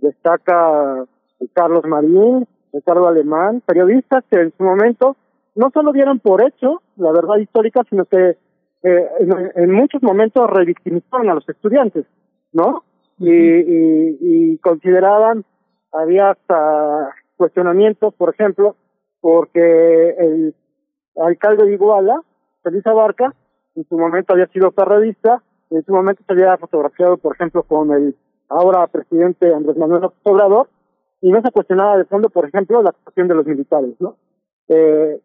destaca 0.01 1.05
Carlos 1.53 1.85
Marín, 1.85 2.47
Ricardo 2.73 3.07
Alemán, 3.07 3.61
periodistas 3.65 4.23
que 4.29 4.41
en 4.41 4.53
su 4.57 4.63
momento 4.63 5.15
no 5.55 5.71
solo 5.73 5.91
dieron 5.93 6.19
por 6.19 6.43
hecho 6.43 6.81
la 6.97 7.11
verdad 7.11 7.37
histórica, 7.37 7.81
sino 7.89 8.05
que 8.05 8.37
eh, 8.83 9.09
en, 9.55 9.71
muchos 9.71 10.03
momentos 10.03 10.49
revictimizaron 10.49 11.29
a 11.29 11.35
los 11.35 11.49
estudiantes, 11.49 12.05
¿no? 12.53 12.83
Y, 13.17 13.31
y, 13.31 14.17
y 14.21 14.57
consideraban, 14.59 15.43
había 15.91 16.31
hasta 16.31 17.15
cuestionamientos, 17.37 18.13
por 18.13 18.33
ejemplo, 18.33 18.75
porque 19.21 20.09
el 20.19 20.55
alcalde 21.15 21.65
de 21.65 21.73
Iguala, 21.73 22.21
Feliz 22.61 22.85
Abarca, 22.85 23.33
en 23.75 23.87
su 23.87 23.97
momento 23.97 24.33
había 24.33 24.47
sido 24.47 24.71
periodista, 24.71 25.41
en 25.69 25.83
su 25.83 25.93
momento 25.93 26.23
se 26.25 26.33
había 26.33 26.57
fotografiado, 26.57 27.17
por 27.17 27.35
ejemplo, 27.35 27.63
con 27.63 27.91
el 27.91 28.15
ahora 28.49 28.85
presidente 28.87 29.53
Andrés 29.53 29.77
Manuel 29.77 30.01
López 30.03 30.19
Obrador, 30.23 30.69
y 31.21 31.31
no 31.31 31.41
se 31.41 31.51
cuestionaba 31.51 31.97
de 31.97 32.05
fondo, 32.05 32.29
por 32.29 32.45
ejemplo, 32.47 32.83
la 32.83 32.91
actuación 32.91 33.27
de 33.27 33.35
los 33.35 33.45
militares, 33.45 33.95
¿no? 33.99 34.15
Eh, 34.67 35.19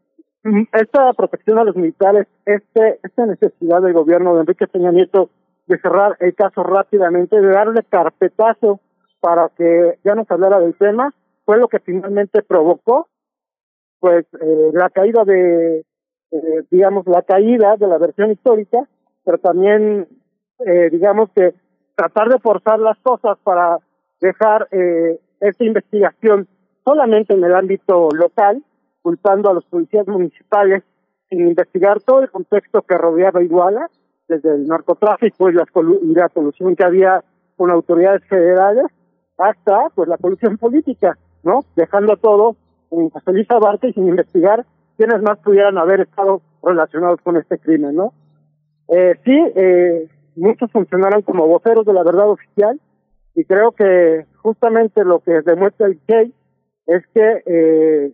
esta 0.72 1.12
protección 1.12 1.58
a 1.58 1.64
los 1.64 1.76
militares, 1.76 2.26
este, 2.46 2.98
esta 3.02 3.26
necesidad 3.26 3.82
del 3.82 3.92
gobierno 3.92 4.34
de 4.34 4.40
Enrique 4.40 4.66
Peña 4.66 4.90
Nieto 4.90 5.30
de 5.66 5.78
cerrar 5.78 6.16
el 6.20 6.34
caso 6.34 6.62
rápidamente, 6.62 7.40
de 7.40 7.48
darle 7.48 7.84
carpetazo 7.88 8.80
para 9.20 9.50
que 9.50 9.98
ya 10.02 10.14
no 10.14 10.24
se 10.24 10.34
hablara 10.34 10.58
del 10.58 10.74
tema, 10.74 11.14
fue 11.44 11.58
lo 11.58 11.68
que 11.68 11.78
finalmente 11.78 12.42
provocó, 12.42 13.08
pues, 14.00 14.24
eh, 14.40 14.70
la 14.72 14.88
caída 14.90 15.24
de, 15.24 15.84
eh, 16.32 16.62
digamos, 16.70 17.06
la 17.06 17.22
caída 17.22 17.76
de 17.76 17.86
la 17.86 17.98
versión 17.98 18.30
histórica, 18.32 18.88
pero 19.24 19.38
también, 19.38 20.08
eh, 20.66 20.88
digamos 20.90 21.30
que 21.34 21.54
tratar 21.94 22.28
de 22.28 22.38
forzar 22.38 22.78
las 22.78 22.98
cosas 22.98 23.36
para 23.44 23.78
dejar 24.20 24.68
eh, 24.70 25.18
esta 25.40 25.64
investigación 25.64 26.48
solamente 26.84 27.34
en 27.34 27.44
el 27.44 27.54
ámbito 27.54 28.08
local, 28.12 28.62
culpando 29.02 29.50
a 29.50 29.54
los 29.54 29.64
policías 29.64 30.06
municipales 30.06 30.82
sin 31.28 31.46
investigar 31.48 32.00
todo 32.00 32.20
el 32.22 32.30
contexto 32.30 32.82
que 32.82 32.98
rodeaba 32.98 33.42
Iguala, 33.42 33.88
desde 34.28 34.54
el 34.54 34.66
narcotráfico 34.66 35.50
y 35.50 35.54
la, 35.54 35.64
y 36.02 36.14
la 36.14 36.28
colusión 36.28 36.76
que 36.76 36.84
había 36.84 37.24
con 37.56 37.70
autoridades 37.70 38.24
federales, 38.28 38.86
hasta 39.38 39.88
pues 39.94 40.08
la 40.08 40.18
colusión 40.18 40.56
política, 40.58 41.18
¿no? 41.42 41.60
Dejando 41.76 42.16
todo 42.16 42.56
en 42.90 43.10
José 43.10 43.32
Luis 43.32 43.50
Abarca 43.50 43.86
y 43.86 43.92
sin 43.92 44.08
investigar 44.08 44.64
quiénes 44.96 45.22
más 45.22 45.38
pudieran 45.38 45.78
haber 45.78 46.00
estado 46.00 46.42
relacionados 46.62 47.20
con 47.22 47.36
este 47.36 47.58
crimen, 47.58 47.94
¿no? 47.96 48.12
Eh, 48.88 49.14
sí, 49.24 49.36
eh, 49.54 50.08
muchos 50.36 50.70
funcionaron 50.72 51.22
como 51.22 51.46
voceros 51.46 51.86
de 51.86 51.92
la 51.92 52.02
verdad 52.02 52.28
oficial 52.28 52.80
y 53.34 53.44
creo 53.44 53.72
que 53.72 54.26
justamente 54.42 55.04
lo 55.04 55.20
que 55.20 55.40
demuestra 55.42 55.86
el 55.86 55.98
case 56.06 56.32
es 56.86 57.06
que, 57.14 57.42
eh, 57.46 58.12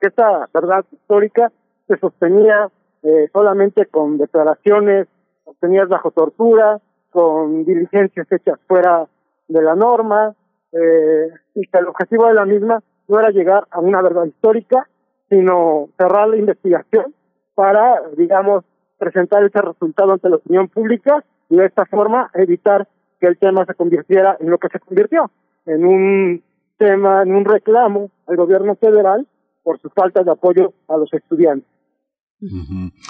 que 0.00 0.08
esta 0.08 0.48
verdad 0.52 0.84
histórica 0.90 1.52
se 1.86 1.96
sostenía 1.98 2.68
eh, 3.02 3.28
solamente 3.32 3.86
con 3.86 4.18
declaraciones 4.18 5.08
obtenidas 5.44 5.88
bajo 5.88 6.10
tortura, 6.10 6.80
con 7.10 7.64
diligencias 7.64 8.30
hechas 8.30 8.58
fuera 8.66 9.06
de 9.48 9.62
la 9.62 9.74
norma, 9.74 10.34
eh, 10.72 11.28
y 11.54 11.66
que 11.66 11.78
el 11.78 11.88
objetivo 11.88 12.26
de 12.26 12.34
la 12.34 12.44
misma 12.44 12.82
no 13.08 13.18
era 13.18 13.30
llegar 13.30 13.66
a 13.70 13.80
una 13.80 14.00
verdad 14.02 14.26
histórica, 14.26 14.88
sino 15.28 15.88
cerrar 15.98 16.28
la 16.28 16.36
investigación 16.36 17.14
para, 17.54 18.02
digamos, 18.16 18.64
presentar 18.98 19.42
ese 19.44 19.60
resultado 19.60 20.12
ante 20.12 20.28
la 20.28 20.36
opinión 20.36 20.68
pública 20.68 21.24
y 21.48 21.56
de 21.56 21.66
esta 21.66 21.86
forma 21.86 22.30
evitar 22.34 22.86
que 23.18 23.26
el 23.26 23.38
tema 23.38 23.64
se 23.64 23.74
convirtiera 23.74 24.36
en 24.40 24.50
lo 24.50 24.58
que 24.58 24.68
se 24.68 24.78
convirtió, 24.78 25.30
en 25.66 25.84
un 25.84 26.42
tema, 26.78 27.22
en 27.22 27.34
un 27.34 27.44
reclamo 27.44 28.10
al 28.26 28.36
gobierno 28.36 28.76
federal 28.76 29.26
por 29.62 29.80
su 29.80 29.88
falta 29.90 30.22
de 30.22 30.30
apoyo 30.30 30.72
a 30.88 30.96
los 30.96 31.12
estudiantes. 31.12 31.68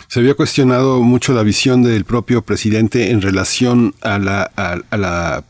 Se 0.09 0.19
había 0.19 0.35
cuestionado 0.35 1.01
mucho 1.03 1.33
la 1.33 1.45
visión 1.45 1.85
del 1.85 2.05
propio 2.05 2.43
presidente 2.43 3.11
en 3.13 3.23
relación 3.23 3.95
a 4.03 4.19
la, 4.19 4.43
a 4.43 4.97
la 4.97 5.45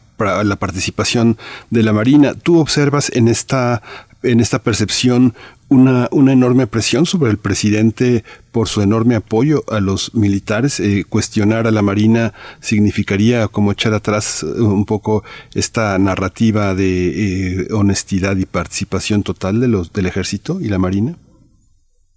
la 0.45 0.57
participación 0.57 1.39
de 1.71 1.83
la 1.83 1.93
Marina. 1.93 2.35
¿Tú 2.35 2.61
observas 2.61 3.11
en 3.15 3.29
esta, 3.29 3.83
en 4.23 4.41
esta 4.41 4.59
percepción 4.59 5.35
una, 5.69 6.09
una 6.11 6.33
enorme 6.33 6.67
presión 6.67 7.07
sobre 7.07 7.31
el 7.31 7.39
presidente 7.39 8.25
por 8.53 8.67
su 8.67 8.83
enorme 8.83 9.15
apoyo 9.15 9.63
a 9.71 9.81
los 9.81 10.15
militares. 10.15 10.81
Eh, 10.81 11.05
cuestionar 11.09 11.67
a 11.67 11.71
la 11.71 11.83
Marina 11.83 12.33
significaría 12.61 13.47
como 13.49 13.73
echar 13.73 13.95
atrás 13.95 14.43
eh, 14.43 14.61
un 14.61 14.85
poco 14.85 15.23
esta 15.55 15.99
narrativa 15.99 16.75
de 16.75 17.63
eh, 17.63 17.69
honestidad 17.73 18.37
y 18.37 18.47
participación 18.47 19.23
total 19.23 19.61
de 19.61 19.69
los 19.69 19.93
del 19.93 20.07
ejército 20.07 20.61
y 20.61 20.69
la 20.69 20.79
Marina. 20.79 21.15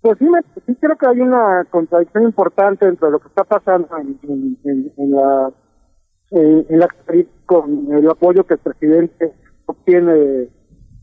Pues 0.02 0.18
sí, 0.20 0.26
sí 0.66 0.76
creo 0.82 0.98
que 0.98 1.08
hay 1.08 1.22
una 1.22 1.66
contradicción 1.70 2.24
importante 2.24 2.86
entre 2.86 3.10
lo 3.10 3.20
que 3.20 3.28
está 3.28 3.46
pasando 3.46 3.88
en, 3.98 4.58
en, 4.66 5.12
la 5.12 5.50
en, 6.32 6.80
la 6.80 6.88
con 7.46 7.88
el 7.94 8.10
apoyo 8.10 8.46
que 8.46 8.56
el 8.56 8.60
presidente 8.60 9.32
obtiene 9.66 10.50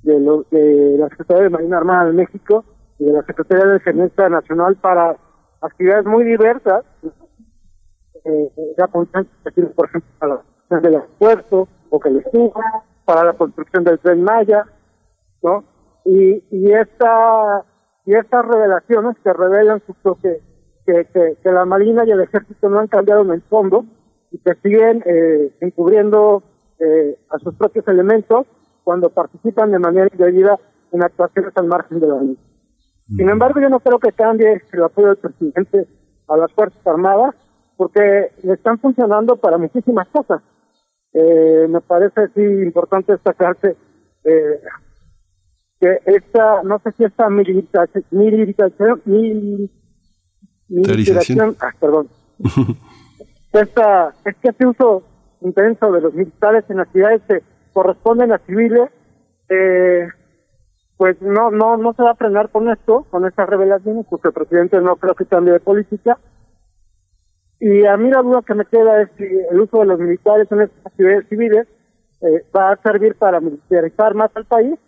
de, 0.03 0.21
lo, 0.21 0.45
de 0.51 0.97
la 0.99 1.09
Secretaría 1.09 1.45
de 1.45 1.51
Marina 1.51 1.79
Armada 1.79 2.07
de 2.07 2.13
México 2.13 2.65
y 2.99 3.05
de 3.05 3.13
la 3.13 3.23
Secretaría 3.25 3.67
de 3.67 3.73
Defensa 3.75 4.29
Nacional 4.29 4.77
para 4.77 5.17
actividades 5.61 6.07
muy 6.07 6.25
diversas, 6.25 6.85
eh, 8.25 8.53
ya 8.79 8.87
por 8.87 9.07
ejemplo, 9.07 10.11
para 10.19 10.35
la 10.35 10.41
construcción 10.41 10.83
del 10.83 10.95
aeropuerto 10.95 11.69
o 11.91 12.01
que 12.01 12.11
les 12.11 12.25
para 13.05 13.25
la 13.25 13.33
construcción 13.33 13.85
del 13.85 13.99
tren 13.99 14.23
Maya, 14.23 14.67
¿no? 15.43 15.65
Y, 16.05 16.43
y 16.51 16.73
esta 16.73 17.65
y 18.07 18.15
estas 18.15 18.47
revelaciones 18.47 19.17
que 19.23 19.33
revelan 19.33 19.83
que, 20.23 20.41
que, 20.87 21.37
que 21.43 21.53
la 21.53 21.65
Marina 21.65 22.05
y 22.05 22.11
el 22.11 22.21
Ejército 22.21 22.69
no 22.69 22.79
han 22.79 22.89
cambiado 22.89 23.23
en 23.23 23.31
el 23.31 23.43
fondo 23.43 23.85
y 24.31 24.39
que 24.39 24.55
siguen 24.63 25.03
eh, 25.07 25.55
encubriendo 25.61 26.43
eh, 26.79 27.19
a 27.31 27.39
sus 27.39 27.55
propios 27.55 27.87
elementos 27.89 28.47
cuando 28.85 29.11
participan 29.11 29.71
de 29.71 29.79
manera 29.79 30.09
indebida 30.13 30.59
en 30.93 31.03
actuaciones 31.03 31.53
al 31.57 31.67
margen 31.67 32.01
de 32.01 32.07
la 32.07 32.21
ley. 32.21 32.39
Sin 33.17 33.29
embargo, 33.29 33.61
yo 33.61 33.69
no 33.69 33.81
creo 33.81 33.99
que 33.99 34.13
cambie 34.13 34.63
el 34.73 34.83
apoyo 34.83 35.09
del 35.09 35.17
presidente 35.17 35.87
a 36.29 36.37
las 36.37 36.53
Fuerzas 36.53 36.87
Armadas, 36.87 37.35
porque 37.77 38.31
le 38.43 38.53
están 38.53 38.79
funcionando 38.79 39.37
para 39.37 39.59
muchísimas 39.59 40.07
cosas. 40.09 40.43
Eh, 41.13 41.67
me 41.69 41.81
parece 41.81 42.29
sí 42.35 42.41
importante 42.41 43.13
destacarse 43.13 43.77
eh, 44.23 44.61
que 45.81 45.99
esta, 46.07 46.63
no 46.63 46.79
sé 46.79 46.93
si 46.93 47.05
esta 47.05 47.29
militarización, 47.29 48.05
militarización, 48.11 49.03
militarización, 50.69 51.57
ah, 51.61 51.73
perdón, 51.81 52.09
esta, 53.53 54.15
es 54.25 54.37
que 54.37 54.51
este 54.51 54.67
uso 54.67 55.03
intenso 55.41 55.91
de 55.91 56.01
los 56.03 56.15
militares 56.15 56.65
en 56.69 56.81
actividades 56.81 57.27
de 57.27 57.43
corresponden 57.73 58.33
a 58.33 58.39
civiles, 58.39 58.91
eh, 59.49 60.09
pues 60.97 61.21
no, 61.23 61.51
no, 61.51 61.77
no 61.77 61.93
se 61.95 62.03
va 62.03 62.11
a 62.11 62.17
frenar 62.17 62.51
con 62.51 62.69
esto, 62.71 63.07
con 63.11 63.27
estas 63.27 63.49
revelaciones, 63.49 64.07
porque 64.09 64.29
el 64.29 64.35
presidente 64.35 64.81
no 64.81 64.97
creo 64.97 65.15
que 65.15 65.27
cambie 65.27 65.53
de 65.53 65.61
política. 65.61 66.19
Y 67.59 67.85
a 67.87 67.97
mí 67.97 68.11
la 68.11 68.23
duda 68.23 68.43
que 68.47 68.55
me 68.55 68.65
queda 68.65 69.03
es 69.03 69.11
si 69.17 69.25
el 69.25 69.61
uso 69.61 69.81
de 69.81 69.87
los 69.87 69.99
militares 69.99 70.51
en 70.51 70.63
estas 70.63 70.87
actividades 70.87 71.29
civiles 71.29 71.67
eh, 72.23 72.45
va 72.57 72.73
a 72.73 72.83
servir 72.83 73.15
para 73.17 73.41
militarizar 73.41 74.15
más 74.15 74.31
al 74.35 74.45
país 74.45 74.79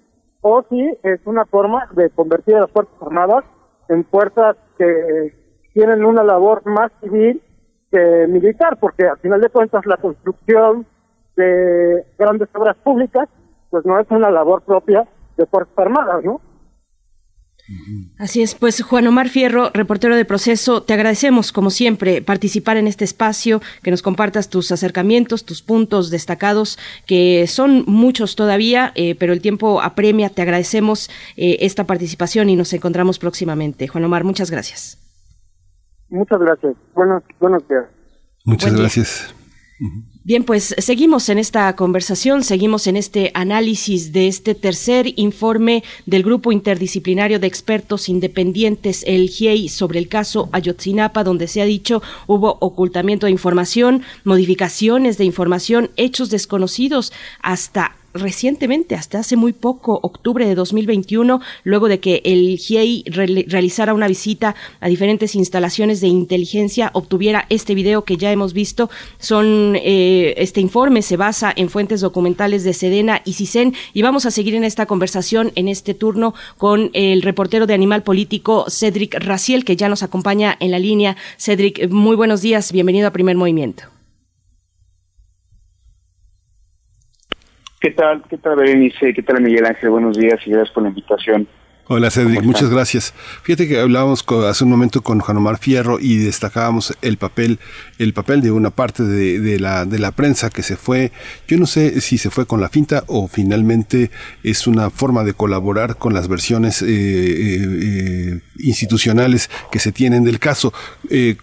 o 0.43 0.65
si 0.69 0.99
es 1.03 1.21
una 1.25 1.47
forma 1.47 1.89
de 1.93 2.11
convertir 2.11 2.57
a 2.57 2.61
las 2.61 2.71
Fuerzas 2.71 2.95
Armadas 3.01 3.45
en 3.89 4.05
fuerzas 4.05 4.57
que 4.77 5.35
tienen 5.73 6.05
una 6.05 6.23
labor 6.23 6.63
más 6.67 6.91
civil 7.03 7.43
que 7.91 8.27
militar, 8.29 8.79
porque 8.81 9.07
al 9.07 9.19
final 9.19 9.41
de 9.41 9.49
cuentas 9.49 9.87
la 9.87 9.97
construcción 9.97 10.87
de 11.37 12.05
grandes 12.19 12.49
obras 12.55 12.77
públicas, 12.79 13.29
pues 13.71 13.85
no 13.87 13.99
es 13.99 14.07
una 14.11 14.31
labor 14.31 14.63
propia 14.63 15.07
de 15.37 15.47
Fuerzas 15.47 15.79
Armadas, 15.79 16.25
¿no? 16.25 16.41
Así 18.19 18.43
es, 18.43 18.55
pues 18.55 18.83
Juan 18.83 19.07
Omar 19.07 19.29
Fierro, 19.29 19.71
reportero 19.73 20.17
de 20.17 20.25
proceso, 20.25 20.83
te 20.83 20.95
agradecemos 20.95 21.53
como 21.53 21.71
siempre 21.71 22.21
participar 22.21 22.77
en 22.77 22.87
este 22.87 23.05
espacio, 23.05 23.61
que 23.83 23.91
nos 23.91 24.03
compartas 24.03 24.51
tus 24.51 24.73
acercamientos, 24.73 25.45
tus 25.45 25.63
puntos 25.63 26.11
destacados, 26.11 26.79
que 27.07 27.47
son 27.47 27.85
muchos 27.87 28.37
todavía, 28.37 28.93
eh, 28.95 29.15
pero 29.15 29.33
el 29.33 29.41
tiempo 29.41 29.81
apremia, 29.81 30.29
te 30.29 30.43
agradecemos 30.43 31.09
eh, 31.37 31.59
esta 31.61 31.85
participación 31.85 32.51
y 32.51 32.57
nos 32.57 32.73
encontramos 32.73 33.19
próximamente. 33.19 33.89
Juan 33.89 34.05
Omar, 34.05 34.25
muchas 34.25 34.51
gracias. 34.51 34.99
Muchas 36.09 36.41
gracias. 36.41 36.75
Buenos, 36.95 37.23
buenos 37.41 37.67
días. 37.69 37.85
Muchas 38.45 38.77
gracias. 38.77 39.35
Bien, 40.25 40.45
pues 40.45 40.73
seguimos 40.79 41.29
en 41.31 41.39
esta 41.39 41.75
conversación, 41.75 42.45
seguimos 42.45 42.87
en 42.87 42.97
este 42.97 43.33
análisis 43.35 44.13
de 44.13 44.29
este 44.29 44.55
tercer 44.55 45.15
informe 45.17 45.83
del 46.07 46.23
Grupo 46.23 46.53
Interdisciplinario 46.53 47.41
de 47.41 47.49
Expertos 47.49 48.09
Independientes, 48.09 49.03
el 49.09 49.29
GIEI, 49.29 49.69
sobre 49.69 49.99
el 49.99 50.07
caso 50.07 50.49
Ayotzinapa, 50.53 51.25
donde 51.25 51.49
se 51.49 51.61
ha 51.61 51.65
dicho 51.65 52.05
hubo 52.29 52.57
ocultamiento 52.61 53.27
de 53.27 53.33
información, 53.33 54.05
modificaciones 54.23 55.19
de 55.19 55.25
información, 55.25 55.91
hechos 55.97 56.31
desconocidos, 56.31 57.13
hasta 57.41 57.97
recientemente, 58.15 58.95
hasta 58.95 59.21
hace 59.21 59.37
muy 59.37 59.53
poco, 59.53 59.99
octubre 60.03 60.47
de 60.47 60.55
2021, 60.55 61.41
luego 61.65 61.89
de 61.89 62.01
que 62.01 62.23
el 62.25 62.59
GIEI 62.59 63.05
realizara 63.07 63.95
una 63.95 64.09
visita 64.09 64.55
a 64.81 64.89
diferentes 64.89 65.35
instalaciones 65.35 66.01
de 66.01 66.09
inteligencia, 66.09 66.91
obtuviera 66.95 67.47
este 67.49 67.75
video 67.75 68.05
que 68.05 68.17
ya 68.17 68.33
hemos 68.33 68.53
visto. 68.53 68.91
Son 69.19 69.77
eh, 69.77 70.35
este 70.37 70.61
informe 70.61 71.03
se 71.03 71.17
basa 71.17 71.53
en 71.55 71.69
fuentes 71.69 72.01
documentales 72.01 72.65
de 72.65 72.75
Sedena 72.75 73.23
y 73.25 73.35
CISEN 73.35 73.75
y 73.93 74.03
vamos 74.03 74.27
a 74.27 74.31
seguir 74.31 74.55
en 74.55 74.65
esta 74.65 74.87
conversación 74.87 75.53
en 75.55 75.69
este 75.69 75.95
turno 75.95 76.35
con 76.59 76.91
el 76.93 77.23
reportero 77.23 77.67
de 77.67 77.75
Animal 77.75 78.03
Político 78.03 78.67
Cedric 78.69 79.15
Raciel 79.15 79.65
que 79.65 79.77
ya 79.77 79.89
nos 79.89 80.03
acompaña 80.03 80.57
en 80.61 80.71
la 80.71 80.79
línea. 80.79 81.17
Cedric, 81.39 81.91
muy 81.91 82.17
buenos 82.17 82.43
días, 82.43 82.73
bienvenido 82.73 83.09
a 83.09 83.13
Primer 83.13 83.37
Movimiento. 83.37 83.85
¿Qué 87.83 87.91
tal? 87.91 88.23
¿Qué 88.31 88.39
tal, 88.39 88.55
Berenice? 88.55 89.13
¿Qué 89.13 89.23
tal, 89.25 89.43
Miguel 89.43 89.67
Ángel? 89.67 89.91
Buenos 89.91 90.17
días 90.17 90.39
y 90.47 90.51
gracias 90.51 90.73
por 90.73 90.85
la 90.85 90.91
invitación. 90.91 91.49
Hola 91.89 92.13
Cedric, 92.13 92.45
muchas 92.45 92.71
gracias. 92.71 93.13
Fíjate 93.43 93.67
que 93.67 93.81
hablábamos 93.81 94.25
hace 94.49 94.63
un 94.63 94.71
momento 94.71 95.03
con 95.03 95.19
Juan 95.19 95.37
Omar 95.39 95.59
Fierro 95.59 95.99
y 96.01 96.19
destacábamos 96.19 96.97
el 97.03 97.17
papel, 97.17 97.59
el 98.03 98.13
papel 98.15 98.41
de 98.41 98.51
una 98.51 98.71
parte 98.71 99.05
de, 99.05 99.61
la, 99.61 99.85
de 99.85 99.99
la 99.99 100.13
prensa 100.13 100.51
que 100.51 100.63
se 100.63 100.77
fue, 100.77 101.13
yo 101.47 101.59
no 101.59 101.67
sé 101.67 102.01
si 102.01 102.19
se 102.19 102.31
fue 102.31 102.47
con 102.47 102.61
la 102.61 102.69
finta 102.69 103.05
o 103.07 103.29
finalmente 103.29 104.11
es 104.43 104.67
una 104.67 104.91
forma 104.91 105.25
de 105.25 105.35
colaborar 105.35 105.97
con 105.97 106.13
las 106.13 106.29
versiones 106.29 106.83
eh, 106.83 106.87
eh, 106.89 107.61
eh, 107.81 108.41
institucionales 108.59 109.51
que 109.71 109.79
se 109.79 109.93
tienen 109.93 110.25
del 110.25 110.39
caso. 110.39 110.73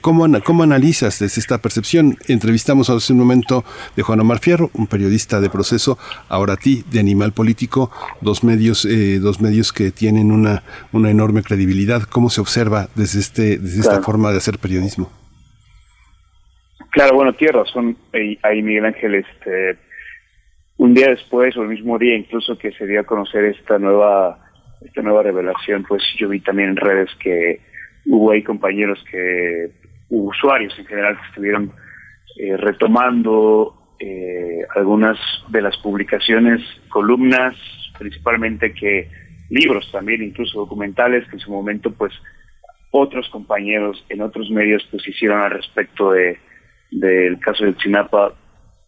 ¿cómo, 0.02 0.28
¿Cómo 0.44 0.64
analizas 0.64 1.20
desde 1.20 1.40
esta 1.40 1.60
percepción? 1.60 2.18
Entrevistamos 2.28 2.90
hace 2.90 3.14
un 3.14 3.20
momento 3.20 3.64
de 3.96 4.04
Juan 4.04 4.20
Omar 4.20 4.40
Fierro, 4.40 4.70
un 4.74 4.88
periodista 4.88 5.40
de 5.40 5.50
proceso, 5.50 5.98
ahora 6.28 6.54
a 6.54 6.58
ti, 6.58 6.84
de 6.92 7.00
Animal 7.00 7.34
Político, 7.34 7.92
dos 8.22 8.44
medios, 8.44 8.88
dos 9.22 9.42
medios 9.42 9.72
que 9.72 9.92
tienen 9.92 10.32
una, 10.32 10.64
una 10.92 11.10
enorme 11.10 11.44
credibilidad. 11.44 12.04
¿Cómo 12.04 12.30
se 12.30 12.42
observa 12.42 12.90
desde, 12.96 13.20
este, 13.20 13.58
desde 13.58 13.82
esta 13.82 14.02
forma 14.02 14.32
de 14.32 14.38
hacer 14.38 14.60
periodismo? 14.60 15.19
Claro, 16.92 17.16
bueno, 17.16 17.34
tienes 17.34 17.56
razón 17.56 17.98
ahí, 18.42 18.62
Miguel 18.62 18.86
Ángel. 18.86 19.16
Este, 19.16 19.78
un 20.78 20.94
día 20.94 21.08
después, 21.10 21.56
o 21.58 21.64
el 21.64 21.70
mismo 21.70 21.98
día 21.98 22.16
incluso 22.16 22.58
que 22.58 22.72
se 22.72 22.88
dio 22.88 23.02
a 23.02 23.06
conocer 23.06 23.46
esta 23.46 23.78
nueva, 23.78 24.40
esta 24.82 25.02
nueva 25.02 25.24
revelación, 25.24 25.84
pues 25.88 26.02
yo 26.18 26.30
vi 26.30 26.40
también 26.40 26.70
en 26.70 26.76
redes 26.78 27.10
que 27.20 27.62
hubo 28.06 28.32
ahí 28.32 28.44
compañeros 28.44 29.04
que, 29.12 29.72
usuarios 30.10 30.78
en 30.80 30.86
general, 30.86 31.18
que 31.18 31.28
estuvieron 31.28 31.72
eh, 32.40 32.58
retomando 32.58 33.76
eh, 34.00 34.62
algunas 34.76 35.18
de 35.50 35.62
las 35.62 35.78
publicaciones, 35.78 36.62
columnas, 36.90 37.56
principalmente 37.98 38.74
que 38.74 39.10
libros 39.50 39.90
también, 39.92 40.24
incluso 40.24 40.60
documentales 40.60 41.28
que 41.28 41.36
en 41.36 41.40
su 41.40 41.52
momento 41.52 41.92
pues 41.92 42.14
otros 42.92 43.28
compañeros 43.30 44.04
en 44.10 44.22
otros 44.22 44.50
medios 44.50 44.88
pues 44.90 45.08
hicieron 45.08 45.42
al 45.42 45.52
respecto 45.52 46.12
de 46.12 46.40
del 46.92 47.40
caso 47.40 47.66
de 47.66 47.76
Chinapa 47.78 48.34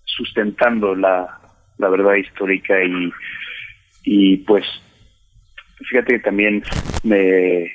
sustentando 0.06 0.96
la, 0.96 1.40
la 1.78 1.90
verdad 1.90 2.16
histórica 2.16 2.84
y, 2.84 3.12
y 4.04 4.38
pues 4.38 4.66
fíjate 5.90 6.14
que 6.14 6.20
también 6.20 6.64
me, 7.04 7.72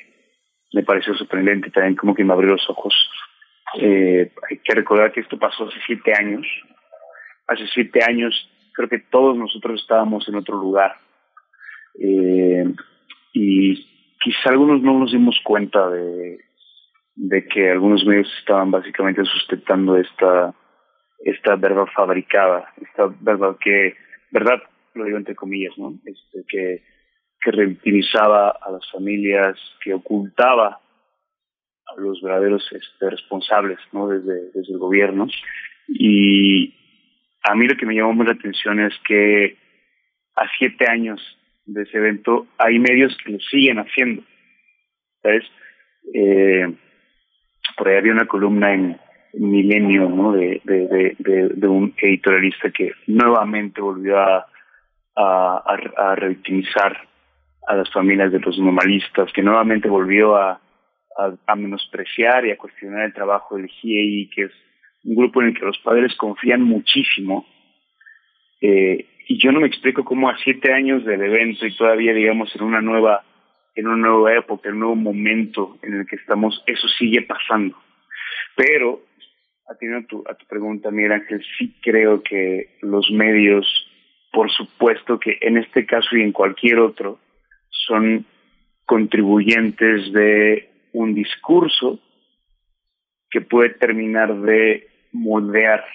me 0.73 0.83
pareció 0.83 1.15
sorprendente 1.15 1.71
también 1.71 1.95
como 1.95 2.15
que 2.15 2.23
me 2.23 2.33
abrió 2.33 2.51
los 2.51 2.69
ojos. 2.69 2.93
Eh, 3.79 4.31
hay 4.49 4.57
que 4.59 4.75
recordar 4.75 5.11
que 5.11 5.21
esto 5.21 5.37
pasó 5.37 5.65
hace 5.67 5.79
siete 5.85 6.13
años. 6.17 6.45
Hace 7.47 7.67
siete 7.73 8.03
años 8.03 8.49
creo 8.73 8.89
que 8.89 8.99
todos 8.99 9.37
nosotros 9.37 9.81
estábamos 9.81 10.27
en 10.27 10.35
otro 10.35 10.57
lugar. 10.57 10.95
Eh, 11.99 12.65
y 13.33 13.75
quizá 14.19 14.49
algunos 14.49 14.81
no 14.81 14.99
nos 14.99 15.11
dimos 15.11 15.39
cuenta 15.43 15.89
de, 15.89 16.37
de 17.17 17.47
que 17.47 17.71
algunos 17.71 18.05
medios 18.05 18.31
estaban 18.39 18.71
básicamente 18.71 19.23
sustentando 19.25 19.97
esta 19.97 20.53
esta 21.19 21.55
verdad 21.55 21.85
fabricada, 21.95 22.71
esta 22.81 23.07
verdad 23.21 23.57
que, 23.59 23.95
verdad, 24.31 24.61
lo 24.93 25.05
digo 25.05 25.17
entre 25.17 25.35
comillas, 25.35 25.77
¿no? 25.77 25.99
Este, 26.05 26.43
que, 26.47 26.83
que 27.41 27.49
a 27.49 28.71
las 28.71 28.91
familias, 28.91 29.57
que 29.83 29.93
ocultaba 29.93 30.79
a 31.87 31.99
los 31.99 32.21
verdaderos 32.21 32.63
este, 32.71 33.09
responsables, 33.09 33.79
¿no? 33.91 34.07
Desde, 34.09 34.51
desde 34.53 34.73
el 34.73 34.77
gobierno. 34.77 35.27
Y 35.87 36.73
a 37.43 37.55
mí 37.55 37.67
lo 37.67 37.75
que 37.75 37.85
me 37.85 37.95
llamó 37.95 38.23
la 38.23 38.33
atención 38.33 38.79
es 38.79 38.93
que 39.07 39.57
a 40.35 40.45
siete 40.57 40.85
años 40.89 41.19
de 41.65 41.83
ese 41.83 41.97
evento, 41.97 42.47
hay 42.57 42.79
medios 42.79 43.17
que 43.23 43.31
lo 43.31 43.39
siguen 43.39 43.79
haciendo. 43.79 44.23
¿Sabes? 45.21 45.43
Eh, 46.13 46.73
por 47.77 47.87
ahí 47.87 47.97
había 47.97 48.11
una 48.11 48.25
columna 48.25 48.73
en 48.73 48.97
Milenio, 49.33 50.09
¿no? 50.09 50.31
De, 50.33 50.61
un 51.67 51.93
editorialista 51.97 52.71
que 52.71 52.91
nuevamente 53.05 53.81
volvió 53.81 54.17
a, 54.17 54.47
a, 55.15 55.77
a, 55.97 56.15
revictimizar 56.15 56.97
a 57.67 57.75
las 57.75 57.91
familias 57.91 58.31
de 58.31 58.39
los 58.39 58.57
normalistas, 58.57 59.31
que 59.31 59.43
nuevamente 59.43 59.87
volvió 59.87 60.35
a, 60.35 60.59
a, 61.45 61.55
menospreciar 61.55 62.45
y 62.45 62.51
a 62.51 62.57
cuestionar 62.57 63.05
el 63.05 63.13
trabajo 63.13 63.57
del 63.57 63.67
GIEI, 63.67 64.29
que 64.29 64.43
es 64.43 64.51
un 65.03 65.15
grupo 65.15 65.41
en 65.41 65.49
el 65.49 65.53
que 65.53 65.65
los 65.65 65.77
padres 65.79 66.15
confían 66.15 66.63
muchísimo. 66.63 67.45
Eh, 68.61 69.05
y 69.27 69.37
yo 69.37 69.51
no 69.51 69.59
me 69.59 69.67
explico 69.67 70.03
cómo 70.03 70.29
a 70.29 70.37
siete 70.37 70.73
años 70.73 71.05
del 71.05 71.21
evento 71.21 71.65
y 71.65 71.75
todavía 71.75 72.13
digamos 72.13 72.55
en 72.55 72.63
una 72.63 72.81
nueva 72.81 73.23
en 73.77 73.87
una 73.87 74.07
nueva 74.09 74.33
época, 74.35 74.67
en 74.67 74.75
un 74.75 74.79
nuevo 74.79 74.95
momento 74.95 75.77
en 75.83 75.99
el 75.99 76.07
que 76.07 76.15
estamos, 76.15 76.63
eso 76.65 76.87
sigue 76.87 77.21
pasando. 77.21 77.77
Pero, 78.55 79.03
atiendo 79.69 80.23
a 80.27 80.33
tu, 80.33 80.45
pregunta, 80.47 80.89
Miguel 80.89 81.11
Ángel, 81.11 81.45
sí 81.57 81.75
creo 81.81 82.23
que 82.23 82.77
los 82.81 83.11
medios, 83.11 83.67
por 84.31 84.51
supuesto 84.51 85.19
que 85.19 85.37
en 85.41 85.57
este 85.57 85.85
caso 85.85 86.17
y 86.17 86.23
en 86.23 86.31
cualquier 86.31 86.79
otro, 86.79 87.19
son 87.69 88.25
contribuyentes 88.87 90.11
de 90.11 90.71
un 90.93 91.13
discurso 91.13 91.99
que 93.29 93.41
puede 93.41 93.69
terminar 93.69 94.33
de 94.41 94.87
moldear 95.11 95.85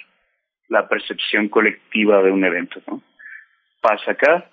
la 0.69 0.87
percepción 0.87 1.49
colectiva 1.49 2.23
de 2.23 2.31
un 2.31 2.45
evento, 2.45 2.81
¿no? 2.87 3.01
pasa 3.81 4.11
acá, 4.11 4.49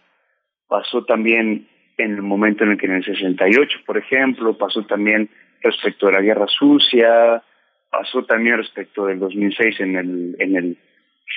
pasó 0.66 1.04
también 1.04 1.68
en 2.02 2.14
el 2.14 2.22
momento 2.22 2.64
en 2.64 2.72
el 2.72 2.78
que 2.78 2.86
en 2.86 2.94
el 2.96 3.04
68, 3.04 3.80
por 3.86 3.98
ejemplo, 3.98 4.56
pasó 4.56 4.84
también 4.86 5.28
respecto 5.62 6.06
de 6.06 6.12
la 6.12 6.20
guerra 6.20 6.46
sucia, 6.46 7.42
pasó 7.90 8.24
también 8.24 8.56
respecto 8.56 9.06
del 9.06 9.18
2006 9.18 9.80
en 9.80 9.96
el, 9.96 10.36
en 10.38 10.56
el 10.56 10.78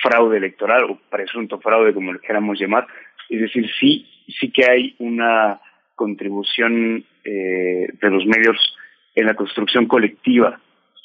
fraude 0.02 0.38
electoral 0.38 0.84
o 0.84 1.00
presunto 1.10 1.60
fraude, 1.60 1.94
como 1.94 2.12
lo 2.12 2.20
queramos 2.20 2.58
llamar. 2.58 2.86
Es 3.28 3.40
decir, 3.40 3.68
sí, 3.78 4.06
sí 4.40 4.50
que 4.50 4.64
hay 4.64 4.94
una 4.98 5.60
contribución 5.94 7.04
eh, 7.24 7.88
de 8.00 8.10
los 8.10 8.26
medios 8.26 8.76
en 9.14 9.26
la 9.26 9.34
construcción 9.34 9.86
colectiva 9.86 10.60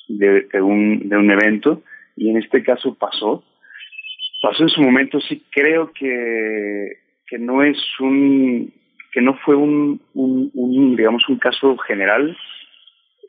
de, 0.08 0.48
de, 0.52 0.62
un, 0.62 1.08
de 1.08 1.18
un 1.18 1.30
evento 1.30 1.84
y 2.16 2.30
en 2.30 2.38
este 2.38 2.64
caso 2.64 2.96
pasó 2.96 3.44
pasó 4.42 4.64
en 4.64 4.70
su 4.70 4.82
momento, 4.82 5.20
sí 5.22 5.44
creo 5.52 5.92
que, 5.92 7.00
que 7.28 7.38
no 7.38 7.64
es 7.64 7.78
un, 8.00 8.74
que 9.12 9.22
no 9.22 9.36
fue 9.46 9.56
un, 9.56 10.02
un, 10.14 10.96
digamos, 10.96 11.28
un 11.30 11.38
caso 11.38 11.78
general. 11.78 12.38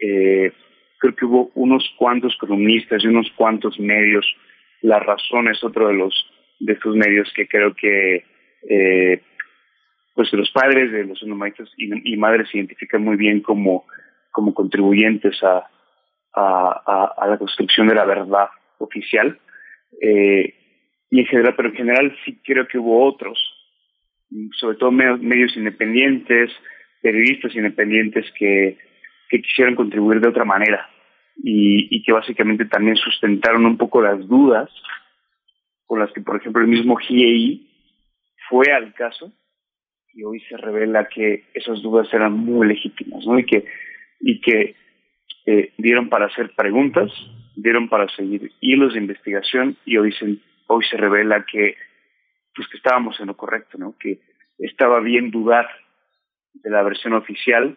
Eh, 0.00 0.52
creo 0.98 1.14
que 1.14 1.24
hubo 1.24 1.50
unos 1.54 1.88
cuantos 1.96 2.36
columnistas 2.36 3.02
y 3.02 3.06
unos 3.06 3.30
cuantos 3.36 3.78
medios. 3.78 4.26
La 4.82 4.98
razón 4.98 5.48
es 5.48 5.62
otro 5.64 5.88
de 5.88 5.94
los 5.94 6.14
de 6.58 6.74
estos 6.74 6.94
medios 6.94 7.32
que 7.34 7.48
creo 7.48 7.74
que 7.74 8.24
eh, 8.68 9.22
pues 10.14 10.32
los 10.34 10.50
padres 10.50 10.92
de 10.92 11.04
los 11.04 11.22
normalistas 11.22 11.70
y, 11.78 12.16
madres 12.16 12.48
se 12.50 12.58
identifican 12.58 13.02
muy 13.02 13.16
bien 13.16 13.40
como, 13.40 13.86
como 14.30 14.52
contribuyentes 14.52 15.42
a, 15.42 15.66
a, 16.34 17.14
a, 17.16 17.26
la 17.26 17.38
construcción 17.38 17.88
de 17.88 17.94
la 17.94 18.04
verdad 18.04 18.48
oficial. 18.78 19.38
Eh, 20.02 20.54
y 21.10 21.20
en 21.20 21.26
general, 21.26 21.54
pero 21.56 21.70
en 21.70 21.74
general 21.74 22.16
sí 22.24 22.38
creo 22.44 22.68
que 22.68 22.78
hubo 22.78 23.04
otros, 23.06 23.38
sobre 24.58 24.76
todo 24.76 24.90
medios, 24.92 25.56
independientes, 25.56 26.50
periodistas 27.02 27.54
independientes 27.54 28.26
que, 28.38 28.78
que 29.28 29.42
quisieron 29.42 29.74
contribuir 29.74 30.20
de 30.20 30.28
otra 30.28 30.44
manera. 30.44 30.88
y, 31.42 31.96
y 31.96 32.02
que 32.02 32.12
básicamente 32.12 32.66
también 32.66 32.96
sustentaron 32.96 33.64
un 33.64 33.76
poco 33.76 34.02
las 34.02 34.26
dudas 34.28 34.70
con 35.86 35.98
las 35.98 36.12
que, 36.12 36.20
por 36.20 36.36
ejemplo, 36.36 36.62
el 36.62 36.68
mismo 36.68 36.96
GIEI 36.96 37.66
fue 38.48 38.72
al 38.72 38.94
caso 38.94 39.32
y 40.12 40.22
hoy 40.24 40.40
se 40.48 40.56
revela 40.56 41.08
que 41.08 41.44
esas 41.54 41.82
dudas 41.82 42.12
eran 42.12 42.32
muy 42.32 42.66
legítimas, 42.68 43.24
¿no? 43.26 43.38
Y 43.38 43.44
que, 43.44 43.64
y 44.20 44.40
que 44.40 44.74
eh, 45.46 45.72
dieron 45.78 46.08
para 46.08 46.26
hacer 46.26 46.52
preguntas, 46.56 47.10
dieron 47.56 47.88
para 47.88 48.08
seguir 48.14 48.52
hilos 48.60 48.92
de 48.92 49.00
investigación 49.00 49.76
y 49.84 49.96
hoy 49.96 50.12
se, 50.12 50.36
hoy 50.66 50.84
se 50.88 50.96
revela 50.96 51.44
que, 51.50 51.76
pues 52.54 52.68
que 52.68 52.76
estábamos 52.76 53.18
en 53.20 53.26
lo 53.26 53.36
correcto, 53.36 53.78
¿no? 53.78 53.96
Que 53.98 54.20
estaba 54.58 55.00
bien 55.00 55.30
dudar 55.30 55.68
de 56.54 56.70
la 56.70 56.82
versión 56.82 57.14
oficial 57.14 57.76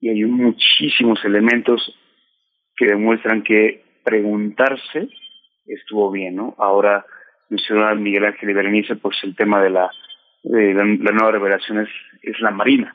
y 0.00 0.10
hay 0.10 0.24
muchísimos 0.24 1.24
elementos 1.24 1.94
que 2.76 2.86
demuestran 2.86 3.42
que 3.42 3.84
preguntarse 4.04 5.08
estuvo 5.66 6.10
bien, 6.10 6.36
¿no? 6.36 6.54
Ahora 6.58 7.06
mencionaba 7.48 7.94
Miguel 7.94 8.24
Ángel 8.24 8.50
y 8.50 8.52
Berenice, 8.52 8.96
pues 8.96 9.16
el 9.22 9.34
tema 9.36 9.62
de 9.62 9.70
la, 9.70 9.90
de 10.42 10.74
la, 10.74 10.84
nueva 10.84 11.32
revelación 11.32 11.80
es, 11.80 11.88
es 12.22 12.38
la 12.40 12.50
Marina. 12.50 12.94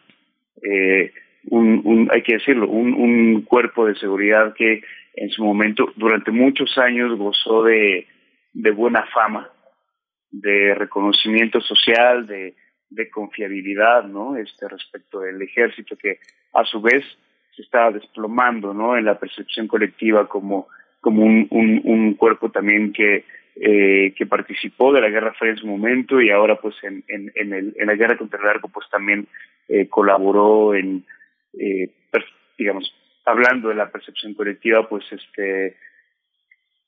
Eh, 0.61 1.11
un, 1.49 1.81
un, 1.83 2.09
hay 2.11 2.21
que 2.21 2.33
decirlo, 2.33 2.67
un, 2.67 2.93
un 2.93 3.41
cuerpo 3.41 3.85
de 3.85 3.95
seguridad 3.95 4.53
que 4.53 4.83
en 5.15 5.29
su 5.29 5.43
momento, 5.43 5.91
durante 5.95 6.31
muchos 6.31 6.77
años, 6.77 7.17
gozó 7.17 7.63
de, 7.63 8.07
de 8.53 8.71
buena 8.71 9.05
fama, 9.13 9.49
de 10.31 10.75
reconocimiento 10.75 11.61
social, 11.61 12.27
de, 12.27 12.55
de 12.89 13.09
confiabilidad, 13.09 14.03
¿no? 14.03 14.35
Este 14.35 14.67
respecto 14.67 15.19
del 15.21 15.41
ejército 15.41 15.95
que 15.97 16.19
a 16.53 16.63
su 16.65 16.81
vez 16.81 17.03
se 17.55 17.61
estaba 17.61 17.91
desplomando, 17.91 18.73
¿no? 18.73 18.97
En 18.97 19.05
la 19.05 19.19
percepción 19.19 19.67
colectiva 19.67 20.27
como 20.27 20.67
como 21.01 21.23
un, 21.23 21.47
un, 21.49 22.13
cuerpo 22.15 22.51
también 22.51 22.91
que 22.91 23.23
eh, 23.55 24.13
que 24.17 24.25
participó 24.25 24.91
de 24.91 24.99
la 24.99 25.09
Guerra 25.09 25.33
Fría 25.33 25.51
en 25.51 25.57
su 25.57 25.67
momento 25.67 26.21
y 26.21 26.29
ahora 26.29 26.57
pues 26.57 26.75
en, 26.83 27.05
en, 27.07 27.31
en, 27.35 27.53
el, 27.53 27.73
en 27.77 27.87
la 27.87 27.95
guerra 27.95 28.17
contra 28.17 28.37
el 28.37 28.45
narco 28.45 28.67
pues 28.67 28.85
también 28.89 29.25
eh, 29.69 29.87
colaboró 29.87 30.75
en, 30.75 31.05
eh, 31.57 31.89
digamos, 32.57 32.93
hablando 33.25 33.69
de 33.69 33.75
la 33.75 33.91
percepción 33.91 34.33
colectiva, 34.33 34.87
pues 34.87 35.05
este 35.11 35.77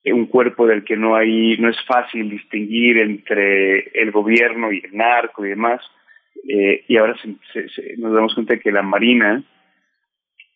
un 0.05 0.25
cuerpo 0.25 0.65
del 0.65 0.83
que 0.83 0.97
no 0.97 1.15
hay, 1.15 1.57
no 1.57 1.69
es 1.69 1.77
fácil 1.85 2.29
distinguir 2.29 2.97
entre 2.97 3.89
el 3.93 4.11
gobierno 4.11 4.71
y 4.71 4.81
el 4.83 4.95
narco 4.95 5.45
y 5.45 5.49
demás, 5.49 5.81
eh, 6.47 6.85
y 6.87 6.97
ahora 6.97 7.15
se, 7.21 7.69
se, 7.69 7.97
nos 7.97 8.13
damos 8.13 8.33
cuenta 8.33 8.55
de 8.55 8.59
que 8.59 8.71
la 8.71 8.81
Marina, 8.81 9.43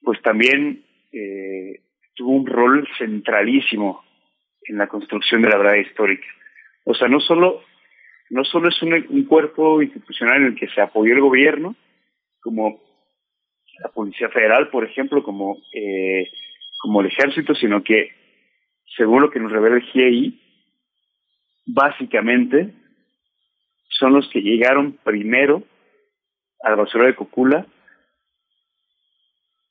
pues 0.02 0.22
también 0.22 0.84
eh, 1.12 1.82
tuvo 2.16 2.32
un 2.32 2.46
rol 2.46 2.88
centralísimo 2.98 4.04
en 4.64 4.78
la 4.78 4.88
construcción 4.88 5.42
de 5.42 5.50
la 5.50 5.58
verdad 5.58 5.76
histórica. 5.76 6.28
O 6.86 6.94
sea, 6.94 7.08
no 7.08 7.20
solo, 7.20 7.62
no 8.30 8.44
solo 8.44 8.70
es 8.70 8.82
un, 8.82 9.24
cuerpo 9.26 9.82
institucional 9.82 10.42
en 10.42 10.48
el 10.48 10.56
que 10.56 10.68
se 10.70 10.82
apoyó 10.82 11.14
el 11.14 11.22
gobierno, 11.22 11.76
como 12.42 12.82
la 13.84 13.90
Policía 13.90 14.30
Federal, 14.30 14.70
por 14.70 14.86
ejemplo, 14.86 15.24
como, 15.24 15.58
eh, 15.74 16.30
como 16.80 17.02
el 17.02 17.08
Ejército, 17.08 17.54
sino 17.56 17.84
que, 17.84 18.12
según 18.96 19.22
lo 19.22 19.30
que 19.30 19.40
nos 19.40 19.52
revela 19.52 19.78
el 19.78 19.84
GIEI, 19.84 20.40
básicamente 21.66 22.74
son 23.90 24.14
los 24.14 24.30
que 24.30 24.42
llegaron 24.42 24.98
primero 25.04 25.64
al 26.62 26.76
basurero 26.76 27.08
de 27.08 27.16
Cocula, 27.16 27.66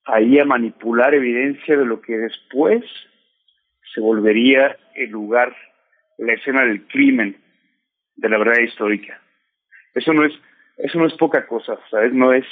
ahí 0.05 0.39
a 0.39 0.45
manipular 0.45 1.15
evidencia 1.15 1.77
de 1.77 1.85
lo 1.85 2.01
que 2.01 2.17
después 2.17 2.85
se 3.95 4.01
volvería 4.01 4.77
el 4.95 5.11
lugar, 5.11 5.55
la 6.19 6.35
escena 6.35 6.65
del 6.65 6.87
crimen, 6.87 7.37
de 8.17 8.29
la 8.29 8.39
verdad 8.39 8.61
histórica. 8.61 9.21
Eso 9.95 10.13
no 10.13 10.25
es, 10.25 10.33
eso 10.79 10.99
no 10.99 11.07
es 11.07 11.15
poca 11.15 11.47
cosa, 11.47 11.79
¿sabes? 11.91 12.13
No 12.13 12.33
es, 12.33 12.45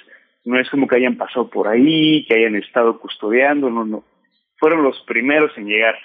no 0.45 0.59
es 0.59 0.69
como 0.71 0.87
que 0.87 0.97
hayan 0.97 1.17
pasado 1.17 1.51
por 1.51 1.69
ahí, 1.69 2.25
que 2.27 2.37
hayan 2.37 2.57
estado 2.57 2.99
custodiando, 2.99 3.71
no, 3.71 3.85
no. 3.85 4.05
Fueron 4.59 4.83
los 4.83 5.01
primeros 5.03 5.57
en 5.57 5.67
llegar. 5.67 5.97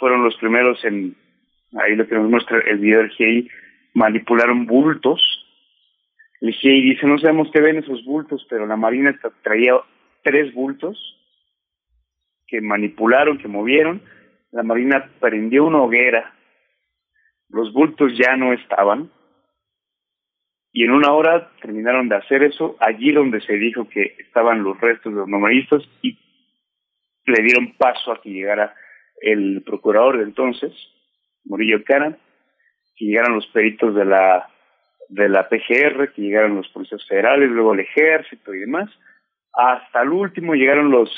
Fueron 0.00 0.24
los 0.24 0.34
primeros 0.36 0.84
en, 0.84 1.14
ahí 1.80 1.94
lo 1.94 2.08
que 2.08 2.16
nos 2.16 2.28
muestra 2.28 2.58
el 2.66 2.78
video 2.78 2.98
del 2.98 3.10
GI, 3.10 3.48
manipularon 3.94 4.66
bultos. 4.66 5.22
El 6.40 6.52
GI 6.52 6.82
dice, 6.82 7.06
no 7.06 7.18
sabemos 7.18 7.48
qué 7.52 7.60
ven 7.60 7.76
esos 7.76 8.04
bultos, 8.04 8.44
pero 8.50 8.66
la 8.66 8.76
Marina 8.76 9.16
traía 9.42 9.74
tres 10.24 10.52
bultos 10.52 10.98
que 12.48 12.60
manipularon, 12.60 13.38
que 13.38 13.46
movieron. 13.46 14.02
La 14.50 14.64
Marina 14.64 15.08
prendió 15.20 15.66
una 15.66 15.82
hoguera. 15.82 16.34
Los 17.48 17.72
bultos 17.72 18.18
ya 18.18 18.36
no 18.36 18.52
estaban 18.52 19.10
y 20.72 20.84
en 20.84 20.92
una 20.92 21.12
hora 21.12 21.50
terminaron 21.60 22.08
de 22.08 22.16
hacer 22.16 22.42
eso 22.42 22.76
allí 22.78 23.12
donde 23.12 23.40
se 23.40 23.54
dijo 23.54 23.88
que 23.88 24.14
estaban 24.18 24.62
los 24.62 24.80
restos 24.80 25.12
de 25.12 25.18
los 25.20 25.28
normalistas 25.28 25.82
y 26.02 26.16
le 27.26 27.42
dieron 27.42 27.74
paso 27.76 28.12
a 28.12 28.20
que 28.20 28.30
llegara 28.30 28.74
el 29.20 29.62
procurador 29.64 30.18
de 30.18 30.24
entonces, 30.24 30.72
Murillo 31.44 31.82
Cara, 31.84 32.16
que 32.96 33.04
llegaran 33.04 33.34
los 33.34 33.46
peritos 33.48 33.94
de 33.94 34.04
la 34.04 34.48
de 35.08 35.28
la 35.28 35.48
PGR, 35.48 36.12
que 36.12 36.22
llegaran 36.22 36.54
los 36.54 36.68
policías 36.68 37.04
federales, 37.08 37.50
luego 37.50 37.74
el 37.74 37.80
ejército 37.80 38.54
y 38.54 38.60
demás. 38.60 38.88
Hasta 39.52 40.02
el 40.02 40.10
último 40.10 40.54
llegaron 40.54 40.92
los 40.92 41.10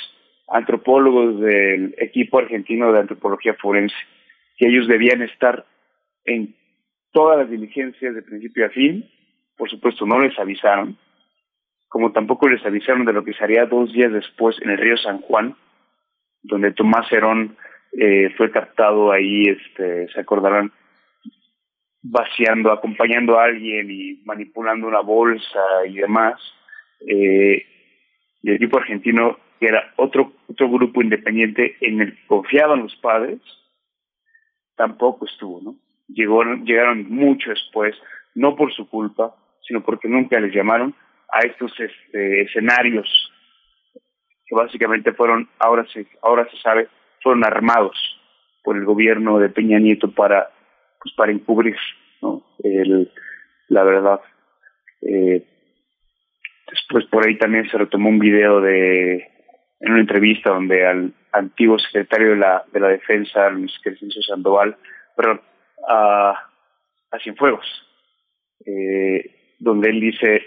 antropólogos 0.48 1.40
del 1.40 1.94
equipo 1.98 2.38
argentino 2.38 2.90
de 2.90 3.00
antropología 3.00 3.54
forense, 3.54 3.94
que 4.56 4.68
ellos 4.68 4.88
debían 4.88 5.20
estar 5.20 5.66
en 6.24 6.54
todas 7.12 7.38
las 7.38 7.50
diligencias 7.50 8.14
de 8.14 8.22
principio 8.22 8.64
a 8.64 8.70
fin 8.70 9.06
por 9.62 9.70
supuesto 9.70 10.06
no 10.06 10.18
les 10.18 10.36
avisaron, 10.40 10.96
como 11.88 12.10
tampoco 12.10 12.48
les 12.48 12.64
avisaron 12.66 13.04
de 13.04 13.12
lo 13.12 13.24
que 13.24 13.32
se 13.32 13.44
haría 13.44 13.66
dos 13.66 13.92
días 13.92 14.12
después 14.12 14.56
en 14.60 14.70
el 14.70 14.78
río 14.78 14.96
San 14.96 15.20
Juan, 15.20 15.54
donde 16.42 16.72
Tomás 16.72 17.06
Herón 17.12 17.56
eh, 17.92 18.30
fue 18.36 18.50
captado 18.50 19.12
ahí, 19.12 19.44
este, 19.44 20.08
se 20.08 20.20
acordarán, 20.20 20.72
vaciando, 22.02 22.72
acompañando 22.72 23.38
a 23.38 23.44
alguien 23.44 23.90
y 23.90 24.22
manipulando 24.24 24.86
una 24.86 25.00
bolsa 25.00 25.86
y 25.86 25.94
demás. 25.96 26.40
Eh, 27.06 27.64
y 28.42 28.50
el 28.50 28.56
equipo 28.56 28.78
argentino, 28.78 29.38
que 29.60 29.66
era 29.66 29.92
otro, 29.96 30.32
otro 30.48 30.68
grupo 30.68 31.02
independiente 31.02 31.76
en 31.80 32.00
el 32.00 32.16
que 32.16 32.26
confiaban 32.26 32.82
los 32.82 32.96
padres, 32.96 33.40
tampoco 34.76 35.26
estuvo, 35.26 35.60
¿no? 35.60 35.76
Llegó, 36.08 36.42
llegaron 36.64 37.08
mucho 37.08 37.50
después, 37.50 37.94
no 38.34 38.56
por 38.56 38.72
su 38.72 38.88
culpa, 38.88 39.36
sino 39.66 39.82
porque 39.82 40.08
nunca 40.08 40.40
les 40.40 40.52
llamaron 40.52 40.94
a 41.30 41.46
estos 41.46 41.72
este, 41.78 42.42
escenarios 42.42 43.08
que 44.46 44.54
básicamente 44.54 45.12
fueron, 45.12 45.48
ahora 45.58 45.86
se, 45.92 46.06
ahora 46.22 46.48
se 46.50 46.56
sabe, 46.58 46.88
fueron 47.22 47.44
armados 47.44 47.96
por 48.62 48.76
el 48.76 48.84
gobierno 48.84 49.38
de 49.38 49.48
Peña 49.48 49.78
Nieto 49.78 50.10
para, 50.10 50.50
pues 51.00 51.14
para 51.14 51.32
encubrir, 51.32 51.76
¿no? 52.20 52.44
El, 52.62 53.10
la 53.68 53.84
verdad. 53.84 54.20
Eh, 55.02 55.44
después 56.70 57.06
por 57.06 57.26
ahí 57.26 57.36
también 57.38 57.68
se 57.68 57.78
retomó 57.78 58.08
un 58.08 58.18
video 58.18 58.60
de, 58.60 59.14
en 59.80 59.92
una 59.92 60.00
entrevista 60.00 60.50
donde 60.50 60.86
al 60.86 61.12
antiguo 61.32 61.78
secretario 61.78 62.30
de 62.30 62.36
la, 62.36 62.64
de 62.72 62.80
la 62.80 62.88
defensa, 62.88 63.50
Luis 63.50 63.72
Crescencio 63.82 64.22
Sandoval, 64.22 64.76
perdón, 65.16 65.40
a, 65.88 66.50
a 67.10 67.18
Cienfuegos, 67.18 67.66
eh, 68.64 69.56
donde 69.58 69.90
él 69.90 70.00
dice, 70.00 70.42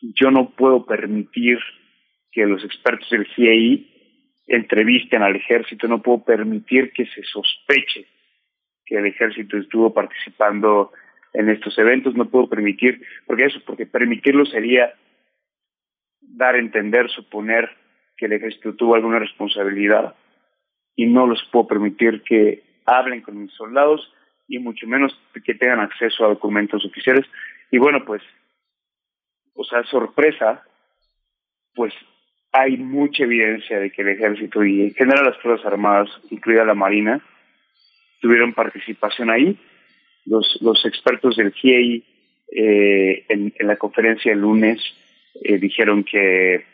yo 0.00 0.30
no 0.30 0.50
puedo 0.50 0.86
permitir 0.86 1.58
que 2.32 2.46
los 2.46 2.64
expertos 2.64 3.08
del 3.10 3.26
CII 3.34 3.99
entrevisten 4.50 5.22
al 5.22 5.36
ejército, 5.36 5.86
no 5.86 6.02
puedo 6.02 6.24
permitir 6.24 6.92
que 6.92 7.06
se 7.06 7.22
sospeche 7.22 8.06
que 8.84 8.96
el 8.96 9.06
ejército 9.06 9.56
estuvo 9.56 9.94
participando 9.94 10.92
en 11.32 11.48
estos 11.48 11.78
eventos, 11.78 12.16
no 12.16 12.28
puedo 12.28 12.48
permitir, 12.48 13.00
porque 13.26 13.44
eso, 13.44 13.60
porque 13.64 13.86
permitirlo 13.86 14.44
sería 14.44 14.92
dar 16.20 16.56
a 16.56 16.58
entender, 16.58 17.08
suponer 17.10 17.70
que 18.16 18.26
el 18.26 18.32
ejército 18.32 18.74
tuvo 18.74 18.96
alguna 18.96 19.20
responsabilidad 19.20 20.16
y 20.96 21.06
no 21.06 21.28
los 21.28 21.40
puedo 21.52 21.68
permitir 21.68 22.22
que 22.22 22.64
hablen 22.84 23.20
con 23.20 23.40
mis 23.40 23.52
soldados 23.52 24.12
y 24.48 24.58
mucho 24.58 24.88
menos 24.88 25.16
que 25.44 25.54
tengan 25.54 25.78
acceso 25.78 26.24
a 26.24 26.28
documentos 26.28 26.84
oficiales. 26.84 27.24
Y 27.70 27.78
bueno, 27.78 28.04
pues, 28.04 28.22
o 29.54 29.62
sea, 29.62 29.84
sorpresa, 29.84 30.64
pues 31.76 31.94
hay 32.52 32.76
mucha 32.76 33.24
evidencia 33.24 33.78
de 33.78 33.90
que 33.90 34.02
el 34.02 34.08
ejército 34.08 34.64
y 34.64 34.82
en 34.82 34.94
general 34.94 35.24
las 35.24 35.38
Fuerzas 35.38 35.66
Armadas, 35.66 36.08
incluida 36.30 36.64
la 36.64 36.74
Marina, 36.74 37.20
tuvieron 38.20 38.52
participación 38.52 39.30
ahí. 39.30 39.56
Los, 40.26 40.58
los 40.60 40.84
expertos 40.84 41.36
del 41.36 41.52
GIEI 41.52 42.04
eh, 42.52 43.24
en, 43.28 43.52
la 43.60 43.76
conferencia 43.76 44.32
el 44.32 44.40
lunes 44.40 44.80
eh, 45.42 45.58
dijeron 45.58 46.02
que 46.02 46.64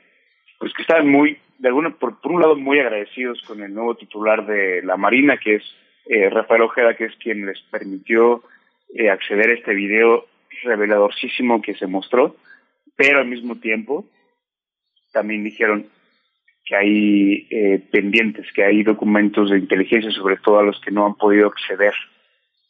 pues 0.58 0.72
que 0.72 0.82
estaban 0.82 1.08
muy 1.08 1.36
de 1.58 1.68
alguna, 1.68 1.90
por, 1.90 2.18
un 2.24 2.40
lado, 2.40 2.56
muy 2.56 2.78
agradecidos 2.78 3.42
con 3.42 3.62
el 3.62 3.72
nuevo 3.72 3.94
titular 3.94 4.46
de 4.46 4.82
la 4.82 4.96
Marina, 4.96 5.38
que 5.38 5.56
es 5.56 5.62
eh, 6.06 6.28
Rafael 6.30 6.62
Ojeda, 6.62 6.96
que 6.96 7.04
es 7.04 7.16
quien 7.16 7.46
les 7.46 7.60
permitió 7.70 8.42
acceder 9.10 9.50
a 9.50 9.54
este 9.54 9.74
video 9.74 10.26
reveladorcísimo 10.62 11.60
que 11.60 11.74
se 11.74 11.86
mostró, 11.86 12.36
pero 12.94 13.20
al 13.20 13.26
mismo 13.26 13.56
tiempo 13.56 14.06
también 15.16 15.44
dijeron 15.44 15.86
que 16.66 16.76
hay 16.76 17.48
eh, 17.50 17.88
pendientes, 17.90 18.52
que 18.52 18.62
hay 18.62 18.82
documentos 18.82 19.50
de 19.50 19.58
inteligencia, 19.58 20.10
sobre 20.10 20.36
todo 20.36 20.58
a 20.58 20.62
los 20.62 20.78
que 20.82 20.90
no 20.90 21.06
han 21.06 21.14
podido 21.14 21.46
acceder, 21.46 21.94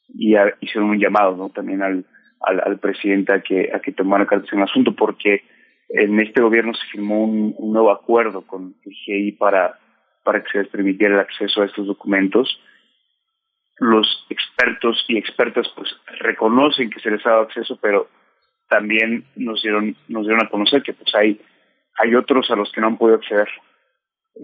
y 0.08 0.36
hicieron 0.60 0.90
un 0.90 1.00
llamado 1.00 1.36
¿no? 1.36 1.48
también 1.50 1.82
al, 1.82 2.06
al, 2.40 2.78
presidente 2.78 3.32
a 3.32 3.40
que, 3.40 3.72
a 3.74 3.80
que 3.80 3.90
tomara 3.90 4.26
cartas 4.26 4.52
en 4.52 4.60
el 4.60 4.64
asunto, 4.64 4.94
porque 4.94 5.42
en 5.88 6.20
este 6.20 6.40
gobierno 6.40 6.72
se 6.72 6.86
firmó 6.92 7.24
un, 7.24 7.52
un 7.58 7.72
nuevo 7.72 7.90
acuerdo 7.90 8.46
con 8.46 8.76
el 8.84 8.92
GI 8.92 9.32
para, 9.32 9.80
para 10.22 10.44
que 10.44 10.52
se 10.52 10.58
les 10.58 10.68
permitiera 10.68 11.14
el 11.14 11.20
acceso 11.20 11.62
a 11.62 11.66
estos 11.66 11.88
documentos. 11.88 12.60
Los 13.78 14.24
expertos 14.30 15.04
y 15.08 15.18
expertas 15.18 15.66
pues 15.74 15.88
reconocen 16.20 16.90
que 16.90 17.00
se 17.00 17.10
les 17.10 17.26
ha 17.26 17.30
dado 17.30 17.42
acceso, 17.42 17.76
pero 17.82 18.08
también 18.68 19.24
nos 19.34 19.62
dieron, 19.62 19.96
nos 20.06 20.26
dieron 20.26 20.44
a 20.44 20.48
conocer 20.48 20.82
que 20.82 20.92
pues 20.92 21.12
hay, 21.14 21.40
hay 21.98 22.14
otros 22.14 22.50
a 22.50 22.56
los 22.56 22.70
que 22.72 22.80
no 22.80 22.88
han 22.88 22.98
podido 22.98 23.16
acceder. 23.18 23.48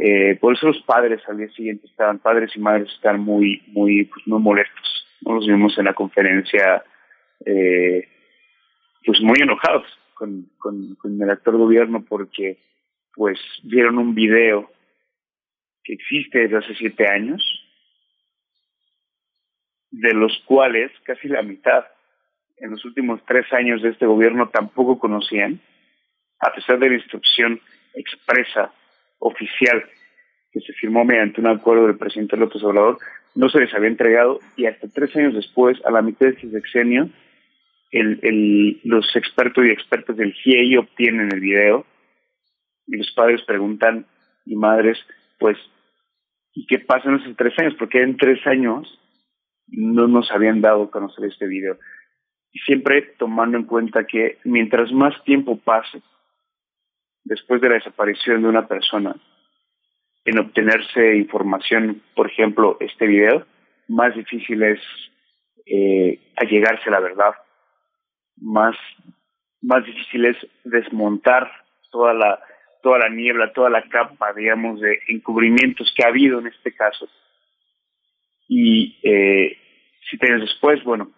Eh, 0.01 0.37
por 0.41 0.55
eso 0.55 0.69
los 0.69 0.83
padres 0.83 1.21
al 1.29 1.39
día 1.39 1.49
siguiente 1.51 1.87
estaban, 1.87 2.19
padres 2.19 2.51
y 2.57 2.61
madres 2.61 2.91
están 2.93 3.21
muy, 3.21 3.63
muy, 3.69 4.05
pues 4.05 4.27
muy 4.27 4.41
molestos. 4.41 5.07
¿no? 5.21 5.35
Los 5.35 5.47
vimos 5.47 5.77
en 5.79 5.85
la 5.85 5.95
conferencia, 5.95 6.83
eh, 7.45 8.09
pues 9.05 9.21
muy 9.21 9.39
enojados 9.41 9.87
con, 10.15 10.47
con, 10.59 10.95
con 10.95 11.21
el 11.21 11.31
actual 11.31 11.59
gobierno 11.59 12.05
porque 12.09 12.59
pues 13.15 13.39
vieron 13.65 13.99
un 13.99 14.15
video 14.15 14.71
que 15.85 15.95
existe 15.95 16.39
desde 16.39 16.59
hace 16.59 16.75
siete 16.77 17.09
años, 17.09 17.43
de 19.91 20.15
los 20.15 20.33
cuales 20.47 20.91
casi 21.05 21.29
la 21.29 21.43
mitad 21.43 21.85
en 22.59 22.71
los 22.71 22.85
últimos 22.85 23.21
tres 23.27 23.53
años 23.53 23.83
de 23.83 23.91
este 23.91 24.07
gobierno 24.07 24.49
tampoco 24.49 24.99
conocían, 24.99 25.61
a 26.43 26.53
pesar 26.53 26.79
de 26.79 26.91
la 26.91 26.97
instrucción 26.97 27.61
expresa, 27.95 28.73
oficial, 29.21 29.85
que 30.53 30.61
se 30.61 30.73
firmó 30.75 31.05
mediante 31.05 31.41
un 31.41 31.47
acuerdo 31.47 31.87
del 31.87 31.97
presidente 31.97 32.37
López 32.37 32.63
Obrador, 32.65 32.99
no 33.35 33.49
se 33.49 33.61
les 33.61 33.73
había 33.73 33.89
entregado 33.89 34.41
y 34.57 34.67
hasta 34.67 34.89
tres 34.89 35.15
años 35.17 35.35
después, 35.35 35.79
a 35.87 35.91
la 35.91 36.03
mitad 36.03 36.27
de 36.27 36.33
ese 36.33 36.51
sexenio, 36.51 37.09
los 37.93 39.17
expertos 39.17 39.65
y 39.65 39.71
expertas 39.71 40.17
del 40.17 40.33
GIEI 40.33 40.77
obtienen 40.79 41.31
el 41.33 41.41
video 41.41 41.87
y 42.87 42.97
los 42.97 43.11
padres 43.13 43.43
preguntan 43.43 44.07
y 44.45 44.57
madres, 44.57 44.99
pues, 45.39 45.57
¿y 46.53 46.67
qué 46.67 46.81
pasa 46.81 47.09
en 47.09 47.21
esos 47.21 47.37
tres 47.37 47.55
años? 47.59 47.75
Porque 47.79 48.03
en 48.03 48.17
tres 48.17 48.45
años 48.47 48.99
no 49.69 50.09
nos 50.09 50.31
habían 50.33 50.61
dado 50.61 50.85
a 50.85 50.91
conocer 50.91 51.27
este 51.27 51.47
video. 51.47 51.79
Y 52.51 52.59
siempre 52.61 53.15
tomando 53.17 53.57
en 53.57 53.65
cuenta 53.65 54.05
que 54.05 54.39
mientras 54.45 54.93
más 54.93 55.15
tiempo 55.25 55.59
pase 55.59 56.03
después 57.25 57.61
de 57.61 57.69
la 57.69 57.75
desaparición 57.75 58.43
de 58.43 58.49
una 58.49 58.67
persona 58.67 59.17
en 60.25 60.39
obtenerse 60.39 61.17
información, 61.17 62.03
por 62.15 62.31
ejemplo, 62.31 62.77
este 62.81 63.07
video, 63.07 63.47
más 63.89 64.15
difícil 64.15 64.63
es 64.63 64.81
eh, 65.67 66.21
allegarse 66.37 66.89
a 66.89 66.93
la 66.93 67.01
verdad 67.01 67.35
más, 68.43 68.77
más 69.61 69.85
difícil 69.85 70.27
es 70.27 70.37
desmontar 70.65 71.51
toda 71.91 72.15
la, 72.15 72.41
toda 72.83 72.99
la 72.99 73.09
niebla, 73.09 73.53
toda 73.53 73.71
la 73.71 73.83
capa, 73.89 74.33
digamos, 74.33 74.81
de 74.81 75.01
encubrimientos 75.09 75.93
que 75.97 76.05
ha 76.05 76.09
habido 76.09 76.41
en 76.41 76.49
este 76.49 76.75
caso. 76.75 77.09
Y 78.49 78.99
eh, 79.03 79.57
si 80.11 80.19
tienes 80.19 80.41
después, 80.41 80.83
bueno, 80.85 81.11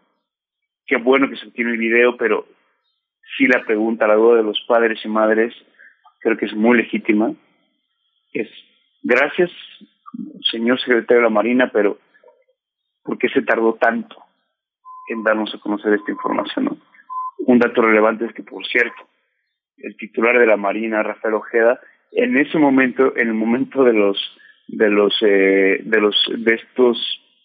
qué 0.87 0.97
bueno 0.97 1.29
que 1.29 1.37
se 1.37 1.51
tiene 1.51 1.73
el 1.73 1.79
video, 1.79 2.17
pero 2.17 2.47
sí 3.37 3.47
la 3.47 3.65
pregunta, 3.65 4.07
la 4.07 4.15
duda 4.15 4.37
de 4.37 4.45
los 4.45 4.61
padres 4.69 5.01
y 5.05 5.09
madres, 5.09 5.55
creo 6.25 6.39
que 6.39 6.47
es 6.47 6.55
muy 6.55 6.79
legítima. 6.79 7.33
Es 8.33 8.49
gracias, 9.03 9.51
señor 10.51 10.81
secretario 10.81 11.19
de 11.19 11.29
la 11.29 11.35
Marina, 11.35 11.71
pero 11.71 11.99
¿por 13.05 13.19
qué 13.19 13.29
se 13.29 13.43
tardó 13.43 13.75
tanto 13.75 14.17
en 15.11 15.23
darnos 15.23 15.55
a 15.55 15.59
conocer 15.59 15.93
esta 15.93 16.11
información? 16.11 16.81
Un 17.47 17.59
dato 17.59 17.83
relevante 17.83 18.25
es 18.25 18.33
que, 18.33 18.43
por 18.43 18.67
cierto, 18.67 19.07
el 19.77 19.97
titular 19.99 20.39
de 20.39 20.47
la 20.47 20.57
Marina, 20.57 21.03
Rafael 21.03 21.35
Ojeda, 21.35 21.79
en 22.13 22.39
ese 22.39 22.59
momento, 22.59 23.15
en 23.17 23.29
el 23.29 23.35
momento 23.35 23.85
de 23.85 23.93
los 23.93 24.19
de 24.67 24.89
los 24.89 25.15
eh, 25.21 25.83
de 25.85 26.01
los 26.01 26.17
de 26.39 26.55
estos 26.55 26.97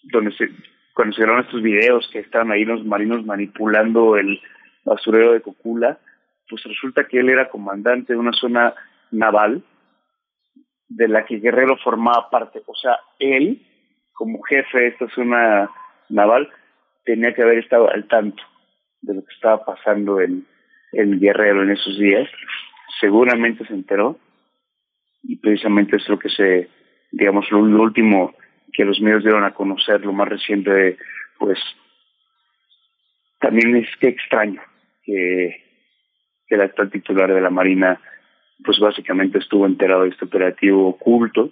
donde 0.03 0.31
se 0.37 0.49
cuando 0.93 1.13
se 1.13 1.21
grabaron 1.21 1.45
estos 1.45 1.61
videos 1.61 2.09
que 2.13 2.19
estaban 2.19 2.51
ahí 2.51 2.63
los 2.63 2.85
marinos 2.85 3.25
manipulando 3.25 4.15
el 4.15 4.39
basurero 4.85 5.33
de 5.33 5.41
Cocula, 5.41 5.99
pues 6.49 6.63
resulta 6.63 7.07
que 7.07 7.19
él 7.19 7.29
era 7.29 7.49
comandante 7.49 8.13
de 8.13 8.19
una 8.19 8.33
zona 8.33 8.73
naval 9.11 9.63
de 10.87 11.07
la 11.07 11.25
que 11.25 11.39
Guerrero 11.39 11.77
formaba 11.77 12.29
parte. 12.29 12.61
O 12.65 12.75
sea, 12.75 12.97
él, 13.19 13.61
como 14.13 14.41
jefe 14.41 14.79
de 14.79 14.87
esta 14.87 15.07
zona 15.09 15.69
naval, 16.09 16.49
tenía 17.05 17.33
que 17.33 17.43
haber 17.43 17.59
estado 17.59 17.89
al 17.89 18.07
tanto 18.07 18.41
de 19.01 19.13
lo 19.13 19.23
que 19.23 19.33
estaba 19.33 19.63
pasando 19.63 20.19
en, 20.19 20.45
en 20.91 21.19
Guerrero 21.19 21.63
en 21.63 21.71
esos 21.71 21.97
días, 21.97 22.27
seguramente 22.99 23.65
se 23.65 23.73
enteró 23.73 24.17
y 25.23 25.37
precisamente 25.37 25.97
es 25.97 26.09
lo 26.09 26.17
que 26.17 26.29
se, 26.29 26.69
digamos, 27.11 27.49
lo, 27.51 27.61
lo 27.61 27.83
último 27.83 28.33
que 28.73 28.85
los 28.85 28.99
medios 28.99 29.23
dieron 29.23 29.43
a 29.43 29.53
conocer, 29.53 30.01
lo 30.01 30.13
más 30.13 30.27
reciente, 30.27 30.97
pues 31.37 31.59
también 33.39 33.75
es 33.75 33.87
que 33.97 34.09
extraño 34.09 34.61
que, 35.03 35.68
que 36.49 36.55
el 36.55 36.61
actual 36.61 36.89
titular 36.89 37.31
de 37.33 37.41
la 37.41 37.51
Marina, 37.51 38.01
pues 38.65 38.79
básicamente 38.79 39.37
estuvo 39.37 39.65
enterado 39.65 40.03
de 40.03 40.09
este 40.09 40.25
operativo 40.25 40.89
oculto, 40.89 41.51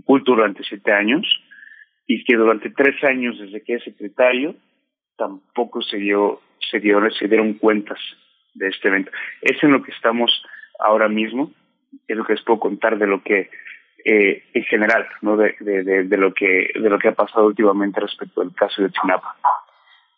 oculto 0.00 0.32
durante 0.32 0.62
siete 0.62 0.92
años, 0.92 1.26
y 2.06 2.24
que 2.24 2.36
durante 2.36 2.70
tres 2.70 3.02
años 3.04 3.38
desde 3.38 3.62
que 3.62 3.74
es 3.74 3.84
secretario, 3.84 4.54
tampoco 5.16 5.82
se 5.82 5.98
dio, 5.98 6.40
se 6.70 6.80
dio, 6.80 6.98
se 7.10 7.28
dieron 7.28 7.54
cuentas 7.54 7.98
de 8.54 8.68
este 8.68 8.88
evento. 8.88 9.10
Es 9.40 9.62
en 9.62 9.72
lo 9.72 9.82
que 9.82 9.92
estamos 9.92 10.30
ahora 10.78 11.08
mismo, 11.08 11.52
es 12.06 12.16
lo 12.16 12.24
que 12.24 12.34
les 12.34 12.42
puedo 12.42 12.60
contar 12.60 12.98
de 12.98 13.06
lo 13.06 13.22
que 13.22 13.50
eh, 14.04 14.44
en 14.52 14.64
general, 14.64 15.06
¿no? 15.20 15.36
De, 15.36 15.54
de, 15.60 15.84
de, 15.84 16.04
de, 16.04 16.16
lo 16.16 16.34
que 16.34 16.70
de 16.74 16.90
lo 16.90 16.98
que 16.98 17.08
ha 17.08 17.14
pasado 17.14 17.46
últimamente 17.46 18.00
respecto 18.00 18.40
al 18.40 18.52
caso 18.54 18.82
de 18.82 18.90
Chinapa. 18.90 19.36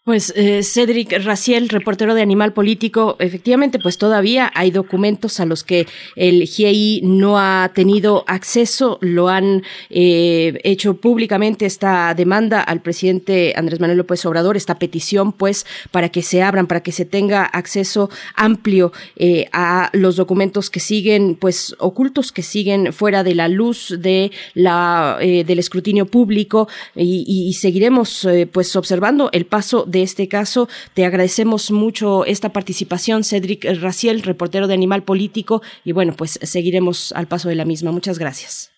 Pues 0.05 0.35
eh, 0.37 0.63
Cedric 0.63 1.25
Raciel, 1.25 1.71
reportero 1.71 2.15
de 2.15 2.21
Animal 2.21 2.53
Político, 2.53 3.17
efectivamente, 3.21 3.79
pues 3.79 3.97
todavía 3.97 4.53
hay 4.55 4.71
documentos 4.71 5.41
a 5.41 5.47
los 5.47 5.65
que 5.65 5.87
el 6.15 6.43
GIEI 6.43 7.01
no 7.03 7.39
ha 7.39 7.73
tenido 7.75 8.23
acceso, 8.27 8.99
lo 9.01 9.31
han 9.31 9.63
eh, 9.89 10.61
hecho 10.63 10.99
públicamente 10.99 11.65
esta 11.65 12.13
demanda 12.13 12.61
al 12.61 12.83
presidente 12.83 13.55
Andrés 13.57 13.81
Manuel 13.81 13.97
López 13.97 14.27
Obrador, 14.27 14.59
esta 14.59 14.79
petición, 14.79 15.33
pues, 15.33 15.65
para 15.91 16.11
que 16.11 16.21
se 16.21 16.43
abran, 16.43 16.67
para 16.67 16.83
que 16.83 16.93
se 16.93 17.07
tenga 17.07 17.47
acceso 17.47 18.11
amplio 18.35 18.93
eh, 19.17 19.49
a 19.55 19.89
los 19.95 20.17
documentos 20.17 20.69
que 20.69 20.81
siguen, 20.81 21.35
pues, 21.35 21.75
ocultos, 21.79 22.31
que 22.31 22.43
siguen 22.43 22.93
fuera 22.93 23.25
de 23.25 23.35
la 23.35 23.49
luz 23.49 23.95
de 23.99 24.33
la 24.53 25.17
eh, 25.23 25.45
del 25.45 25.61
escrutinio 25.61 26.05
público 26.05 26.69
y, 26.95 27.25
y 27.27 27.55
seguiremos, 27.55 28.27
eh, 28.27 28.47
pues, 28.47 28.77
observando 28.77 29.31
el 29.33 29.47
paso 29.47 29.87
de 29.95 30.03
este 30.03 30.29
caso. 30.29 30.69
Te 30.93 31.07
agradecemos 31.07 31.71
mucho 31.71 32.27
esta 32.27 32.51
participación, 32.51 33.23
Cedric 33.25 33.65
Raciel, 33.81 34.23
reportero 34.23 34.67
de 34.67 34.75
Animal 34.75 35.05
Político, 35.05 35.63
y 35.85 35.93
bueno, 35.93 36.13
pues 36.19 36.33
seguiremos 36.43 37.13
al 37.13 37.29
paso 37.29 37.49
de 37.49 37.55
la 37.55 37.65
misma. 37.65 37.93
Muchas 37.93 38.19
gracias. 38.19 38.71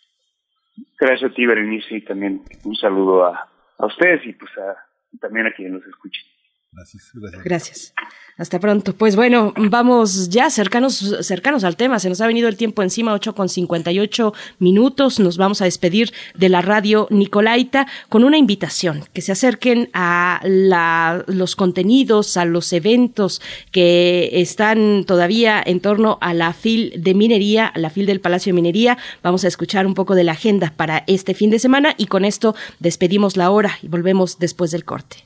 Gracias 1.01 1.31
a 1.31 1.35
ti, 1.35 1.47
Berenice, 1.47 1.97
y 1.97 2.03
también 2.03 2.43
un 2.65 2.77
saludo 2.77 3.25
a, 3.25 3.49
a 3.79 3.87
ustedes 3.87 4.27
y 4.27 4.33
pues 4.35 4.51
a, 4.59 4.77
también 5.19 5.47
a 5.47 5.53
quienes 5.53 5.73
nos 5.75 5.87
escuchen. 5.87 6.23
Gracias. 7.45 7.95
Hasta 8.39 8.61
pronto. 8.61 8.93
Pues 8.93 9.17
bueno, 9.17 9.55
vamos 9.57 10.29
ya 10.29 10.51
cercanos, 10.51 11.17
cercanos 11.23 11.65
al 11.65 11.77
tema. 11.77 11.99
Se 11.99 12.11
nos 12.11 12.21
ha 12.21 12.27
venido 12.27 12.49
el 12.49 12.59
tiempo 12.59 12.83
encima, 12.83 13.15
8 13.15 13.35
con 13.35 13.49
58 13.49 14.35
minutos. 14.59 15.19
Nos 15.19 15.39
vamos 15.39 15.63
a 15.63 15.65
despedir 15.65 16.13
de 16.35 16.51
la 16.51 16.61
radio 16.61 17.09
Nicolaita 17.11 17.87
con 18.11 18.25
una 18.25 18.37
invitación, 18.37 19.05
que 19.15 19.23
se 19.23 19.33
acerquen 19.33 19.89
a 19.95 20.43
los 21.27 21.57
contenidos, 21.57 22.37
a 22.37 22.45
los 22.45 22.71
eventos 22.75 23.41
que 23.73 24.29
están 24.35 25.05
todavía 25.07 25.63
en 25.65 25.81
torno 25.81 26.19
a 26.21 26.35
la 26.35 26.53
FIL 26.53 26.93
de 27.03 27.15
Minería, 27.15 27.67
a 27.67 27.79
la 27.79 27.89
FIL 27.89 28.05
del 28.05 28.21
Palacio 28.21 28.51
de 28.51 28.57
Minería. 28.57 28.99
Vamos 29.23 29.45
a 29.45 29.49
escuchar 29.49 29.87
un 29.87 29.95
poco 29.95 30.15
de 30.15 30.25
la 30.25 30.33
agenda 30.33 30.75
para 30.77 31.05
este 31.07 31.33
fin 31.33 31.49
de 31.49 31.59
semana 31.59 31.95
y 31.97 32.07
con 32.07 32.27
esto 32.27 32.55
despedimos 32.81 33.39
la 33.39 33.51
hora 33.51 33.79
y 33.83 33.89
volvemos 33.89 34.39
después 34.39 34.73
del 34.73 34.85
corte. 34.85 35.25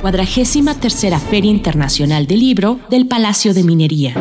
Cuadragésima 0.00 0.74
tercera 0.74 1.18
Feria 1.18 1.50
Internacional 1.50 2.26
del 2.26 2.40
Libro 2.40 2.78
del 2.90 3.08
Palacio 3.08 3.54
de 3.54 3.64
Minería. 3.64 4.14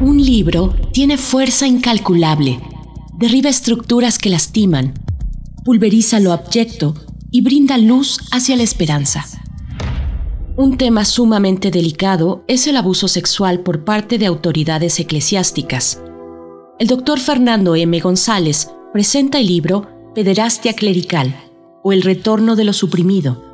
Un 0.00 0.22
libro 0.22 0.74
tiene 0.92 1.16
fuerza 1.16 1.66
incalculable, 1.66 2.60
derriba 3.16 3.48
estructuras 3.48 4.18
que 4.18 4.30
lastiman, 4.30 4.94
pulveriza 5.64 6.18
lo 6.18 6.32
abyecto 6.32 6.94
y 7.30 7.42
brinda 7.42 7.78
luz 7.78 8.18
hacia 8.32 8.56
la 8.56 8.64
esperanza. 8.64 9.24
Un 10.56 10.76
tema 10.76 11.04
sumamente 11.04 11.70
delicado 11.70 12.44
es 12.48 12.66
el 12.66 12.76
abuso 12.76 13.06
sexual 13.06 13.60
por 13.60 13.84
parte 13.84 14.18
de 14.18 14.26
autoridades 14.26 14.98
eclesiásticas. 14.98 16.02
El 16.80 16.88
doctor 16.88 17.20
Fernando 17.20 17.76
M. 17.76 18.00
González 18.00 18.70
presenta 18.92 19.38
el 19.38 19.46
libro 19.46 19.88
Pederastia 20.14 20.72
Clerical 20.72 21.45
o 21.86 21.92
El 21.92 22.02
Retorno 22.02 22.56
de 22.56 22.64
lo 22.64 22.72
Suprimido, 22.72 23.44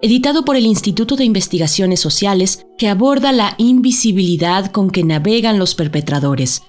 editado 0.00 0.46
por 0.46 0.56
el 0.56 0.64
Instituto 0.64 1.16
de 1.16 1.24
Investigaciones 1.24 2.00
Sociales 2.00 2.64
que 2.78 2.88
aborda 2.88 3.30
la 3.30 3.56
invisibilidad 3.58 4.70
con 4.70 4.88
que 4.88 5.04
navegan 5.04 5.58
los 5.58 5.74
perpetradores, 5.74 6.62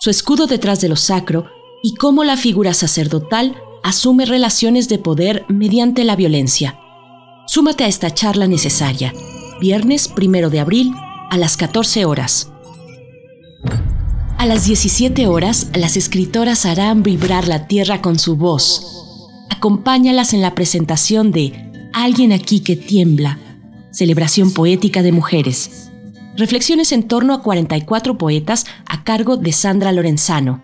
su 0.00 0.08
escudo 0.08 0.46
detrás 0.46 0.80
de 0.80 0.88
lo 0.88 0.96
sacro 0.96 1.44
y 1.82 1.94
cómo 1.96 2.24
la 2.24 2.38
figura 2.38 2.72
sacerdotal 2.72 3.54
asume 3.82 4.24
relaciones 4.24 4.88
de 4.88 4.96
poder 4.96 5.44
mediante 5.50 6.04
la 6.04 6.16
violencia. 6.16 6.78
Súmate 7.46 7.84
a 7.84 7.88
esta 7.88 8.10
charla 8.14 8.46
necesaria, 8.46 9.12
viernes 9.60 10.08
primero 10.08 10.48
de 10.48 10.60
abril 10.60 10.94
a 11.28 11.36
las 11.36 11.58
14 11.58 12.06
horas. 12.06 12.50
A 14.38 14.46
las 14.46 14.64
17 14.64 15.26
horas, 15.26 15.66
las 15.74 15.98
escritoras 15.98 16.64
harán 16.64 17.02
vibrar 17.02 17.46
la 17.46 17.66
tierra 17.66 18.00
con 18.00 18.18
su 18.18 18.36
voz. 18.36 19.01
Acompáñalas 19.52 20.32
en 20.32 20.40
la 20.40 20.54
presentación 20.54 21.30
de 21.30 21.52
Alguien 21.92 22.32
aquí 22.32 22.60
que 22.60 22.74
tiembla, 22.74 23.38
celebración 23.90 24.50
poética 24.50 25.02
de 25.02 25.12
mujeres. 25.12 25.90
Reflexiones 26.38 26.90
en 26.90 27.02
torno 27.02 27.34
a 27.34 27.42
44 27.42 28.16
poetas 28.16 28.64
a 28.86 29.04
cargo 29.04 29.36
de 29.36 29.52
Sandra 29.52 29.92
Lorenzano. 29.92 30.62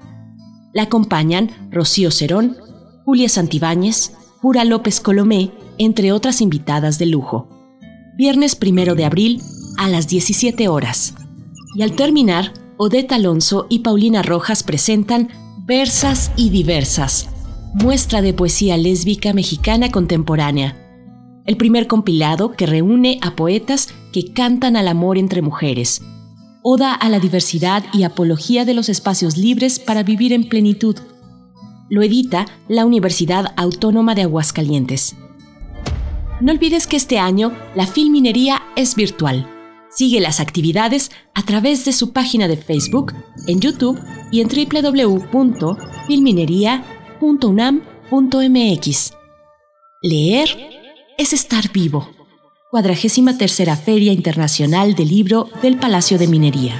La 0.72 0.84
acompañan 0.84 1.50
Rocío 1.70 2.10
Cerón, 2.10 2.56
Julia 3.04 3.28
Santibáñez, 3.28 4.12
Pura 4.40 4.64
López 4.64 5.00
Colomé, 5.00 5.50
entre 5.76 6.10
otras 6.10 6.40
invitadas 6.40 6.98
de 6.98 7.06
lujo. 7.06 7.46
Viernes 8.16 8.56
primero 8.56 8.94
de 8.94 9.04
abril 9.04 9.42
a 9.76 9.88
las 9.88 10.08
17 10.08 10.66
horas. 10.68 11.12
Y 11.74 11.82
al 11.82 11.92
terminar, 11.92 12.54
Odette 12.78 13.12
Alonso 13.12 13.66
y 13.68 13.80
Paulina 13.80 14.22
Rojas 14.22 14.62
presentan 14.62 15.28
Versas 15.66 16.32
y 16.36 16.48
Diversas, 16.48 17.28
muestra 17.82 18.22
de 18.22 18.32
poesía 18.32 18.76
lésbica 18.76 19.32
mexicana 19.32 19.90
contemporánea 19.90 20.84
el 21.48 21.56
primer 21.56 21.86
compilado 21.86 22.52
que 22.52 22.66
reúne 22.66 23.18
a 23.22 23.34
poetas 23.34 23.88
que 24.12 24.34
cantan 24.34 24.76
al 24.76 24.86
amor 24.86 25.16
entre 25.16 25.40
mujeres, 25.40 26.02
oda 26.62 26.92
a 26.92 27.08
la 27.08 27.20
diversidad 27.20 27.84
y 27.94 28.02
apología 28.02 28.66
de 28.66 28.74
los 28.74 28.90
espacios 28.90 29.38
libres 29.38 29.78
para 29.78 30.02
vivir 30.02 30.34
en 30.34 30.46
plenitud. 30.50 30.96
Lo 31.88 32.02
edita 32.02 32.44
la 32.68 32.84
Universidad 32.84 33.54
Autónoma 33.56 34.14
de 34.14 34.24
Aguascalientes. 34.24 35.16
No 36.42 36.52
olvides 36.52 36.86
que 36.86 36.96
este 36.96 37.18
año 37.18 37.56
la 37.74 37.86
Filminería 37.86 38.60
es 38.76 38.94
virtual. 38.94 39.48
Sigue 39.88 40.20
las 40.20 40.40
actividades 40.40 41.10
a 41.32 41.46
través 41.46 41.86
de 41.86 41.92
su 41.92 42.12
página 42.12 42.46
de 42.46 42.58
Facebook, 42.58 43.14
en 43.46 43.60
YouTube 43.60 43.98
y 44.30 44.42
en 44.42 44.50
www.filminería.unam.mx. 47.20 49.12
Leer 50.02 50.48
es 51.16 51.32
estar 51.32 51.72
vivo. 51.72 52.08
Cuadragésima 52.70 53.36
tercera 53.38 53.76
Feria 53.76 54.12
Internacional 54.12 54.94
del 54.94 55.08
Libro 55.08 55.48
del 55.62 55.78
Palacio 55.78 56.18
de 56.18 56.28
Minería. 56.28 56.74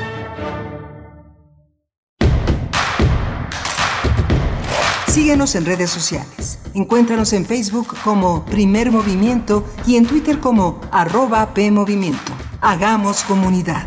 Síguenos 5.09 5.55
en 5.57 5.65
redes 5.65 5.91
sociales. 5.91 6.61
Encuéntranos 6.75 7.33
en 7.33 7.45
Facebook 7.45 7.97
como 8.05 8.45
Primer 8.45 8.93
Movimiento 8.93 9.65
y 9.87 9.97
en 9.97 10.07
Twitter 10.07 10.39
como 10.39 10.81
arroba 10.93 11.55
PMovimiento. 11.55 12.33
Hagamos 12.61 13.23
comunidad. 13.23 13.87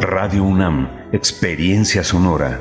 Radio 0.00 0.44
UNAM, 0.44 1.08
Experiencia 1.12 2.04
Sonora. 2.04 2.60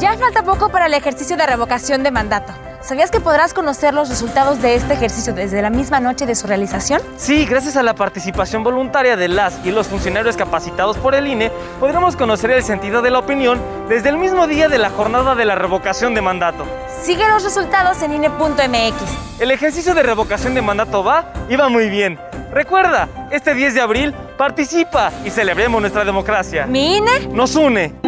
Ya 0.00 0.16
falta 0.16 0.42
poco 0.42 0.70
para 0.70 0.86
el 0.86 0.94
ejercicio 0.94 1.36
de 1.36 1.46
revocación 1.46 2.02
de 2.02 2.10
mandato. 2.10 2.52
¿Sabías 2.88 3.10
que 3.10 3.20
podrás 3.20 3.52
conocer 3.52 3.92
los 3.92 4.08
resultados 4.08 4.62
de 4.62 4.74
este 4.74 4.94
ejercicio 4.94 5.34
desde 5.34 5.60
la 5.60 5.68
misma 5.68 6.00
noche 6.00 6.24
de 6.24 6.34
su 6.34 6.46
realización? 6.46 7.02
Sí, 7.18 7.44
gracias 7.44 7.76
a 7.76 7.82
la 7.82 7.94
participación 7.94 8.64
voluntaria 8.64 9.14
de 9.14 9.28
las 9.28 9.60
y 9.62 9.70
los 9.70 9.88
funcionarios 9.88 10.38
capacitados 10.38 10.96
por 10.96 11.14
el 11.14 11.26
INE, 11.26 11.52
podremos 11.78 12.16
conocer 12.16 12.50
el 12.50 12.62
sentido 12.62 13.02
de 13.02 13.10
la 13.10 13.18
opinión 13.18 13.60
desde 13.90 14.08
el 14.08 14.16
mismo 14.16 14.46
día 14.46 14.70
de 14.70 14.78
la 14.78 14.88
jornada 14.88 15.34
de 15.34 15.44
la 15.44 15.54
revocación 15.54 16.14
de 16.14 16.22
mandato. 16.22 16.64
Sigue 17.02 17.28
los 17.28 17.44
resultados 17.44 18.00
en 18.00 18.14
INE.mx. 18.14 19.38
El 19.38 19.50
ejercicio 19.50 19.92
de 19.92 20.02
revocación 20.02 20.54
de 20.54 20.62
mandato 20.62 21.04
va 21.04 21.30
y 21.50 21.56
va 21.56 21.68
muy 21.68 21.90
bien. 21.90 22.18
Recuerda, 22.54 23.06
este 23.30 23.52
10 23.52 23.74
de 23.74 23.80
abril 23.82 24.14
participa 24.38 25.12
y 25.26 25.30
celebremos 25.30 25.78
nuestra 25.82 26.06
democracia. 26.06 26.64
¿Mi 26.64 26.96
INE? 26.96 27.28
Nos 27.34 27.54
une. 27.54 28.07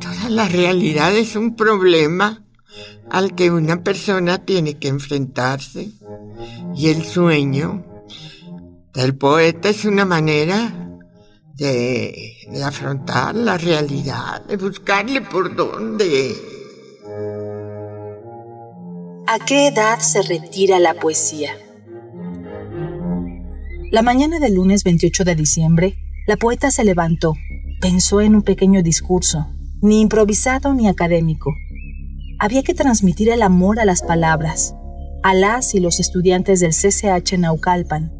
Toda 0.00 0.30
la 0.30 0.48
realidad 0.48 1.14
es 1.14 1.36
un 1.36 1.54
problema 1.54 2.42
al 3.10 3.34
que 3.34 3.50
una 3.50 3.82
persona 3.82 4.38
tiene 4.38 4.78
que 4.78 4.88
enfrentarse. 4.88 5.90
Y 6.74 6.88
el 6.88 7.04
sueño 7.04 7.84
del 8.94 9.16
poeta 9.16 9.68
es 9.68 9.84
una 9.84 10.04
manera 10.04 10.98
de, 11.54 12.36
afrontar 12.64 13.34
la 13.34 13.58
realidad, 13.58 14.44
de 14.46 14.56
buscarle 14.56 15.20
por 15.20 15.54
dónde. 15.54 16.34
¿A 19.26 19.38
qué 19.44 19.68
edad 19.68 19.98
se 20.00 20.22
retira 20.22 20.78
la 20.78 20.94
poesía? 20.94 21.56
La 23.90 24.02
mañana 24.02 24.40
del 24.40 24.54
lunes 24.54 24.82
28 24.82 25.24
de 25.24 25.34
diciembre, 25.36 26.03
la 26.26 26.36
poeta 26.36 26.70
se 26.70 26.84
levantó, 26.84 27.34
pensó 27.80 28.20
en 28.20 28.34
un 28.34 28.42
pequeño 28.42 28.82
discurso, 28.82 29.46
ni 29.82 30.00
improvisado 30.00 30.74
ni 30.74 30.88
académico. 30.88 31.52
Había 32.38 32.62
que 32.62 32.74
transmitir 32.74 33.28
el 33.28 33.42
amor 33.42 33.78
a 33.78 33.84
las 33.84 34.02
palabras, 34.02 34.74
a 35.22 35.34
las 35.34 35.74
y 35.74 35.80
los 35.80 36.00
estudiantes 36.00 36.60
del 36.60 36.72
CCH 36.72 37.38
Naucalpan, 37.38 38.12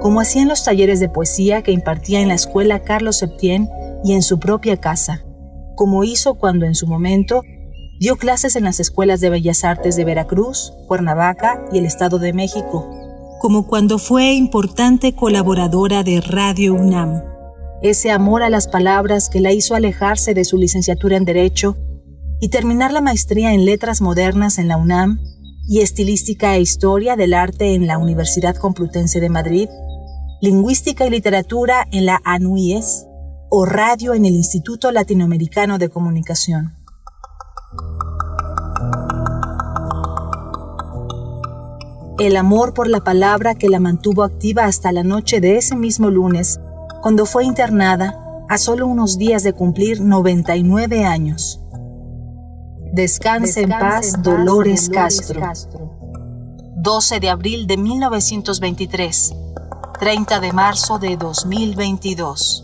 como 0.00 0.20
hacían 0.20 0.48
los 0.48 0.64
talleres 0.64 1.00
de 1.00 1.08
poesía 1.08 1.62
que 1.62 1.72
impartía 1.72 2.20
en 2.20 2.28
la 2.28 2.34
escuela 2.34 2.82
Carlos 2.82 3.18
Septién 3.18 3.68
y 4.02 4.14
en 4.14 4.22
su 4.22 4.38
propia 4.38 4.78
casa, 4.78 5.24
como 5.76 6.04
hizo 6.04 6.34
cuando 6.34 6.66
en 6.66 6.74
su 6.74 6.86
momento 6.86 7.42
Dio 8.00 8.16
clases 8.16 8.56
en 8.56 8.64
las 8.64 8.80
escuelas 8.80 9.20
de 9.20 9.30
Bellas 9.30 9.62
Artes 9.62 9.94
de 9.94 10.04
Veracruz, 10.04 10.72
Cuernavaca 10.88 11.64
y 11.72 11.78
el 11.78 11.86
Estado 11.86 12.18
de 12.18 12.32
México, 12.32 12.90
como 13.40 13.68
cuando 13.68 13.98
fue 13.98 14.32
importante 14.32 15.14
colaboradora 15.14 16.02
de 16.02 16.20
Radio 16.20 16.74
UNAM. 16.74 17.33
Ese 17.82 18.10
amor 18.10 18.42
a 18.42 18.50
las 18.50 18.68
palabras 18.68 19.28
que 19.28 19.40
la 19.40 19.52
hizo 19.52 19.74
alejarse 19.74 20.34
de 20.34 20.44
su 20.44 20.56
licenciatura 20.56 21.16
en 21.16 21.24
Derecho 21.24 21.76
y 22.40 22.48
terminar 22.48 22.92
la 22.92 23.00
maestría 23.00 23.52
en 23.52 23.64
Letras 23.64 24.00
Modernas 24.00 24.58
en 24.58 24.68
la 24.68 24.76
UNAM 24.76 25.20
y 25.68 25.80
Estilística 25.80 26.56
e 26.56 26.60
Historia 26.60 27.16
del 27.16 27.34
Arte 27.34 27.74
en 27.74 27.86
la 27.86 27.98
Universidad 27.98 28.56
Complutense 28.56 29.20
de 29.20 29.28
Madrid, 29.28 29.68
Lingüística 30.40 31.06
y 31.06 31.10
Literatura 31.10 31.86
en 31.90 32.06
la 32.06 32.20
ANUIES 32.24 33.06
o 33.50 33.64
Radio 33.64 34.14
en 34.14 34.26
el 34.26 34.34
Instituto 34.34 34.90
Latinoamericano 34.90 35.78
de 35.78 35.88
Comunicación. 35.88 36.74
El 42.18 42.36
amor 42.36 42.74
por 42.74 42.88
la 42.88 43.02
palabra 43.02 43.54
que 43.54 43.68
la 43.68 43.80
mantuvo 43.80 44.22
activa 44.22 44.66
hasta 44.66 44.92
la 44.92 45.02
noche 45.02 45.40
de 45.40 45.56
ese 45.56 45.74
mismo 45.74 46.10
lunes, 46.10 46.60
cuando 47.04 47.26
fue 47.26 47.44
internada 47.44 48.18
a 48.48 48.56
solo 48.56 48.86
unos 48.86 49.18
días 49.18 49.42
de 49.42 49.52
cumplir 49.52 50.00
99 50.00 51.04
años. 51.04 51.60
Descanse, 52.94 53.60
en 53.60 53.68
paz, 53.68 54.22
Dolores, 54.22 54.88
Castro. 54.88 55.42
12 56.76 57.20
de 57.20 57.28
abril 57.28 57.66
de 57.66 57.76
1923, 57.76 59.34
30 60.00 60.40
de 60.40 60.52
marzo 60.54 60.98
de 60.98 61.18
2022. 61.18 62.63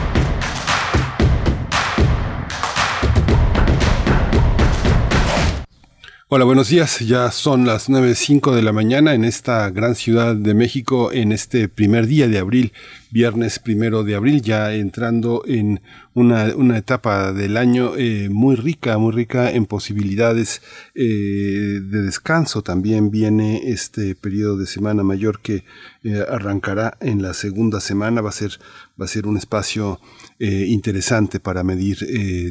Hola, 6.33 6.45
buenos 6.45 6.69
días. 6.69 6.99
Ya 6.99 7.29
son 7.29 7.65
las 7.65 7.89
9.05 7.89 8.55
de 8.55 8.61
la 8.61 8.71
mañana 8.71 9.13
en 9.13 9.25
esta 9.25 9.69
gran 9.69 9.95
ciudad 9.95 10.33
de 10.33 10.53
México 10.53 11.11
en 11.11 11.33
este 11.33 11.67
primer 11.67 12.07
día 12.07 12.29
de 12.29 12.37
abril 12.37 12.71
viernes 13.11 13.59
primero 13.59 14.03
de 14.03 14.15
abril, 14.15 14.41
ya 14.41 14.73
entrando 14.73 15.43
en 15.45 15.81
una, 16.13 16.55
una 16.55 16.77
etapa 16.77 17.33
del 17.33 17.57
año 17.57 17.97
eh, 17.97 18.29
muy 18.29 18.55
rica, 18.55 18.97
muy 18.97 19.11
rica 19.11 19.51
en 19.51 19.65
posibilidades 19.65 20.61
eh, 20.95 21.03
de 21.03 22.01
descanso. 22.01 22.61
También 22.63 23.11
viene 23.11 23.69
este 23.69 24.15
periodo 24.15 24.57
de 24.57 24.65
semana 24.65 25.03
mayor 25.03 25.41
que 25.41 25.65
eh, 26.03 26.25
arrancará 26.29 26.97
en 27.01 27.21
la 27.21 27.33
segunda 27.33 27.81
semana. 27.81 28.21
Va 28.21 28.29
a 28.29 28.33
ser, 28.33 28.59
va 28.99 29.05
a 29.05 29.09
ser 29.09 29.27
un 29.27 29.37
espacio 29.37 29.99
interesante 30.41 31.39
para 31.39 31.63
medir 31.63 31.99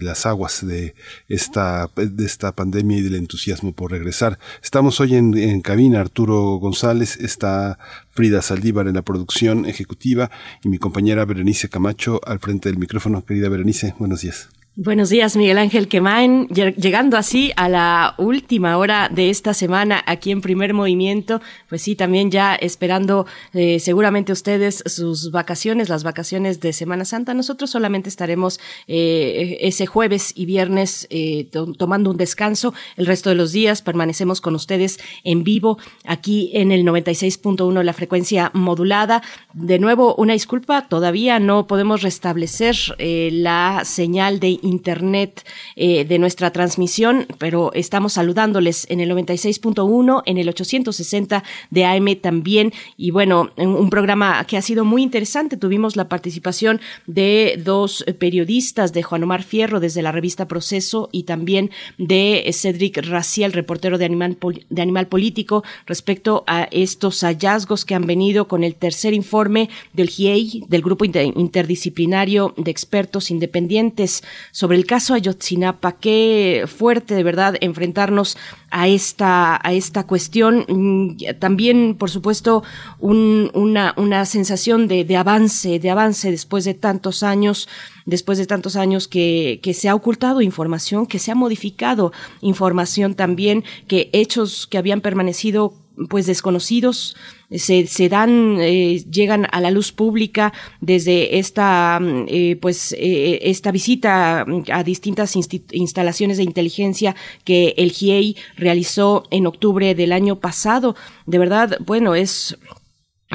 las 0.02 0.24
aguas 0.26 0.66
de 0.66 0.94
esta, 1.28 1.90
de 1.96 2.24
esta 2.24 2.52
pandemia 2.52 2.98
y 2.98 3.02
del 3.02 3.16
entusiasmo 3.16 3.72
por 3.72 3.90
regresar. 3.90 4.38
Estamos 4.62 5.00
hoy 5.00 5.16
en, 5.16 5.36
en 5.36 5.60
cabina. 5.60 6.00
Arturo 6.00 6.56
González 6.56 7.16
está 7.16 7.78
Frida 8.10 8.42
Saldívar 8.42 8.86
en 8.86 8.94
la 8.94 9.02
producción 9.02 9.66
ejecutiva 9.66 10.30
y 10.62 10.68
mi 10.68 10.78
compañera 10.78 11.24
Berenice 11.24 11.68
Camacho 11.68 12.20
al 12.24 12.38
frente 12.38 12.68
del 12.68 12.78
micrófono. 12.78 13.24
Querida 13.24 13.48
Berenice, 13.48 13.94
buenos 13.98 14.20
días. 14.20 14.59
Buenos 14.76 15.10
días, 15.10 15.36
Miguel 15.36 15.58
Ángel 15.58 15.88
Quemain. 15.88 16.46
Llegando 16.46 17.16
así 17.16 17.50
a 17.56 17.68
la 17.68 18.14
última 18.18 18.78
hora 18.78 19.08
de 19.12 19.28
esta 19.28 19.52
semana 19.52 20.00
aquí 20.06 20.30
en 20.30 20.40
Primer 20.40 20.74
Movimiento, 20.74 21.40
pues 21.68 21.82
sí, 21.82 21.96
también 21.96 22.30
ya 22.30 22.54
esperando 22.54 23.26
eh, 23.52 23.80
seguramente 23.80 24.30
ustedes 24.30 24.84
sus 24.86 25.32
vacaciones, 25.32 25.88
las 25.88 26.04
vacaciones 26.04 26.60
de 26.60 26.72
Semana 26.72 27.04
Santa. 27.04 27.34
Nosotros 27.34 27.68
solamente 27.68 28.08
estaremos 28.08 28.60
eh, 28.86 29.58
ese 29.60 29.86
jueves 29.86 30.32
y 30.36 30.46
viernes 30.46 31.08
eh, 31.10 31.48
tomando 31.76 32.08
un 32.08 32.16
descanso. 32.16 32.72
El 32.96 33.06
resto 33.06 33.28
de 33.28 33.34
los 33.34 33.50
días 33.50 33.82
permanecemos 33.82 34.40
con 34.40 34.54
ustedes 34.54 35.00
en 35.24 35.42
vivo 35.42 35.78
aquí 36.04 36.52
en 36.54 36.70
el 36.70 36.84
96.1, 36.84 37.82
la 37.82 37.92
frecuencia 37.92 38.52
modulada. 38.54 39.20
De 39.52 39.80
nuevo, 39.80 40.14
una 40.14 40.34
disculpa, 40.34 40.86
todavía 40.86 41.40
no 41.40 41.66
podemos 41.66 42.02
restablecer 42.02 42.76
la 42.98 43.82
señal 43.84 44.38
de 44.38 44.59
internet 44.62 45.44
eh, 45.76 46.04
de 46.04 46.18
nuestra 46.18 46.50
transmisión, 46.52 47.26
pero 47.38 47.72
estamos 47.74 48.14
saludándoles 48.14 48.86
en 48.90 49.00
el 49.00 49.10
96.1, 49.10 50.22
en 50.26 50.38
el 50.38 50.48
860 50.48 51.44
de 51.70 51.84
AM 51.84 52.16
también. 52.16 52.72
Y 52.96 53.10
bueno, 53.10 53.50
un 53.56 53.90
programa 53.90 54.44
que 54.44 54.56
ha 54.56 54.62
sido 54.62 54.84
muy 54.84 55.02
interesante. 55.02 55.56
Tuvimos 55.56 55.96
la 55.96 56.08
participación 56.08 56.80
de 57.06 57.60
dos 57.62 58.04
periodistas, 58.18 58.92
de 58.92 59.02
Juan 59.02 59.22
Omar 59.22 59.42
Fierro 59.42 59.80
desde 59.80 60.02
la 60.02 60.12
revista 60.12 60.48
Proceso 60.48 61.08
y 61.12 61.24
también 61.24 61.70
de 61.98 62.48
Cedric 62.52 62.98
Raciel, 63.06 63.52
reportero 63.52 63.98
de 63.98 64.04
Animal, 64.04 64.38
de 64.68 64.82
Animal 64.82 65.06
Político, 65.06 65.64
respecto 65.86 66.44
a 66.46 66.64
estos 66.70 67.20
hallazgos 67.20 67.84
que 67.84 67.94
han 67.94 68.06
venido 68.06 68.48
con 68.48 68.64
el 68.64 68.74
tercer 68.74 69.14
informe 69.14 69.70
del 69.92 70.08
GIEI, 70.08 70.64
del 70.68 70.82
Grupo 70.82 71.04
Interdisciplinario 71.04 72.54
de 72.56 72.70
Expertos 72.70 73.30
Independientes 73.30 74.22
sobre 74.52 74.76
el 74.76 74.86
caso 74.86 75.14
Ayotzinapa. 75.14 75.92
Qué 75.92 76.64
fuerte, 76.66 77.14
de 77.14 77.22
verdad, 77.22 77.54
enfrentarnos 77.60 78.36
a 78.70 78.88
esta, 78.88 79.60
a 79.62 79.72
esta 79.72 80.06
cuestión. 80.06 80.64
Mm, 80.68 81.38
también, 81.38 81.96
por 81.98 82.10
supuesto, 82.10 82.62
una, 82.98 83.94
una 83.96 84.24
sensación 84.24 84.88
de, 84.88 85.04
de 85.04 85.16
avance, 85.16 85.78
de 85.78 85.90
avance 85.90 86.30
después 86.30 86.64
de 86.64 86.74
tantos 86.74 87.22
años 87.22 87.68
después 88.06 88.38
de 88.38 88.46
tantos 88.46 88.74
años 88.74 89.06
que, 89.06 89.60
que, 89.62 89.72
se 89.72 89.88
ha 89.88 89.94
ocultado 89.94 90.40
información, 90.40 91.06
que 91.06 91.20
se 91.20 91.30
ha 91.30 91.36
modificado 91.36 92.12
información 92.40 93.14
también, 93.14 93.62
que 93.86 94.10
hechos 94.12 94.66
que 94.66 94.78
habían 94.78 95.00
permanecido 95.00 95.74
pues 96.08 96.26
desconocidos 96.26 97.16
se, 97.50 97.86
se 97.86 98.08
dan, 98.08 98.58
eh, 98.60 99.02
llegan 99.10 99.46
a 99.50 99.60
la 99.60 99.70
luz 99.70 99.92
pública 99.92 100.52
desde 100.80 101.38
esta, 101.38 101.98
mm, 102.00 102.26
eh, 102.28 102.56
pues, 102.60 102.94
eh, 102.98 103.40
esta 103.42 103.70
visita 103.72 104.44
a 104.72 104.84
distintas 104.84 105.34
instalaciones 105.36 106.36
de 106.36 106.44
inteligencia 106.44 107.16
que 107.44 107.74
el 107.76 107.90
GIEI 107.92 108.36
realizó 108.56 109.24
en 109.30 109.46
octubre 109.46 109.94
del 109.94 110.12
año 110.12 110.36
pasado. 110.36 110.94
De 111.26 111.38
verdad, 111.38 111.78
bueno, 111.84 112.14
es 112.14 112.56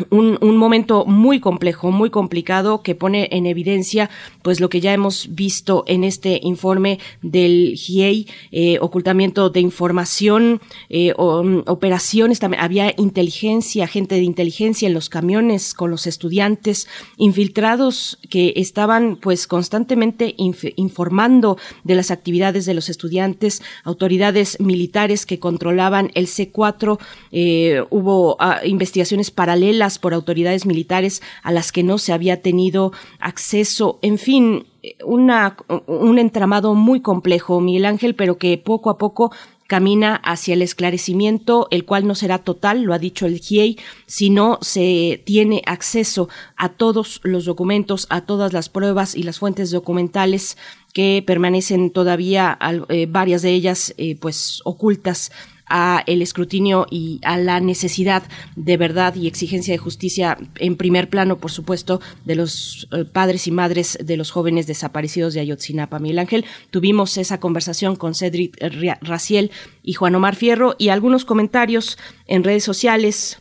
un, 0.10 0.58
momento 0.58 1.06
muy 1.06 1.40
complejo, 1.40 1.92
muy 1.92 2.10
complicado, 2.10 2.82
que 2.82 2.96
pone 2.96 3.30
en 3.32 3.46
evidencia 3.46 4.10
pues 4.42 4.60
lo 4.60 4.70
que 4.70 4.82
ya 4.82 4.94
hemos 4.94 5.34
visto 5.34 5.86
en 5.88 6.04
este 6.04 6.40
informe 6.44 7.00
del 7.22 7.76
GIEI, 7.76 8.28
eh, 8.52 8.78
ocultamiento 8.82 9.50
de 9.50 9.62
información, 9.62 10.62
eh, 10.90 11.14
mm, 11.18 11.60
operaciones, 11.68 12.40
también 12.40 12.62
había 12.62 12.94
inteligencia, 12.98 13.88
gente 13.88 14.16
de 14.16 14.24
inteligencia 14.24 14.88
en 14.88 14.94
los 14.94 15.10
camiones 15.10 15.74
con 15.74 15.92
los 15.92 16.08
estudiantes, 16.08 16.88
infiltrados 17.18 18.20
que 18.30 18.54
estaban 18.58 19.16
pues 19.16 19.48
constantemente 19.48 20.36
informando 20.38 21.58
de 21.84 21.96
las 21.96 22.12
actividades 22.12 22.66
de 22.66 22.74
los 22.74 22.90
estudiantes, 22.90 23.62
autoridades 23.84 24.60
militares 24.60 25.26
que 25.26 25.40
controlaban 25.40 26.12
el 26.16 26.28
C4, 26.28 27.00
eh, 27.32 27.84
hubo 27.90 28.36
ah, 28.40 28.60
investigaciones 28.66 29.32
paralelas 29.32 29.85
por 30.00 30.14
autoridades 30.14 30.66
militares 30.66 31.22
a 31.44 31.52
las 31.52 31.72
que 31.72 31.84
no 31.84 31.98
se 31.98 32.14
había 32.14 32.42
tenido 32.42 32.92
acceso, 33.20 34.00
en 34.02 34.18
fin, 34.18 34.66
un 35.04 36.20
entramado 36.20 36.74
muy 36.76 37.02
complejo, 37.02 37.62
Miguel 37.62 37.86
Ángel, 37.86 38.16
pero 38.16 38.38
que 38.38 38.58
poco 38.58 38.90
a 38.90 38.98
poco 38.98 39.32
camina 39.68 40.16
hacia 40.16 40.54
el 40.54 40.62
esclarecimiento, 40.62 41.68
el 41.72 41.86
cual 41.86 42.06
no 42.06 42.14
será 42.16 42.40
total, 42.40 42.84
lo 42.84 42.94
ha 42.94 43.00
dicho 43.00 43.26
el 43.26 43.40
GIEI, 43.40 43.78
si 44.06 44.30
no 44.30 44.60
se 44.62 45.22
tiene 45.26 45.64
acceso 45.66 46.30
a 46.56 46.70
todos 46.70 47.20
los 47.24 47.46
documentos, 47.46 48.06
a 48.10 48.22
todas 48.22 48.54
las 48.54 48.70
pruebas 48.70 49.16
y 49.16 49.24
las 49.24 49.40
fuentes 49.40 49.72
documentales 49.72 50.58
que 50.94 51.24
permanecen 51.26 51.90
todavía, 51.90 52.58
eh, 52.90 53.08
varias 53.10 53.42
de 53.42 53.54
ellas, 53.54 53.94
eh, 53.98 54.16
pues 54.20 54.62
ocultas 54.66 55.32
a 55.68 56.04
el 56.06 56.22
escrutinio 56.22 56.88
y 56.90 57.20
a 57.24 57.38
la 57.38 57.60
necesidad 57.60 58.24
de 58.56 58.78
verdad 58.78 59.16
y 59.16 59.28
exigencia 59.28 59.74
de 59.74 59.78
justicia 59.78 60.38
en 60.56 60.76
primer 60.76 61.10
plano, 61.10 61.38
por 61.38 61.52
supuesto, 61.52 62.02
de 62.26 62.36
los 62.36 62.88
eh, 62.92 63.06
padres 63.06 63.48
y 63.48 63.52
madres 63.52 63.98
de 64.02 64.18
los 64.18 64.32
jóvenes 64.32 64.68
desaparecidos 64.68 65.34
de 65.34 65.42
Ayotzinapa. 65.42 66.00
Miguel 66.00 66.20
Ángel, 66.20 66.46
tuvimos 66.72 67.18
esa 67.18 67.40
conversación 67.40 67.96
con 67.96 68.16
Cedric 68.16 68.58
Raciel 69.02 69.52
y 69.84 69.94
Juan 69.94 70.16
Omar 70.16 70.36
Fierro 70.36 70.76
y 70.78 70.90
algunos 70.90 71.26
comentarios 71.26 71.98
en 72.28 72.44
redes 72.44 72.64
sociales. 72.64 73.40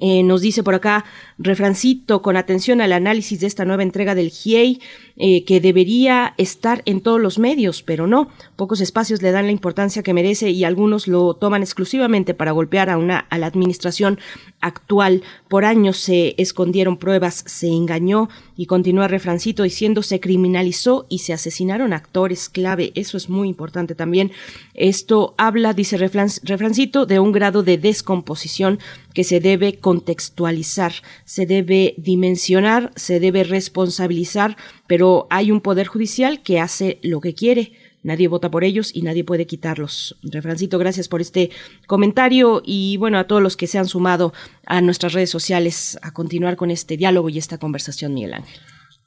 Eh, 0.00 0.22
nos 0.22 0.40
dice 0.40 0.62
por 0.62 0.74
acá 0.74 1.04
refrancito 1.40 2.20
con 2.20 2.36
atención 2.36 2.80
al 2.80 2.92
análisis 2.92 3.40
de 3.40 3.46
esta 3.46 3.64
nueva 3.64 3.82
entrega 3.82 4.14
del 4.14 4.30
GIEI, 4.30 4.80
eh, 5.16 5.44
que 5.44 5.60
debería 5.60 6.34
estar 6.36 6.82
en 6.84 7.00
todos 7.00 7.20
los 7.20 7.38
medios, 7.38 7.82
pero 7.82 8.06
no. 8.06 8.28
Pocos 8.56 8.80
espacios 8.80 9.22
le 9.22 9.32
dan 9.32 9.46
la 9.46 9.52
importancia 9.52 10.02
que 10.02 10.14
merece 10.14 10.50
y 10.50 10.64
algunos 10.64 11.08
lo 11.08 11.34
toman 11.34 11.62
exclusivamente 11.62 12.34
para 12.34 12.52
golpear 12.52 12.90
a, 12.90 12.98
una, 12.98 13.18
a 13.18 13.38
la 13.38 13.46
administración 13.46 14.18
actual. 14.60 15.22
Por 15.48 15.64
años 15.64 15.96
se 15.96 16.34
escondieron 16.36 16.98
pruebas, 16.98 17.42
se 17.46 17.68
engañó 17.68 18.28
y 18.56 18.66
continúa 18.66 19.08
refrancito 19.08 19.62
diciendo 19.62 20.02
se 20.02 20.20
criminalizó 20.20 21.06
y 21.08 21.20
se 21.20 21.32
asesinaron 21.32 21.94
actores 21.94 22.50
clave. 22.50 22.92
Eso 22.94 23.16
es 23.16 23.30
muy 23.30 23.48
importante 23.48 23.94
también. 23.94 24.32
Esto 24.74 25.34
habla, 25.38 25.72
dice 25.72 25.96
refrancito, 25.96 27.06
de 27.06 27.18
un 27.18 27.32
grado 27.32 27.62
de 27.62 27.78
descomposición 27.78 28.78
que 29.14 29.24
se 29.24 29.40
debe 29.40 29.78
contextualizar, 29.78 30.92
se 31.30 31.46
debe 31.46 31.94
dimensionar, 31.96 32.90
se 32.96 33.20
debe 33.20 33.44
responsabilizar, 33.44 34.56
pero 34.88 35.28
hay 35.30 35.52
un 35.52 35.60
poder 35.60 35.86
judicial 35.86 36.42
que 36.42 36.58
hace 36.58 36.98
lo 37.02 37.20
que 37.20 37.34
quiere. 37.36 37.70
Nadie 38.02 38.26
vota 38.26 38.50
por 38.50 38.64
ellos 38.64 38.90
y 38.92 39.02
nadie 39.02 39.22
puede 39.22 39.46
quitarlos. 39.46 40.16
Refrancito, 40.24 40.76
gracias 40.76 41.06
por 41.06 41.20
este 41.20 41.50
comentario 41.86 42.62
y 42.64 42.96
bueno, 42.96 43.16
a 43.16 43.28
todos 43.28 43.40
los 43.40 43.56
que 43.56 43.68
se 43.68 43.78
han 43.78 43.86
sumado 43.86 44.32
a 44.66 44.80
nuestras 44.80 45.12
redes 45.12 45.30
sociales 45.30 46.00
a 46.02 46.12
continuar 46.12 46.56
con 46.56 46.72
este 46.72 46.96
diálogo 46.96 47.28
y 47.28 47.38
esta 47.38 47.58
conversación, 47.58 48.12
Miguel 48.12 48.34
Ángel. 48.34 48.60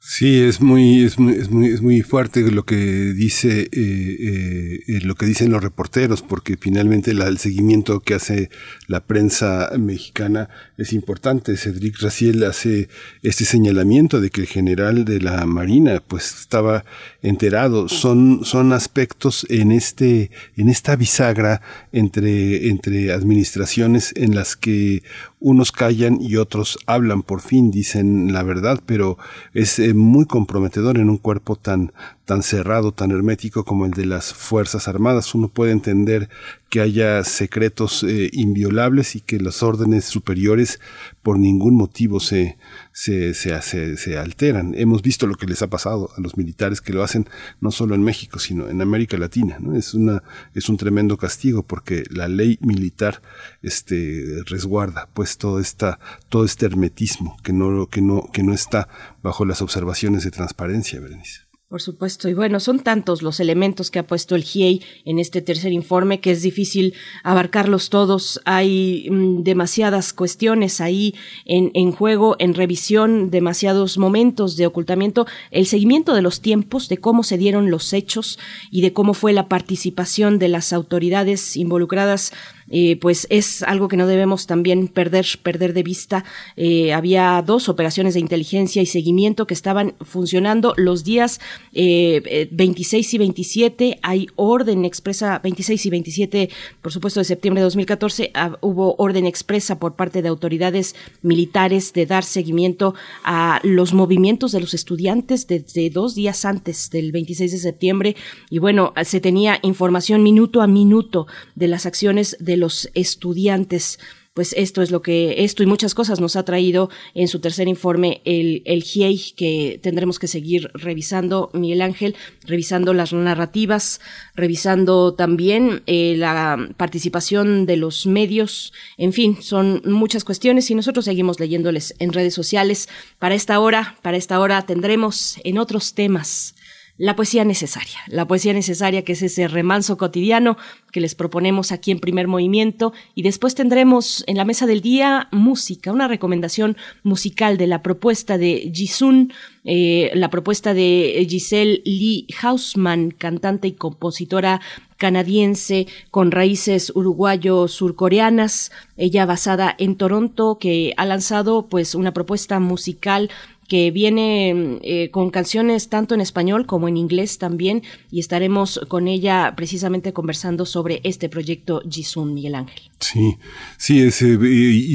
Sí, 0.06 0.42
es 0.42 0.60
muy, 0.60 1.02
es 1.02 1.18
muy, 1.18 1.32
es 1.32 1.50
muy, 1.50 1.68
es 1.68 1.80
muy 1.80 2.02
fuerte 2.02 2.42
lo 2.50 2.64
que 2.66 2.76
dice, 2.76 3.62
eh, 3.62 3.68
eh, 3.72 4.80
eh, 4.86 5.00
lo 5.02 5.14
que 5.14 5.24
dicen 5.24 5.50
los 5.50 5.62
reporteros, 5.62 6.20
porque 6.20 6.58
finalmente 6.58 7.12
el 7.12 7.38
seguimiento 7.38 8.00
que 8.00 8.12
hace 8.12 8.50
la 8.86 9.06
prensa 9.06 9.70
mexicana 9.78 10.50
es 10.76 10.92
importante. 10.92 11.56
Cedric 11.56 12.02
Raciel 12.02 12.44
hace 12.44 12.90
este 13.22 13.46
señalamiento 13.46 14.20
de 14.20 14.28
que 14.28 14.42
el 14.42 14.46
general 14.46 15.06
de 15.06 15.22
la 15.22 15.46
Marina, 15.46 16.02
pues, 16.06 16.38
estaba 16.38 16.84
enterado. 17.24 17.88
Son, 17.88 18.44
son 18.44 18.72
aspectos 18.72 19.46
en 19.48 19.72
este, 19.72 20.30
en 20.56 20.68
esta 20.68 20.94
bisagra 20.94 21.62
entre, 21.90 22.68
entre 22.68 23.12
administraciones 23.12 24.12
en 24.14 24.34
las 24.34 24.56
que 24.56 25.02
unos 25.40 25.72
callan 25.72 26.18
y 26.20 26.36
otros 26.36 26.78
hablan, 26.86 27.22
por 27.22 27.40
fin 27.40 27.70
dicen 27.70 28.32
la 28.32 28.42
verdad, 28.42 28.80
pero 28.86 29.18
es 29.54 29.78
eh, 29.78 29.94
muy 29.94 30.26
comprometedor 30.26 30.98
en 30.98 31.10
un 31.10 31.18
cuerpo 31.18 31.56
tan, 31.56 31.92
tan 32.24 32.42
cerrado, 32.42 32.92
tan 32.92 33.10
hermético 33.10 33.64
como 33.64 33.84
el 33.84 33.92
de 33.92 34.06
las 34.06 34.32
Fuerzas 34.32 34.88
Armadas. 34.88 35.34
Uno 35.34 35.48
puede 35.48 35.72
entender 35.72 36.28
que 36.70 36.80
haya 36.80 37.22
secretos 37.22 38.02
eh, 38.02 38.30
inviolables 38.32 39.14
y 39.14 39.20
que 39.20 39.38
las 39.38 39.62
órdenes 39.62 40.06
superiores 40.06 40.80
por 41.22 41.38
ningún 41.38 41.76
motivo 41.76 42.20
se, 42.20 42.58
se, 42.92 43.34
se, 43.34 43.62
se, 43.96 44.18
alteran. 44.18 44.74
Hemos 44.74 45.02
visto 45.02 45.26
lo 45.26 45.36
que 45.36 45.46
les 45.46 45.62
ha 45.62 45.68
pasado 45.68 46.10
a 46.16 46.20
los 46.20 46.36
militares 46.36 46.80
que 46.80 46.92
lo 46.92 47.04
hacen 47.04 47.28
no 47.60 47.70
solo 47.70 47.94
en 47.94 48.02
México, 48.02 48.38
sino 48.38 48.68
en 48.68 48.80
América 48.80 49.16
Latina. 49.16 49.58
Es, 49.74 49.94
una, 49.94 50.22
es 50.54 50.68
un 50.68 50.76
tremendo 50.76 51.16
castigo 51.16 51.62
porque 51.62 52.04
la 52.10 52.26
ley 52.26 52.58
militar 52.60 53.22
este, 53.62 54.42
resguarda 54.46 55.08
pues 55.14 55.38
todo, 55.38 55.60
esta, 55.60 56.00
todo 56.28 56.44
este 56.44 56.66
hermetismo 56.66 57.36
que 57.44 57.52
no, 57.52 57.86
que, 57.86 58.00
no, 58.00 58.28
que 58.32 58.42
no 58.42 58.52
está 58.52 58.88
bajo 59.22 59.44
las 59.44 59.62
observaciones 59.62 60.24
de 60.24 60.30
transparencia, 60.30 61.00
Berenice. 61.00 61.43
Por 61.74 61.82
supuesto. 61.82 62.28
Y 62.28 62.34
bueno, 62.34 62.60
son 62.60 62.78
tantos 62.78 63.20
los 63.20 63.40
elementos 63.40 63.90
que 63.90 63.98
ha 63.98 64.06
puesto 64.06 64.36
el 64.36 64.44
GIEI 64.44 64.80
en 65.06 65.18
este 65.18 65.42
tercer 65.42 65.72
informe 65.72 66.20
que 66.20 66.30
es 66.30 66.40
difícil 66.40 66.94
abarcarlos 67.24 67.90
todos. 67.90 68.40
Hay 68.44 69.08
mm, 69.10 69.42
demasiadas 69.42 70.12
cuestiones 70.12 70.80
ahí 70.80 71.16
en, 71.44 71.72
en, 71.74 71.90
juego, 71.90 72.36
en 72.38 72.54
revisión, 72.54 73.32
demasiados 73.32 73.98
momentos 73.98 74.56
de 74.56 74.68
ocultamiento, 74.68 75.26
el 75.50 75.66
seguimiento 75.66 76.14
de 76.14 76.22
los 76.22 76.40
tiempos, 76.40 76.88
de 76.88 76.98
cómo 76.98 77.24
se 77.24 77.38
dieron 77.38 77.72
los 77.72 77.92
hechos 77.92 78.38
y 78.70 78.80
de 78.80 78.92
cómo 78.92 79.12
fue 79.12 79.32
la 79.32 79.48
participación 79.48 80.38
de 80.38 80.50
las 80.50 80.72
autoridades 80.72 81.56
involucradas 81.56 82.32
eh, 82.76 82.96
pues 82.96 83.28
es 83.30 83.62
algo 83.62 83.86
que 83.86 83.96
no 83.96 84.08
debemos 84.08 84.48
también 84.48 84.88
perder, 84.88 85.24
perder 85.44 85.74
de 85.74 85.84
vista. 85.84 86.24
Eh, 86.56 86.92
había 86.92 87.40
dos 87.46 87.68
operaciones 87.68 88.14
de 88.14 88.20
inteligencia 88.20 88.82
y 88.82 88.86
seguimiento 88.86 89.46
que 89.46 89.54
estaban 89.54 89.94
funcionando 90.00 90.74
los 90.76 91.04
días 91.04 91.40
26 91.72 92.92
eh, 93.12 93.14
y 93.14 93.18
27. 93.18 93.98
Hay 94.02 94.26
orden 94.34 94.84
expresa, 94.84 95.38
26 95.38 95.86
y 95.86 95.90
27, 95.90 96.50
por 96.82 96.90
supuesto, 96.92 97.20
de 97.20 97.24
septiembre 97.24 97.60
de 97.60 97.66
2014, 97.66 98.32
ah, 98.34 98.58
hubo 98.60 98.96
orden 98.98 99.26
expresa 99.26 99.78
por 99.78 99.94
parte 99.94 100.20
de 100.20 100.28
autoridades 100.28 100.96
militares 101.22 101.92
de 101.92 102.06
dar 102.06 102.24
seguimiento 102.24 102.96
a 103.22 103.60
los 103.62 103.94
movimientos 103.94 104.50
de 104.50 104.58
los 104.58 104.74
estudiantes 104.74 105.46
desde 105.46 105.90
dos 105.90 106.16
días 106.16 106.44
antes 106.44 106.90
del 106.90 107.12
26 107.12 107.52
de 107.52 107.58
septiembre. 107.58 108.16
Y 108.50 108.58
bueno, 108.58 108.92
se 109.04 109.20
tenía 109.20 109.60
información 109.62 110.24
minuto 110.24 110.60
a 110.60 110.66
minuto 110.66 111.28
de 111.54 111.68
las 111.68 111.86
acciones 111.86 112.36
de 112.40 112.56
los 112.56 112.63
estudiantes. 112.94 113.98
Pues 114.34 114.52
esto 114.58 114.82
es 114.82 114.90
lo 114.90 115.00
que 115.00 115.44
esto 115.44 115.62
y 115.62 115.66
muchas 115.66 115.94
cosas 115.94 116.18
nos 116.18 116.34
ha 116.34 116.44
traído 116.44 116.90
en 117.14 117.28
su 117.28 117.38
tercer 117.38 117.68
informe 117.68 118.20
el, 118.24 118.62
el 118.64 118.82
GIEI 118.82 119.34
que 119.36 119.78
tendremos 119.80 120.18
que 120.18 120.26
seguir 120.26 120.72
revisando, 120.74 121.50
Miguel 121.52 121.82
Ángel, 121.82 122.16
revisando 122.44 122.94
las 122.94 123.12
narrativas, 123.12 124.00
revisando 124.34 125.14
también 125.14 125.84
eh, 125.86 126.16
la 126.16 126.68
participación 126.76 127.64
de 127.64 127.76
los 127.76 128.06
medios, 128.06 128.72
en 128.98 129.12
fin, 129.12 129.40
son 129.40 129.82
muchas 129.84 130.24
cuestiones 130.24 130.68
y 130.68 130.74
nosotros 130.74 131.04
seguimos 131.04 131.38
leyéndoles 131.38 131.94
en 132.00 132.12
redes 132.12 132.34
sociales. 132.34 132.88
Para 133.20 133.36
esta 133.36 133.60
hora, 133.60 133.98
para 134.02 134.16
esta 134.16 134.40
hora 134.40 134.62
tendremos 134.66 135.36
en 135.44 135.58
otros 135.58 135.94
temas 135.94 136.56
la 136.96 137.16
poesía 137.16 137.44
necesaria, 137.44 137.98
la 138.06 138.26
poesía 138.26 138.52
necesaria 138.52 139.02
que 139.02 139.12
es 139.12 139.22
ese 139.22 139.48
remanso 139.48 139.96
cotidiano 139.96 140.56
que 140.92 141.00
les 141.00 141.16
proponemos 141.16 141.72
aquí 141.72 141.90
en 141.90 141.98
primer 141.98 142.28
movimiento. 142.28 142.92
Y 143.16 143.22
después 143.22 143.56
tendremos 143.56 144.22
en 144.28 144.36
la 144.36 144.44
mesa 144.44 144.66
del 144.66 144.80
día 144.80 145.28
música, 145.32 145.90
una 145.90 146.06
recomendación 146.06 146.76
musical 147.02 147.58
de 147.58 147.66
la 147.66 147.82
propuesta 147.82 148.38
de 148.38 148.70
Jisun, 148.72 149.32
eh, 149.64 150.12
la 150.14 150.30
propuesta 150.30 150.72
de 150.72 151.26
Giselle 151.28 151.82
Lee 151.84 152.28
Hausman, 152.40 153.10
cantante 153.10 153.66
y 153.66 153.72
compositora 153.72 154.60
canadiense 154.96 155.86
con 156.10 156.30
raíces 156.30 156.92
uruguayo-surcoreanas, 156.94 158.70
ella 158.96 159.26
basada 159.26 159.74
en 159.78 159.96
Toronto, 159.96 160.58
que 160.58 160.94
ha 160.96 161.04
lanzado 161.04 161.68
pues 161.68 161.94
una 161.94 162.12
propuesta 162.14 162.60
musical 162.60 163.30
que 163.68 163.90
viene 163.90 164.78
eh, 164.82 165.10
con 165.10 165.30
canciones 165.30 165.88
tanto 165.88 166.14
en 166.14 166.20
español 166.20 166.66
como 166.66 166.88
en 166.88 166.96
inglés 166.96 167.38
también 167.38 167.82
y 168.10 168.20
estaremos 168.20 168.80
con 168.88 169.08
ella 169.08 169.54
precisamente 169.56 170.12
conversando 170.12 170.66
sobre 170.66 171.00
este 171.04 171.28
proyecto 171.28 171.82
Jisun 171.88 172.34
Miguel 172.34 172.54
Ángel. 172.54 172.82
Sí, 173.00 173.36
sí, 173.76 174.00
es 174.00 174.22
eh, 174.22 174.36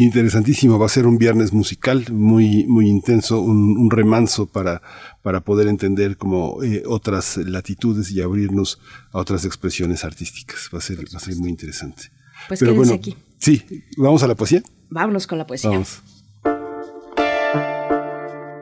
interesantísimo. 0.01 0.77
Va 0.79 0.85
a 0.85 0.89
ser 0.89 1.07
un 1.07 1.17
viernes 1.17 1.53
musical 1.53 2.05
muy, 2.11 2.65
muy 2.65 2.87
intenso, 2.87 3.41
un, 3.41 3.89
remanso 3.89 4.45
para, 4.45 4.81
para 5.21 5.41
poder 5.41 5.67
entender 5.67 6.17
como 6.17 6.63
eh, 6.63 6.83
otras 6.85 7.37
latitudes 7.37 8.11
y 8.11 8.21
abrirnos 8.21 8.79
a 9.11 9.19
otras 9.19 9.45
expresiones 9.45 10.03
artísticas. 10.03 10.69
Va 10.73 10.77
a 10.77 10.81
ser, 10.81 10.99
va 10.99 11.17
a 11.17 11.19
ser 11.19 11.35
muy 11.37 11.49
interesante. 11.49 12.11
Pues 12.47 12.59
Pero 12.59 12.75
bueno, 12.75 12.93
aquí. 12.93 13.15
Sí, 13.37 13.63
¿vamos 13.97 14.21
a 14.23 14.27
la 14.27 14.35
poesía? 14.35 14.61
Vámonos 14.89 15.27
con 15.27 15.37
la 15.37 15.47
poesía. 15.47 15.69
Vamos. 15.69 16.01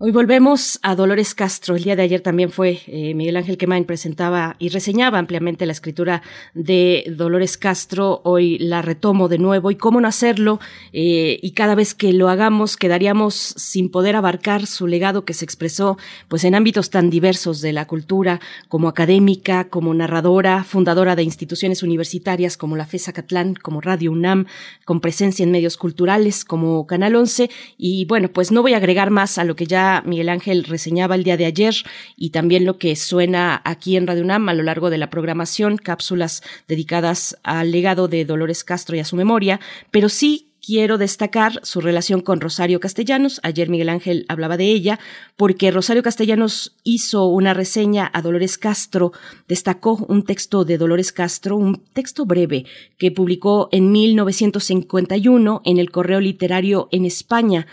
Hoy 0.00 0.12
volvemos 0.12 0.78
a 0.82 0.94
Dolores 0.94 1.34
Castro. 1.34 1.74
El 1.74 1.82
día 1.82 1.96
de 1.96 2.02
ayer 2.02 2.20
también 2.20 2.52
fue 2.52 2.82
eh, 2.86 3.14
Miguel 3.14 3.36
Ángel 3.36 3.58
Quemain 3.58 3.84
presentaba 3.84 4.54
y 4.60 4.68
reseñaba 4.68 5.18
ampliamente 5.18 5.66
la 5.66 5.72
escritura 5.72 6.22
de 6.54 7.12
Dolores 7.16 7.58
Castro. 7.58 8.20
Hoy 8.22 8.58
la 8.60 8.80
retomo 8.80 9.26
de 9.26 9.38
nuevo 9.38 9.72
y 9.72 9.74
cómo 9.74 10.00
no 10.00 10.06
hacerlo. 10.06 10.60
Eh, 10.92 11.40
y 11.42 11.50
cada 11.50 11.74
vez 11.74 11.94
que 11.96 12.12
lo 12.12 12.28
hagamos 12.28 12.76
quedaríamos 12.76 13.34
sin 13.34 13.90
poder 13.90 14.14
abarcar 14.14 14.66
su 14.66 14.86
legado 14.86 15.24
que 15.24 15.34
se 15.34 15.44
expresó 15.44 15.98
pues 16.28 16.44
en 16.44 16.54
ámbitos 16.54 16.90
tan 16.90 17.10
diversos 17.10 17.60
de 17.60 17.72
la 17.72 17.88
cultura, 17.88 18.38
como 18.68 18.86
académica, 18.86 19.68
como 19.68 19.92
narradora, 19.94 20.62
fundadora 20.62 21.16
de 21.16 21.24
instituciones 21.24 21.82
universitarias 21.82 22.56
como 22.56 22.76
la 22.76 22.86
FESA 22.86 23.12
Catlán, 23.12 23.54
como 23.54 23.80
Radio 23.80 24.12
UNAM, 24.12 24.46
con 24.84 25.00
presencia 25.00 25.42
en 25.42 25.50
medios 25.50 25.76
culturales 25.76 26.44
como 26.44 26.86
Canal 26.86 27.16
11. 27.16 27.50
Y 27.76 28.04
bueno, 28.04 28.28
pues 28.28 28.52
no 28.52 28.62
voy 28.62 28.74
a 28.74 28.76
agregar 28.76 29.10
más 29.10 29.38
a 29.38 29.44
lo 29.44 29.56
que 29.56 29.66
ya 29.66 29.87
Miguel 30.04 30.28
Ángel 30.28 30.64
reseñaba 30.64 31.14
el 31.14 31.24
día 31.24 31.36
de 31.36 31.46
ayer 31.46 31.74
y 32.16 32.30
también 32.30 32.64
lo 32.64 32.78
que 32.78 32.96
suena 32.96 33.60
aquí 33.64 33.96
en 33.96 34.06
Radio 34.06 34.22
UNAM 34.22 34.48
a 34.48 34.54
lo 34.54 34.62
largo 34.62 34.90
de 34.90 34.98
la 34.98 35.10
programación, 35.10 35.76
cápsulas 35.76 36.42
dedicadas 36.66 37.36
al 37.42 37.70
legado 37.70 38.08
de 38.08 38.24
Dolores 38.24 38.64
Castro 38.64 38.96
y 38.96 39.00
a 39.00 39.04
su 39.04 39.16
memoria, 39.16 39.60
pero 39.90 40.08
sí 40.08 40.48
quiero 40.68 40.98
destacar 40.98 41.60
su 41.62 41.80
relación 41.80 42.20
con 42.20 42.42
Rosario 42.42 42.78
Castellanos. 42.78 43.40
Ayer 43.42 43.70
Miguel 43.70 43.88
Ángel 43.88 44.26
hablaba 44.28 44.58
de 44.58 44.66
ella, 44.66 44.98
porque 45.36 45.70
Rosario 45.70 46.02
Castellanos 46.02 46.76
hizo 46.84 47.26
una 47.26 47.54
reseña 47.54 48.10
a 48.12 48.20
Dolores 48.20 48.58
Castro, 48.58 49.12
destacó 49.48 49.94
un 50.08 50.24
texto 50.24 50.66
de 50.66 50.76
Dolores 50.76 51.10
Castro, 51.10 51.56
un 51.56 51.82
texto 51.94 52.26
breve 52.26 52.66
que 52.98 53.10
publicó 53.10 53.70
en 53.72 53.90
1951 53.92 55.62
en 55.64 55.78
el 55.78 55.90
Correo 55.90 56.20
Literario 56.20 56.88
en 56.92 57.06
España. 57.06 57.66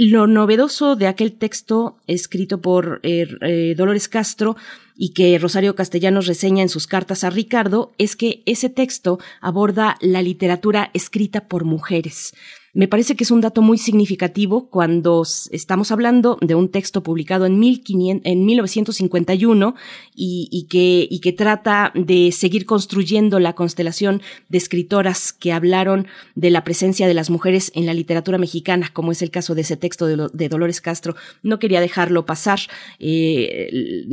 Lo 0.00 0.28
novedoso 0.28 0.94
de 0.94 1.08
aquel 1.08 1.32
texto 1.32 1.98
escrito 2.06 2.60
por 2.62 3.00
eh, 3.02 3.26
eh, 3.40 3.74
Dolores 3.76 4.08
Castro 4.08 4.56
y 4.96 5.12
que 5.12 5.36
Rosario 5.40 5.74
Castellanos 5.74 6.28
reseña 6.28 6.62
en 6.62 6.68
sus 6.68 6.86
cartas 6.86 7.24
a 7.24 7.30
Ricardo 7.30 7.90
es 7.98 8.14
que 8.14 8.44
ese 8.46 8.70
texto 8.70 9.18
aborda 9.40 9.96
la 10.00 10.22
literatura 10.22 10.92
escrita 10.94 11.48
por 11.48 11.64
mujeres. 11.64 12.32
Me 12.74 12.88
parece 12.88 13.16
que 13.16 13.24
es 13.24 13.30
un 13.30 13.40
dato 13.40 13.62
muy 13.62 13.78
significativo 13.78 14.68
cuando 14.68 15.24
estamos 15.50 15.90
hablando 15.90 16.38
de 16.40 16.54
un 16.54 16.70
texto 16.70 17.02
publicado 17.02 17.46
en, 17.46 17.58
1500, 17.58 18.22
en 18.24 18.44
1951 18.44 19.74
y, 20.14 20.48
y, 20.50 20.66
que, 20.68 21.08
y 21.10 21.20
que 21.20 21.32
trata 21.32 21.92
de 21.94 22.30
seguir 22.32 22.66
construyendo 22.66 23.40
la 23.40 23.54
constelación 23.54 24.22
de 24.48 24.58
escritoras 24.58 25.32
que 25.32 25.52
hablaron 25.52 26.06
de 26.34 26.50
la 26.50 26.64
presencia 26.64 27.08
de 27.08 27.14
las 27.14 27.30
mujeres 27.30 27.72
en 27.74 27.86
la 27.86 27.94
literatura 27.94 28.38
mexicana, 28.38 28.90
como 28.92 29.12
es 29.12 29.22
el 29.22 29.30
caso 29.30 29.54
de 29.54 29.62
ese 29.62 29.76
texto 29.76 30.06
de, 30.06 30.28
de 30.32 30.48
Dolores 30.48 30.80
Castro. 30.80 31.16
No 31.42 31.58
quería 31.58 31.80
dejarlo 31.80 32.26
pasar. 32.26 32.60
Eh, 32.98 34.04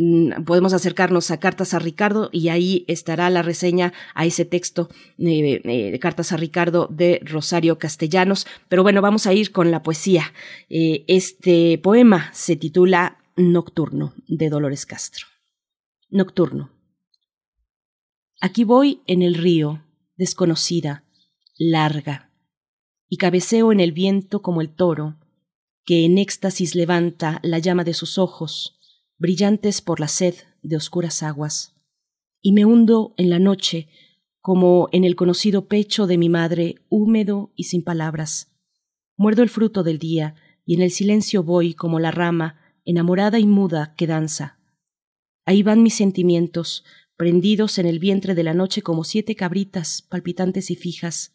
podemos 0.46 0.74
acercarnos 0.74 1.32
a 1.32 1.40
Cartas 1.40 1.74
a 1.74 1.80
Ricardo 1.80 2.30
y 2.32 2.50
ahí 2.50 2.86
estará 2.88 3.30
la 3.30 3.42
reseña 3.42 3.94
a 4.14 4.26
ese 4.26 4.46
texto 4.46 4.90
eh, 5.18 5.62
eh, 5.64 5.92
de 5.92 6.00
Cartas 6.00 6.32
a 6.32 6.38
Ricardo 6.38 6.88
de 6.90 7.22
Rosario 7.24 7.78
Castellanos. 7.78 8.45
Pero 8.70 8.84
bueno, 8.84 9.02
vamos 9.02 9.28
a 9.28 9.34
ir 9.34 9.52
con 9.52 9.72
la 9.72 9.84
poesía. 9.84 10.34
Eh, 10.70 11.06
este 11.08 11.78
poema 11.78 12.30
se 12.34 12.56
titula 12.56 13.18
Nocturno 13.36 14.14
de 14.28 14.50
Dolores 14.50 14.86
Castro. 14.86 15.28
Nocturno. 16.10 16.72
Aquí 18.42 18.64
voy 18.64 19.02
en 19.08 19.22
el 19.22 19.36
río, 19.36 19.84
desconocida, 20.18 21.04
larga, 21.58 22.32
y 23.10 23.18
cabeceo 23.18 23.72
en 23.72 23.80
el 23.80 23.92
viento 23.92 24.42
como 24.42 24.62
el 24.62 24.70
toro, 24.70 25.18
que 25.86 26.06
en 26.06 26.18
éxtasis 26.18 26.76
levanta 26.76 27.40
la 27.44 27.60
llama 27.60 27.84
de 27.84 27.94
sus 27.94 28.18
ojos, 28.18 28.80
brillantes 29.18 29.82
por 29.82 30.00
la 30.00 30.08
sed 30.08 30.36
de 30.62 30.76
oscuras 30.76 31.24
aguas, 31.24 31.76
y 32.42 32.52
me 32.52 32.66
hundo 32.66 33.14
en 33.18 33.30
la 33.30 33.40
noche 33.40 33.88
como 34.46 34.90
en 34.92 35.06
el 35.06 35.16
conocido 35.16 35.68
pecho 35.68 36.06
de 36.06 36.20
mi 36.20 36.30
madre, 36.30 36.76
húmedo 36.88 37.52
y 37.56 37.64
sin 37.64 37.84
palabras. 37.84 38.56
Muerdo 39.18 39.42
el 39.42 39.50
fruto 39.50 39.82
del 39.82 39.98
día, 39.98 40.36
y 40.64 40.76
en 40.76 40.84
el 40.84 40.92
silencio 40.92 41.42
voy 41.42 41.74
como 41.74 42.00
la 42.00 42.12
rama, 42.12 42.60
enamorada 42.84 43.40
y 43.40 43.48
muda 43.48 43.96
que 43.98 44.06
danza. 44.06 44.60
Ahí 45.46 45.64
van 45.64 45.82
mis 45.82 45.96
sentimientos, 45.96 46.84
prendidos 47.18 47.80
en 47.80 47.88
el 47.88 47.98
vientre 47.98 48.36
de 48.36 48.44
la 48.44 48.54
noche 48.54 48.84
como 48.84 49.04
siete 49.04 49.36
cabritas 49.36 50.04
palpitantes 50.04 50.70
y 50.70 50.76
fijas. 50.76 51.34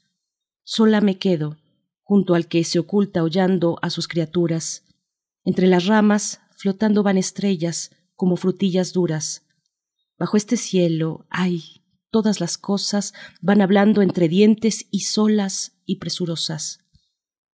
Sola 0.62 1.01
me 1.01 1.19
quedo, 1.19 1.57
junto 2.05 2.37
al 2.37 2.47
que 2.47 2.62
se 2.62 2.78
oculta 2.78 3.24
hollando 3.24 3.81
a 3.82 3.91
sus 3.91 4.07
criaturas. 4.07 4.85
Entre 5.43 5.66
las 5.66 5.87
ramas, 5.87 6.43
flotando 6.57 7.03
van 7.03 7.19
estrellas 7.19 7.91
como 8.15 8.37
frutillas 8.37 8.93
duras. 8.93 9.49
Bajo 10.16 10.37
este 10.37 10.57
cielo, 10.57 11.27
ay, 11.28 11.80
todas 12.11 12.41
las 12.41 12.59
cosas 12.59 13.15
van 13.41 13.61
hablando 13.61 14.03
entre 14.03 14.28
dientes 14.28 14.87
y 14.91 15.01
solas 15.01 15.81
y 15.85 15.97
presurosas. 15.97 16.81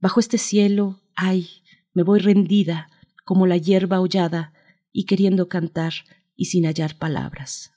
Bajo 0.01 0.21
este 0.21 0.39
cielo, 0.39 1.01
ay, 1.15 1.49
me 1.93 2.03
voy 2.03 2.21
rendida 2.21 2.89
como 3.25 3.47
la 3.47 3.57
hierba 3.57 4.01
hollada 4.01 4.53
y 4.93 5.05
queriendo 5.05 5.49
cantar 5.49 5.93
y 6.35 6.47
sin 6.47 6.65
hallar 6.65 6.97
palabras. 6.99 7.73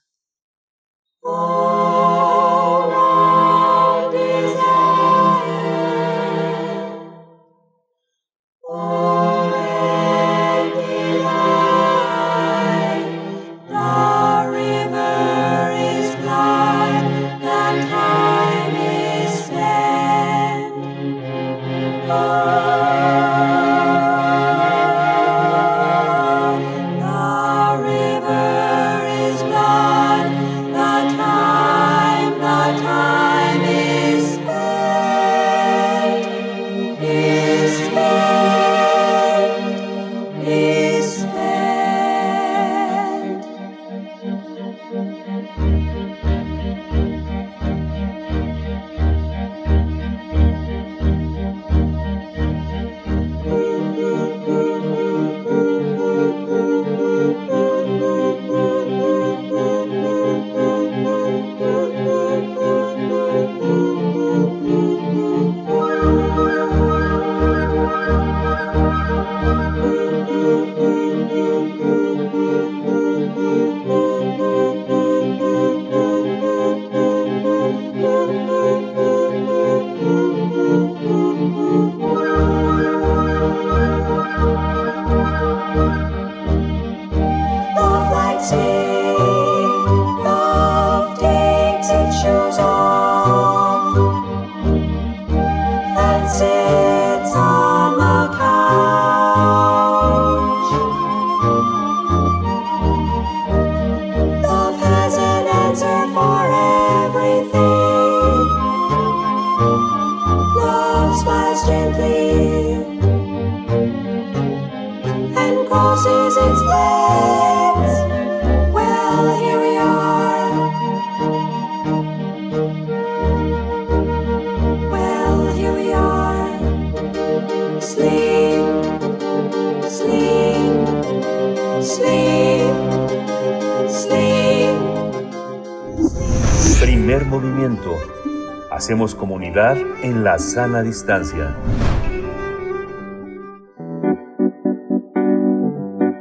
En 139.55 140.23
la 140.23 140.37
sana 140.37 140.83
distancia. 140.83 141.55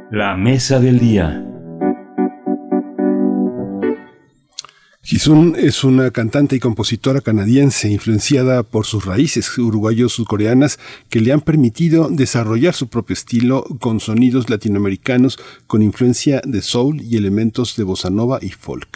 La 0.09 0.35
mesa 0.35 0.79
del 0.79 0.97
día. 0.97 1.45
Jisun 5.03 5.55
es 5.59 5.83
una 5.83 6.09
cantante 6.09 6.55
y 6.55 6.59
compositora 6.59 7.21
canadiense 7.21 7.87
influenciada 7.89 8.63
por 8.63 8.87
sus 8.87 9.05
raíces 9.05 9.55
uruguayos-surcoreanas 9.59 10.79
que 11.09 11.21
le 11.21 11.31
han 11.31 11.41
permitido 11.41 12.09
desarrollar 12.09 12.73
su 12.73 12.87
propio 12.87 13.13
estilo 13.13 13.63
con 13.79 13.99
sonidos 13.99 14.49
latinoamericanos 14.49 15.37
con 15.67 15.83
influencia 15.83 16.41
de 16.43 16.63
soul 16.63 16.99
y 17.01 17.17
elementos 17.17 17.75
de 17.75 17.83
bossa 17.83 18.09
nova 18.09 18.39
y 18.41 18.49
folk. 18.49 18.88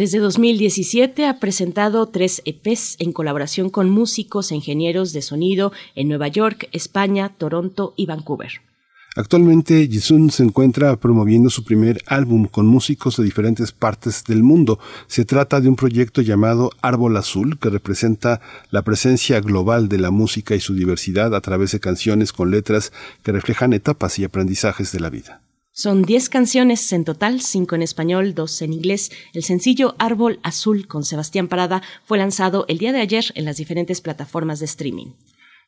Desde 0.00 0.18
2017 0.18 1.26
ha 1.26 1.40
presentado 1.40 2.06
tres 2.06 2.40
EPs 2.46 2.96
en 3.00 3.12
colaboración 3.12 3.68
con 3.68 3.90
músicos 3.90 4.50
e 4.50 4.54
ingenieros 4.54 5.12
de 5.12 5.20
sonido 5.20 5.72
en 5.94 6.08
Nueva 6.08 6.28
York, 6.28 6.70
España, 6.72 7.34
Toronto 7.36 7.92
y 7.98 8.06
Vancouver. 8.06 8.62
Actualmente 9.14 9.86
Jisun 9.86 10.30
se 10.30 10.42
encuentra 10.42 10.96
promoviendo 10.96 11.50
su 11.50 11.64
primer 11.64 12.02
álbum 12.06 12.46
con 12.46 12.66
músicos 12.66 13.18
de 13.18 13.24
diferentes 13.24 13.72
partes 13.72 14.24
del 14.24 14.42
mundo. 14.42 14.78
Se 15.06 15.26
trata 15.26 15.60
de 15.60 15.68
un 15.68 15.76
proyecto 15.76 16.22
llamado 16.22 16.70
Árbol 16.80 17.18
Azul 17.18 17.58
que 17.58 17.68
representa 17.68 18.40
la 18.70 18.80
presencia 18.80 19.38
global 19.40 19.90
de 19.90 19.98
la 19.98 20.10
música 20.10 20.54
y 20.54 20.60
su 20.60 20.72
diversidad 20.72 21.34
a 21.34 21.42
través 21.42 21.72
de 21.72 21.80
canciones 21.80 22.32
con 22.32 22.50
letras 22.50 22.90
que 23.22 23.32
reflejan 23.32 23.74
etapas 23.74 24.18
y 24.18 24.24
aprendizajes 24.24 24.92
de 24.92 25.00
la 25.00 25.10
vida. 25.10 25.42
Son 25.82 26.02
10 26.02 26.28
canciones 26.28 26.92
en 26.92 27.04
total, 27.04 27.40
5 27.40 27.74
en 27.74 27.80
español, 27.80 28.34
2 28.34 28.60
en 28.60 28.74
inglés. 28.74 29.10
El 29.32 29.42
sencillo 29.42 29.94
Árbol 29.98 30.38
Azul 30.42 30.86
con 30.86 31.04
Sebastián 31.04 31.48
Parada 31.48 31.80
fue 32.04 32.18
lanzado 32.18 32.66
el 32.68 32.76
día 32.76 32.92
de 32.92 33.00
ayer 33.00 33.24
en 33.34 33.46
las 33.46 33.56
diferentes 33.56 34.02
plataformas 34.02 34.58
de 34.58 34.66
streaming. 34.66 35.06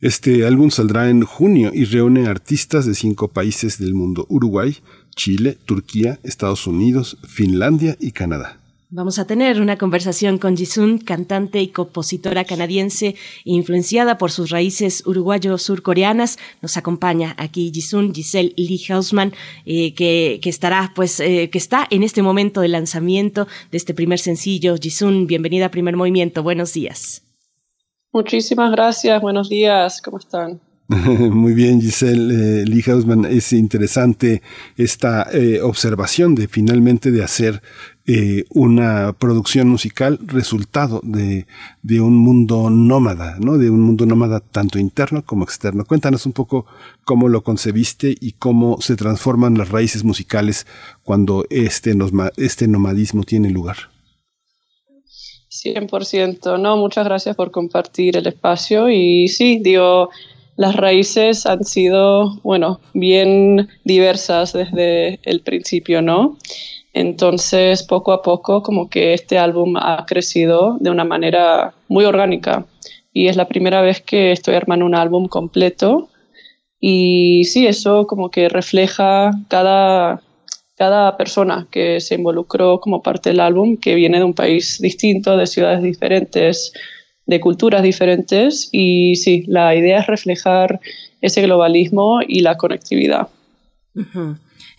Este 0.03 0.45
álbum 0.45 0.69
saldrá 0.69 1.09
en 1.09 1.23
junio 1.23 1.71
y 1.73 1.87
reúne 1.87 2.27
artistas 2.27 2.85
de 2.85 2.95
cinco 2.95 3.29
países 3.29 3.79
del 3.79 3.95
mundo, 3.95 4.27
Uruguay, 4.29 4.77
Chile, 5.17 5.57
Turquía, 5.65 6.21
Estados 6.25 6.67
Unidos, 6.67 7.17
Finlandia 7.27 7.97
y 7.99 8.13
Canadá. 8.13 8.62
Vamos 8.95 9.19
a 9.19 9.25
tener 9.25 9.59
una 9.63 9.79
conversación 9.79 10.37
con 10.37 10.55
Jisun, 10.55 10.99
cantante 10.99 11.63
y 11.63 11.69
compositora 11.69 12.45
canadiense, 12.45 13.15
influenciada 13.45 14.19
por 14.19 14.31
sus 14.31 14.51
raíces 14.51 15.03
uruguayo-surcoreanas. 15.07 16.39
Nos 16.61 16.77
acompaña 16.77 17.35
aquí 17.39 17.73
Jisun, 17.73 18.15
Giselle 18.15 18.53
Lee 18.55 18.85
Hausman, 18.91 19.33
eh, 19.65 19.95
que, 19.95 20.41
que, 20.43 20.51
estará, 20.51 20.93
pues, 20.95 21.21
eh, 21.21 21.49
que 21.51 21.57
está 21.57 21.87
en 21.89 22.03
este 22.03 22.21
momento 22.21 22.61
de 22.61 22.69
lanzamiento 22.69 23.49
de 23.71 23.79
este 23.79 23.95
primer 23.95 24.19
sencillo. 24.19 24.77
Jisun, 24.77 25.27
bienvenida 25.27 25.67
a 25.67 25.71
Primer 25.71 25.97
Movimiento. 25.97 26.43
Buenos 26.43 26.75
días. 26.75 27.23
Muchísimas 28.13 28.73
gracias, 28.73 29.23
buenos 29.23 29.49
días, 29.49 30.03
¿cómo 30.03 30.19
están? 30.19 30.61
Muy 31.33 31.55
bien, 31.55 31.81
Giselle 31.81 32.63
eh, 32.63 32.67
Lee 32.67 32.83
Hausman. 32.87 33.25
Es 33.25 33.53
interesante 33.53 34.43
esta 34.77 35.27
eh, 35.33 35.61
observación 35.63 36.35
de 36.35 36.49
finalmente 36.49 37.11
de 37.11 37.23
hacer 37.23 37.63
eh, 38.07 38.45
una 38.51 39.13
producción 39.13 39.69
musical 39.69 40.19
resultado 40.27 41.01
de, 41.05 41.47
de, 41.83 42.01
un 42.01 42.17
mundo 42.17 42.69
nómada, 42.69 43.37
¿no? 43.39 43.59
De 43.59 43.71
un 43.71 43.81
mundo 43.81 44.07
nómada 44.07 44.41
tanto 44.41 44.81
interno 44.81 45.25
como 45.25 45.45
externo. 45.45 45.85
Cuéntanos 45.85 46.27
un 46.27 46.33
poco 46.33 46.67
cómo 47.05 47.29
lo 47.29 47.45
concebiste 47.45 48.17
y 48.21 48.33
cómo 48.33 48.81
se 48.81 48.97
transforman 48.97 49.57
las 49.57 49.69
raíces 49.69 50.03
musicales 50.03 50.67
cuando 51.05 51.45
este, 51.49 51.95
este 52.37 52.67
nomadismo 52.67 53.23
tiene 53.23 53.51
lugar. 53.51 53.77
100%, 55.53 56.59
no, 56.59 56.77
muchas 56.77 57.05
gracias 57.05 57.37
por 57.37 57.51
compartir 57.51 58.17
el 58.17 58.27
espacio 58.27 58.89
y 58.89 59.29
sí, 59.29 59.61
digo, 59.63 60.11
las 60.57 60.75
raíces 60.77 61.47
han 61.47 61.65
sido, 61.65 62.41
bueno, 62.43 62.81
bien 62.95 63.69
diversas 63.85 64.55
desde 64.55 65.21
el 65.23 65.41
principio, 65.41 66.03
¿no? 66.03 66.39
Entonces, 66.93 67.83
poco 67.83 68.13
a 68.13 68.23
poco, 68.23 68.63
como 68.63 68.91
que 68.91 69.15
este 69.15 69.39
álbum 69.39 69.77
ha 69.77 70.05
crecido 70.07 70.77
de 70.81 70.91
una 70.91 71.05
manera 71.05 71.75
muy 71.89 72.05
orgánica 72.05 72.67
y 73.13 73.29
es 73.29 73.37
la 73.37 73.49
primera 73.49 73.83
vez 73.83 74.01
que 74.01 74.33
estoy 74.33 74.55
armando 74.55 74.85
un 74.87 74.95
álbum 74.95 75.29
completo 75.29 76.09
y 76.81 77.45
sí, 77.45 77.67
eso 77.67 78.07
como 78.07 78.31
que 78.31 78.49
refleja 78.49 79.31
cada 79.49 80.21
cada 80.83 81.17
persona 81.17 81.69
que 81.71 82.01
se 82.01 82.17
involucró 82.17 82.81
como 82.81 83.03
parte 83.03 83.31
del 83.31 83.39
álbum, 83.39 83.77
que 83.77 83.95
viene 83.95 84.19
de 84.19 84.25
un 84.25 84.35
país 84.35 84.81
distinto, 84.81 85.37
de 85.37 85.47
ciudades 85.47 85.81
diferentes, 85.81 86.73
de 87.25 87.39
culturas 87.39 87.85
diferentes. 87.85 88.69
Y 88.73 89.15
sí, 89.15 89.45
la 89.47 89.77
idea 89.77 90.01
es 90.01 90.09
reflejar 90.09 90.81
ese 91.21 91.43
globalismo 91.43 92.21
y 92.27 92.41
la 92.41 92.57
conectividad. 92.57 93.29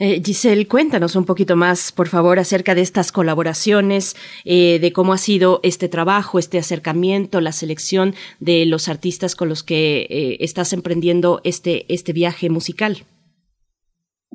Eh, 0.05 0.21
Giselle, 0.21 0.67
cuéntanos 0.67 1.15
un 1.15 1.23
poquito 1.23 1.55
más, 1.55 1.93
por 1.93 2.09
favor, 2.09 2.37
acerca 2.37 2.75
de 2.75 2.81
estas 2.81 3.13
colaboraciones, 3.13 4.17
eh, 4.43 4.77
de 4.79 4.91
cómo 4.91 5.13
ha 5.13 5.17
sido 5.17 5.61
este 5.63 5.87
trabajo, 5.87 6.39
este 6.39 6.57
acercamiento, 6.57 7.39
la 7.39 7.53
selección 7.53 8.13
de 8.41 8.65
los 8.65 8.89
artistas 8.89 9.33
con 9.37 9.47
los 9.47 9.63
que 9.63 10.01
eh, 10.09 10.37
estás 10.41 10.73
emprendiendo 10.73 11.39
este, 11.45 11.85
este 11.87 12.11
viaje 12.11 12.49
musical. 12.49 12.97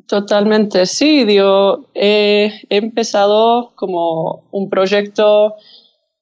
Totalmente, 0.07 0.87
sí, 0.87 1.25
digo, 1.25 1.85
he 1.93 2.51
empezado 2.71 3.73
como 3.75 4.45
un 4.51 4.71
proyecto 4.71 5.53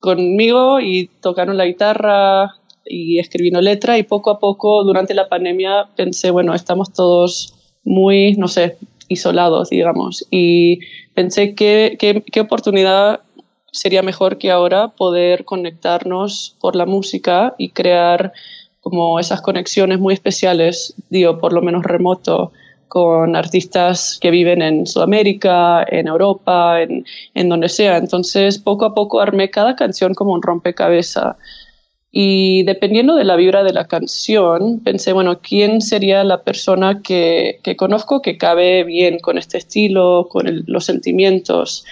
conmigo 0.00 0.80
y 0.80 1.08
tocaron 1.20 1.56
la 1.56 1.66
guitarra 1.66 2.56
y 2.84 3.20
escribiendo 3.20 3.60
letra 3.60 3.96
y 3.96 4.02
poco 4.02 4.30
a 4.30 4.40
poco 4.40 4.82
durante 4.82 5.14
la 5.14 5.28
pandemia 5.28 5.90
pensé, 5.94 6.32
bueno, 6.32 6.52
estamos 6.52 6.92
todos 6.92 7.54
muy, 7.84 8.34
no 8.34 8.48
sé, 8.48 8.76
isolados, 9.08 9.70
digamos, 9.70 10.26
y 10.30 10.80
pensé 11.14 11.54
que 11.54 11.96
qué 11.98 12.40
oportunidad 12.40 13.20
sería 13.76 14.02
mejor 14.02 14.38
que 14.38 14.50
ahora 14.50 14.88
poder 14.88 15.44
conectarnos 15.44 16.56
por 16.60 16.76
la 16.76 16.86
música 16.86 17.54
y 17.58 17.70
crear 17.70 18.32
como 18.80 19.18
esas 19.18 19.42
conexiones 19.42 19.98
muy 19.98 20.14
especiales, 20.14 20.94
digo, 21.10 21.38
por 21.38 21.52
lo 21.52 21.60
menos 21.60 21.82
remoto, 21.82 22.52
con 22.88 23.34
artistas 23.34 24.18
que 24.20 24.30
viven 24.30 24.62
en 24.62 24.86
Sudamérica, 24.86 25.84
en 25.88 26.06
Europa, 26.06 26.80
en, 26.80 27.04
en, 27.34 27.48
donde 27.48 27.68
sea. 27.68 27.96
Entonces, 27.96 28.58
poco 28.58 28.84
a 28.84 28.94
poco 28.94 29.20
armé 29.20 29.50
cada 29.50 29.74
canción 29.74 30.14
como 30.14 30.32
un 30.32 30.40
rompecabezas. 30.40 31.36
Y 32.18 32.62
dependiendo 32.62 33.14
de 33.14 33.24
la 33.24 33.36
vibra 33.36 33.62
de 33.62 33.74
la 33.74 33.88
canción, 33.88 34.80
pensé, 34.80 35.12
bueno, 35.12 35.40
¿quién 35.42 35.82
sería 35.82 36.24
la 36.24 36.44
persona 36.44 37.02
que, 37.02 37.60
que 37.62 37.76
conozco 37.76 38.22
que 38.22 38.38
cabe 38.38 38.84
bien 38.84 39.18
con 39.18 39.36
este 39.36 39.58
estilo, 39.58 40.26
con 40.30 40.64
los 40.66 40.86
sentimientos? 40.86 41.84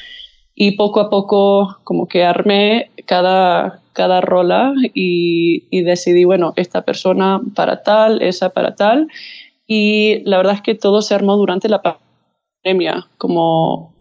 Y 0.54 0.76
poco 0.78 1.00
a 1.00 1.10
poco 1.10 1.76
como 1.84 2.08
que 2.08 2.24
armé 2.24 2.90
cada, 3.04 3.82
cada 3.92 4.22
rola 4.22 4.72
y, 4.94 5.64
y 5.70 5.82
decidí, 5.82 6.24
bueno, 6.24 6.54
esta 6.56 6.86
persona 6.86 7.42
para 7.54 7.82
tal, 7.82 8.22
esa 8.22 8.48
para 8.48 8.76
tal 8.76 9.08
y 9.66 10.22
la 10.24 10.38
verdad 10.38 10.54
es 10.54 10.62
que 10.62 10.74
todo 10.74 11.02
se 11.02 11.14
armó 11.14 11.36
durante 11.36 11.68
la 11.68 11.82
pandemia, 11.82 13.08
como 13.18 13.94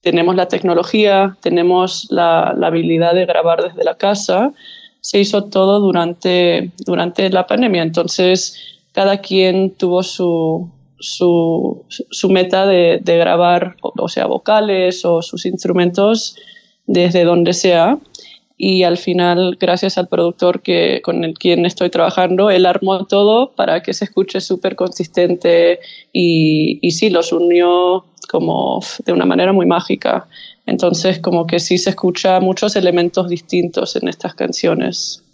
tenemos 0.00 0.34
la 0.36 0.48
tecnología, 0.48 1.36
tenemos 1.40 2.06
la, 2.10 2.50
habilidad 2.50 3.14
de 3.14 3.26
grabar 3.26 3.62
desde 3.62 3.84
la 3.84 3.96
casa, 3.96 4.52
se 5.00 5.20
hizo 5.20 5.44
todo 5.44 5.80
durante, 5.80 6.72
durante 6.84 7.30
la 7.30 7.46
pandemia. 7.46 7.82
Entonces, 7.82 8.56
cada 8.92 9.18
quien 9.18 9.70
tuvo 9.72 10.02
su, 10.02 10.70
su, 10.98 11.84
su 11.88 12.28
meta 12.28 12.66
de, 12.66 13.00
de, 13.02 13.18
grabar, 13.18 13.76
o 13.82 14.08
sea, 14.08 14.26
vocales 14.26 15.04
o 15.04 15.22
sus 15.22 15.46
instrumentos 15.46 16.36
desde 16.86 17.24
donde 17.24 17.52
sea 17.52 17.98
y 18.60 18.82
al 18.82 18.96
final, 18.98 19.56
gracias 19.60 19.98
al 19.98 20.08
productor 20.08 20.62
que, 20.62 21.00
con 21.04 21.22
el 21.22 21.34
quien 21.34 21.64
estoy 21.64 21.90
trabajando, 21.90 22.50
él 22.50 22.66
armó 22.66 23.04
todo 23.06 23.52
para 23.54 23.82
que 23.84 23.94
se 23.94 24.04
escuche 24.04 24.40
súper 24.40 24.74
consistente 24.74 25.78
y, 26.12 26.80
y 26.82 26.90
sí, 26.90 27.08
los 27.08 27.32
unió 27.32 28.04
como 28.28 28.80
de 29.06 29.12
una 29.12 29.26
manera 29.26 29.52
muy 29.52 29.64
mágica. 29.64 30.26
Entonces, 30.68 31.18
como 31.18 31.46
que 31.46 31.60
sí 31.60 31.78
se 31.78 31.90
escucha 31.90 32.40
muchos 32.40 32.76
elementos 32.76 33.26
distintos 33.30 33.96
en 33.96 34.06
estas 34.06 34.34
canciones. 34.34 35.24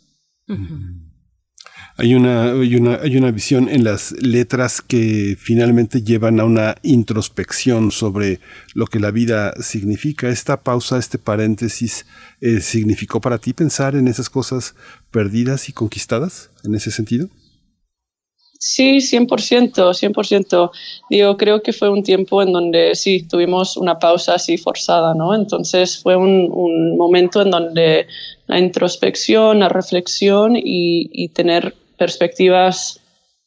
Hay 1.96 2.14
una, 2.14 2.52
hay 2.52 2.76
una, 2.76 3.00
hay 3.02 3.16
una 3.16 3.32
visión 3.32 3.68
en 3.68 3.82
las 3.82 4.12
letras 4.12 4.80
que 4.80 5.36
finalmente 5.36 6.02
llevan 6.02 6.38
a 6.38 6.44
una 6.44 6.76
introspección 6.82 7.90
sobre 7.90 8.38
lo 8.74 8.86
que 8.86 9.00
la 9.00 9.10
vida 9.10 9.54
significa. 9.60 10.28
Esta 10.28 10.60
pausa, 10.60 10.98
este 10.98 11.18
paréntesis, 11.18 12.06
eh, 12.40 12.60
¿significó 12.60 13.20
para 13.20 13.38
ti 13.38 13.52
pensar 13.52 13.96
en 13.96 14.06
esas 14.06 14.30
cosas 14.30 14.76
perdidas 15.10 15.68
y 15.68 15.72
conquistadas 15.72 16.50
en 16.62 16.76
ese 16.76 16.92
sentido? 16.92 17.28
Sí, 18.66 18.96
100%, 19.02 19.92
100%. 19.92 20.70
Digo, 21.10 21.36
creo 21.36 21.62
que 21.62 21.74
fue 21.74 21.90
un 21.90 22.02
tiempo 22.02 22.40
en 22.40 22.50
donde 22.50 22.94
sí, 22.94 23.22
tuvimos 23.28 23.76
una 23.76 23.98
pausa 23.98 24.36
así 24.36 24.56
forzada, 24.56 25.12
¿no? 25.12 25.34
Entonces 25.34 26.02
fue 26.02 26.16
un, 26.16 26.96
momento 26.96 27.42
en 27.42 27.50
donde 27.50 28.06
la 28.46 28.58
introspección, 28.58 29.60
la 29.60 29.68
reflexión 29.68 30.56
y, 30.56 31.10
y 31.12 31.28
tener 31.28 31.74
perspectivas 31.98 33.02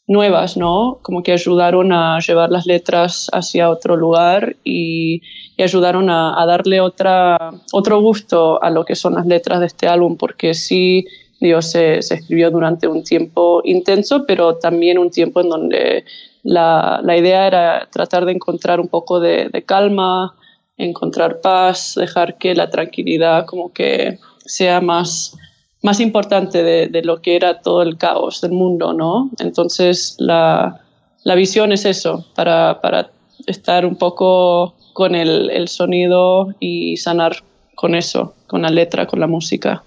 nuevas, 0.06 0.56
¿no? 0.56 1.00
Como 1.02 1.24
que 1.24 1.32
ayudaron 1.32 1.92
a 1.92 2.20
llevar 2.20 2.52
las 2.52 2.68
letras 2.68 3.28
hacia 3.34 3.72
otro 3.72 3.96
lugar 3.96 4.56
y, 4.64 5.22
ayudaron 5.58 6.12
a, 6.12 6.46
darle 6.46 6.80
otra, 6.80 7.50
otro 7.72 8.00
gusto 8.02 8.62
a 8.62 8.70
lo 8.70 8.86
que 8.86 8.96
son 8.96 9.16
las 9.16 9.26
letras 9.26 9.60
de 9.60 9.66
este 9.66 9.88
álbum, 9.88 10.16
porque 10.16 10.54
sí, 10.54 11.08
Dios 11.40 11.72
se, 11.72 12.02
se, 12.02 12.16
escribió 12.16 12.50
durante 12.50 12.88
un 12.88 13.04
tiempo 13.04 13.62
intenso, 13.64 14.26
pero 14.26 14.56
también 14.56 14.98
un 14.98 15.12
tiempo 15.12 15.42
en 15.42 15.50
donde 15.50 16.06
la, 16.44 17.02
la 17.04 17.18
idea 17.18 17.46
era 17.46 17.88
tratar 17.92 18.26
de 18.26 18.32
encontrar 18.32 18.80
un 18.80 18.88
poco 18.88 19.20
de, 19.20 19.52
calma 19.66 20.36
encontrar 20.78 21.42
paz, 21.42 21.96
dejar 21.96 22.38
que 22.38 22.54
la 22.54 22.70
tranquilidad 22.70 23.46
como 23.46 23.74
que 23.74 24.20
sea 24.46 24.80
más, 24.80 25.36
más 25.82 26.00
importante 26.00 26.64
de, 26.64 26.88
de 26.88 27.02
lo 27.02 27.22
que 27.22 27.36
era 27.36 27.62
todo 27.62 27.82
el 27.82 27.98
caos 27.98 28.42
del 28.42 28.52
mundo, 28.52 28.94
¿no? 28.94 29.30
Entonces 29.40 30.16
la, 30.20 30.82
la 31.24 31.36
visión 31.36 31.72
es 31.72 31.86
eso, 31.86 32.26
para, 32.36 32.80
para 32.80 33.10
estar 33.48 33.86
un 33.86 33.96
poco 33.96 34.76
con 34.94 35.16
el, 35.16 35.50
el 35.50 35.68
sonido 35.68 36.54
y 36.60 36.98
sanar 36.98 37.38
con 37.76 37.94
eso, 37.94 38.34
con 38.48 38.62
la 38.62 38.70
letra, 38.70 39.06
con 39.06 39.20
la 39.20 39.28
música. 39.28 39.84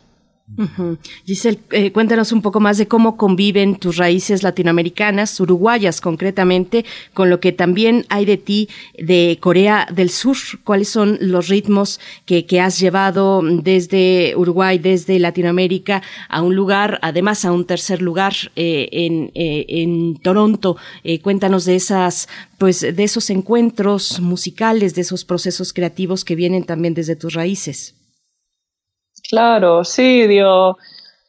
Giselle, 1.26 1.60
eh, 1.70 1.92
cuéntanos 1.92 2.32
un 2.32 2.42
poco 2.42 2.60
más 2.60 2.76
de 2.76 2.88
cómo 2.88 3.16
conviven 3.16 3.76
tus 3.76 3.96
raíces 3.96 4.42
latinoamericanas, 4.42 5.38
uruguayas 5.40 6.00
concretamente, 6.00 6.84
con 7.14 7.30
lo 7.30 7.40
que 7.40 7.52
también 7.52 8.04
hay 8.08 8.24
de 8.24 8.36
ti 8.36 8.68
de 8.98 9.38
Corea 9.40 9.86
del 9.92 10.10
Sur. 10.10 10.36
¿Cuáles 10.64 10.88
son 10.88 11.18
los 11.20 11.48
ritmos 11.48 12.00
que, 12.26 12.60
has 12.60 12.78
llevado 12.78 13.42
desde 13.42 14.34
Uruguay, 14.36 14.78
desde 14.78 15.18
Latinoamérica, 15.18 16.02
a 16.28 16.42
un 16.42 16.54
lugar, 16.54 16.98
además 17.00 17.44
a 17.44 17.52
un 17.52 17.64
tercer 17.64 18.02
lugar 18.02 18.34
eh, 18.56 18.88
en, 18.92 19.30
eh, 19.34 19.64
en, 19.68 20.16
Toronto? 20.16 20.76
cuéntanos 21.22 21.64
de 21.64 21.76
esas, 21.76 22.28
pues, 22.58 22.80
de 22.80 23.02
esos 23.02 23.30
encuentros 23.30 24.20
musicales, 24.20 24.94
de 24.94 25.02
esos 25.02 25.24
procesos 25.24 25.72
creativos 25.72 26.24
que 26.24 26.36
vienen 26.36 26.64
también 26.64 26.94
desde 26.94 27.16
tus 27.16 27.34
raíces. 27.34 27.94
Claro, 29.30 29.84
sí, 29.84 30.26
yo 30.28 30.76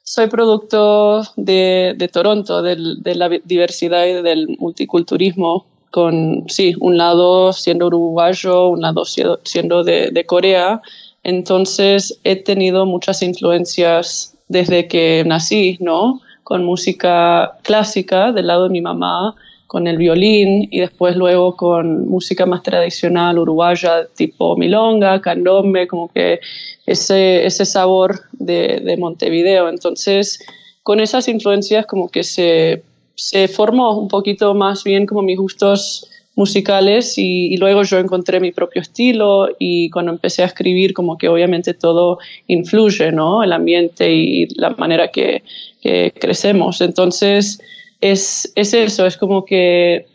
soy 0.01 0.27
producto 0.27 1.21
de, 1.35 2.09
Toronto, 2.11 2.63
de 2.63 3.15
la 3.15 3.29
diversidad 3.29 4.07
y 4.07 4.23
del 4.23 4.57
multiculturismo, 4.57 5.67
con, 5.91 6.45
sí, 6.49 6.73
un 6.79 6.97
lado 6.97 7.53
siendo 7.53 7.85
uruguayo, 7.87 8.69
un 8.69 8.81
lado 8.81 9.03
siendo 9.05 9.83
de, 9.83 10.09
de 10.09 10.25
Corea. 10.25 10.81
Entonces 11.21 12.19
he 12.23 12.37
tenido 12.37 12.87
muchas 12.87 13.21
influencias 13.21 14.35
desde 14.47 14.87
que 14.87 15.23
nací, 15.27 15.77
¿no? 15.79 16.21
Con 16.43 16.65
música 16.65 17.55
clásica 17.61 18.31
del 18.31 18.47
lado 18.47 18.63
de 18.63 18.69
mi 18.71 18.81
mamá, 18.81 19.35
con 19.71 19.87
el 19.87 19.95
violín 19.95 20.67
y 20.69 20.81
después 20.81 21.15
luego 21.15 21.55
con 21.55 22.09
música 22.09 22.45
más 22.45 22.61
tradicional 22.61 23.39
uruguaya 23.39 24.05
tipo 24.17 24.57
milonga, 24.57 25.21
candombe, 25.21 25.87
como 25.87 26.09
que 26.09 26.41
ese, 26.85 27.45
ese 27.45 27.63
sabor 27.63 28.19
de, 28.33 28.81
de 28.83 28.97
Montevideo. 28.97 29.69
Entonces, 29.69 30.43
con 30.83 30.99
esas 30.99 31.29
influencias 31.29 31.85
como 31.85 32.09
que 32.09 32.23
se, 32.23 32.83
se 33.15 33.47
formó 33.47 33.97
un 33.97 34.09
poquito 34.09 34.53
más 34.53 34.83
bien 34.83 35.05
como 35.05 35.21
mis 35.21 35.37
gustos 35.37 36.05
musicales 36.35 37.17
y, 37.17 37.55
luego 37.55 37.83
yo 37.83 37.97
encontré 37.97 38.41
mi 38.41 38.51
propio 38.51 38.81
estilo 38.81 39.47
y 39.57 39.89
cuando 39.89 40.11
empecé 40.11 40.43
a 40.43 40.47
escribir 40.47 40.93
como 40.93 41.17
que 41.17 41.29
obviamente 41.29 41.73
todo 41.73 42.19
influye, 42.47 43.13
¿no? 43.13 43.41
El 43.41 43.53
ambiente 43.53 44.11
y 44.11 44.47
la 44.55 44.71
manera 44.71 45.07
que, 45.07 45.43
que 45.81 46.11
crecemos. 46.19 46.81
Entonces, 46.81 47.61
es, 48.01 48.51
es 48.55 48.73
eso, 48.73 49.05
es 49.05 49.15
como 49.15 49.45
que 49.45 50.07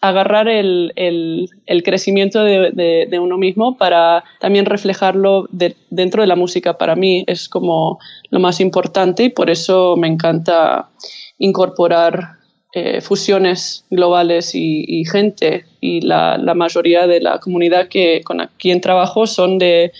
agarrar 0.00 0.48
el, 0.48 0.92
el, 0.96 1.82
crecimiento 1.82 2.44
de, 2.44 3.18
uno 3.20 3.38
mismo 3.38 3.76
para 3.76 4.24
también 4.40 4.66
reflejarlo 4.66 5.48
dentro 5.90 6.22
de 6.22 6.26
la 6.26 6.36
música. 6.36 6.78
Para 6.78 6.96
mí 6.96 7.24
es 7.26 7.48
como 7.48 7.98
lo 8.30 8.38
más 8.38 8.60
importante 8.60 9.24
y 9.24 9.28
por 9.30 9.50
eso 9.50 9.96
me 9.96 10.06
encanta 10.06 10.90
incorporar 11.38 12.36
eh, 12.72 13.00
fusiones 13.00 13.84
globales 13.90 14.54
y, 14.54 15.04
gente. 15.10 15.64
Y 15.80 16.02
la, 16.02 16.38
mayoría 16.54 17.06
de 17.06 17.20
la 17.20 17.38
comunidad 17.38 17.88
que, 17.88 18.20
con 18.22 18.48
quien 18.58 18.80
trabajo 18.80 19.26
son 19.26 19.58
de 19.58 19.92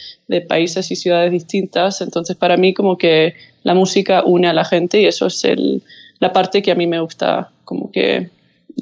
países 0.48 0.90
y 0.90 0.96
ciudades 0.96 1.32
distintas. 1.32 2.00
Entonces 2.00 2.36
para 2.36 2.56
mí 2.56 2.74
como 2.74 2.96
que 2.96 3.34
la 3.62 3.74
música 3.74 4.22
une 4.24 4.46
a 4.46 4.52
la 4.52 4.64
gente 4.64 5.00
y 5.00 5.06
eso 5.06 5.26
es 5.26 5.42
el, 5.44 5.82
la 6.18 6.32
parte 6.32 6.62
que 6.62 6.70
a 6.70 6.74
mí 6.74 6.86
me 6.86 7.00
gusta 7.00 7.50
como 7.64 7.90
que 7.90 8.30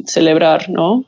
celebrar, 0.06 0.68
¿no? 0.68 1.04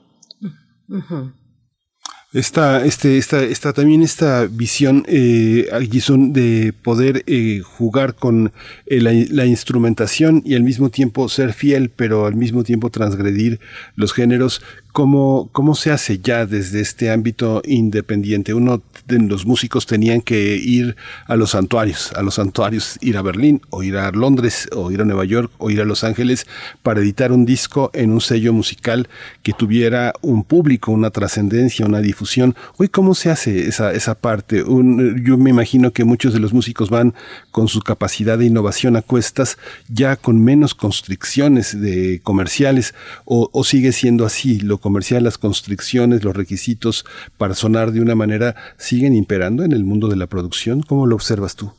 Esta, 2.32 2.84
este, 2.84 3.16
esta, 3.16 3.42
esta, 3.42 3.72
también 3.72 4.02
esta 4.02 4.46
visión, 4.46 5.04
eh, 5.08 5.68
de 5.70 6.74
poder 6.82 7.24
eh, 7.26 7.60
jugar 7.64 8.14
con 8.14 8.52
eh, 8.86 9.00
la, 9.00 9.12
la, 9.30 9.46
instrumentación 9.46 10.42
y 10.44 10.54
al 10.54 10.62
mismo 10.62 10.90
tiempo 10.90 11.28
ser 11.30 11.54
fiel, 11.54 11.88
pero 11.88 12.26
al 12.26 12.34
mismo 12.34 12.62
tiempo 12.62 12.90
transgredir 12.90 13.58
los 13.94 14.12
géneros, 14.12 14.60
¿Cómo, 14.96 15.50
¿Cómo 15.52 15.74
se 15.74 15.90
hace 15.90 16.20
ya 16.20 16.46
desde 16.46 16.80
este 16.80 17.10
ámbito 17.10 17.60
independiente? 17.66 18.54
Uno 18.54 18.82
de 19.06 19.18
los 19.18 19.44
músicos 19.44 19.84
tenían 19.84 20.22
que 20.22 20.56
ir 20.56 20.96
a 21.26 21.36
los 21.36 21.50
santuarios, 21.50 22.14
a 22.14 22.22
los 22.22 22.36
santuarios, 22.36 22.96
ir 23.02 23.18
a 23.18 23.22
Berlín 23.22 23.60
o 23.68 23.82
ir 23.82 23.98
a 23.98 24.10
Londres 24.10 24.70
o 24.74 24.90
ir 24.90 25.02
a 25.02 25.04
Nueva 25.04 25.26
York 25.26 25.52
o 25.58 25.70
ir 25.70 25.82
a 25.82 25.84
Los 25.84 26.02
Ángeles 26.02 26.46
para 26.82 27.00
editar 27.00 27.30
un 27.30 27.44
disco 27.44 27.90
en 27.92 28.10
un 28.10 28.22
sello 28.22 28.54
musical 28.54 29.06
que 29.42 29.52
tuviera 29.52 30.14
un 30.22 30.44
público, 30.44 30.92
una 30.92 31.10
trascendencia, 31.10 31.84
una 31.84 32.00
difusión. 32.00 32.56
Hoy, 32.78 32.88
¿cómo 32.88 33.14
se 33.14 33.30
hace 33.30 33.68
esa, 33.68 33.92
esa 33.92 34.14
parte? 34.14 34.64
yo 34.64 35.36
me 35.36 35.50
imagino 35.50 35.92
que 35.92 36.04
muchos 36.04 36.32
de 36.32 36.40
los 36.40 36.54
músicos 36.54 36.88
van 36.88 37.12
con 37.50 37.68
su 37.68 37.80
capacidad 37.80 38.38
de 38.38 38.46
innovación 38.46 38.96
a 38.96 39.02
cuestas, 39.02 39.58
ya 39.88 40.16
con 40.16 40.42
menos 40.42 40.74
constricciones 40.74 41.78
de 41.78 42.20
comerciales 42.22 42.94
o, 43.26 43.50
sigue 43.62 43.92
siendo 43.92 44.24
así. 44.24 44.60
Lo 44.60 44.78
comercial, 44.86 45.24
las 45.24 45.36
constricciones, 45.36 46.22
los 46.22 46.36
requisitos 46.36 47.04
para 47.38 47.54
sonar 47.54 47.90
de 47.90 48.00
una 48.00 48.14
manera 48.14 48.54
siguen 48.76 49.16
imperando 49.16 49.64
en 49.64 49.72
el 49.72 49.82
mundo 49.82 50.06
de 50.06 50.14
la 50.14 50.28
producción? 50.28 50.80
¿Cómo 50.80 51.06
lo 51.06 51.16
observas 51.16 51.56
tú? 51.56 51.72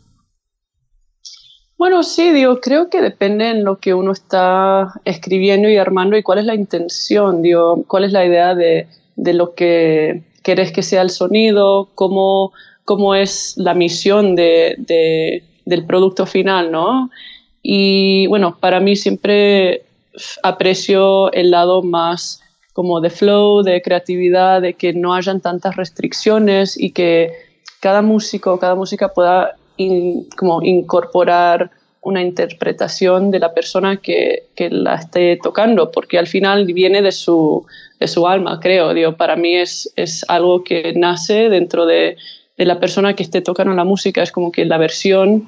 Bueno, 1.77 2.03
sí, 2.03 2.34
digo, 2.34 2.60
creo 2.60 2.90
que 2.90 3.02
depende 3.02 3.50
en 3.50 3.64
lo 3.64 3.77
que 3.77 3.94
uno 3.94 4.11
está 4.11 4.92
escribiendo 5.06 5.69
y 5.69 5.77
armando 5.77 6.18
y 6.18 6.24
cuál 6.24 6.40
es 6.40 6.45
la 6.45 6.56
intención, 6.56 7.42
digo, 7.42 7.86
cuál 7.88 8.03
es 8.03 8.11
la 8.11 8.26
idea 8.26 8.56
de, 8.56 8.88
de 9.16 9.34
lo 9.34 9.53
que 9.53 10.24
querés 10.44 10.74
que 10.74 10.84
sea 10.84 11.02
el 11.02 11.10
sonido, 11.10 11.88
cómo, 11.95 12.52
cómo 12.84 13.16
es 13.16 13.53
la 13.56 13.74
misión 13.74 14.36
de, 14.36 14.76
de, 14.80 15.44
del 15.64 15.86
producto 15.86 16.26
final, 16.26 16.74
¿no? 16.74 17.10
Y 17.64 18.27
bueno, 18.27 18.58
para 18.60 18.82
mí 18.82 18.98
siempre 18.98 19.86
aprecio 20.44 21.32
el 21.32 21.52
lado 21.52 21.84
más 21.84 22.42
como 22.78 23.02
de 23.02 23.10
flow, 23.10 23.64
de 23.64 23.82
creatividad, 23.82 24.62
de 24.62 24.76
que 24.76 24.94
no 24.94 25.16
hayan 25.16 25.42
tantas 25.42 25.76
restricciones 25.76 26.80
y 26.80 26.92
que 26.92 27.32
cada 27.80 28.04
músico, 28.04 28.60
cada 28.60 28.76
música 28.76 29.16
pueda 29.16 29.56
como 30.38 30.62
incorporar 30.62 31.72
una 32.02 32.22
interpretación 32.22 33.32
de 33.32 33.40
la 33.40 33.52
persona 33.56 33.98
que, 33.98 34.44
que, 34.56 34.70
la 34.70 34.94
esté 34.94 35.40
tocando, 35.42 35.90
porque 35.90 36.20
al 36.20 36.28
final 36.28 36.68
viene 36.68 37.02
de 37.02 37.12
su, 37.12 37.66
de 38.00 38.08
su 38.08 38.28
alma, 38.28 38.60
creo. 38.60 38.94
Digo, 38.94 39.18
para 39.18 39.36
mí 39.36 39.56
es, 39.56 39.92
es 39.96 40.24
algo 40.28 40.64
que 40.64 40.94
nace 40.96 41.50
dentro 41.50 41.88
de, 41.88 42.16
de, 42.58 42.66
la 42.66 42.80
persona 42.80 43.16
que 43.16 43.24
esté 43.24 43.42
tocando 43.42 43.74
la 43.74 43.86
música, 43.86 44.22
es 44.22 44.32
como 44.32 44.52
que 44.52 44.66
la 44.66 44.78
versión 44.78 45.48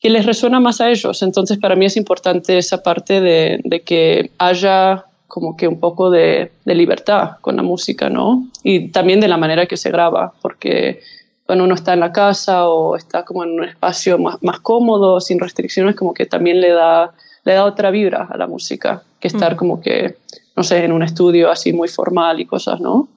que 0.00 0.10
les 0.10 0.26
resuena 0.26 0.60
más 0.60 0.82
a 0.82 0.90
ellos. 0.90 1.22
Entonces, 1.22 1.56
para 1.56 1.76
mí 1.76 1.86
es 1.86 1.96
importante 1.96 2.58
esa 2.58 2.82
parte 2.82 3.22
de, 3.22 3.58
de 3.64 3.80
que 3.80 4.32
haya 4.36 5.06
como 5.32 5.56
que 5.56 5.66
un 5.66 5.80
poco 5.80 6.10
de, 6.10 6.52
libertad 6.66 7.38
con 7.40 7.56
la 7.56 7.62
música, 7.62 8.10
¿no? 8.10 8.48
Y 8.62 8.88
también 8.88 9.18
de 9.18 9.28
la 9.28 9.38
manera 9.38 9.64
que 9.64 9.78
se 9.78 9.90
graba, 9.90 10.34
porque 10.42 11.00
cuando 11.46 11.64
uno 11.64 11.74
está 11.74 11.94
en 11.94 12.00
la 12.00 12.12
casa 12.12 12.68
o 12.68 12.96
está 12.96 13.24
como 13.24 13.42
en 13.42 13.52
un 13.52 13.64
espacio 13.64 14.18
más, 14.18 14.36
más 14.42 14.60
cómodo, 14.60 15.22
sin 15.22 15.40
restricciones, 15.40 15.96
como 15.96 16.12
que 16.12 16.26
también 16.26 16.60
le 16.60 16.72
da, 16.72 17.14
le 17.44 17.54
da 17.54 17.64
otra 17.64 17.90
vibra 17.90 18.28
a 18.30 18.36
la 18.36 18.46
música 18.46 19.04
que 19.20 19.28
estar 19.28 19.56
como 19.56 19.80
que, 19.80 20.16
no 20.54 20.62
sé, 20.64 20.84
en 20.84 20.92
un 20.92 21.02
estudio 21.02 21.50
así 21.50 21.72
muy 21.72 21.88
formal 21.88 22.38
y 22.38 22.44
cosas, 22.44 22.78
¿no? 22.78 23.08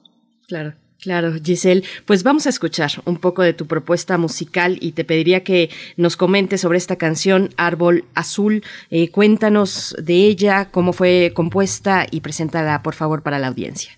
Claro. 0.48 0.72
Claro, 1.00 1.34
Giselle, 1.42 1.82
pues 2.04 2.22
vamos 2.22 2.46
a 2.46 2.48
escuchar 2.48 2.90
un 3.04 3.18
poco 3.18 3.42
de 3.42 3.52
tu 3.52 3.66
propuesta 3.66 4.16
musical 4.18 4.78
y 4.80 4.92
te 4.92 5.04
pediría 5.04 5.44
que 5.44 5.70
nos 5.96 6.16
comentes 6.16 6.62
sobre 6.62 6.78
esta 6.78 6.96
canción 6.96 7.50
Árbol 7.56 8.04
Azul. 8.14 8.64
Eh, 8.90 9.10
cuéntanos 9.10 9.94
de 10.02 10.14
ella, 10.14 10.70
cómo 10.70 10.92
fue 10.92 11.32
compuesta 11.34 12.06
y 12.10 12.20
preséntala, 12.20 12.82
por 12.82 12.94
favor, 12.94 13.22
para 13.22 13.38
la 13.38 13.48
audiencia. 13.48 13.92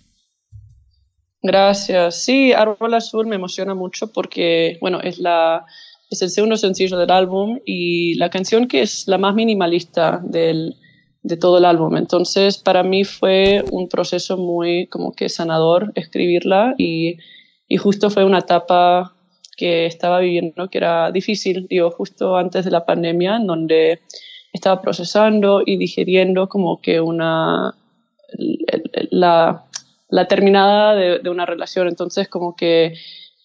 Gracias. 1.40 2.22
Sí, 2.22 2.52
Árbol 2.52 2.94
Azul 2.94 3.26
me 3.26 3.36
emociona 3.36 3.74
mucho 3.74 4.12
porque, 4.12 4.76
bueno, 4.80 5.00
es 5.00 5.18
la 5.18 5.64
es 6.10 6.22
el 6.22 6.30
segundo 6.30 6.56
sencillo 6.56 6.96
del 6.96 7.10
álbum 7.10 7.60
y 7.66 8.14
la 8.14 8.30
canción 8.30 8.66
que 8.66 8.82
es 8.82 9.06
la 9.08 9.18
más 9.18 9.34
minimalista 9.34 10.20
del, 10.24 10.74
de 11.28 11.36
todo 11.36 11.58
el 11.58 11.66
álbum. 11.66 11.96
Entonces, 11.96 12.58
para 12.58 12.82
mí 12.82 13.04
fue 13.04 13.62
un 13.70 13.88
proceso 13.88 14.36
muy 14.38 14.86
como 14.86 15.12
que 15.12 15.28
sanador 15.28 15.92
escribirla 15.94 16.74
y, 16.78 17.18
y 17.68 17.76
justo 17.76 18.08
fue 18.10 18.24
una 18.24 18.38
etapa 18.38 19.14
que 19.56 19.86
estaba 19.86 20.20
viviendo 20.20 20.68
que 20.70 20.78
era 20.78 21.10
difícil, 21.12 21.66
digo, 21.68 21.90
justo 21.90 22.36
antes 22.36 22.64
de 22.64 22.70
la 22.70 22.86
pandemia, 22.86 23.36
en 23.36 23.46
donde 23.46 24.00
estaba 24.52 24.80
procesando 24.80 25.62
y 25.64 25.76
digiriendo 25.76 26.48
como 26.48 26.80
que 26.80 27.00
una, 27.00 27.74
la, 29.10 29.66
terminada 30.28 30.94
de, 30.94 31.18
de, 31.18 31.28
una 31.28 31.44
relación. 31.44 31.88
Entonces, 31.88 32.28
como 32.28 32.56
que 32.56 32.94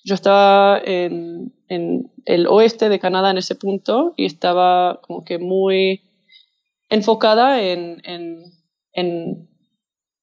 yo 0.05 0.15
estaba 0.15 0.79
en, 0.85 1.51
en, 1.67 2.09
el 2.25 2.47
oeste 2.47 2.87
de 2.87 2.99
Canadá 2.99 3.31
en 3.31 3.39
ese 3.39 3.55
punto 3.55 4.13
y 4.15 4.25
estaba 4.25 5.01
como 5.01 5.25
que 5.25 5.37
muy 5.37 6.01
enfocada 6.93 7.61
en, 7.61 8.01
en, 8.93 9.49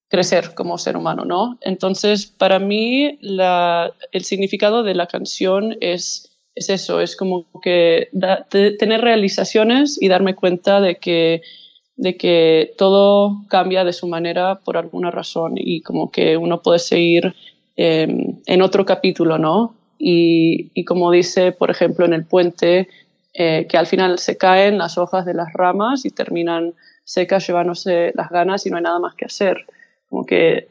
crecer 0.09 0.55
como 0.55 0.79
ser 0.79 0.97
humano, 0.97 1.25
¿no? 1.25 1.59
Entonces, 1.61 2.27
para 2.27 2.59
mí, 2.59 3.19
el 3.21 4.25
significado 4.25 4.83
de 4.83 4.95
la 4.95 5.07
canción 5.07 5.77
es, 5.81 6.31
es 6.55 6.69
eso, 6.69 7.01
es 7.01 7.15
como 7.17 7.47
que 7.63 8.09
tener 8.51 9.01
realizaciones 9.01 10.01
y 10.01 10.09
darme 10.09 10.35
cuenta 10.35 10.81
de 10.81 10.97
que, 10.97 11.43
de 11.97 12.17
que 12.17 12.73
todo 12.77 13.43
cambia 13.49 13.85
de 13.85 13.93
su 13.93 14.09
manera 14.09 14.61
por 14.65 14.77
alguna 14.77 15.13
razón 15.13 15.55
y 15.57 15.83
como 15.83 16.11
que 16.11 16.37
uno 16.37 16.61
puede 16.61 16.81
seguir 16.81 17.35
em, 17.77 18.41
en 18.47 18.63
otro 18.63 18.85
capítulo, 18.85 19.39
¿no? 19.39 19.75
Y, 20.03 20.85
como 20.85 21.11
dice, 21.11 21.53
por 21.53 21.71
ejemplo, 21.71 22.07
en 22.07 22.15
el 22.15 22.25
puente, 22.25 22.89
eh, 23.33 23.67
que 23.69 23.79
al 23.79 23.87
final 23.87 24.19
se 24.19 24.37
caen 24.37 24.79
las 24.79 24.99
hojas 24.99 25.25
de 25.25 25.35
las 25.35 25.53
ramas 25.53 26.05
y 26.05 26.11
terminan 26.11 26.75
secas 27.05 27.47
llevándose 27.47 28.13
las 28.15 28.31
ganas 28.31 28.67
y 28.67 28.71
no 28.71 28.77
hay 28.77 28.83
nada 28.83 28.99
más 28.99 29.15
que 29.15 29.25
hacer 29.25 29.67
como 30.09 30.27
que 30.27 30.69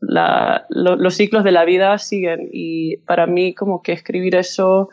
los 0.00 1.14
ciclos 1.14 1.44
de 1.44 1.52
la 1.52 1.64
vida 1.64 1.96
siguen 1.98 2.48
y 2.52 2.98
para 2.98 3.26
mí 3.26 3.54
como 3.54 3.82
que 3.82 3.92
escribir 3.92 4.34
eso 4.34 4.90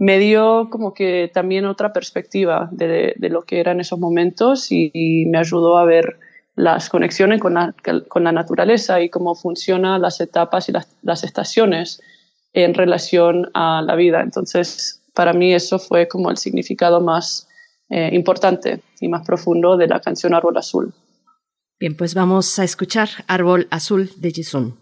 me 0.00 0.18
dio 0.18 0.68
como 0.70 0.94
que 0.94 1.30
también 1.32 1.66
otra 1.66 1.92
perspectiva 1.92 2.68
de, 2.72 3.14
lo 3.18 3.42
que 3.42 3.60
eran 3.60 3.80
esos 3.80 3.98
momentos 3.98 4.72
y, 4.72 5.26
me 5.26 5.38
ayudó 5.38 5.76
a 5.76 5.84
ver 5.84 6.18
las 6.56 6.88
conexiones 6.88 7.40
con 7.40 7.54
la, 7.54 7.74
con 8.08 8.24
la, 8.24 8.32
naturaleza 8.32 9.00
y 9.02 9.10
cómo 9.10 9.34
funcionan 9.34 10.00
las 10.00 10.20
etapas 10.20 10.68
y 10.68 10.72
las, 10.72 11.22
estaciones 11.22 12.02
en 12.54 12.72
relación 12.74 13.50
a 13.52 13.82
la 13.82 13.94
vida. 13.94 14.22
Entonces, 14.22 14.99
para 15.14 15.32
mí 15.32 15.54
eso 15.54 15.78
fue 15.78 16.08
como 16.08 16.30
el 16.30 16.36
significado 16.36 17.00
más 17.00 17.48
eh, 17.88 18.10
importante 18.12 18.82
y 19.00 19.08
más 19.08 19.26
profundo 19.26 19.76
de 19.76 19.88
la 19.88 20.00
canción 20.00 20.34
Árbol 20.34 20.56
Azul. 20.56 20.92
Bien, 21.78 21.96
pues 21.96 22.14
vamos 22.14 22.58
a 22.58 22.64
escuchar 22.64 23.08
Árbol 23.26 23.66
Azul 23.70 24.10
de 24.16 24.30
Jisun. 24.30 24.76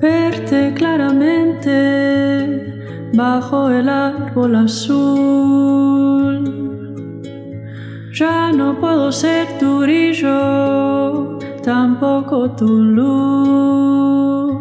Verte 0.00 0.72
claramente 0.76 1.74
bajo 3.14 3.70
el 3.70 3.88
árbol 3.88 4.56
azul. 4.56 6.13
Ya 8.16 8.52
no 8.52 8.78
puedo 8.78 9.10
ser 9.10 9.58
tu 9.58 9.80
brillo, 9.80 11.36
tampoco 11.64 12.48
tu 12.52 12.68
luz 12.68 14.54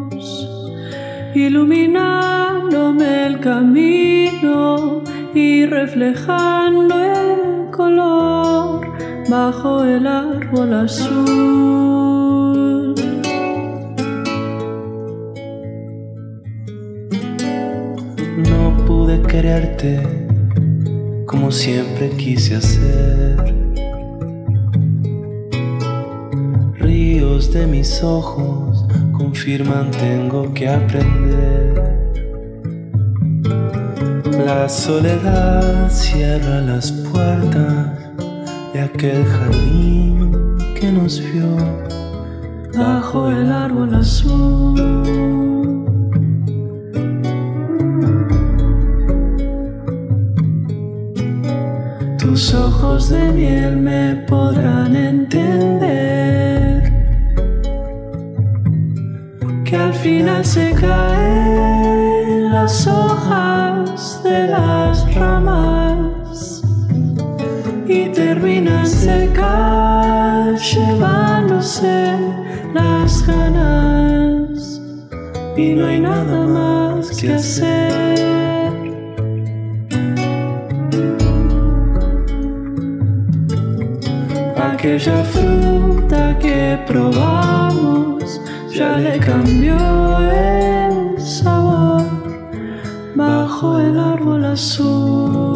iluminándome 1.36 3.28
el 3.28 3.40
camino 3.40 5.04
y 5.36 5.68
reflejando 5.68 7.00
el 7.00 7.70
color 7.70 8.88
bajo 9.30 9.84
el 9.84 10.08
árbol 10.08 10.74
azul. 10.74 11.76
No 18.50 18.76
pude 18.88 19.22
quererte 19.22 20.23
como 21.34 21.52
siempre 21.52 22.12
quise 22.12 22.58
hacer. 22.58 23.56
Ríos 26.76 27.52
de 27.52 27.66
mis 27.66 28.04
ojos 28.04 28.86
confirman 29.14 29.90
tengo 29.90 30.54
que 30.54 30.70
aprender. 30.70 32.14
La 34.46 34.70
soledad 34.70 35.90
cierra 35.90 36.62
las 36.62 36.92
puertas 36.92 37.98
de 38.72 38.82
aquel 38.82 39.26
jardín 39.26 40.56
que 40.80 40.92
nos 40.92 41.20
vio 41.20 41.58
bajo 42.78 43.32
el 43.32 43.52
árbol 43.52 43.96
azul. 43.96 45.53
Tus 52.34 52.52
ojos 52.56 53.10
de 53.10 53.32
miel 53.32 53.78
me 53.78 54.16
podrán 54.28 54.96
entender. 54.96 56.82
al 59.76 59.94
final 59.94 60.44
se 60.44 60.72
caen 60.74 62.52
las 62.52 62.88
hojas 62.88 64.20
de 64.24 64.48
las 64.48 65.14
ramas 65.14 66.64
y 67.88 68.10
terminan 68.10 68.88
secas 68.88 70.74
llevándose 70.74 72.18
las 72.74 73.28
ganas 73.28 74.82
y 75.56 75.74
no 75.76 75.86
hay 75.86 76.00
nada 76.00 76.48
más 76.48 77.12
que 77.12 77.34
hacer. 77.34 78.23
Aquella 84.84 85.24
fruta 85.24 86.38
que 86.40 86.78
probamos 86.86 88.42
ya 88.70 88.98
le 88.98 89.18
cambió 89.18 89.78
el 90.30 91.22
sabor 91.22 92.04
bajo 93.16 93.80
el 93.80 93.98
árbol 93.98 94.44
azul. 94.44 95.53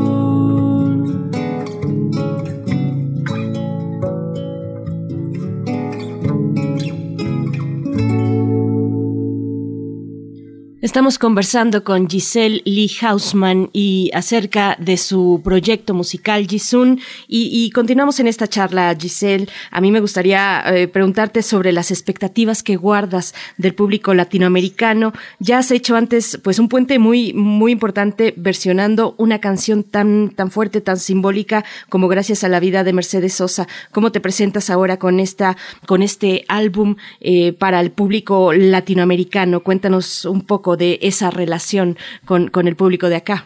Estamos 10.87 11.19
conversando 11.19 11.83
con 11.83 12.09
Giselle 12.09 12.61
Lee 12.63 12.89
Hausman 13.01 13.69
y 13.73 14.09
acerca 14.13 14.77
de 14.79 14.95
su 14.95 15.41
proyecto 15.43 15.93
musical 15.93 16.47
Jisun 16.47 17.01
y, 17.27 17.69
continuamos 17.71 18.21
en 18.21 18.27
esta 18.27 18.47
charla, 18.47 18.95
Giselle. 18.97 19.49
A 19.69 19.81
mí 19.81 19.91
me 19.91 19.99
gustaría 19.99 20.63
eh, 20.67 20.87
preguntarte 20.87 21.43
sobre 21.43 21.73
las 21.73 21.91
expectativas 21.91 22.63
que 22.63 22.77
guardas 22.77 23.35
del 23.57 23.75
público 23.75 24.13
latinoamericano. 24.13 25.11
Ya 25.39 25.57
has 25.57 25.71
hecho 25.71 25.97
antes, 25.97 26.39
pues, 26.41 26.57
un 26.57 26.69
puente 26.69 26.99
muy, 26.99 27.33
muy 27.33 27.73
importante 27.73 28.33
versionando 28.37 29.13
una 29.17 29.39
canción 29.39 29.83
tan, 29.83 30.29
tan 30.29 30.51
fuerte, 30.51 30.79
tan 30.79 30.97
simbólica 30.97 31.65
como 31.89 32.07
Gracias 32.07 32.45
a 32.45 32.47
la 32.47 32.61
vida 32.61 32.85
de 32.85 32.93
Mercedes 32.93 33.33
Sosa. 33.33 33.67
¿Cómo 33.91 34.13
te 34.13 34.21
presentas 34.21 34.69
ahora 34.69 34.97
con 34.97 35.19
esta, 35.19 35.57
con 35.85 36.01
este 36.01 36.45
álbum 36.47 36.95
eh, 37.19 37.51
para 37.51 37.81
el 37.81 37.91
público 37.91 38.53
latinoamericano? 38.53 39.59
Cuéntanos 39.63 40.23
un 40.23 40.43
poco 40.43 40.76
de 40.77 40.99
esa 41.01 41.29
relación 41.29 41.97
con, 42.25 42.49
con 42.49 42.67
el 42.67 42.75
público 42.75 43.09
de 43.09 43.17
acá. 43.17 43.45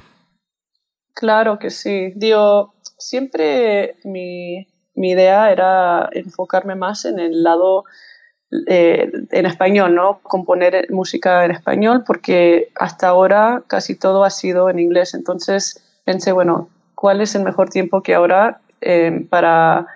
Claro 1.13 1.59
que 1.59 1.69
sí. 1.69 2.13
Digo, 2.15 2.73
siempre 2.97 3.95
mi, 4.03 4.67
mi 4.95 5.11
idea 5.11 5.51
era 5.51 6.09
enfocarme 6.11 6.75
más 6.75 7.05
en 7.05 7.19
el 7.19 7.43
lado 7.43 7.85
eh, 8.67 9.09
en 9.31 9.45
español, 9.45 9.95
¿no? 9.95 10.19
Componer 10.23 10.87
música 10.91 11.45
en 11.45 11.51
español, 11.51 12.03
porque 12.05 12.69
hasta 12.75 13.07
ahora 13.07 13.63
casi 13.67 13.95
todo 13.95 14.23
ha 14.23 14.29
sido 14.29 14.69
en 14.69 14.79
inglés. 14.79 15.13
Entonces 15.13 15.81
pensé, 16.03 16.31
bueno, 16.31 16.69
¿cuál 16.95 17.21
es 17.21 17.33
el 17.35 17.43
mejor 17.43 17.69
tiempo 17.69 18.03
que 18.03 18.13
ahora 18.13 18.59
eh, 18.81 19.25
para 19.29 19.87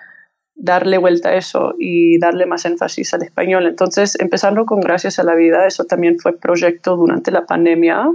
darle 0.56 0.98
vuelta 0.98 1.30
a 1.30 1.35
eso 1.35 1.75
y 1.77 2.17
darle 2.17 2.45
más 2.45 2.66
énfasis 2.66 3.14
al 3.14 3.24
español. 3.24 3.67
Entonces, 3.67 4.17
empezando 4.19 4.66
con 4.66 4.80
Gracias 4.80 5.19
a 5.19 5.24
la 5.24 5.35
Vida, 5.35 5.67
eso 5.67 5.84
también 5.84 6.17
fue 6.19 6.38
proyecto 6.38 6.95
durante 6.95 7.32
la 7.32 7.45
pandemia, 7.45 8.08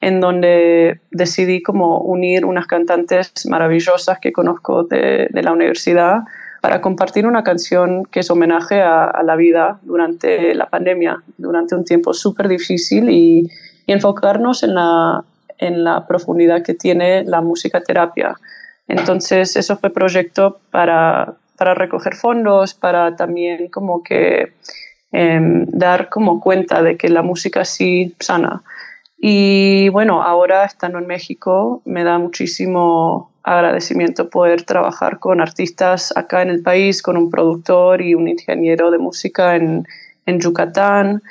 en 0.00 0.20
donde 0.20 1.00
decidí 1.10 1.62
como 1.62 1.98
unir 2.00 2.44
unas 2.46 2.66
cantantes 2.66 3.32
maravillosas 3.48 4.18
que 4.18 4.32
conozco 4.32 4.84
de, 4.84 5.28
la 5.32 5.52
universidad 5.52 6.20
para 6.62 6.80
compartir 6.80 7.26
una 7.26 7.42
canción 7.42 8.04
que 8.04 8.20
es 8.20 8.30
homenaje 8.30 8.80
a, 8.80 9.22
la 9.24 9.36
vida 9.36 9.78
durante 9.82 10.54
la 10.54 10.66
pandemia, 10.66 11.22
durante 11.36 11.74
un 11.74 11.84
tiempo 11.84 12.14
súper 12.14 12.48
difícil 12.48 13.10
y, 13.10 13.50
y, 13.86 13.92
enfocarnos 13.92 14.62
en 14.62 14.74
la, 14.74 15.24
en 15.58 15.84
la 15.84 16.06
profundidad 16.06 16.62
que 16.62 16.74
tiene 16.74 17.24
la 17.24 17.40
música 17.40 17.82
terapia. 17.82 18.36
Entonces, 18.88 19.56
eso 19.56 19.76
fue 19.76 19.90
proyecto 19.90 20.60
para 20.70 21.34
para 21.60 21.74
recoger 21.74 22.16
fondos, 22.16 22.72
para 22.72 23.16
también 23.16 23.68
como 23.68 24.02
que 24.02 24.54
em, 25.12 25.66
dar 25.66 26.08
como 26.08 26.40
cuenta 26.40 26.82
de 26.82 26.96
que 26.96 27.10
la 27.10 27.20
música 27.20 27.66
sí 27.66 28.14
sana. 28.18 28.62
Y 29.18 29.90
bueno, 29.90 30.22
ahora 30.22 30.64
estando 30.64 30.98
en 30.98 31.06
México 31.06 31.82
me 31.84 32.02
da 32.02 32.18
muchísimo 32.18 33.30
agradecimiento 33.42 34.30
poder 34.30 34.62
trabajar 34.62 35.18
con 35.18 35.42
artistas 35.42 36.16
acá 36.16 36.40
en 36.40 36.48
el 36.48 36.62
país, 36.62 37.02
con 37.02 37.18
un 37.18 37.28
productor 37.28 38.00
y 38.00 38.14
un 38.14 38.26
ingeniero 38.28 38.90
de 38.90 38.96
música 38.96 39.54
en, 39.54 39.86
en 40.24 40.40
Yucatán 40.40 41.22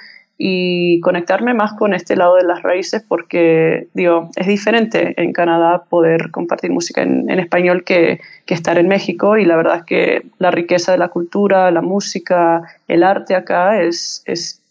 y 0.42 1.02
conectarme 1.02 1.54
más 1.54 1.74
con 1.74 1.94
este 1.94 2.16
lado 2.16 2.36
de 2.36 2.46
las 2.46 2.64
raíces 2.64 3.04
porque, 3.06 3.90
digo, 3.94 4.30
es 4.38 4.48
diferente 4.48 5.14
en 5.22 5.34
Canadá 5.34 5.84
poder 5.90 6.32
compartir 6.32 6.72
música 6.72 7.02
en, 7.02 7.30
español 7.30 7.84
que, 7.84 8.22
que, 8.46 8.54
estar 8.54 8.78
en 8.78 8.88
México 8.88 9.38
y 9.38 9.44
la 9.44 9.58
verdad 9.58 9.80
es 9.80 9.84
que 9.84 10.26
la 10.38 10.50
riqueza 10.50 10.94
de 10.94 10.98
la 10.98 11.10
cultura, 11.10 11.70
la 11.72 11.82
música, 11.82 12.64
el 12.88 13.04
arte 13.04 13.36
acá 13.36 13.82
es, 13.82 14.24
es, 14.26 14.62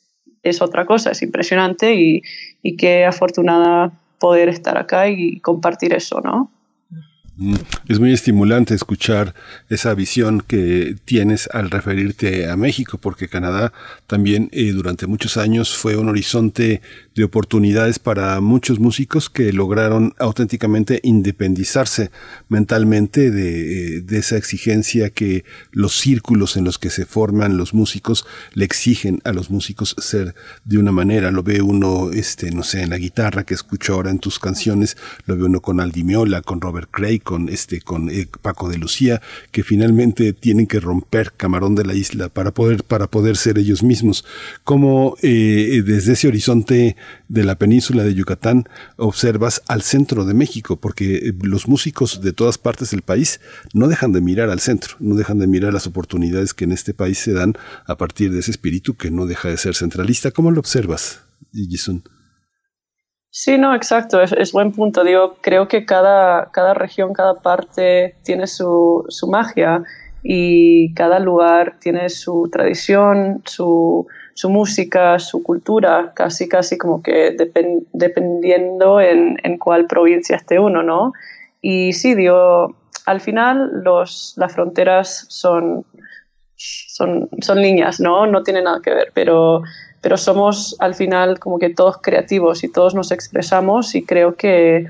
es 0.42 0.62
otra 0.62 0.86
cosa, 0.86 1.10
es 1.10 1.20
impresionante 1.20 1.94
y, 1.94 2.22
y 2.62 2.78
qué 2.78 3.04
afortunada 3.04 3.92
poder 4.18 4.48
estar 4.48 4.78
acá 4.78 5.10
y 5.10 5.38
compartir 5.40 5.92
eso, 5.92 6.22
¿no? 6.22 6.50
Mm, 7.40 7.54
es 7.88 8.00
muy 8.00 8.12
estimulante 8.12 8.74
escuchar 8.74 9.32
esa 9.68 9.94
visión 9.94 10.40
que 10.40 10.96
tienes 11.04 11.48
al 11.52 11.70
referirte 11.70 12.50
a 12.50 12.56
México, 12.56 12.98
porque 12.98 13.28
Canadá 13.28 13.72
también 14.08 14.48
eh, 14.50 14.72
durante 14.72 15.06
muchos 15.06 15.36
años 15.36 15.76
fue 15.76 15.96
un 15.96 16.08
horizonte 16.08 16.82
de 17.18 17.24
oportunidades 17.24 17.98
para 17.98 18.40
muchos 18.40 18.78
músicos 18.78 19.28
que 19.28 19.52
lograron 19.52 20.14
auténticamente 20.20 21.00
independizarse 21.02 22.12
mentalmente 22.48 23.32
de, 23.32 23.96
eh, 23.96 24.00
de 24.02 24.18
esa 24.18 24.36
exigencia 24.36 25.10
que 25.10 25.44
los 25.72 25.98
círculos 25.98 26.56
en 26.56 26.62
los 26.62 26.78
que 26.78 26.90
se 26.90 27.06
forman 27.06 27.56
los 27.56 27.74
músicos 27.74 28.24
le 28.54 28.64
exigen 28.64 29.20
a 29.24 29.32
los 29.32 29.50
músicos 29.50 29.96
ser 29.98 30.36
de 30.64 30.78
una 30.78 30.92
manera. 30.92 31.32
Lo 31.32 31.42
ve 31.42 31.60
uno, 31.60 32.12
este, 32.12 32.52
no 32.52 32.62
sé, 32.62 32.82
en 32.82 32.90
la 32.90 32.98
guitarra 32.98 33.42
que 33.42 33.54
escucho 33.54 33.94
ahora 33.94 34.12
en 34.12 34.20
tus 34.20 34.38
canciones, 34.38 34.96
lo 35.26 35.36
ve 35.36 35.42
uno 35.42 35.60
con 35.60 35.80
Aldi 35.80 36.04
Meola, 36.04 36.42
con 36.42 36.60
Robert 36.60 36.88
Craig, 36.88 37.20
con 37.24 37.48
este, 37.48 37.80
con 37.80 38.10
eh, 38.10 38.28
Paco 38.42 38.68
de 38.68 38.78
Lucía, 38.78 39.20
que 39.50 39.64
finalmente 39.64 40.32
tienen 40.34 40.68
que 40.68 40.78
romper 40.78 41.32
Camarón 41.36 41.74
de 41.74 41.84
la 41.84 41.94
Isla 41.94 42.28
para 42.28 42.52
poder, 42.52 42.84
para 42.84 43.08
poder 43.08 43.36
ser 43.36 43.58
ellos 43.58 43.82
mismos. 43.82 44.24
Como 44.62 45.16
eh, 45.22 45.82
desde 45.84 46.12
ese 46.12 46.28
horizonte 46.28 46.94
de 47.28 47.44
la 47.44 47.56
península 47.56 48.04
de 48.04 48.14
Yucatán 48.14 48.68
observas 48.96 49.62
al 49.68 49.82
centro 49.82 50.24
de 50.24 50.34
México, 50.34 50.76
porque 50.76 51.16
eh, 51.16 51.32
los 51.42 51.68
músicos 51.68 52.20
de 52.22 52.32
todas 52.32 52.58
partes 52.58 52.90
del 52.90 53.02
país 53.02 53.40
no 53.74 53.88
dejan 53.88 54.12
de 54.12 54.20
mirar 54.20 54.50
al 54.50 54.60
centro, 54.60 54.96
no 54.98 55.14
dejan 55.14 55.38
de 55.38 55.46
mirar 55.46 55.72
las 55.72 55.86
oportunidades 55.86 56.54
que 56.54 56.64
en 56.64 56.72
este 56.72 56.94
país 56.94 57.18
se 57.18 57.32
dan 57.32 57.54
a 57.86 57.96
partir 57.96 58.32
de 58.32 58.40
ese 58.40 58.50
espíritu 58.50 58.96
que 58.96 59.10
no 59.10 59.26
deja 59.26 59.48
de 59.48 59.56
ser 59.56 59.74
centralista. 59.74 60.30
¿Cómo 60.30 60.50
lo 60.50 60.60
observas, 60.60 61.22
Gisun? 61.52 62.02
Sí, 63.30 63.58
no, 63.58 63.74
exacto, 63.74 64.20
es, 64.22 64.52
buen 64.52 64.72
punto. 64.72 65.04
Digo, 65.04 65.36
creo 65.40 65.68
que 65.68 65.84
cada, 65.84 66.50
cada 66.50 66.74
región, 66.74 67.12
cada 67.12 67.34
parte 67.34 68.16
tiene 68.24 68.46
su, 68.46 69.04
su 69.08 69.28
magia 69.28 69.84
y 70.22 70.92
cada 70.94 71.18
lugar 71.20 71.76
tiene 71.78 72.08
su 72.08 72.48
tradición, 72.50 73.42
su, 73.44 74.06
su 74.38 74.50
música, 74.50 75.18
su 75.18 75.42
cultura, 75.42 76.12
casi, 76.14 76.48
casi 76.48 76.78
como 76.78 77.02
que 77.02 77.36
dependiendo 77.92 79.00
en, 79.00 79.36
en, 79.42 79.58
cuál 79.58 79.86
provincia 79.86 80.36
esté 80.36 80.60
uno, 80.60 80.84
¿no? 80.84 81.12
Y 81.60 81.92
sí, 81.92 82.14
digo, 82.14 82.76
al 83.04 83.20
final 83.20 83.82
los, 83.82 84.34
las 84.36 84.54
fronteras 84.54 85.26
son, 85.28 85.84
son, 86.54 87.28
son 87.40 87.60
líneas, 87.60 87.98
¿no? 87.98 88.28
No 88.28 88.44
tiene 88.44 88.62
nada 88.62 88.80
que 88.80 88.94
ver, 88.94 89.10
pero 89.12 89.64
pero 90.00 90.16
somos 90.16 90.76
al 90.78 90.94
final 90.94 91.40
como 91.40 91.58
que 91.58 91.70
todos 91.70 91.98
creativos 92.00 92.62
y 92.62 92.70
todos 92.70 92.94
nos 92.94 93.10
expresamos 93.10 93.96
y 93.96 94.04
creo 94.04 94.36
que, 94.36 94.86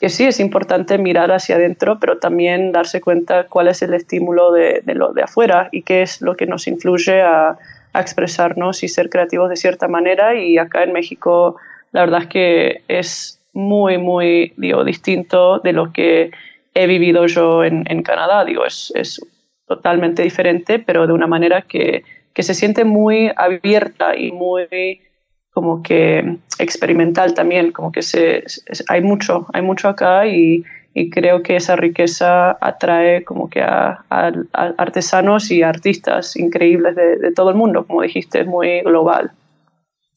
que 0.00 0.08
sí 0.08 0.24
es 0.24 0.40
importante 0.40 0.96
mirar 0.96 1.30
hacia 1.32 1.56
adentro, 1.56 1.98
pero 2.00 2.16
también 2.16 2.72
darse 2.72 3.02
cuenta 3.02 3.46
cuál 3.48 3.68
es 3.68 3.82
el 3.82 3.92
estímulo 3.92 4.52
de, 4.52 4.80
de 4.86 4.94
lo 4.94 5.12
de 5.12 5.24
afuera 5.24 5.68
y 5.70 5.82
qué 5.82 6.00
es 6.00 6.22
lo 6.22 6.34
que 6.34 6.46
nos 6.46 6.66
influye 6.66 7.20
a, 7.20 7.58
expresarnos 8.00 8.82
y 8.82 8.88
ser 8.88 9.10
creativos 9.10 9.48
de 9.48 9.56
cierta 9.56 9.88
manera. 9.88 10.34
Y 10.34 10.58
acá 10.58 10.84
en 10.84 10.92
México 10.92 11.56
la 11.92 12.00
verdad 12.00 12.22
es 12.22 12.28
que 12.28 12.82
es 12.88 13.40
muy, 13.52 13.98
muy 13.98 14.52
digo, 14.56 14.84
distinto 14.84 15.60
de 15.60 15.72
lo 15.72 15.92
que 15.92 16.30
he 16.74 16.86
vivido 16.86 17.26
yo 17.26 17.64
en, 17.64 17.84
en 17.88 18.02
Canadá. 18.02 18.44
Digo, 18.44 18.64
es, 18.64 18.92
es 18.94 19.20
totalmente 19.66 20.22
diferente, 20.22 20.78
pero 20.78 21.06
de 21.06 21.12
una 21.12 21.26
manera 21.26 21.62
que 21.62 22.04
que 22.36 22.42
se 22.42 22.52
siente 22.52 22.84
muy 22.84 23.32
abierta 23.34 24.14
y 24.14 24.30
muy 24.30 25.00
como 25.52 25.82
que 25.82 26.36
experimental 26.58 27.32
también, 27.32 27.72
como 27.72 27.90
que 27.90 28.02
se, 28.02 28.44
hay 28.88 29.00
mucho, 29.00 29.46
hay 29.54 29.62
mucho 29.62 29.88
acá 29.88 30.26
y, 30.26 30.62
creo 31.10 31.42
que 31.42 31.56
esa 31.56 31.76
riqueza 31.76 32.56
atrae 32.60 33.22
como 33.24 33.50
que 33.50 33.60
a, 33.60 34.04
artesanos 34.78 35.50
y 35.50 35.62
artistas 35.62 36.36
increíbles 36.36 36.96
de, 36.96 37.16
de, 37.18 37.32
todo 37.32 37.50
el 37.50 37.56
mundo, 37.56 37.86
como 37.86 38.02
dijiste, 38.02 38.40
es 38.40 38.46
muy 38.46 38.80
global. 38.80 39.30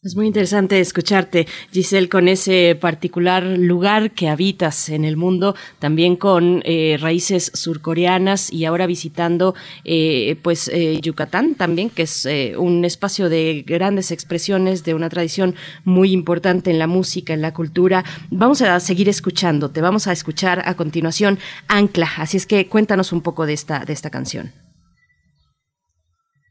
Es 0.01 0.15
muy 0.15 0.27
interesante 0.27 0.79
escucharte, 0.79 1.45
Giselle, 1.73 2.07
con 2.07 2.29
ese 2.29 2.77
particular 2.79 3.43
lugar 3.43 4.11
que 4.11 4.29
habitas 4.29 4.87
en 4.87 5.03
el 5.03 5.17
mundo, 5.17 5.55
también 5.79 6.15
con 6.15 6.61
eh, 6.63 6.97
raíces 7.01 7.51
surcoreanas 7.53 8.49
y 8.49 8.63
ahora 8.63 8.87
visitando 8.87 9.55
eh, 9.83 10.37
pues 10.41 10.69
eh, 10.69 11.01
Yucatán 11.01 11.55
también, 11.55 11.89
que 11.89 12.03
es 12.03 12.25
un 12.57 12.85
espacio 12.85 13.27
de 13.27 13.65
grandes 13.67 14.11
expresiones, 14.11 14.85
de 14.85 14.93
una 14.93 15.09
tradición 15.09 15.55
muy 15.83 16.13
importante 16.13 16.71
en 16.71 16.79
la 16.79 16.87
música, 16.87 17.33
en 17.33 17.41
la 17.41 17.53
cultura. 17.53 18.05
Vamos 18.31 18.61
a 18.61 18.79
seguir 18.79 19.09
escuchándote, 19.09 19.81
vamos 19.81 20.07
a 20.07 20.13
escuchar 20.13 20.61
a 20.63 20.75
continuación 20.75 21.39
Ancla, 21.67 22.09
así 22.15 22.37
es 22.37 22.45
que 22.45 22.69
cuéntanos 22.69 23.11
un 23.11 23.19
poco 23.19 23.45
de 23.45 23.51
esta, 23.51 23.83
de 23.83 23.91
esta 23.91 24.09
canción. 24.09 24.53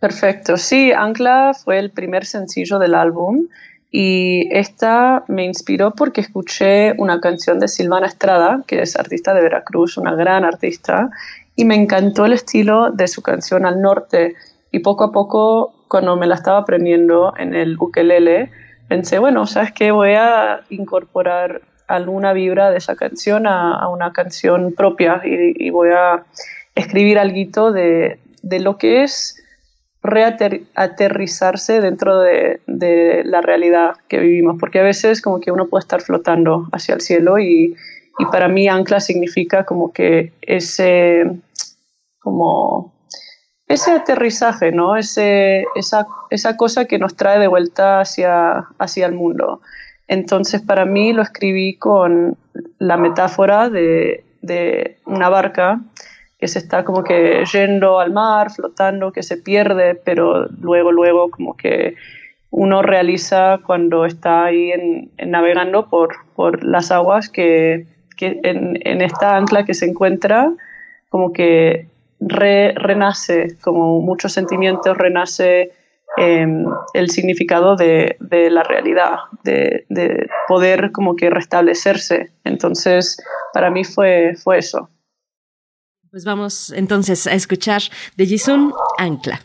Perfecto, 0.00 0.56
sí, 0.56 0.92
Ancla 0.92 1.52
fue 1.54 1.78
el 1.78 1.90
primer 1.90 2.24
sencillo 2.24 2.78
del 2.78 2.94
álbum 2.94 3.48
y 3.90 4.48
esta 4.52 5.24
me 5.26 5.44
inspiró 5.44 5.92
porque 5.92 6.20
escuché 6.20 6.94
una 6.98 7.20
canción 7.20 7.58
de 7.58 7.66
Silvana 7.66 8.06
Estrada, 8.06 8.62
que 8.66 8.82
es 8.82 8.96
artista 8.96 9.34
de 9.34 9.42
Veracruz, 9.42 9.96
una 9.96 10.14
gran 10.14 10.44
artista, 10.44 11.10
y 11.56 11.64
me 11.64 11.74
encantó 11.74 12.26
el 12.26 12.34
estilo 12.34 12.92
de 12.92 13.08
su 13.08 13.22
canción 13.22 13.66
Al 13.66 13.80
Norte 13.80 14.34
y 14.70 14.80
poco 14.80 15.04
a 15.04 15.12
poco 15.12 15.74
cuando 15.88 16.16
me 16.16 16.26
la 16.26 16.36
estaba 16.36 16.58
aprendiendo 16.58 17.34
en 17.36 17.54
el 17.54 17.76
ukelele, 17.80 18.50
pensé, 18.88 19.18
bueno, 19.18 19.46
¿sabes 19.46 19.72
qué? 19.72 19.90
Voy 19.90 20.12
a 20.12 20.60
incorporar 20.68 21.62
alguna 21.88 22.34
vibra 22.34 22.70
de 22.70 22.76
esa 22.76 22.94
canción 22.94 23.46
a, 23.46 23.88
una 23.88 24.12
canción 24.12 24.74
propia 24.74 25.22
y, 25.24 25.70
voy 25.70 25.88
a 25.90 26.22
escribir 26.74 27.18
algo 27.18 27.72
de, 27.72 28.20
de 28.42 28.60
lo 28.60 28.76
que 28.76 29.02
es 29.02 29.37
reaterrizarse 30.10 31.80
dentro 31.80 32.20
de, 32.20 32.60
la 33.24 33.40
realidad 33.40 33.96
que 34.08 34.18
vivimos, 34.18 34.56
porque 34.58 34.80
a 34.80 34.82
veces 34.82 35.22
como 35.22 35.40
que 35.40 35.50
uno 35.50 35.66
puede 35.68 35.80
estar 35.80 36.00
flotando 36.00 36.68
hacia 36.72 36.94
el 36.94 37.00
cielo 37.00 37.38
y, 37.38 37.76
para 38.32 38.48
mí 38.48 38.66
ancla 38.66 38.98
significa 38.98 39.64
como 39.64 39.92
que 39.92 40.32
ese, 40.42 41.24
como 42.18 42.92
ese 43.68 43.92
aterrizaje, 43.92 44.72
¿no? 44.72 44.96
Ese, 44.96 45.64
esa, 45.76 46.04
esa 46.30 46.56
cosa 46.56 46.86
que 46.86 46.98
nos 46.98 47.14
trae 47.14 47.38
de 47.38 47.46
vuelta 47.46 48.00
hacia, 48.00 48.66
hacia 48.80 49.06
el 49.06 49.12
mundo. 49.12 49.60
Entonces 50.08 50.60
para 50.62 50.84
mí 50.84 51.12
lo 51.12 51.22
escribí 51.22 51.76
con 51.76 52.36
la 52.78 52.96
metáfora 52.96 53.70
de 53.70 54.24
una 55.06 55.28
barca 55.28 55.80
que 56.38 56.48
se 56.48 56.60
está 56.60 56.84
como 56.84 57.02
que 57.02 57.44
yendo 57.52 57.98
al 57.98 58.12
mar, 58.12 58.50
flotando, 58.50 59.12
que 59.12 59.22
se 59.22 59.36
pierde, 59.36 59.96
pero 59.96 60.46
luego, 60.60 60.92
luego 60.92 61.30
como 61.30 61.56
que 61.56 61.96
uno 62.50 62.80
realiza 62.80 63.58
cuando 63.66 64.06
está 64.06 64.44
ahí 64.44 64.70
en, 64.70 65.10
navegando 65.30 65.88
por, 65.88 66.14
por, 66.34 66.64
las 66.64 66.90
aguas 66.90 67.28
que, 67.28 67.86
que 68.16 68.40
en, 68.44 68.78
en, 68.84 69.02
esta 69.02 69.36
ancla 69.36 69.64
que 69.64 69.74
se 69.74 69.86
encuentra 69.86 70.52
como 71.08 71.32
que 71.32 71.88
renace, 72.20 73.56
como 73.60 74.00
muchos 74.00 74.32
sentimientos, 74.32 74.96
renace 74.96 75.72
em, 76.16 76.66
el 76.94 77.10
significado 77.10 77.76
de, 77.76 78.16
de 78.20 78.50
la 78.50 78.62
realidad, 78.62 79.16
de, 79.44 79.84
de, 79.88 80.28
poder 80.48 80.90
como 80.92 81.16
que 81.16 81.30
restablecerse. 81.30 82.30
Entonces, 82.44 83.22
para 83.52 83.70
mí 83.70 83.84
fue, 83.84 84.34
fue 84.42 84.58
eso. 84.58 84.88
Vamos 86.24 86.70
entonces 86.70 87.26
a 87.26 87.34
escuchar 87.34 87.82
de 88.16 88.26
Jisun 88.26 88.72
Ancla. 88.98 89.40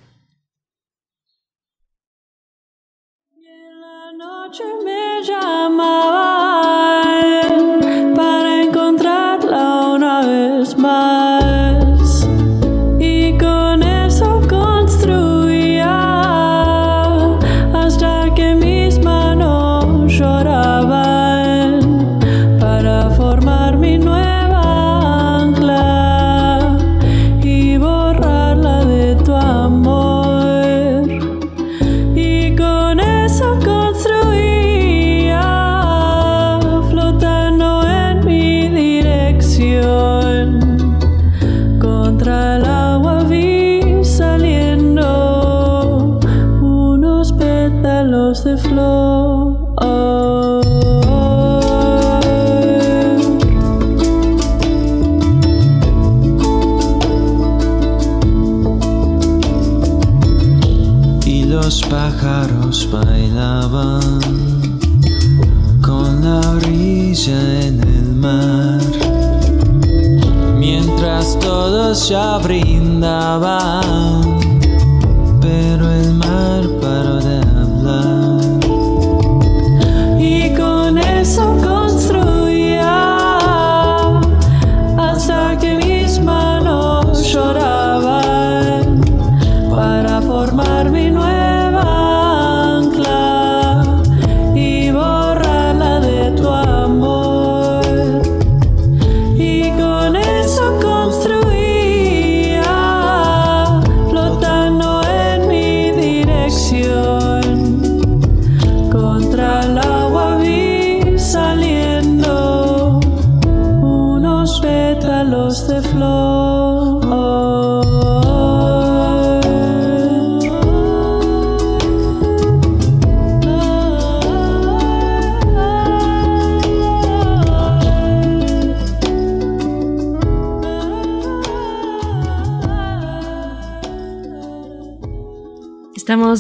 Brindaban, 73.03 73.82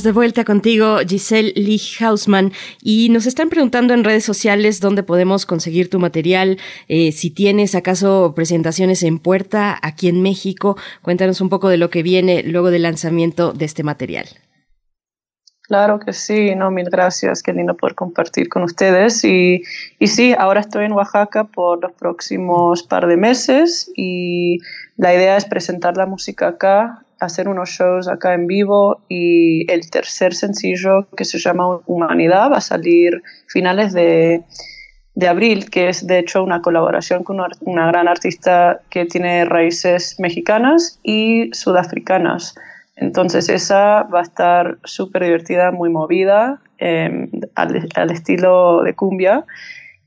De 0.01 0.11
vuelta 0.11 0.43
contigo, 0.43 0.97
Giselle 1.07 1.53
Lee 1.55 1.79
Hausman, 1.99 2.51
y 2.81 3.09
nos 3.09 3.27
están 3.27 3.49
preguntando 3.49 3.93
en 3.93 4.03
redes 4.03 4.25
sociales 4.25 4.79
dónde 4.79 5.03
podemos 5.03 5.45
conseguir 5.45 5.87
tu 5.87 5.99
material, 5.99 6.57
eh, 6.87 7.11
si 7.11 7.29
tienes 7.29 7.75
acaso 7.75 8.33
presentaciones 8.35 9.03
en 9.03 9.19
puerta 9.19 9.77
aquí 9.83 10.07
en 10.07 10.23
México. 10.23 10.77
Cuéntanos 11.03 11.41
un 11.41 11.49
poco 11.49 11.69
de 11.69 11.77
lo 11.77 11.91
que 11.91 12.01
viene 12.01 12.41
luego 12.41 12.71
del 12.71 12.81
lanzamiento 12.81 13.53
de 13.53 13.65
este 13.65 13.83
material. 13.83 14.25
Claro 15.61 15.99
que 15.99 16.11
sí, 16.11 16.55
no, 16.55 16.71
mil 16.71 16.89
gracias, 16.89 17.43
qué 17.43 17.53
lindo 17.53 17.77
poder 17.77 17.93
compartir 17.93 18.49
con 18.49 18.63
ustedes. 18.63 19.23
Y, 19.23 19.61
y 19.99 20.07
sí, 20.07 20.33
ahora 20.35 20.61
estoy 20.61 20.85
en 20.85 20.93
Oaxaca 20.93 21.43
por 21.43 21.83
los 21.83 21.91
próximos 21.91 22.81
par 22.81 23.05
de 23.05 23.17
meses 23.17 23.91
y 23.95 24.57
la 24.97 25.13
idea 25.13 25.37
es 25.37 25.45
presentar 25.45 25.97
la 25.97 26.07
música 26.07 26.47
acá, 26.47 27.05
hacer 27.25 27.47
unos 27.47 27.69
shows 27.69 28.07
acá 28.07 28.33
en 28.33 28.47
vivo 28.47 29.01
y 29.09 29.71
el 29.71 29.89
tercer 29.89 30.33
sencillo 30.33 31.07
que 31.15 31.25
se 31.25 31.39
llama 31.39 31.79
Humanidad 31.85 32.51
va 32.51 32.57
a 32.57 32.61
salir 32.61 33.21
finales 33.47 33.93
de, 33.93 34.43
de 35.15 35.27
abril, 35.27 35.69
que 35.69 35.89
es 35.89 36.05
de 36.07 36.19
hecho 36.19 36.43
una 36.43 36.61
colaboración 36.61 37.23
con 37.23 37.39
una, 37.39 37.49
una 37.61 37.87
gran 37.87 38.07
artista 38.07 38.81
que 38.89 39.05
tiene 39.05 39.45
raíces 39.45 40.19
mexicanas 40.19 40.99
y 41.03 41.49
sudafricanas. 41.53 42.55
Entonces 42.95 43.49
esa 43.49 44.03
va 44.03 44.19
a 44.19 44.23
estar 44.23 44.77
súper 44.83 45.23
divertida, 45.23 45.71
muy 45.71 45.89
movida, 45.89 46.61
eh, 46.77 47.29
al, 47.55 47.89
al, 47.95 48.11
estilo 48.11 48.83
de 48.83 48.93
cumbia. 48.93 49.45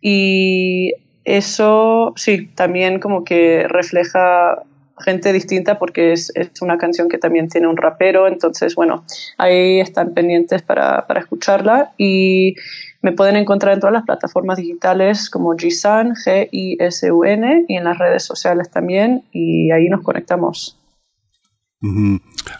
Y 0.00 0.92
eso 1.24 2.12
sí, 2.16 2.46
también 2.54 3.00
como 3.00 3.24
que 3.24 3.66
refleja 3.68 4.62
gente 4.98 5.32
distinta 5.32 5.78
porque 5.78 6.12
es, 6.12 6.32
es, 6.34 6.50
una 6.62 6.78
canción 6.78 7.08
que 7.08 7.18
también 7.18 7.48
tiene 7.48 7.66
un 7.66 7.76
rapero. 7.76 8.26
Entonces, 8.28 8.74
bueno, 8.74 9.04
ahí 9.38 9.80
están 9.80 10.14
pendientes 10.14 10.62
para, 10.62 11.06
para 11.06 11.20
escucharla. 11.20 11.92
Y 11.98 12.54
me 13.02 13.12
pueden 13.12 13.36
encontrar 13.36 13.74
en 13.74 13.80
todas 13.80 13.92
las 13.92 14.04
plataformas 14.04 14.58
digitales 14.58 15.30
como 15.30 15.56
Gisan, 15.56 16.14
G-I-S-U-N, 16.14 17.64
y 17.68 17.76
en 17.76 17.84
las 17.84 17.98
redes 17.98 18.24
sociales 18.24 18.70
también. 18.70 19.24
Y 19.32 19.70
ahí 19.70 19.88
nos 19.88 20.02
conectamos. 20.02 20.78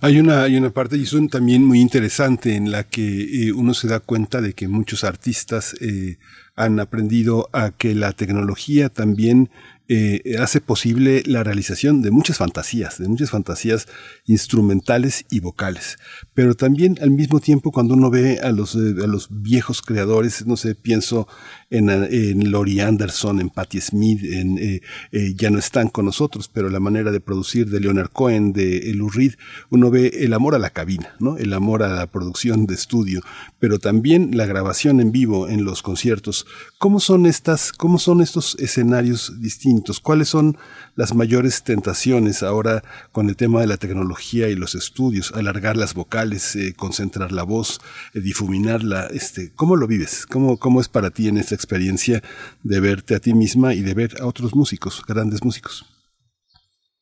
Hay 0.03 0.19
una, 0.19 0.43
hay 0.43 0.57
una 0.57 0.71
parte, 0.71 0.97
eso 0.97 1.19
también 1.29 1.65
muy 1.65 1.81
interesante, 1.81 2.55
en 2.55 2.71
la 2.71 2.85
que 2.85 3.49
eh, 3.49 3.53
uno 3.53 3.73
se 3.73 3.89
da 3.89 4.01
cuenta 4.01 4.41
de 4.41 4.53
que 4.53 4.69
muchos 4.69 5.05
artistas 5.05 5.75
eh, 5.81 6.19
han 6.55 6.79
aprendido 6.81 7.49
a 7.53 7.71
que 7.71 7.95
la 7.95 8.13
tecnología 8.13 8.89
también 8.89 9.51
eh, 9.89 10.37
hace 10.41 10.61
posible 10.61 11.23
la 11.27 11.45
realización 11.45 12.03
de 12.03 12.11
muchas 12.11 12.39
fantasías, 12.39 12.99
de 12.99 13.09
muchas 13.09 13.31
fantasías 13.31 13.87
instrumentales 14.27 15.25
y 15.31 15.41
vocales. 15.41 15.99
Pero 16.35 16.55
también 16.55 16.99
al 17.01 17.11
mismo 17.11 17.41
tiempo 17.41 17.71
cuando 17.73 17.95
uno 17.95 18.11
ve 18.11 18.41
a 18.41 18.51
los, 18.51 18.75
eh, 18.75 18.95
a 19.03 19.07
los 19.07 19.29
viejos 19.31 19.83
creadores, 19.83 20.47
no 20.47 20.57
sé, 20.57 20.75
pienso 20.75 21.29
en, 21.71 21.91
en 21.91 22.51
Laurie 22.51 22.83
Anderson, 22.83 23.41
en 23.41 23.51
Patti 23.51 23.81
Smith, 23.81 24.23
en, 24.23 24.59
eh, 24.59 24.81
eh, 25.13 25.35
ya 25.37 25.51
no 25.51 25.59
están 25.59 25.89
con 25.89 26.05
nosotros, 26.05 26.49
pero 26.53 26.71
la 26.71 26.81
manera 26.81 27.11
de 27.11 27.21
producir 27.21 27.71
de 27.71 27.81
Leonard 27.81 28.11
Cohen, 28.11 28.53
de 28.53 28.93
Lou 28.95 29.09
Reed, 29.09 29.35
uno 29.71 29.91
ve 29.91 30.13
el 30.21 30.33
amor 30.33 30.55
a 30.55 30.59
la 30.59 30.71
cabina, 30.71 31.15
¿no? 31.19 31.37
el 31.37 31.53
amor 31.53 31.83
a 31.83 31.89
la 31.89 32.07
producción 32.07 32.67
de 32.67 32.75
estudio, 32.75 33.21
pero 33.59 33.79
también 33.79 34.37
la 34.37 34.47
grabación 34.47 35.01
en 35.01 35.13
vivo 35.13 35.49
en 35.49 35.65
los 35.65 35.83
conciertos. 35.83 36.47
¿Cómo 36.79 37.01
son 37.01 37.27
estas, 37.27 37.73
cómo 37.73 37.99
son 37.99 38.21
estos 38.21 38.57
escenarios 38.59 39.41
distintos? 39.41 40.01
¿Cuáles 40.01 40.29
son 40.29 40.57
las 40.97 41.15
mayores 41.15 41.63
tentaciones 41.63 42.43
ahora 42.43 42.83
con 43.13 43.29
el 43.29 43.37
tema 43.37 43.61
de 43.61 43.69
la 43.69 43.77
tecnología 43.77 44.49
y 44.49 44.57
los 44.57 44.75
estudios? 44.75 45.33
Alargar 45.33 45.77
las 45.77 45.95
vocales, 45.95 46.57
eh, 46.57 46.75
concentrar 46.77 47.31
la 47.31 47.45
voz, 47.45 47.81
eh, 48.15 48.21
difuminarla. 48.21 49.07
Este, 49.07 49.53
¿Cómo 49.55 49.77
lo 49.77 49.87
vives? 49.87 50.27
¿Cómo, 50.27 50.59
¿Cómo 50.59 50.81
es 50.81 50.89
para 50.89 51.11
ti 51.11 51.29
en 51.29 51.39
esta 51.39 51.55
experiencia 51.55 52.23
de 52.63 52.81
verte 52.81 53.15
a 53.15 53.21
ti 53.21 53.35
misma 53.35 53.75
y 53.75 53.83
de 53.83 53.95
ver 53.95 54.21
a 54.21 54.27
otros 54.27 54.57
músicos, 54.57 55.05
grandes 55.07 55.45
músicos? 55.45 55.85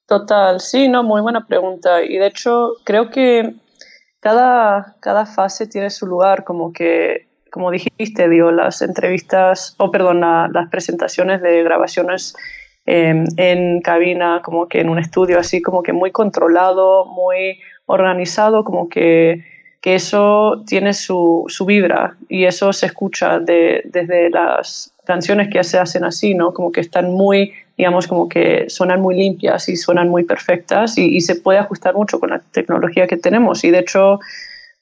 Total, 0.07 0.61
sí, 0.61 0.89
no, 0.89 1.03
muy 1.03 1.23
buena 1.23 1.47
pregunta. 1.47 2.03
Y 2.03 2.19
de 2.19 2.27
hecho, 2.27 2.73
creo 2.85 3.09
que 3.09 3.55
cada, 4.21 4.97
cada 5.01 5.25
fase 5.25 5.67
tiene 5.67 5.89
su 5.91 6.07
lugar, 6.07 6.45
como 6.45 6.73
que, 6.73 7.29
como 7.51 7.71
dijiste, 7.71 8.29
digo, 8.29 8.51
las 8.51 8.83
entrevistas, 8.83 9.75
o 9.79 9.85
oh, 9.85 9.91
perdón, 9.91 10.21
la, 10.21 10.49
las 10.53 10.69
presentaciones 10.69 11.41
de 11.41 11.63
grabaciones 11.63 12.35
eh, 12.87 13.25
en 13.37 13.81
cabina, 13.81 14.43
como 14.45 14.69
que 14.69 14.81
en 14.81 14.91
un 14.91 14.99
estudio 14.99 15.39
así, 15.39 15.63
como 15.63 15.83
que 15.83 15.93
muy 15.93 16.11
controlado, 16.11 17.07
muy 17.07 17.59
organizado, 17.87 18.63
como 18.65 18.89
que, 18.89 19.43
que 19.81 19.95
eso 19.95 20.63
tiene 20.67 20.93
su, 20.93 21.45
su, 21.49 21.65
vibra 21.65 22.17
y 22.29 22.45
eso 22.45 22.73
se 22.73 22.87
escucha 22.87 23.39
de, 23.39 23.83
desde 23.87 24.29
las 24.29 24.93
canciones 25.05 25.49
que 25.51 25.65
se 25.65 25.79
hacen 25.79 26.05
así, 26.05 26.35
¿no? 26.35 26.53
Como 26.53 26.73
que 26.73 26.81
están 26.81 27.11
muy, 27.13 27.53
digamos, 27.79 28.07
como 28.07 28.29
que 28.29 28.67
suenan 28.69 29.01
muy 29.01 29.17
limpias 29.17 29.69
y 29.69 29.77
suenan 29.77 30.11
muy 30.11 30.25
perfectas 30.25 30.99
y, 30.99 31.17
y 31.17 31.21
se 31.23 31.37
puede 31.37 31.59
ajustar 31.59 31.95
mucho 31.95 32.21
con 32.21 32.31
la 32.31 32.41
tecnología 32.53 33.07
que 33.07 33.17
tenemos 33.17 33.65
y 33.65 33.71
de 33.71 33.79
hecho, 33.79 34.21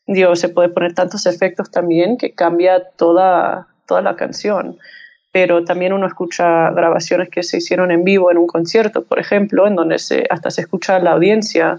Dios, 0.09 0.41
se 0.41 0.49
puede 0.49 0.69
poner 0.69 0.95
tantos 0.95 1.27
efectos 1.27 1.71
también 1.71 2.17
que 2.17 2.33
cambia 2.33 2.83
toda, 2.97 3.69
toda 3.87 4.03
la 4.03 4.17
canción 4.17 4.77
pero 5.33 5.65
también 5.65 5.94
uno 5.94 6.07
escucha 6.07 6.70
grabaciones 6.70 7.31
que 7.31 7.43
se 7.43 7.57
hicieron 7.57 7.91
en 7.91 8.05
vivo 8.05 8.31
en 8.31 8.36
un 8.36 8.47
concierto, 8.47 9.05
por 9.05 9.19
ejemplo, 9.19 9.67
en 9.67 9.75
donde 9.75 9.99
se, 9.99 10.27
hasta 10.28 10.51
se 10.51 10.61
escucha 10.61 10.99
la 10.99 11.12
audiencia 11.12 11.78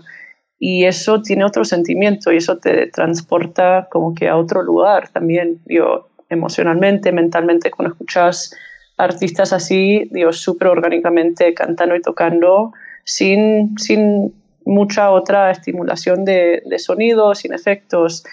y 0.57 0.85
eso 0.85 1.21
tiene 1.21 1.45
otro 1.45 1.63
sentimiento 1.63 2.31
y 2.31 2.37
eso 2.37 2.57
te 2.57 2.87
transporta 2.87 3.87
como 3.91 4.15
que 4.15 4.27
a 4.27 4.37
otro 4.37 4.63
lugar 4.63 5.09
también, 5.09 5.59
digo, 5.65 6.09
emocionalmente, 6.29 7.11
mentalmente, 7.11 7.69
cuando 7.69 7.93
escuchas 7.93 8.55
artistas 8.97 9.53
así, 9.53 10.09
digo, 10.11 10.33
súper 10.33 10.69
orgánicamente 10.69 11.53
cantando 11.53 11.95
y 11.95 12.01
tocando 12.01 12.73
sin, 13.03 13.77
sin 13.77 14.33
mucha 14.65 15.11
otra 15.11 15.51
estimulación 15.51 16.25
de, 16.25 16.63
de 16.65 16.79
sonido, 16.79 17.35
sin 17.35 17.53
efectos. 17.53 18.23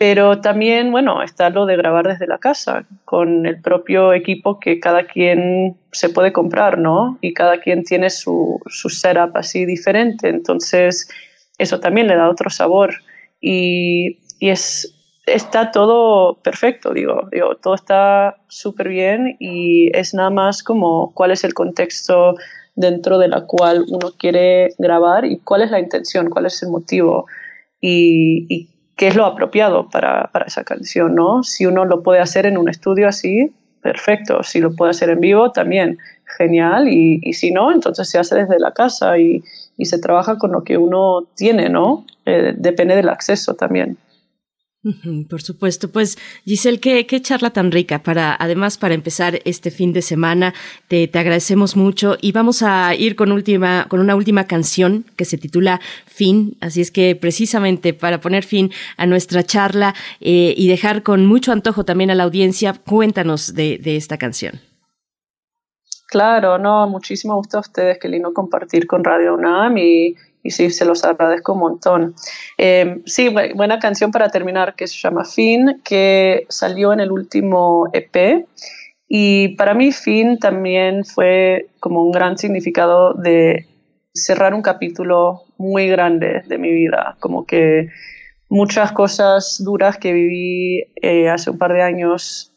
Pero 0.00 0.40
también, 0.40 0.92
bueno, 0.92 1.22
está 1.22 1.50
lo 1.50 1.66
de 1.66 1.76
grabar 1.76 2.08
desde 2.08 2.26
la 2.26 2.38
casa, 2.38 2.86
con 3.04 3.44
el 3.44 3.60
propio 3.60 4.14
equipo 4.14 4.58
que 4.58 4.80
cada 4.80 5.06
quien 5.06 5.76
se 5.92 6.08
puede 6.08 6.32
comprar, 6.32 6.78
¿no? 6.78 7.18
Y 7.20 7.34
cada 7.34 7.60
quien 7.60 7.84
tiene 7.84 8.08
su, 8.08 8.62
su 8.64 8.88
setup 8.88 9.36
así 9.36 9.66
diferente. 9.66 10.30
Entonces, 10.30 11.06
eso 11.58 11.80
también 11.80 12.06
le 12.06 12.16
da 12.16 12.30
otro 12.30 12.48
sabor. 12.48 12.94
Y, 13.42 14.20
y 14.38 14.48
es, 14.48 14.90
está 15.26 15.70
todo 15.70 16.40
perfecto, 16.40 16.94
digo, 16.94 17.28
digo 17.30 17.56
todo 17.56 17.74
está 17.74 18.38
súper 18.48 18.88
bien 18.88 19.36
y 19.38 19.94
es 19.94 20.14
nada 20.14 20.30
más 20.30 20.62
como 20.62 21.12
cuál 21.12 21.30
es 21.30 21.44
el 21.44 21.52
contexto 21.52 22.36
dentro 22.74 23.18
de 23.18 23.28
la 23.28 23.42
cual 23.46 23.84
uno 23.90 24.12
quiere 24.18 24.70
grabar 24.78 25.26
y 25.26 25.40
cuál 25.40 25.60
es 25.60 25.70
la 25.70 25.78
intención, 25.78 26.30
cuál 26.30 26.46
es 26.46 26.62
el 26.62 26.70
motivo. 26.70 27.26
Y, 27.82 28.46
y 28.48 28.79
qué 29.00 29.08
es 29.08 29.16
lo 29.16 29.24
apropiado 29.24 29.88
para, 29.88 30.28
para 30.30 30.44
esa 30.44 30.62
canción, 30.62 31.14
¿no? 31.14 31.42
Si 31.42 31.64
uno 31.64 31.86
lo 31.86 32.02
puede 32.02 32.20
hacer 32.20 32.44
en 32.44 32.58
un 32.58 32.68
estudio 32.68 33.08
así, 33.08 33.50
perfecto. 33.80 34.42
Si 34.42 34.60
lo 34.60 34.76
puede 34.76 34.90
hacer 34.90 35.08
en 35.08 35.20
vivo, 35.20 35.52
también 35.52 35.96
genial. 36.36 36.86
Y, 36.86 37.18
y 37.22 37.32
si 37.32 37.50
no, 37.50 37.72
entonces 37.72 38.10
se 38.10 38.18
hace 38.18 38.34
desde 38.34 38.58
la 38.58 38.72
casa 38.72 39.16
y, 39.16 39.42
y 39.78 39.86
se 39.86 39.98
trabaja 39.98 40.36
con 40.36 40.52
lo 40.52 40.64
que 40.64 40.76
uno 40.76 41.26
tiene, 41.34 41.70
¿no? 41.70 42.04
Eh, 42.26 42.52
depende 42.54 42.94
del 42.94 43.08
acceso 43.08 43.54
también. 43.54 43.96
Por 45.28 45.42
supuesto, 45.42 45.90
pues 45.90 46.16
Giselle, 46.46 46.80
qué, 46.80 47.06
qué, 47.06 47.20
charla 47.20 47.50
tan 47.50 47.70
rica 47.70 48.02
para, 48.02 48.34
además 48.38 48.78
para 48.78 48.94
empezar 48.94 49.38
este 49.44 49.70
fin 49.70 49.92
de 49.92 50.00
semana, 50.00 50.54
te, 50.88 51.06
te, 51.06 51.18
agradecemos 51.18 51.76
mucho 51.76 52.16
y 52.18 52.32
vamos 52.32 52.62
a 52.62 52.94
ir 52.94 53.14
con 53.14 53.30
última, 53.30 53.86
con 53.90 54.00
una 54.00 54.16
última 54.16 54.44
canción 54.44 55.04
que 55.16 55.26
se 55.26 55.36
titula 55.36 55.82
Fin, 56.06 56.56
así 56.62 56.80
es 56.80 56.90
que 56.90 57.14
precisamente 57.14 57.92
para 57.92 58.22
poner 58.22 58.42
fin 58.42 58.70
a 58.96 59.04
nuestra 59.04 59.42
charla 59.42 59.94
eh, 60.22 60.54
y 60.56 60.68
dejar 60.68 61.02
con 61.02 61.26
mucho 61.26 61.52
antojo 61.52 61.84
también 61.84 62.10
a 62.10 62.14
la 62.14 62.24
audiencia, 62.24 62.72
cuéntanos 62.72 63.54
de, 63.54 63.76
de 63.76 63.96
esta 63.96 64.16
canción. 64.16 64.60
Claro, 66.08 66.56
no, 66.56 66.88
muchísimo 66.88 67.36
gusto 67.36 67.58
a 67.58 67.60
ustedes, 67.60 67.98
qué 68.00 68.08
lindo 68.08 68.32
compartir 68.32 68.86
con 68.86 69.04
Radio 69.04 69.34
UNAM 69.34 69.76
y 69.76 70.16
y 70.42 70.50
sí, 70.50 70.70
se 70.70 70.84
los 70.84 71.04
agradezco 71.04 71.52
un 71.52 71.60
montón. 71.60 72.14
Eh, 72.58 73.02
sí, 73.06 73.28
buena 73.54 73.78
canción 73.78 74.10
para 74.10 74.30
terminar 74.30 74.74
que 74.74 74.86
se 74.86 74.96
llama 74.96 75.24
Fin, 75.24 75.80
que 75.84 76.46
salió 76.48 76.92
en 76.92 77.00
el 77.00 77.12
último 77.12 77.88
EP. 77.92 78.46
Y 79.08 79.56
para 79.56 79.74
mí 79.74 79.92
Fin 79.92 80.38
también 80.38 81.04
fue 81.04 81.68
como 81.80 82.02
un 82.02 82.12
gran 82.12 82.38
significado 82.38 83.14
de 83.14 83.66
cerrar 84.14 84.54
un 84.54 84.62
capítulo 84.62 85.42
muy 85.58 85.88
grande 85.88 86.42
de 86.46 86.58
mi 86.58 86.70
vida, 86.70 87.16
como 87.20 87.44
que 87.44 87.88
muchas 88.48 88.92
cosas 88.92 89.62
duras 89.64 89.98
que 89.98 90.12
viví 90.12 90.84
eh, 91.02 91.28
hace 91.28 91.50
un 91.50 91.58
par 91.58 91.72
de 91.72 91.82
años 91.82 92.52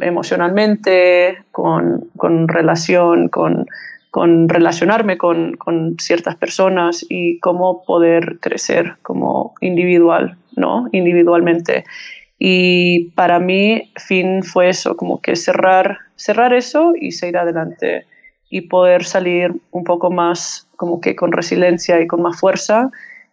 emocionalmente, 0.00 1.38
con, 1.50 2.10
con 2.16 2.48
relación, 2.48 3.28
con 3.28 3.66
con 4.10 4.48
relacionarme 4.48 5.18
con, 5.18 5.56
con, 5.56 5.96
ciertas 5.98 6.36
personas 6.36 7.04
y 7.08 7.38
cómo 7.40 7.84
poder 7.84 8.38
crecer 8.40 8.96
como 9.02 9.54
individual, 9.60 10.36
¿no? 10.56 10.88
Individualmente. 10.92 11.84
Y 12.38 13.10
para 13.10 13.38
mí, 13.38 13.90
fin 13.96 14.42
fue 14.42 14.70
eso, 14.70 14.96
como 14.96 15.20
que 15.20 15.36
cerrar, 15.36 15.98
cerrar 16.16 16.54
eso 16.54 16.92
y 16.98 17.12
seguir 17.12 17.36
adelante 17.36 18.06
y 18.50 18.62
poder 18.62 19.04
salir 19.04 19.52
un 19.72 19.84
poco 19.84 20.10
más 20.10 20.68
como 20.76 21.00
que 21.00 21.14
con 21.14 21.32
resiliencia 21.32 22.00
y 22.00 22.06
con 22.06 22.22
más 22.22 22.40
fuerza 22.40 22.90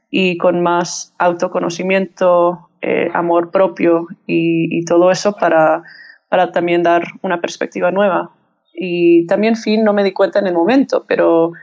y 0.10 0.38
con 0.38 0.62
más 0.62 1.14
autoconocimiento, 1.20 2.70
eh, 2.82 3.10
amor 3.14 3.52
propio 3.52 4.08
y, 4.28 4.78
y, 4.78 4.86
todo 4.86 5.12
eso 5.12 5.34
para, 5.34 5.84
para 6.30 6.52
también 6.52 6.84
dar 6.84 7.04
una 7.22 7.40
perspectiva 7.40 7.92
nueva 7.92 8.32
y 8.76 9.26
también 9.28 9.56
fin 9.56 9.84
no 9.84 9.94
me 9.94 10.04
di 10.04 10.12
cuenta 10.12 10.40
en 10.40 10.48
el 10.48 10.54
momento, 10.54 11.06
pero 11.08 11.54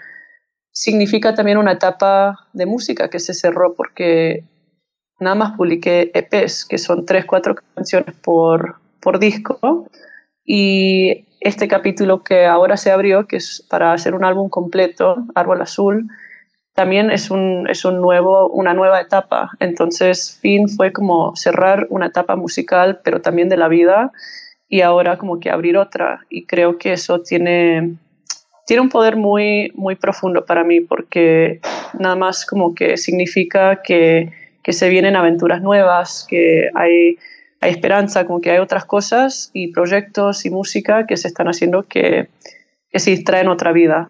significa 0.73 1.35
también 1.35 1.59
una 1.59 1.73
etapa 1.73 2.49
de 2.53 2.67
música 2.67 3.11
que 3.11 3.19
se 3.19 3.35
cerró 3.35 3.75
porque 3.75 4.45
nada 5.21 5.37
más 5.37 5.57
publiqué 5.57 6.11
EPs, 6.15 6.65
que 6.65 6.79
son 6.79 7.07
tres, 7.07 7.25
cuatro 7.25 7.55
canciones 7.75 8.15
por, 8.17 8.77
por 9.01 9.19
disco, 9.19 9.87
y 10.45 11.27
este 11.41 11.69
capítulo 11.69 12.23
que 12.23 12.47
ahora 12.47 12.77
se 12.77 12.91
abrió, 12.91 13.27
que 13.27 13.37
es 13.37 13.65
para 13.69 13.93
hacer 13.93 14.15
un 14.15 14.25
álbum 14.25 14.49
completo, 14.49 15.17
Árbol 15.35 15.63
Azul, 15.63 16.09
también 16.75 17.11
es, 17.11 17.31
un, 17.31 17.69
es 17.69 17.85
un 17.85 18.01
nuevo, 18.01 18.49
una 18.49 18.73
nueva 18.75 19.01
etapa. 19.01 19.51
Entonces, 19.61 20.39
fin 20.41 20.69
fue 20.69 20.93
como 20.93 21.37
cerrar 21.37 21.87
una 21.91 22.07
etapa 22.07 22.35
musical, 22.35 23.01
pero 23.05 23.21
también 23.21 23.49
de 23.49 23.59
la 23.59 23.69
vida 23.69 24.11
y 24.73 24.81
ahora 24.81 25.19
como 25.19 25.39
que 25.39 25.51
abrir 25.51 25.77
otra. 25.77 26.25
Y 26.31 26.47
creo 26.47 26.79
que 26.79 26.95
eso 26.95 27.21
tiene, 27.21 27.97
tiene 28.67 28.81
un 28.81 28.89
poder 28.89 29.17
muy, 29.17 29.71
muy 29.75 29.97
profundo 29.97 30.47
para 30.47 30.65
mí 30.65 30.81
porque 30.81 31.61
nada 31.99 32.17
más 32.17 32.47
como 32.47 32.75
que 32.75 32.97
significa 32.97 33.83
que, 33.83 34.33
que 34.63 34.73
se 34.73 34.89
vienen 34.89 35.15
aventuras 35.15 35.61
nuevas, 35.61 36.25
que 36.27 36.71
hay, 36.75 37.19
hay 37.61 37.71
esperanza, 37.71 38.25
como 38.27 38.41
que 38.41 38.51
hay 38.51 38.61
otras 38.61 38.87
cosas 38.87 39.51
y 39.53 39.73
proyectos 39.73 40.47
y 40.47 40.51
música 40.51 41.07
que 41.07 41.19
se 41.19 41.29
están 41.29 41.49
haciendo 41.49 41.83
que, 41.83 42.29
que 42.91 42.99
sí 42.99 43.23
traen 43.23 43.49
otra 43.49 43.73
vida. 43.73 44.09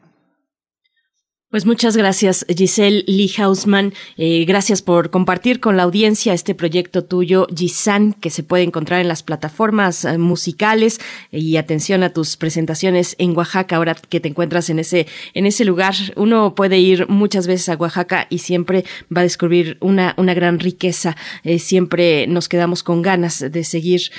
Pues 1.53 1.67
muchas 1.67 1.99
gracias, 1.99 2.47
Giselle 2.49 3.05
Lee 3.07 3.31
Hausman. 3.37 3.93
Eh, 4.17 4.47
gracias 4.47 4.81
por 4.81 5.11
compartir 5.11 5.61
con 5.61 5.77
la 5.77 5.83
audiencia 5.83 6.33
este 6.33 6.55
proyecto 6.55 7.05
tuyo, 7.05 7.47
Gisan, 7.55 8.15
que 8.15 8.31
se 8.31 8.43
puede 8.43 8.63
encontrar 8.63 9.03
en 9.03 9.09
las 9.09 9.23
plataformas 9.23 10.07
eh, 10.07 10.17
musicales. 10.17 10.99
Y 11.31 11.59
atención 11.59 12.05
a 12.05 12.15
tus 12.15 12.39
presentaciones 12.39 13.17
en 13.19 13.37
Oaxaca, 13.37 13.77
ahora 13.77 13.95
que 13.95 14.19
te 14.19 14.31
encuentras 14.31 14.71
en 14.71 14.79
ese, 14.79 15.07
en 15.35 15.45
ese 15.45 15.67
lugar. 15.67 15.93
Uno 16.17 16.55
puede 16.55 16.79
ir 16.79 17.07
muchas 17.11 17.47
veces 17.47 17.69
a 17.69 17.77
Oaxaca 17.77 18.27
y 18.31 18.39
siempre 18.39 18.87
va 19.15 19.21
a 19.21 19.25
descubrir 19.25 19.77
una, 19.81 20.15
una 20.17 20.33
gran 20.33 20.59
riqueza. 20.59 21.19
Eh, 21.45 21.59
siempre 21.59 22.27
nos 22.29 22.49
quedamos 22.49 22.83
con 22.83 23.03
ganas 23.03 23.41
de 23.41 23.65
seguir 23.65 24.11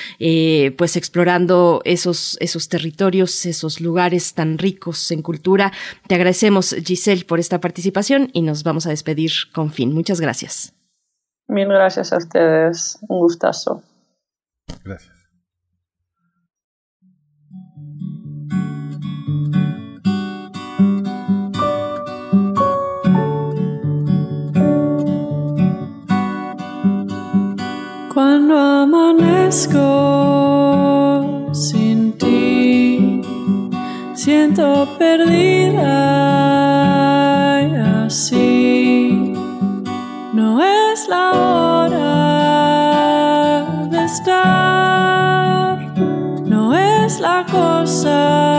pues 0.77 0.95
explorando 0.97 1.81
esos, 1.83 2.37
esos 2.39 2.69
territorios, 2.69 3.47
esos 3.47 3.81
lugares 3.81 4.35
tan 4.35 4.59
ricos 4.59 5.09
en 5.09 5.23
cultura. 5.23 5.73
Te 6.05 6.13
agradecemos, 6.13 6.75
Giselle 6.85 7.22
por 7.23 7.39
esta 7.39 7.59
participación 7.59 8.29
y 8.33 8.41
nos 8.41 8.63
vamos 8.63 8.85
a 8.85 8.89
despedir 8.89 9.31
con 9.53 9.71
fin. 9.71 9.93
Muchas 9.93 10.19
gracias. 10.19 10.73
Mil 11.47 11.67
gracias 11.67 12.13
a 12.13 12.17
ustedes. 12.17 12.97
Un 13.07 13.19
gustazo. 13.19 13.83
Gracias. 14.83 15.13
Cuando 28.13 28.57
amanezco 28.57 29.81
sin 31.53 32.13
ti, 32.17 33.21
siento 34.13 34.87
perdida 34.99 36.32
así. 38.13 39.33
No 40.33 40.61
es 40.61 41.07
la 41.09 41.31
hora 41.31 42.05
de 43.89 44.05
estar, 44.05 45.77
no 46.45 46.75
es 46.75 47.19
la 47.19 47.43
cosa. 47.51 48.52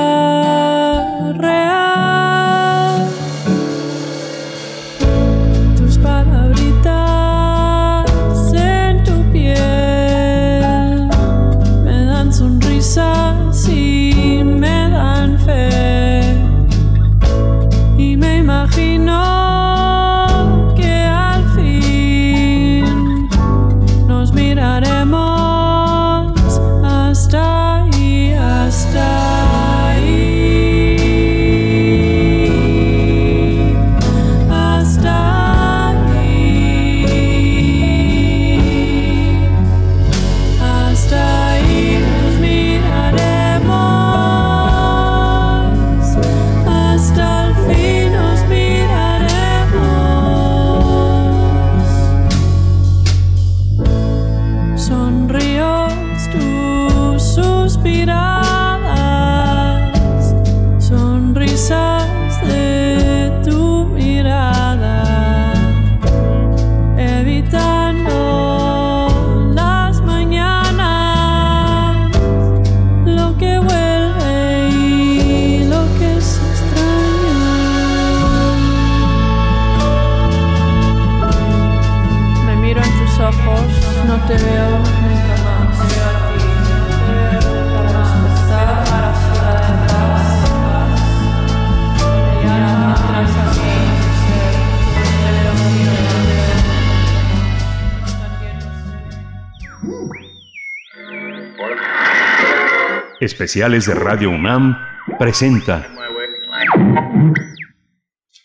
Especiales 103.24 103.86
de 103.86 103.94
Radio 103.94 104.28
UNAM 104.28 104.76
presenta. 105.18 105.88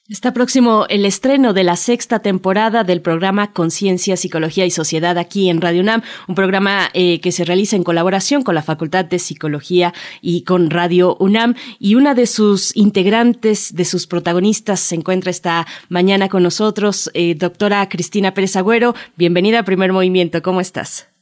Está 0.09 0.33
próximo 0.33 0.85
el 0.87 1.05
estreno 1.05 1.51
de 1.51 1.65
la 1.65 1.75
sexta 1.75 2.19
temporada 2.19 2.85
del 2.85 3.01
programa 3.01 3.51
Conciencia, 3.51 4.15
Psicología 4.15 4.65
y 4.65 4.71
Sociedad 4.71 5.17
aquí 5.17 5.49
en 5.49 5.59
Radio 5.59 5.81
UNAM, 5.81 6.01
un 6.29 6.35
programa 6.35 6.87
eh, 6.93 7.19
que 7.19 7.33
se 7.33 7.43
realiza 7.43 7.75
en 7.75 7.83
colaboración 7.83 8.41
con 8.41 8.55
la 8.55 8.61
Facultad 8.61 9.03
de 9.03 9.19
Psicología 9.19 9.93
y 10.21 10.45
con 10.45 10.69
Radio 10.69 11.17
UNAM. 11.19 11.55
Y 11.77 11.95
una 11.95 12.15
de 12.15 12.25
sus 12.25 12.73
integrantes, 12.77 13.75
de 13.75 13.83
sus 13.83 14.07
protagonistas, 14.07 14.79
se 14.79 14.95
encuentra 14.95 15.29
esta 15.29 15.65
mañana 15.89 16.29
con 16.29 16.41
nosotros, 16.41 17.11
eh, 17.13 17.35
doctora 17.35 17.87
Cristina 17.89 18.33
Pérez 18.33 18.55
Agüero. 18.55 18.93
Bienvenida 19.17 19.59
a 19.59 19.63
Primer 19.63 19.91
Movimiento, 19.91 20.41
¿cómo 20.41 20.61
estás? 20.61 21.13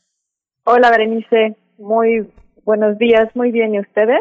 Hola, 0.63 0.91
Berenice. 0.91 1.55
Muy 1.79 2.27
buenos 2.67 2.99
días, 2.99 3.29
muy 3.33 3.51
bien. 3.51 3.73
¿Y 3.73 3.79
ustedes? 3.79 4.19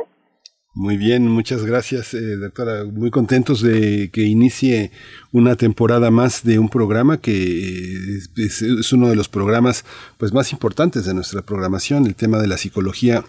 Muy 0.73 0.97
bien, 0.97 1.27
muchas 1.27 1.65
gracias, 1.65 2.15
eh, 2.15 2.37
doctora. 2.37 2.85
Muy 2.85 3.11
contentos 3.11 3.61
de 3.61 4.11
que 4.13 4.23
inicie 4.23 4.93
una 5.33 5.57
temporada 5.57 6.11
más 6.11 6.45
de 6.45 6.59
un 6.59 6.69
programa 6.69 7.19
que 7.21 8.19
es, 8.37 8.63
es, 8.63 8.93
uno 8.93 9.09
de 9.09 9.17
los 9.17 9.29
programas 9.29 9.85
pues, 10.17 10.33
más 10.33 10.53
importantes 10.53 11.05
de 11.05 11.15
nuestra 11.15 11.43
programación. 11.43 12.07
El 12.07 12.15
tema 12.15 12.39
de 12.39 12.47
la 12.47 12.57
psicología, 12.57 13.25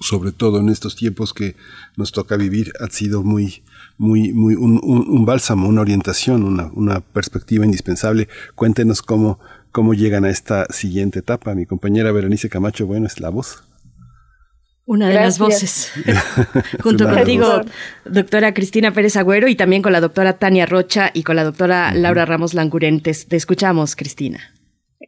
sobre 0.00 0.30
todo 0.30 0.60
en 0.60 0.68
estos 0.68 0.94
tiempos 0.94 1.34
que 1.34 1.56
nos 1.96 2.12
toca 2.12 2.36
vivir, 2.36 2.72
ha 2.80 2.88
sido 2.90 3.22
muy, 3.24 3.62
muy, 3.98 4.32
muy 4.32 4.54
un, 4.54 4.78
un, 4.82 5.24
bálsamo, 5.24 5.68
una 5.68 5.80
orientación, 5.80 6.44
una, 6.44 6.70
una 6.74 7.00
perspectiva 7.00 7.64
indispensable. 7.64 8.28
Cuéntenos 8.54 9.02
cómo, 9.02 9.40
cómo 9.72 9.94
llegan 9.94 10.26
a 10.26 10.30
esta 10.30 10.66
siguiente 10.66 11.20
etapa. 11.20 11.54
Mi 11.54 11.66
compañera 11.66 12.12
Berenice 12.12 12.50
Camacho, 12.50 12.86
bueno, 12.86 13.06
es 13.06 13.20
la 13.20 13.30
voz. 13.30 13.64
Una 14.86 15.08
de 15.08 15.14
Gracias. 15.14 15.38
las 15.38 15.48
voces. 15.48 15.92
Junto 16.82 17.08
contigo, 17.08 17.46
doctora 18.04 18.54
Cristina 18.54 18.90
Pérez 18.90 19.16
Agüero, 19.16 19.48
y 19.48 19.54
también 19.54 19.82
con 19.82 19.92
la 19.92 20.00
doctora 20.00 20.38
Tania 20.38 20.66
Rocha 20.66 21.10
y 21.14 21.22
con 21.22 21.36
la 21.36 21.44
doctora 21.44 21.90
uh 21.90 21.94
-huh. 21.94 22.00
Laura 22.00 22.24
Ramos 22.24 22.54
Langurentes. 22.54 23.28
Te 23.28 23.36
escuchamos, 23.36 23.94
Cristina. 23.94 24.38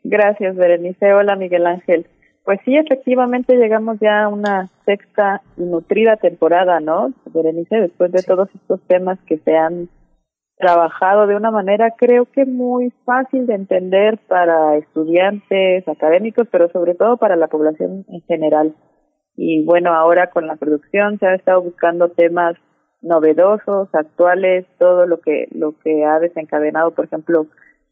Gracias, 0.05 0.57
Berenice. 0.57 1.12
Hola, 1.12 1.36
Miguel 1.36 1.67
Ángel. 1.67 2.07
Pues 2.44 2.60
sí, 2.65 2.76
efectivamente 2.76 3.57
llegamos 3.57 3.99
ya 4.01 4.25
a 4.25 4.28
una 4.28 4.68
sexta 4.84 5.42
y 5.57 5.62
nutrida 5.62 6.17
temporada, 6.17 6.81
¿no? 6.81 7.12
Berenice, 7.33 7.76
después 7.76 8.10
de 8.10 8.18
sí. 8.18 8.26
todos 8.26 8.49
estos 8.55 8.81
temas 8.89 9.18
que 9.26 9.39
se 9.39 9.57
han 9.57 9.89
trabajado 10.57 11.26
de 11.26 11.34
una 11.34 11.51
manera 11.51 11.94
creo 11.97 12.26
que 12.26 12.44
muy 12.44 12.92
fácil 13.05 13.47
de 13.47 13.55
entender 13.55 14.18
para 14.28 14.76
estudiantes, 14.76 15.86
académicos, 15.89 16.47
pero 16.51 16.68
sobre 16.70 16.94
todo 16.94 17.17
para 17.17 17.36
la 17.36 17.49
población 17.49 18.05
en 18.09 18.20
general. 18.23 18.75
Y 19.36 19.65
bueno, 19.65 19.94
ahora 19.94 20.31
con 20.31 20.47
la 20.47 20.57
producción 20.57 21.19
se 21.19 21.27
ha 21.27 21.35
estado 21.35 21.62
buscando 21.62 22.11
temas 22.11 22.57
novedosos, 23.01 23.89
actuales, 23.93 24.67
todo 24.78 25.07
lo 25.07 25.20
que 25.20 25.49
lo 25.52 25.77
que 25.78 26.05
ha 26.05 26.20
desencadenado, 26.20 26.93
por 26.93 27.07
ejemplo, 27.07 27.47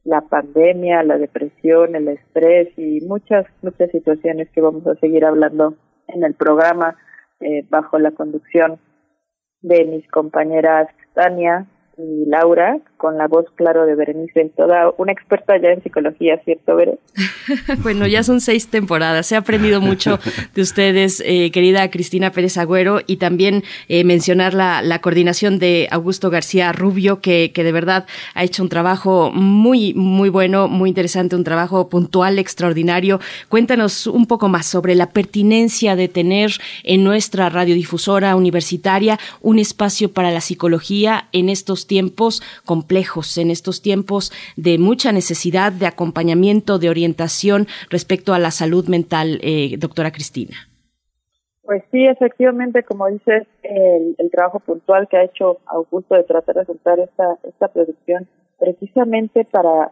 la 0.05 0.23
pandemia, 0.23 1.03
la 1.03 1.19
depresión, 1.19 1.97
el 1.97 2.09
estrés 2.09 2.69
y 2.79 3.01
muchas 3.07 3.47
muchas 3.63 3.91
situaciones 3.91 4.49
que 4.51 4.61
vamos 4.61 4.87
a 4.87 4.95
seguir 4.97 5.25
hablando 5.25 5.75
en 6.09 6.25
el 6.25 6.35
programa 6.35 6.97
eh, 7.41 7.67
bajo 7.69 7.99
la 7.99 8.13
conducción 8.13 8.79
de 9.63 9.85
mis 9.85 10.07
compañeras 10.09 10.89
Tania, 11.15 11.67
y 12.03 12.29
Laura, 12.29 12.79
con 12.97 13.17
la 13.17 13.27
voz, 13.29 13.47
claro, 13.55 13.87
de 13.87 13.95
Berenice, 13.95 14.51
toda 14.57 14.93
una 14.99 15.13
experta 15.13 15.57
ya 15.57 15.71
en 15.71 15.83
psicología, 15.83 16.41
¿cierto, 16.45 16.77
Bere? 16.77 16.99
bueno, 17.83 18.07
ya 18.07 18.23
son 18.23 18.41
seis 18.41 18.69
temporadas, 18.69 19.33
he 19.33 19.37
aprendido 19.37 19.81
mucho 19.81 20.19
de 20.55 20.63
ustedes, 20.63 21.23
eh, 21.25 21.51
querida 21.51 21.91
Cristina 21.91 22.31
Pérez 22.31 22.59
Agüero, 22.59 23.01
y 23.07 23.17
también 23.17 23.63
eh, 23.89 24.05
mencionar 24.05 24.55
la, 24.55 24.83
la, 24.83 25.01
coordinación 25.01 25.59
de 25.59 25.89
Augusto 25.91 26.31
García 26.31 26.73
Rubio, 26.73 27.21
que, 27.21 27.53
que 27.55 27.65
de 27.65 27.73
verdad 27.73 28.07
ha 28.35 28.45
hecho 28.45 28.63
un 28.63 28.69
trabajo 28.69 29.31
muy, 29.33 29.95
muy 29.95 30.29
bueno, 30.29 30.69
muy 30.69 30.91
interesante, 30.91 31.37
un 31.37 31.45
trabajo 31.45 31.89
puntual, 31.89 32.39
extraordinario. 32.39 33.21
Cuéntanos 33.49 34.07
un 34.07 34.27
poco 34.27 34.49
más 34.49 34.67
sobre 34.67 34.95
la 34.95 35.11
pertinencia 35.11 35.97
de 35.97 36.09
tener 36.09 36.53
en 36.85 37.05
nuestra 37.05 37.49
radiodifusora 37.49 38.37
universitaria 38.37 39.19
un 39.41 39.59
espacio 39.59 40.13
para 40.13 40.31
la 40.31 40.41
psicología 40.41 41.29
en 41.33 41.49
estos 41.49 41.87
tiempos 41.91 42.41
complejos, 42.65 43.37
en 43.37 43.51
estos 43.51 43.83
tiempos 43.83 44.31
de 44.57 44.79
mucha 44.79 45.11
necesidad 45.11 45.73
de 45.73 45.87
acompañamiento, 45.87 46.79
de 46.79 46.89
orientación 46.89 47.67
respecto 47.91 48.33
a 48.33 48.39
la 48.39 48.53
salud 48.53 48.87
mental, 48.87 49.41
eh, 49.43 49.77
doctora 49.77 50.13
Cristina. 50.13 50.57
Pues 51.65 51.83
sí, 51.91 52.07
efectivamente, 52.07 52.85
como 52.85 53.09
dices, 53.09 53.43
el, 53.65 54.15
el, 54.19 54.31
trabajo 54.31 54.61
puntual 54.61 55.09
que 55.09 55.17
ha 55.17 55.25
hecho 55.25 55.59
Augusto 55.67 56.15
de 56.15 56.23
tratar 56.23 56.55
de 56.55 56.65
juntar 56.65 57.01
esta, 57.01 57.27
esta 57.43 57.67
producción 57.67 58.29
precisamente 58.61 59.45
para, 59.45 59.91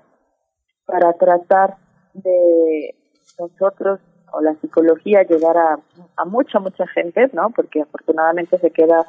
para 0.86 1.12
tratar 1.14 1.74
de 2.14 2.94
nosotros 3.40 3.98
o 4.32 4.40
la 4.40 4.54
psicología 4.60 5.24
llegar 5.24 5.56
a, 5.56 5.80
a 6.16 6.24
mucha, 6.24 6.60
mucha 6.60 6.86
gente, 6.86 7.28
¿no? 7.32 7.50
Porque 7.50 7.82
afortunadamente 7.82 8.56
se 8.58 8.70
queda 8.70 9.04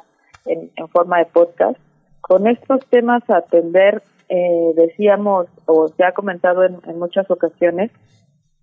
en, 0.46 0.72
en 0.74 0.88
forma 0.88 1.18
de 1.18 1.26
podcast 1.26 1.78
con 2.20 2.46
estos 2.46 2.80
temas 2.86 3.28
a 3.30 3.38
atender, 3.38 4.02
eh, 4.28 4.72
decíamos, 4.76 5.46
o 5.66 5.88
se 5.88 6.04
ha 6.04 6.12
comentado 6.12 6.64
en, 6.64 6.78
en, 6.86 6.98
muchas 6.98 7.30
ocasiones, 7.30 7.90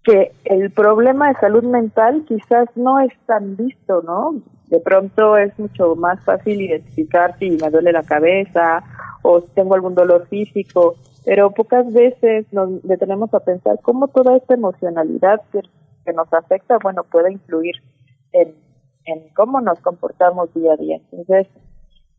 que 0.04 0.32
el 0.46 0.72
problema 0.72 1.30
de 1.30 1.40
salud 1.40 1.64
mental 1.64 2.24
quizás 2.28 2.70
no 2.76 3.00
es 3.00 3.12
tan 3.26 3.58
visto, 3.58 4.02
¿no? 4.04 4.36
De 4.68 4.80
pronto 4.80 5.38
es 5.38 5.58
mucho 5.60 5.96
más 5.96 6.24
fácil 6.24 6.62
identificar 6.62 7.38
si 7.40 7.52
me 7.52 7.70
duele 7.70 7.92
la 7.92 8.04
cabeza 8.04 8.84
o 9.22 9.42
si 9.42 9.48
tengo 9.54 9.76
algún 9.76 9.96
dolor 9.96 10.28
físico, 10.28 10.96
pero 11.26 11.52
pocas 11.52 11.92
veces 11.92 12.46
nos 12.54 12.82
detenemos 12.84 13.34
a 13.34 13.42
pensar 13.42 13.80
cómo 13.82 14.08
toda 14.08 14.38
esta 14.38 14.54
emocionalidad 14.54 15.42
que, 15.52 15.62
que 16.06 16.14
nos 16.14 16.32
afecta, 16.34 16.78
bueno, 16.82 17.04
puede 17.04 17.34
influir 17.34 17.76
en, 18.32 18.56
en 19.06 19.30
cómo 19.36 19.60
nos 19.60 19.80
comportamos 19.80 20.54
día 20.54 20.74
a 20.74 20.78
día. 20.78 21.02
Entonces, 21.12 21.48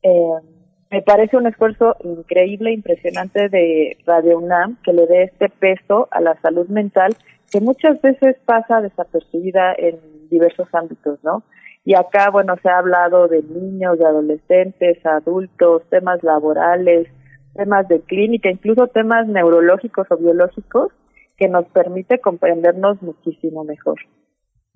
eh, 0.02 0.58
me 0.91 1.02
parece 1.02 1.36
un 1.36 1.47
esfuerzo 1.47 1.97
increíble, 2.02 2.73
impresionante 2.73 3.49
de 3.49 3.99
Radio 4.07 4.39
UNAM 4.39 4.78
que 4.83 4.92
le 4.92 5.07
dé 5.07 5.25
este 5.25 5.49
peso 5.49 6.08
a 6.10 6.20
la 6.20 6.41
salud 6.41 6.67
mental 6.68 7.17
que 7.50 7.60
muchas 7.60 8.00
veces 8.02 8.36
pasa 8.44 8.81
desapercibida 8.81 9.75
en 9.76 9.99
diversos 10.31 10.68
ámbitos, 10.73 11.18
¿no? 11.23 11.42
Y 11.84 11.94
acá, 11.94 12.31
bueno, 12.31 12.57
se 12.62 12.68
ha 12.68 12.78
hablado 12.78 13.28
de 13.28 13.42
niños, 13.42 13.99
de 13.99 14.05
adolescentes, 14.05 15.05
adultos, 15.07 15.83
temas 15.89 16.23
laborales, 16.23 17.08
temas 17.55 17.89
de 17.89 18.00
clínica, 18.00 18.50
incluso 18.50 18.89
temas 18.89 19.26
neurológicos 19.26 20.07
o 20.10 20.17
biológicos 20.18 20.92
que 21.39 21.49
nos 21.49 21.65
permite 21.67 22.20
comprendernos 22.20 23.00
muchísimo 23.00 23.65
mejor. 23.65 23.99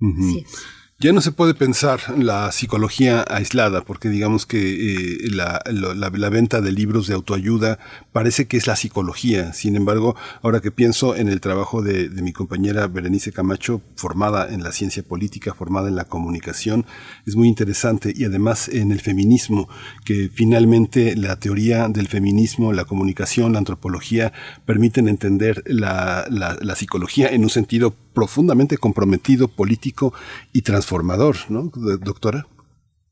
Uh 0.00 0.07
-huh. 0.07 0.44
sí. 0.44 0.82
Ya 1.03 1.13
no 1.13 1.21
se 1.21 1.33
puede 1.33 1.53
pensar 1.53 2.17
la 2.17 2.53
psicología 2.53 3.25
aislada, 3.29 3.83
porque 3.83 4.09
digamos 4.09 4.47
que 4.47 5.25
eh, 5.25 5.31
la, 5.33 6.29
venta 6.31 6.61
de 6.61 6.71
libros 6.71 7.09
de 7.09 7.15
autoayuda 7.15 7.81
parece 8.13 8.47
que 8.47 8.57
es 8.57 8.69
la 8.69 8.77
psicología. 8.77 9.53
Sin 9.53 9.75
embargo, 9.75 10.15
ahora 10.43 10.61
que 10.61 10.71
pienso 10.71 11.17
en 11.17 11.29
el 11.29 11.41
trabajo 11.41 11.83
de, 11.83 12.09
de, 12.09 12.23
mi 12.23 12.33
compañera 12.33 12.87
Berenice 12.87 13.33
Camacho, 13.33 13.83
formada 13.97 14.55
en 14.55 14.63
la 14.63 14.71
ciencia 14.71 15.03
política, 15.03 15.55
formada 15.55 15.89
en 15.89 15.97
la 15.97 16.05
comunicación, 16.05 16.87
es 17.27 17.35
muy 17.35 17.49
interesante. 17.49 18.13
Y 18.15 18.23
además 18.23 18.69
en 18.69 18.93
el 18.93 19.01
feminismo, 19.01 19.69
que 20.05 20.31
finalmente 20.33 21.17
la 21.17 21.35
teoría 21.35 21.89
del 21.89 22.07
feminismo, 22.07 22.73
la 22.73 22.85
comunicación, 22.85 23.55
la 23.55 23.59
antropología, 23.59 24.33
permiten 24.67 25.09
entender 25.09 25.65
la, 25.67 26.29
la 26.31 26.77
psicología 26.77 27.27
en 27.27 27.43
un 27.43 27.51
sentido 27.51 27.97
profundamente 28.15 28.76
comprometido, 28.76 29.49
político 29.49 30.12
y 30.52 30.62
transformador, 30.62 31.36
¿no, 31.49 31.70
doctora? 32.00 32.47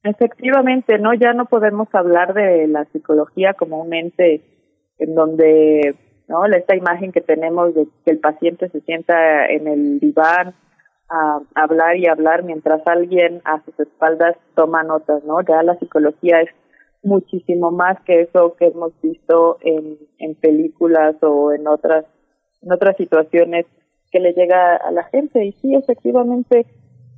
Efectivamente, 0.03 0.99
no, 0.99 1.13
ya 1.15 1.33
no 1.35 1.47
podemos 1.47 1.89
hablar 1.93 2.33
de 2.33 2.67
la 2.67 2.87
psicología 2.87 3.55
como 3.55 3.83
un 3.83 3.93
ente 3.93 4.43
en 4.99 5.15
donde, 5.15 5.95
no, 6.29 6.47
esta 6.47 6.75
imagen 6.75 7.13
que 7.13 7.21
tenemos 7.21 7.75
de 7.75 7.87
que 8.05 8.13
el 8.13 8.19
paciente 8.19 8.69
se 8.71 8.81
sienta 8.81 9.47
en 9.47 9.67
el 9.67 10.01
diván 10.01 10.55
a 11.11 11.41
hablar 11.55 11.97
y 11.97 12.07
hablar 12.07 12.45
mientras 12.45 12.81
alguien 12.87 13.43
a 13.45 13.63
sus 13.65 13.79
espaldas 13.81 14.37
toma 14.55 14.85
notas, 14.85 15.25
¿no? 15.25 15.41
Ya 15.43 15.63
la 15.63 15.79
psicología 15.79 16.41
es 16.41 16.51
muchísimo 17.03 17.71
más 17.71 18.01
que 18.05 18.23
eso 18.23 18.55
que 18.59 18.67
hemos 18.67 18.93
visto 19.03 19.59
en, 19.63 19.99
en 20.19 20.35
películas 20.37 21.17
o 21.23 21.53
en 21.53 21.67
otras 21.67 22.05
en 22.63 22.73
otras 22.73 22.97
situaciones 22.97 23.67
que 24.11 24.21
le 24.21 24.33
llega 24.33 24.77
a 24.77 24.91
la 24.91 25.05
gente. 25.05 25.45
Y 25.45 25.53
sí, 25.53 25.75
efectivamente, 25.75 26.67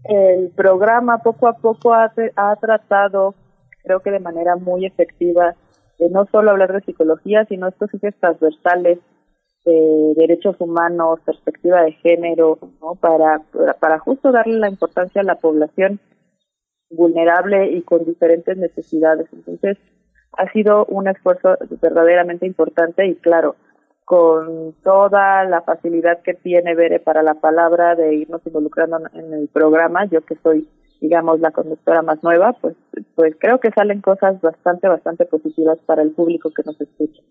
el 0.05 0.51
programa 0.51 1.19
poco 1.19 1.49
a 1.49 1.55
poco 1.55 1.95
ha, 1.95 2.13
tratado, 2.61 3.35
creo 3.83 4.01
que 4.01 4.11
de 4.11 4.21
manera 4.21 4.57
muy 4.57 4.87
efectiva, 4.87 5.55
de 5.99 6.11
no 6.11 6.27
solo 6.27 6.51
hablar 6.51 6.73
de 6.73 6.81
psicología, 6.81 7.45
sino 7.47 7.69
estos 7.69 7.93
ejes 7.95 8.15
transversales 8.19 8.99
de 9.65 10.15
derechos 10.17 10.57
humanos, 10.59 11.21
perspectiva 11.25 11.83
de 11.83 11.93
género, 11.93 12.59
¿no? 12.81 12.97
para, 12.97 13.43
para 13.79 14.01
justo 14.01 14.33
darle 14.33 14.59
la 14.59 14.69
importancia 14.69 15.21
a 15.21 15.25
la 15.25 15.37
población 15.37 16.01
vulnerable 16.91 17.71
y 17.71 17.83
con 17.83 18.05
diferentes 18.05 18.57
necesidades. 18.57 19.29
Entonces, 19.33 19.79
ha 20.37 20.51
sido 20.51 20.85
un 20.87 21.09
esfuerzo 21.09 21.57
verdaderamente 21.81 22.47
importante 22.47 23.07
y 23.07 23.15
claro, 23.17 23.57
con 24.05 24.75
toda 24.83 25.45
la 25.45 25.63
facilidad 25.63 26.23
que 26.23 26.35
tiene 26.35 26.75
Bere 26.75 27.01
para 27.01 27.23
la 27.23 27.35
palabra 27.35 27.95
de 27.95 28.15
irnos 28.15 28.41
involucrando 28.47 28.99
en 29.15 29.33
el 29.33 29.49
programa, 29.49 30.05
yo 30.07 30.23
que 30.23 30.37
soy, 30.43 30.69
digamos, 31.01 31.41
la 31.41 31.51
conductora 31.51 32.03
más 32.03 32.23
nueva, 32.23 32.53
pues, 32.55 32.77
pues 33.15 33.35
creo 33.39 33.59
que 33.61 33.71
salen 33.71 34.01
cosas 34.01 34.41
bastante, 34.41 34.89
bastante 34.89 35.25
positivas 35.25 35.79
para 35.87 36.03
el 36.03 36.11
público 36.11 36.51
que 36.55 36.63
nos 36.65 36.81
escucha. 36.81 37.23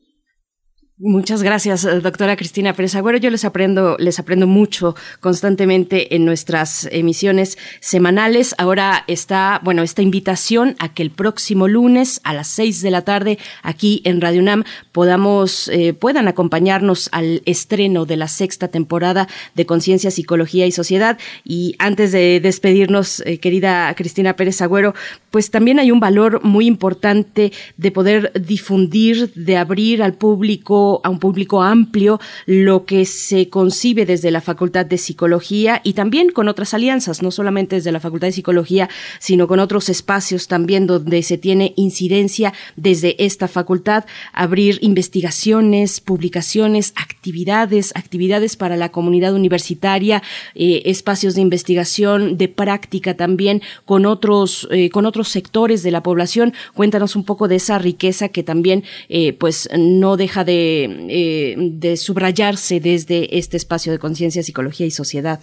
Muchas 1.04 1.42
gracias, 1.42 1.84
eh, 1.84 2.00
doctora 2.00 2.36
Cristina 2.36 2.74
Pérez 2.74 2.94
Agüero. 2.94 3.18
Yo 3.18 3.32
les 3.32 3.44
aprendo, 3.44 3.96
les 3.98 4.20
aprendo 4.20 4.46
mucho 4.46 4.96
constantemente 5.20 6.16
en 6.16 6.26
nuestras 6.26 6.88
emisiones 6.92 7.58
semanales. 7.80 8.54
Ahora 8.60 9.04
está, 9.08 9.60
bueno, 9.64 9.82
esta 9.82 10.04
invitación 10.04 10.76
a 10.78 10.94
que 10.94 11.02
el 11.02 11.10
próximo 11.10 11.68
lunes 11.68 12.22
a 12.24 12.36
las 12.36 12.50
seis 12.50 12.84
de 12.84 12.92
la 12.92 13.02
tarde 13.02 13.40
aquí 13.64 14.04
en 14.06 14.22
Radio 14.22 14.42
UNAM 14.42 14.64
podamos, 14.92 15.70
eh, 15.70 15.94
puedan 15.94 16.28
acompañarnos 16.28 17.10
al 17.12 17.42
estreno 17.48 18.06
de 18.06 18.18
la 18.18 18.28
sexta 18.28 18.68
temporada 18.68 19.28
de 19.56 19.66
Conciencia, 19.66 20.12
Psicología 20.12 20.68
y 20.68 20.72
Sociedad. 20.72 21.18
Y 21.44 21.74
antes 21.80 22.12
de 22.12 22.40
despedirnos, 22.40 23.22
eh, 23.22 23.40
querida 23.40 23.92
Cristina 23.96 24.36
Pérez 24.36 24.62
Agüero, 24.62 24.94
pues 25.32 25.50
también 25.50 25.80
hay 25.80 25.90
un 25.90 26.00
valor 26.00 26.44
muy 26.44 26.68
importante 26.68 27.52
de 27.78 27.92
poder 27.92 28.32
difundir, 28.40 29.34
de 29.34 29.58
abrir 29.58 30.04
al 30.04 30.14
público, 30.14 30.91
a 31.04 31.10
un 31.10 31.20
público 31.20 31.62
amplio, 31.62 32.20
lo 32.46 32.86
que 32.86 33.06
se 33.06 33.50
concibe 33.50 34.06
desde 34.06 34.32
la 34.32 34.42
Facultad 34.42 34.86
de 34.86 34.98
Psicología 34.98 35.80
y 35.84 35.94
también 35.94 36.30
con 36.30 36.48
otras 36.48 36.74
alianzas, 36.74 37.22
no 37.22 37.32
solamente 37.32 37.78
desde 37.78 37.92
la 37.92 38.00
Facultad 38.00 38.28
de 38.28 38.34
Psicología, 38.34 38.90
sino 39.20 39.48
con 39.48 39.60
otros 39.60 39.90
espacios 39.90 40.48
también 40.48 40.88
donde 40.88 41.24
se 41.24 41.38
tiene 41.38 41.74
incidencia 41.76 42.54
desde 42.76 43.24
esta 43.24 43.48
facultad, 43.48 44.06
abrir 44.34 44.80
investigaciones, 44.82 46.02
publicaciones, 46.02 46.94
actividades, 46.96 47.92
actividades 47.96 48.56
para 48.56 48.78
la 48.78 48.90
comunidad 48.90 49.34
universitaria, 49.34 50.22
eh, 50.56 50.84
espacios 50.86 51.36
de 51.36 51.42
investigación, 51.42 52.38
de 52.38 52.48
práctica 52.48 53.16
también 53.16 53.62
con 53.86 54.06
otros, 54.06 54.68
eh, 54.72 54.90
con 54.90 55.06
otros 55.06 55.30
sectores 55.30 55.84
de 55.84 55.92
la 55.92 56.04
población. 56.04 56.54
Cuéntanos 56.74 57.16
un 57.16 57.24
poco 57.24 57.48
de 57.48 57.56
esa 57.56 57.78
riqueza 57.78 58.30
que 58.30 58.44
también 58.44 58.84
eh, 59.10 59.34
pues 59.34 59.70
no 59.78 60.18
deja 60.18 60.44
de, 60.44 60.71
eh, 60.84 61.56
de 61.58 61.98
subrayarse 61.98 62.80
desde 62.80 63.38
este 63.38 63.58
espacio 63.58 63.92
de 63.92 64.00
conciencia, 64.00 64.44
psicología 64.44 64.86
y 64.86 64.92
sociedad. 64.92 65.40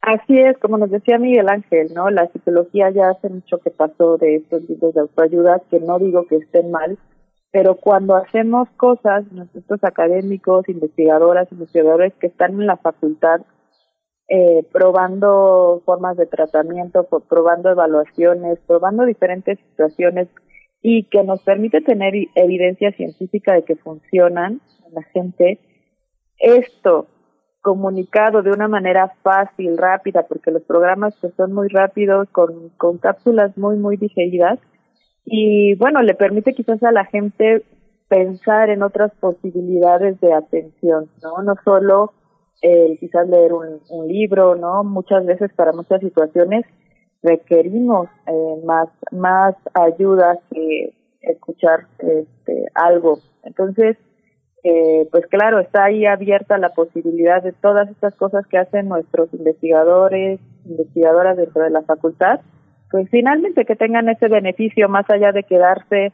Así 0.00 0.38
es, 0.38 0.58
como 0.58 0.76
nos 0.76 0.90
decía 0.90 1.18
Miguel 1.18 1.48
Ángel, 1.48 1.94
¿no? 1.94 2.10
La 2.10 2.30
psicología 2.30 2.90
ya 2.90 3.10
hace 3.10 3.30
mucho 3.30 3.58
que 3.58 3.70
pasó 3.70 4.18
de 4.18 4.36
estos 4.36 4.68
libros 4.68 4.92
de 4.92 5.00
autoayuda, 5.00 5.62
que 5.70 5.80
no 5.80 5.98
digo 5.98 6.26
que 6.26 6.36
estén 6.36 6.70
mal, 6.70 6.98
pero 7.50 7.76
cuando 7.76 8.16
hacemos 8.16 8.68
cosas, 8.76 9.24
nosotros 9.32 9.82
académicos, 9.82 10.68
investigadoras, 10.68 11.50
investigadores 11.52 12.12
que 12.20 12.26
están 12.26 12.52
en 12.60 12.66
la 12.66 12.76
facultad, 12.76 13.40
eh, 14.28 14.66
probando 14.72 15.80
formas 15.84 16.16
de 16.16 16.26
tratamiento, 16.26 17.06
probando 17.28 17.70
evaluaciones, 17.70 18.58
probando 18.66 19.04
diferentes 19.04 19.58
situaciones 19.70 20.28
y 20.86 21.04
que 21.04 21.24
nos 21.24 21.42
permite 21.42 21.80
tener 21.80 22.12
evidencia 22.34 22.92
científica 22.92 23.54
de 23.54 23.62
que 23.64 23.74
funcionan 23.74 24.60
en 24.86 24.94
la 24.94 25.02
gente. 25.14 25.58
Esto 26.38 27.06
comunicado 27.62 28.42
de 28.42 28.50
una 28.50 28.68
manera 28.68 29.14
fácil, 29.22 29.78
rápida, 29.78 30.26
porque 30.28 30.50
los 30.50 30.62
programas 30.64 31.16
pues, 31.22 31.32
son 31.38 31.54
muy 31.54 31.68
rápidos, 31.68 32.28
con, 32.28 32.68
con 32.76 32.98
cápsulas 32.98 33.56
muy, 33.56 33.76
muy 33.76 33.96
digeridas, 33.96 34.58
y 35.24 35.74
bueno, 35.76 36.02
le 36.02 36.12
permite 36.12 36.52
quizás 36.52 36.82
a 36.82 36.92
la 36.92 37.06
gente 37.06 37.64
pensar 38.08 38.68
en 38.68 38.82
otras 38.82 39.10
posibilidades 39.20 40.20
de 40.20 40.34
atención, 40.34 41.08
¿no? 41.22 41.42
No 41.42 41.54
solo 41.64 42.12
el 42.60 42.98
quizás 42.98 43.26
leer 43.26 43.54
un, 43.54 44.06
libro, 44.06 44.54
¿no? 44.54 44.84
Muchas 44.84 45.24
veces 45.24 45.50
para 45.54 45.72
muchas 45.72 46.02
situaciones 46.02 46.66
requerimos 47.24 48.08
eh, 48.26 48.62
más, 48.64 48.88
más 49.10 49.56
ayuda 49.72 50.38
que 50.50 50.92
escuchar 51.22 51.86
este, 51.98 52.66
algo. 52.74 53.18
Entonces, 53.42 53.96
eh, 54.62 55.08
pues 55.10 55.26
claro, 55.26 55.58
está 55.58 55.84
ahí 55.84 56.04
abierta 56.04 56.58
la 56.58 56.74
posibilidad 56.74 57.42
de 57.42 57.52
todas 57.52 57.90
estas 57.90 58.14
cosas 58.14 58.46
que 58.46 58.58
hacen 58.58 58.88
nuestros 58.88 59.32
investigadores, 59.32 60.38
investigadoras 60.66 61.36
dentro 61.36 61.62
de 61.62 61.70
la 61.70 61.82
facultad, 61.82 62.40
pues 62.90 63.08
finalmente 63.10 63.64
que 63.64 63.74
tengan 63.74 64.08
ese 64.08 64.28
beneficio 64.28 64.88
más 64.88 65.08
allá 65.08 65.32
de 65.32 65.44
quedarse 65.44 66.12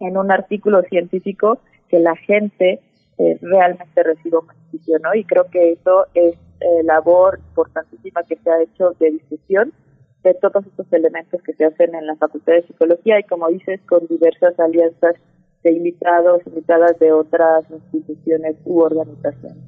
en 0.00 0.16
un 0.16 0.30
artículo 0.30 0.82
científico, 0.82 1.58
que 1.88 1.98
la 1.98 2.14
gente 2.14 2.80
eh, 3.18 3.38
realmente 3.42 4.02
reciba 4.04 4.38
un 4.38 4.46
beneficio, 4.46 4.98
¿no? 5.00 5.14
Y 5.14 5.24
creo 5.24 5.44
que 5.50 5.72
eso 5.72 6.06
es 6.14 6.34
eh, 6.60 6.82
labor 6.84 7.40
importantísima 7.48 8.22
que 8.22 8.36
se 8.36 8.50
ha 8.50 8.62
hecho 8.62 8.92
de 9.00 9.10
discusión 9.10 9.72
todos 10.34 10.66
estos 10.66 10.86
elementos 10.92 11.42
que 11.42 11.52
se 11.54 11.64
hacen 11.64 11.94
en 11.94 12.06
la 12.06 12.16
Facultad 12.16 12.54
de 12.54 12.62
Psicología 12.62 13.20
y 13.20 13.24
como 13.24 13.48
dices, 13.48 13.80
con 13.88 14.06
diversas 14.06 14.58
alianzas 14.58 15.14
de 15.62 15.72
invitados, 15.72 16.42
invitadas 16.46 16.98
de 16.98 17.12
otras 17.12 17.64
instituciones 17.70 18.56
u 18.64 18.80
organizaciones. 18.80 19.64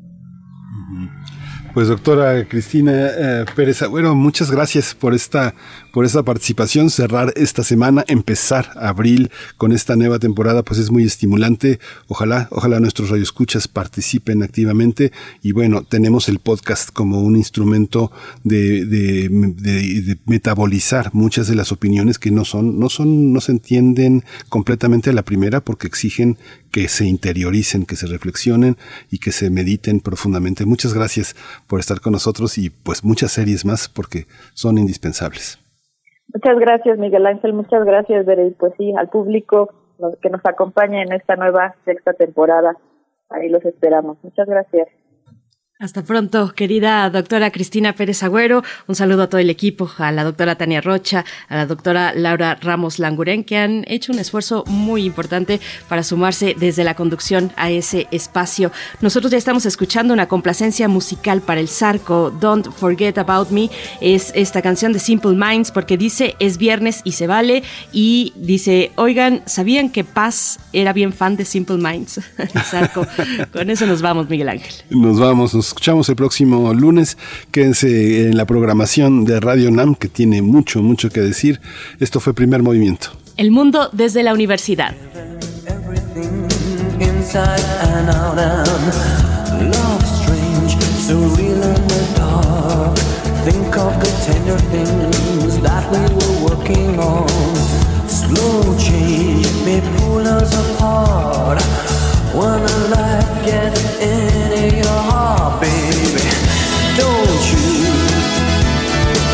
Pues 1.73 1.86
doctora 1.86 2.49
Cristina 2.49 2.92
eh, 2.92 3.44
Pérez 3.55 3.81
Agüero, 3.82 4.16
muchas 4.16 4.50
gracias 4.50 4.92
por 4.92 5.15
esta, 5.15 5.55
por 5.92 6.05
esta 6.05 6.24
participación, 6.24 6.90
cerrar 6.90 7.32
esta 7.36 7.62
semana, 7.62 8.05
empezar 8.08 8.73
abril 8.74 9.31
con 9.57 9.70
esta 9.70 9.94
nueva 9.94 10.18
temporada, 10.18 10.65
pues 10.65 10.81
es 10.81 10.90
muy 10.90 11.05
estimulante. 11.05 11.78
Ojalá, 12.08 12.49
ojalá 12.50 12.81
nuestros 12.81 13.10
radioescuchas 13.10 13.68
participen 13.68 14.42
activamente 14.42 15.12
y 15.44 15.52
bueno, 15.52 15.84
tenemos 15.84 16.28
el 16.28 16.40
podcast 16.40 16.90
como 16.90 17.20
un 17.20 17.36
instrumento 17.36 18.10
de, 18.42 18.84
de, 18.84 19.28
de, 19.28 20.18
metabolizar 20.26 21.10
muchas 21.12 21.47
de 21.47 21.55
las 21.55 21.70
opiniones 21.70 22.18
que 22.18 22.32
no 22.32 22.44
son, 22.44 22.81
no 22.81 22.89
son, 22.89 23.32
no 23.32 23.40
se 23.40 23.52
entienden 23.52 24.24
completamente 24.49 25.10
a 25.10 25.12
la 25.12 25.24
primera 25.24 25.60
porque 25.60 25.86
exigen 25.86 26.36
que 26.73 26.89
se 26.89 27.07
interioricen, 27.07 27.86
que 27.86 27.97
se 27.97 28.07
reflexionen 28.07 28.76
y 29.10 29.18
que 29.18 29.32
se 29.32 29.50
mediten 29.50 30.00
profundamente. 30.00 30.66
Muchas 30.66 30.94
gracias 30.94 31.34
por 31.68 31.81
estar 31.81 32.00
con 32.00 32.12
nosotros 32.12 32.58
y 32.58 32.70
pues 32.70 33.05
muchas 33.05 33.32
series 33.32 33.65
más 33.65 33.89
porque 33.89 34.26
son 34.55 34.78
indispensables. 34.78 35.58
Muchas 36.32 36.58
gracias 36.58 36.99
Miguel 36.99 37.26
Ángel, 37.26 37.52
muchas 37.52 37.84
gracias 37.84 38.24
Bere, 38.24 38.52
pues 38.58 38.73
sí, 38.78 38.92
al 38.97 39.08
público 39.08 39.74
que 40.23 40.31
nos 40.31 40.44
acompaña 40.44 41.02
en 41.02 41.12
esta 41.12 41.36
nueva 41.36 41.74
sexta 41.84 42.12
temporada. 42.12 42.76
Ahí 43.28 43.49
los 43.49 43.65
esperamos. 43.65 44.18
Muchas 44.23 44.49
gracias. 44.49 44.89
Hasta 45.81 46.02
pronto, 46.02 46.52
querida 46.55 47.09
doctora 47.09 47.50
Cristina 47.50 47.94
Pérez 47.94 48.23
Agüero. 48.23 48.62
Un 48.86 48.94
saludo 48.94 49.23
a 49.23 49.28
todo 49.31 49.41
el 49.41 49.49
equipo, 49.49 49.91
a 49.97 50.12
la 50.12 50.25
doctora 50.25 50.57
Tania 50.57 50.83
Rocha, 50.83 51.25
a 51.49 51.57
la 51.57 51.65
doctora 51.65 52.12
Laura 52.15 52.59
Ramos 52.60 52.99
Languren, 52.99 53.44
que 53.44 53.57
han 53.57 53.84
hecho 53.89 54.12
un 54.12 54.18
esfuerzo 54.18 54.62
muy 54.67 55.07
importante 55.07 55.59
para 55.89 56.02
sumarse 56.02 56.55
desde 56.55 56.84
la 56.84 56.92
conducción 56.92 57.50
a 57.57 57.70
ese 57.70 58.09
espacio. 58.10 58.70
Nosotros 59.00 59.33
ya 59.33 59.39
estamos 59.39 59.65
escuchando 59.65 60.12
una 60.12 60.28
complacencia 60.28 60.86
musical 60.86 61.41
para 61.41 61.60
el 61.60 61.68
Zarco, 61.68 62.31
Don't 62.31 62.70
Forget 62.70 63.17
About 63.17 63.49
Me. 63.49 63.70
Es 64.02 64.33
esta 64.34 64.60
canción 64.60 64.92
de 64.92 64.99
Simple 64.99 65.33
Minds 65.33 65.70
porque 65.70 65.97
dice 65.97 66.36
es 66.41 66.59
viernes 66.59 67.00
y 67.05 67.12
se 67.12 67.26
vale. 67.26 67.62
Y 67.91 68.34
dice, 68.36 68.92
oigan, 68.97 69.42
¿sabían 69.47 69.89
que 69.89 70.05
Paz 70.05 70.60
era 70.75 70.92
bien 70.92 71.15
fan 71.15 71.36
de 71.36 71.47
Simple 71.47 71.78
Minds? 71.78 72.20
Zarco. 72.65 73.07
Con 73.50 73.70
eso 73.70 73.86
nos 73.86 74.02
vamos, 74.02 74.28
Miguel 74.28 74.50
Ángel. 74.50 74.75
Nos 74.91 75.18
vamos, 75.18 75.55
escuchamos 75.70 76.08
el 76.08 76.16
próximo 76.16 76.74
lunes. 76.74 77.16
Quédense 77.52 78.28
en 78.28 78.36
la 78.36 78.44
programación 78.44 79.24
de 79.24 79.39
Radio 79.39 79.70
NAM, 79.70 79.94
que 79.94 80.08
tiene 80.08 80.42
mucho, 80.42 80.82
mucho 80.82 81.10
que 81.10 81.20
decir. 81.20 81.60
Esto 82.00 82.18
fue 82.18 82.34
Primer 82.34 82.62
Movimiento. 82.62 83.10
El 83.36 83.52
mundo 83.52 83.89
desde 83.92 84.23
la 84.23 84.34
universidad. 84.34 84.94
Think 93.42 93.74
of 93.78 93.99
the 93.99 94.10
tender 94.26 94.58
things 94.70 95.62
that 95.62 95.90
we 95.90 95.99
were 95.99 96.34
working 96.44 96.99
on. 96.99 97.26
Slow 98.07 98.76
change 98.76 99.49
may 99.65 99.81
pull 99.97 100.26
us 100.26 100.52
apart. 100.52 102.00
When 102.33 102.47
a 102.47 102.78
light 102.94 103.42
gets 103.44 103.99
into 103.99 104.76
your 104.76 105.00
heart, 105.10 105.60
baby, 105.60 106.23
don't 106.97 107.42
you 107.50 107.91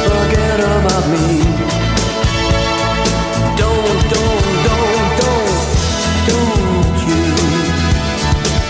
forget 0.06 0.60
about 0.60 1.04
me. 1.12 1.26
Don't, 3.60 4.00
don't, 4.14 4.46
don't, 4.66 5.08
don't, 5.20 5.58
don't 6.30 6.96
you 7.06 7.24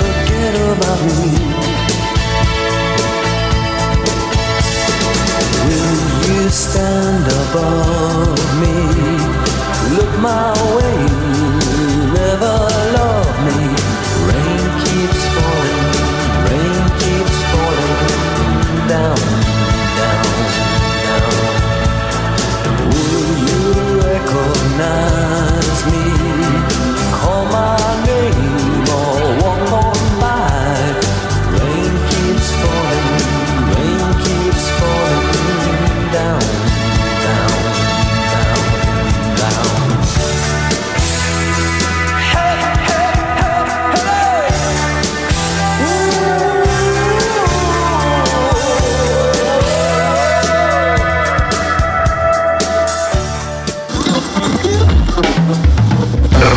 forget 0.00 0.54
about 0.74 1.00
me. 1.06 1.22
Will 5.68 5.98
you 6.26 6.50
stand 6.50 7.26
above 7.30 8.42
me? 8.60 8.74
Look 9.96 10.12
my 10.20 10.52
way. 10.74 10.85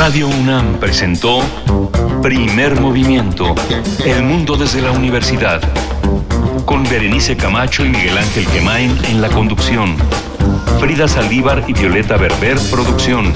UNAM 0.10 0.80
presentó 0.80 1.40
Primer 2.24 2.82
Movimiento, 2.82 3.54
El 4.04 4.24
Mundo 4.24 4.58
desde 4.58 4.82
la 4.82 4.92
Universidad, 4.92 5.62
con 6.66 6.84
Berenice 6.84 7.38
Camacho 7.38 7.86
y 7.86 7.90
Miguel 7.90 8.18
Ángel 8.18 8.48
Quemain 8.48 8.98
en 9.06 9.22
la 9.22 9.30
conducción, 9.30 9.96
Frida 10.80 11.08
Saldívar 11.08 11.64
y 11.68 11.74
Violeta 11.74 12.18
Berber, 12.18 12.58
producción, 12.72 13.32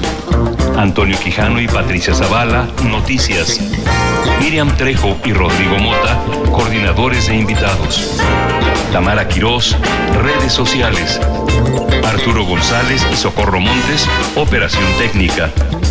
Antonio 0.76 1.16
Quijano 1.16 1.60
y 1.60 1.68
Patricia 1.68 2.12
Zavala, 2.12 2.66
noticias, 2.82 3.60
Miriam 4.40 4.68
Trejo 4.76 5.16
y 5.24 5.32
Rodrigo 5.32 5.78
Mota, 5.78 6.18
coordinadores 6.50 7.28
e 7.28 7.36
invitados, 7.36 8.18
Tamara 8.92 9.28
Quirós, 9.28 9.76
redes 10.20 10.52
sociales, 10.52 11.20
Arturo 12.04 12.44
González 12.44 13.06
y 13.12 13.16
Socorro 13.16 13.60
Montes, 13.60 14.08
operación 14.34 14.84
técnica. 14.98 15.52